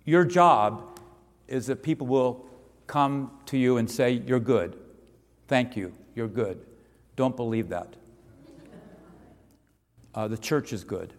your 0.06 0.26
job 0.26 1.00
is 1.48 1.68
that 1.68 1.84
people 1.84 2.08
will 2.08 2.48
come 2.88 3.32
to 3.46 3.58
you 3.58 3.78
and 3.78 3.90
say, 3.90 4.10
You're 4.26 4.40
good. 4.40 4.76
Thank 5.48 5.78
you. 5.78 5.94
You're 6.16 6.28
good. 6.28 6.66
Don't 7.16 7.36
believe 7.36 7.70
that. 7.70 7.96
Uh, 10.18 10.28
the 10.28 10.38
church 10.38 10.74
is 10.74 10.84
good. 10.84 11.14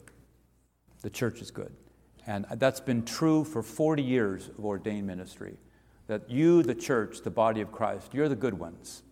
The 1.02 1.10
church 1.10 1.40
is 1.40 1.52
good. 1.52 1.72
And 2.26 2.44
that's 2.56 2.80
been 2.80 3.04
true 3.04 3.44
for 3.44 3.62
40 3.62 4.02
years 4.02 4.48
of 4.48 4.64
ordained 4.64 5.06
ministry. 5.06 5.56
That 6.08 6.28
you, 6.28 6.64
the 6.64 6.74
church, 6.74 7.20
the 7.20 7.30
body 7.30 7.60
of 7.60 7.70
Christ, 7.70 8.12
you're 8.12 8.28
the 8.28 8.34
good 8.34 8.54
ones 8.54 9.04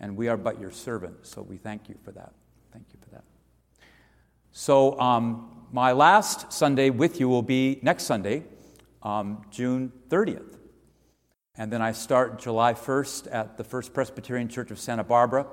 and 0.00 0.16
we 0.16 0.26
are 0.26 0.36
but 0.36 0.60
your 0.60 0.72
servants. 0.72 1.30
So 1.30 1.42
we 1.42 1.56
thank 1.56 1.88
you 1.88 1.94
for 2.02 2.10
that. 2.10 2.32
Thank 2.72 2.86
you 2.92 2.98
for 3.00 3.10
that. 3.10 3.24
So, 4.50 4.98
um, 4.98 5.66
my 5.70 5.92
last 5.92 6.52
Sunday 6.52 6.90
with 6.90 7.20
you 7.20 7.28
will 7.28 7.42
be 7.42 7.78
next 7.80 8.04
Sunday, 8.04 8.42
um, 9.04 9.42
June 9.52 9.92
30th. 10.08 10.56
And 11.54 11.72
then 11.72 11.80
I 11.80 11.92
start 11.92 12.40
July 12.40 12.74
1st 12.74 13.28
at 13.30 13.56
the 13.56 13.62
First 13.62 13.94
Presbyterian 13.94 14.48
Church 14.48 14.72
of 14.72 14.80
Santa 14.80 15.04
Barbara. 15.04 15.46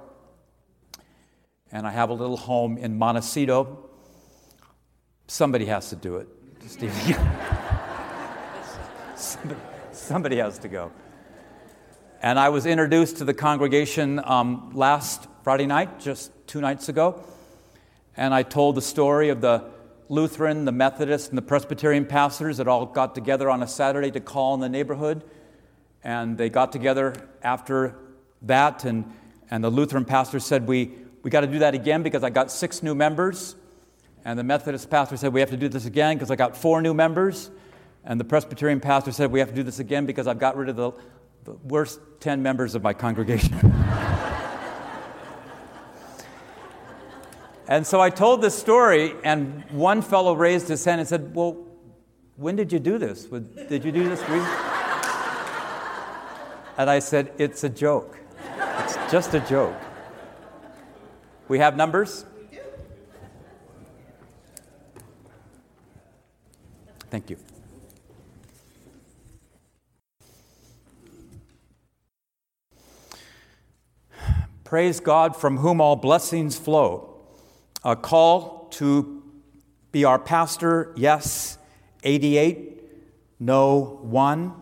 And 1.76 1.86
I 1.86 1.92
have 1.92 2.10
a 2.10 2.14
little 2.14 2.38
home 2.38 2.78
in 2.78 2.98
Montecito. 2.98 3.90
Somebody 5.28 5.66
has 5.66 5.90
to 5.90 5.98
do 5.98 6.16
it. 6.16 6.30
somebody, 9.18 9.60
somebody 9.92 10.38
has 10.38 10.58
to 10.60 10.70
go. 10.70 10.94
And 12.22 12.40
I 12.40 12.48
was 12.48 12.66
introduced 12.66 13.18
to 13.18 13.26
the 13.26 13.34
congregation 13.34 14.22
um, 14.24 14.72
last 14.74 15.28
Friday 15.44 15.66
night, 15.66 16.00
just 16.00 16.32
two 16.48 16.62
nights 16.62 16.88
ago. 16.88 17.22
And 18.16 18.34
I 18.34 18.44
told 18.44 18.76
the 18.76 18.82
story 18.82 19.28
of 19.28 19.42
the 19.42 19.66
Lutheran, 20.08 20.64
the 20.64 20.72
Methodist, 20.72 21.28
and 21.28 21.38
the 21.38 21.42
Presbyterian 21.42 22.06
pastors 22.06 22.56
that 22.56 22.70
all 22.70 22.86
got 22.86 23.14
together 23.14 23.50
on 23.50 23.62
a 23.62 23.68
Saturday 23.68 24.12
to 24.12 24.22
call 24.22 24.54
in 24.54 24.62
the 24.62 24.70
neighborhood. 24.70 25.26
And 26.06 26.38
they 26.38 26.50
got 26.50 26.72
together 26.72 27.16
after 27.44 27.98
that, 28.44 28.86
and, 28.86 29.14
and 29.52 29.62
the 29.62 29.70
Lutheran 29.70 30.06
pastor 30.06 30.40
said, 30.40 30.70
We, 30.70 30.94
we 31.26 31.32
got 31.32 31.42
to 31.42 31.48
do 31.48 31.58
that 31.58 31.74
again 31.74 32.04
because 32.04 32.24
I 32.24 32.30
got 32.30 32.52
six 32.52 32.84
new 32.84 32.94
members. 32.94 33.56
And 34.24 34.38
the 34.38 34.44
Methodist 34.44 34.92
pastor 34.92 35.18
said, 35.18 35.34
We 35.34 35.40
have 35.40 35.50
to 35.50 35.58
do 35.58 35.68
this 35.68 35.88
again 35.88 36.18
because 36.18 36.30
I 36.30 36.36
got 36.36 36.56
four 36.56 36.84
new 36.84 36.94
members. 36.94 37.50
And 38.04 38.20
the 38.20 38.24
Presbyterian 38.24 38.80
pastor 38.80 39.12
said, 39.12 39.32
We 39.32 39.40
have 39.40 39.50
to 39.50 39.56
do 39.56 39.64
this 39.64 39.80
again 39.80 40.06
because 40.06 40.28
I've 40.28 40.38
got 40.38 40.56
rid 40.56 40.70
of 40.70 40.76
the 40.76 40.92
the 41.46 41.54
worst 41.64 42.00
10 42.20 42.44
members 42.44 42.76
of 42.76 42.84
my 42.84 42.94
congregation. 42.94 43.54
and 47.68 47.88
so 47.88 48.00
I 48.00 48.12
told 48.12 48.44
this 48.44 48.56
story, 48.56 49.16
and 49.24 49.64
one 49.72 50.04
fellow 50.04 50.36
raised 50.36 50.68
his 50.68 50.86
hand 50.86 51.00
and 51.00 51.10
said, 51.10 51.34
Well, 51.34 51.66
when 52.36 52.56
did 52.56 52.72
you 52.72 52.78
do 52.78 53.00
this? 53.00 53.26
Did 53.26 53.84
you 53.84 53.92
do 53.92 54.08
this? 54.10 54.22
And 56.78 56.88
I 56.88 57.00
said, 57.00 57.32
It's 57.40 57.64
a 57.64 57.70
joke. 57.70 58.20
It's 58.84 58.96
just 59.12 59.34
a 59.34 59.40
joke. 59.40 59.76
We 61.48 61.60
have 61.60 61.76
numbers? 61.76 62.26
Thank 67.12 67.30
you. 67.30 67.38
Praise 74.64 75.00
God 75.00 75.36
from 75.36 75.58
whom 75.58 75.80
all 75.80 75.96
blessings 75.96 76.58
flow. 76.58 77.22
A 77.84 77.96
call 77.96 78.68
to 78.72 79.24
be 79.92 80.04
our 80.04 80.18
pastor, 80.18 80.92
yes. 80.96 81.60
88, 82.04 82.84
no, 83.40 84.00
1. 84.02 84.54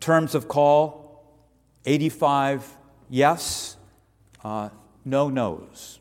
Terms 0.00 0.34
of 0.34 0.48
call, 0.48 1.24
85, 1.86 2.76
yes. 3.08 3.76
Uh, 4.44 4.70
no 5.08 5.28
no's. 5.28 5.98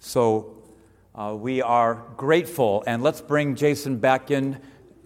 So 0.00 0.54
uh, 1.14 1.36
we 1.38 1.60
are 1.60 2.02
grateful. 2.16 2.82
And 2.86 3.02
let's 3.02 3.20
bring 3.20 3.54
Jason 3.54 3.98
back 3.98 4.30
in 4.30 4.58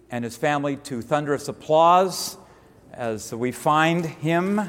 and 0.09 0.23
his 0.23 0.37
family 0.37 0.77
to 0.77 1.01
thunderous 1.01 1.49
applause 1.49 2.37
as 2.93 3.33
we 3.33 3.51
find 3.51 4.05
him. 4.05 4.61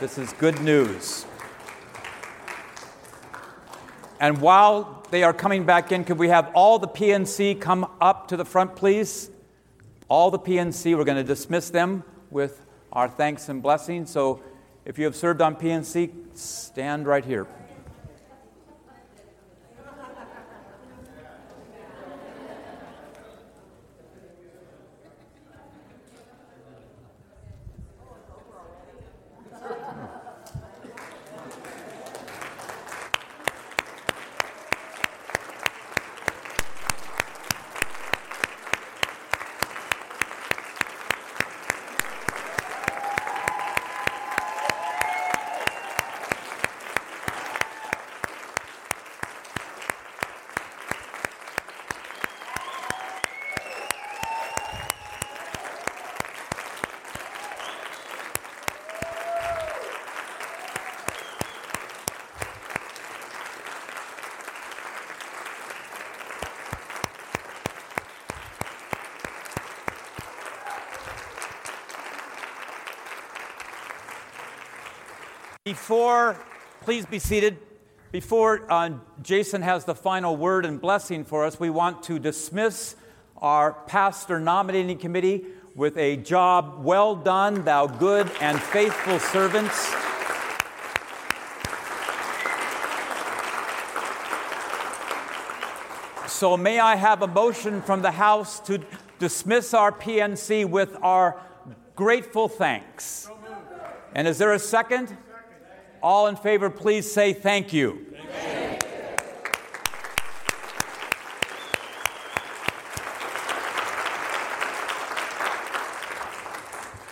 This 0.00 0.16
is 0.16 0.32
good 0.34 0.60
news. 0.62 1.26
And 4.18 4.40
while 4.40 5.04
they 5.10 5.22
are 5.22 5.34
coming 5.34 5.64
back 5.64 5.92
in, 5.92 6.04
could 6.04 6.18
we 6.18 6.28
have 6.28 6.50
all 6.54 6.78
the 6.78 6.88
PNC 6.88 7.60
come 7.60 7.86
up 8.00 8.28
to 8.28 8.36
the 8.38 8.46
front, 8.46 8.74
please? 8.74 9.30
All 10.08 10.30
the 10.30 10.38
PNC, 10.38 10.96
we're 10.96 11.04
going 11.04 11.18
to 11.18 11.24
dismiss 11.24 11.68
them 11.68 12.02
with 12.30 12.64
our 12.92 13.08
thanks 13.08 13.50
and 13.50 13.62
blessings. 13.62 14.10
So 14.10 14.40
if 14.86 14.98
you 14.98 15.04
have 15.04 15.16
served 15.16 15.42
on 15.42 15.56
PNC, 15.56 16.10
stand 16.34 17.06
right 17.06 17.24
here. 17.24 17.46
Before, 75.86 76.36
please 76.80 77.06
be 77.06 77.20
seated. 77.20 77.58
Before 78.10 78.66
uh, 78.68 78.90
Jason 79.22 79.62
has 79.62 79.84
the 79.84 79.94
final 79.94 80.36
word 80.36 80.66
and 80.66 80.80
blessing 80.80 81.24
for 81.24 81.44
us, 81.44 81.60
we 81.60 81.70
want 81.70 82.02
to 82.02 82.18
dismiss 82.18 82.96
our 83.36 83.72
pastor 83.72 84.40
nominating 84.40 84.98
committee 84.98 85.44
with 85.76 85.96
a 85.96 86.16
job 86.16 86.80
well 86.82 87.14
done, 87.14 87.64
thou 87.64 87.86
good 87.86 88.28
and 88.40 88.60
faithful 88.60 89.20
servants. 89.20 89.94
So 96.26 96.56
may 96.56 96.80
I 96.80 96.96
have 96.96 97.22
a 97.22 97.28
motion 97.28 97.80
from 97.80 98.02
the 98.02 98.10
House 98.10 98.58
to 98.62 98.80
dismiss 99.20 99.72
our 99.72 99.92
PNC 99.92 100.68
with 100.68 100.96
our 101.00 101.40
grateful 101.94 102.48
thanks? 102.48 103.30
And 104.16 104.26
is 104.26 104.38
there 104.38 104.52
a 104.52 104.58
second? 104.58 105.16
All 106.06 106.28
in 106.28 106.36
favor, 106.36 106.70
please 106.70 107.10
say 107.10 107.32
thank 107.32 107.72
you. 107.72 108.06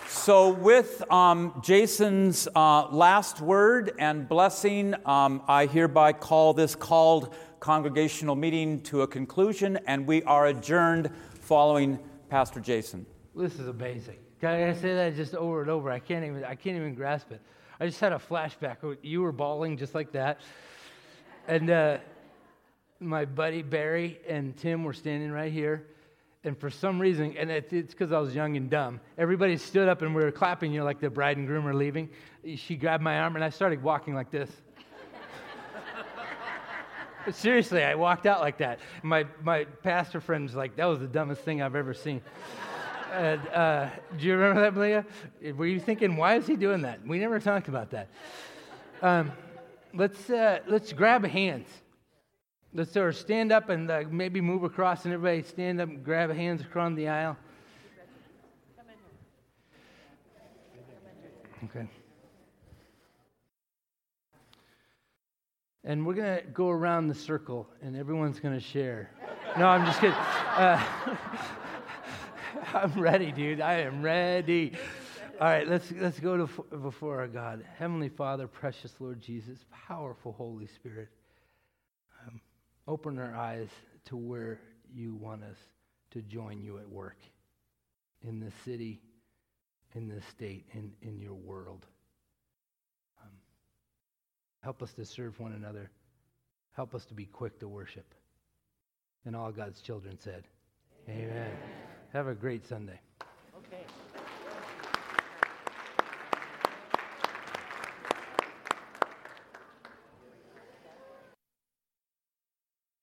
So, 0.07 0.47
with 0.47 1.03
um, 1.11 1.59
Jason's 1.61 2.47
uh, 2.55 2.87
last 2.87 3.41
word 3.41 3.91
and 3.99 4.29
blessing, 4.29 4.95
um, 5.05 5.41
I 5.45 5.65
hereby 5.65 6.13
call 6.13 6.53
this 6.53 6.73
called 6.73 7.35
congregational 7.59 8.37
meeting 8.37 8.79
to 8.83 9.01
a 9.01 9.07
conclusion, 9.07 9.77
and 9.87 10.07
we 10.07 10.23
are 10.23 10.47
adjourned 10.47 11.09
following 11.41 11.99
Pastor 12.29 12.61
Jason. 12.61 13.05
This 13.35 13.59
is 13.59 13.67
amazing. 13.67 14.19
Can 14.39 14.51
I 14.51 14.73
say 14.73 14.95
that 14.95 15.17
just 15.17 15.35
over 15.35 15.59
and 15.59 15.69
over? 15.69 15.91
I 15.91 15.99
can't 15.99 16.23
even. 16.23 16.45
I 16.45 16.55
can't 16.55 16.77
even 16.77 16.95
grasp 16.95 17.33
it. 17.33 17.41
I 17.79 17.85
just 17.85 17.99
had 17.99 18.13
a 18.13 18.19
flashback. 18.19 18.77
You 19.01 19.21
were 19.21 19.31
bawling 19.31 19.77
just 19.77 19.95
like 19.95 20.11
that, 20.13 20.41
and 21.47 21.69
uh, 21.69 21.97
my 22.99 23.25
buddy 23.25 23.61
Barry 23.61 24.19
and 24.27 24.55
Tim 24.55 24.83
were 24.83 24.93
standing 24.93 25.31
right 25.31 25.51
here 25.51 25.85
and 26.45 26.57
for 26.57 26.69
some 26.69 26.99
reason, 26.99 27.35
and 27.37 27.49
it's 27.49 27.71
because 27.71 28.11
I 28.11 28.19
was 28.19 28.35
young 28.35 28.55
and 28.55 28.69
dumb, 28.69 29.01
everybody 29.17 29.57
stood 29.57 29.89
up 29.89 30.03
and 30.03 30.13
we 30.15 30.23
were 30.23 30.31
clapping, 30.31 30.71
you 30.71 30.79
know, 30.79 30.85
like 30.85 30.99
the 30.99 31.09
bride 31.09 31.37
and 31.37 31.47
groom 31.47 31.67
are 31.67 31.73
leaving. 31.73 32.07
She 32.55 32.75
grabbed 32.75 33.03
my 33.03 33.19
arm 33.19 33.35
and 33.35 33.43
I 33.43 33.49
started 33.49 33.81
walking 33.81 34.13
like 34.13 34.29
this. 34.29 34.51
Seriously, 37.31 37.83
I 37.83 37.95
walked 37.95 38.27
out 38.27 38.41
like 38.41 38.59
that. 38.59 38.79
My, 39.01 39.25
my 39.41 39.63
pastor 39.63 40.21
friend's 40.21 40.53
like, 40.53 40.75
that 40.75 40.85
was 40.85 40.99
the 40.99 41.07
dumbest 41.07 41.41
thing 41.41 41.63
I've 41.63 41.75
ever 41.75 41.95
seen. 41.95 42.21
And, 43.15 43.47
uh, 43.47 43.89
do 44.17 44.25
you 44.25 44.35
remember 44.35 44.61
that, 44.61 44.73
Malia? 44.73 45.05
Were 45.55 45.65
you 45.65 45.79
thinking, 45.79 46.17
why 46.17 46.35
is 46.35 46.45
he 46.45 46.55
doing 46.55 46.81
that? 46.81 47.05
We 47.05 47.17
never 47.19 47.39
talked 47.39 47.67
about 47.67 47.91
that. 47.91 48.09
Um, 49.01 49.31
let's, 49.93 50.29
uh, 50.29 50.59
let's 50.67 50.91
grab 50.93 51.25
hands. 51.25 51.67
Let's 52.73 52.91
sort 52.91 53.09
of 53.09 53.15
stand 53.15 53.51
up 53.51 53.69
and 53.69 53.89
uh, 53.89 54.03
maybe 54.09 54.41
move 54.41 54.63
across, 54.63 55.05
and 55.05 55.13
everybody 55.13 55.43
stand 55.43 55.79
up 55.79 55.89
and 55.89 56.03
grab 56.03 56.29
hands 56.31 56.61
across 56.61 56.93
the 56.95 57.07
aisle. 57.07 57.37
Okay. 61.63 61.87
And 65.83 66.05
we're 66.05 66.15
going 66.15 66.39
to 66.39 66.43
go 66.47 66.69
around 66.69 67.07
the 67.07 67.15
circle, 67.15 67.67
and 67.81 67.95
everyone's 67.95 68.39
going 68.39 68.55
to 68.55 68.59
share. 68.59 69.09
No, 69.57 69.67
I'm 69.67 69.85
just 69.85 70.01
kidding. 70.01 70.15
Uh, 70.15 70.83
I'm 72.83 72.99
ready, 72.99 73.31
dude. 73.31 73.61
I 73.61 73.75
am 73.81 74.01
ready. 74.01 74.73
All 75.39 75.47
right, 75.47 75.65
let's, 75.65 75.93
let's 75.97 76.19
go 76.19 76.45
to, 76.45 76.77
before 76.77 77.21
our 77.21 77.27
God. 77.27 77.63
Heavenly 77.77 78.09
Father, 78.09 78.47
precious 78.47 78.93
Lord 78.99 79.21
Jesus, 79.21 79.59
powerful 79.87 80.33
Holy 80.33 80.67
Spirit. 80.67 81.07
Open 82.85 83.17
our 83.17 83.33
eyes 83.33 83.69
to 84.05 84.17
where 84.17 84.59
you 84.93 85.15
want 85.15 85.43
us 85.43 85.57
to 86.11 86.21
join 86.21 86.61
you 86.61 86.77
at 86.77 86.87
work 86.89 87.17
in 88.21 88.41
the 88.41 88.51
city, 88.65 88.99
in 89.95 90.09
the 90.09 90.21
state, 90.29 90.65
in, 90.73 90.91
in 91.01 91.19
your 91.21 91.33
world. 91.33 91.85
Um, 93.21 93.31
help 94.61 94.83
us 94.83 94.91
to 94.93 95.05
serve 95.05 95.39
one 95.39 95.53
another. 95.53 95.89
Help 96.73 96.93
us 96.93 97.05
to 97.05 97.13
be 97.13 97.25
quick 97.25 97.57
to 97.59 97.69
worship. 97.69 98.13
And 99.25 99.33
all 99.33 99.51
God's 99.51 99.81
children 99.81 100.19
said, 100.19 100.43
Amen. 101.07 101.29
Amen. 101.29 101.57
Have 102.15 102.27
a 102.27 102.33
great 102.33 102.65
Sunday. 102.65 102.97
Okay. 103.57 103.83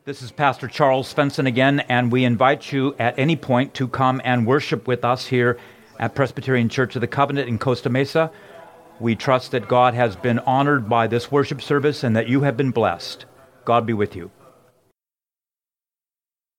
This 0.06 0.22
is 0.22 0.32
Pastor 0.32 0.66
Charles 0.66 1.12
Svensson 1.12 1.47
again, 1.47 1.80
and 1.80 2.10
we 2.10 2.24
invite 2.24 2.72
you 2.72 2.97
at 2.98 3.18
any 3.18 3.36
point 3.36 3.74
to 3.74 3.86
come 3.86 4.22
and 4.24 4.47
worship 4.47 4.89
with 4.89 5.05
us 5.05 5.26
here 5.26 5.59
at 5.98 6.14
Presbyterian 6.14 6.70
Church 6.70 6.97
of 6.97 7.02
the 7.02 7.06
Covenant 7.06 7.51
in 7.51 7.59
Costa 7.59 7.90
Mesa. 7.90 8.32
We 8.98 9.14
trust 9.14 9.51
that 9.51 9.68
God 9.68 9.93
has 9.93 10.16
been 10.16 10.39
honored 10.39 10.89
by 10.89 11.06
this 11.06 11.30
worship 11.30 11.60
service 11.60 12.02
and 12.02 12.16
that 12.16 12.28
you 12.28 12.40
have 12.40 12.56
been 12.56 12.70
blessed. 12.70 13.26
God 13.66 13.84
be 13.84 13.93
with 13.93 14.16
you. 14.16 14.30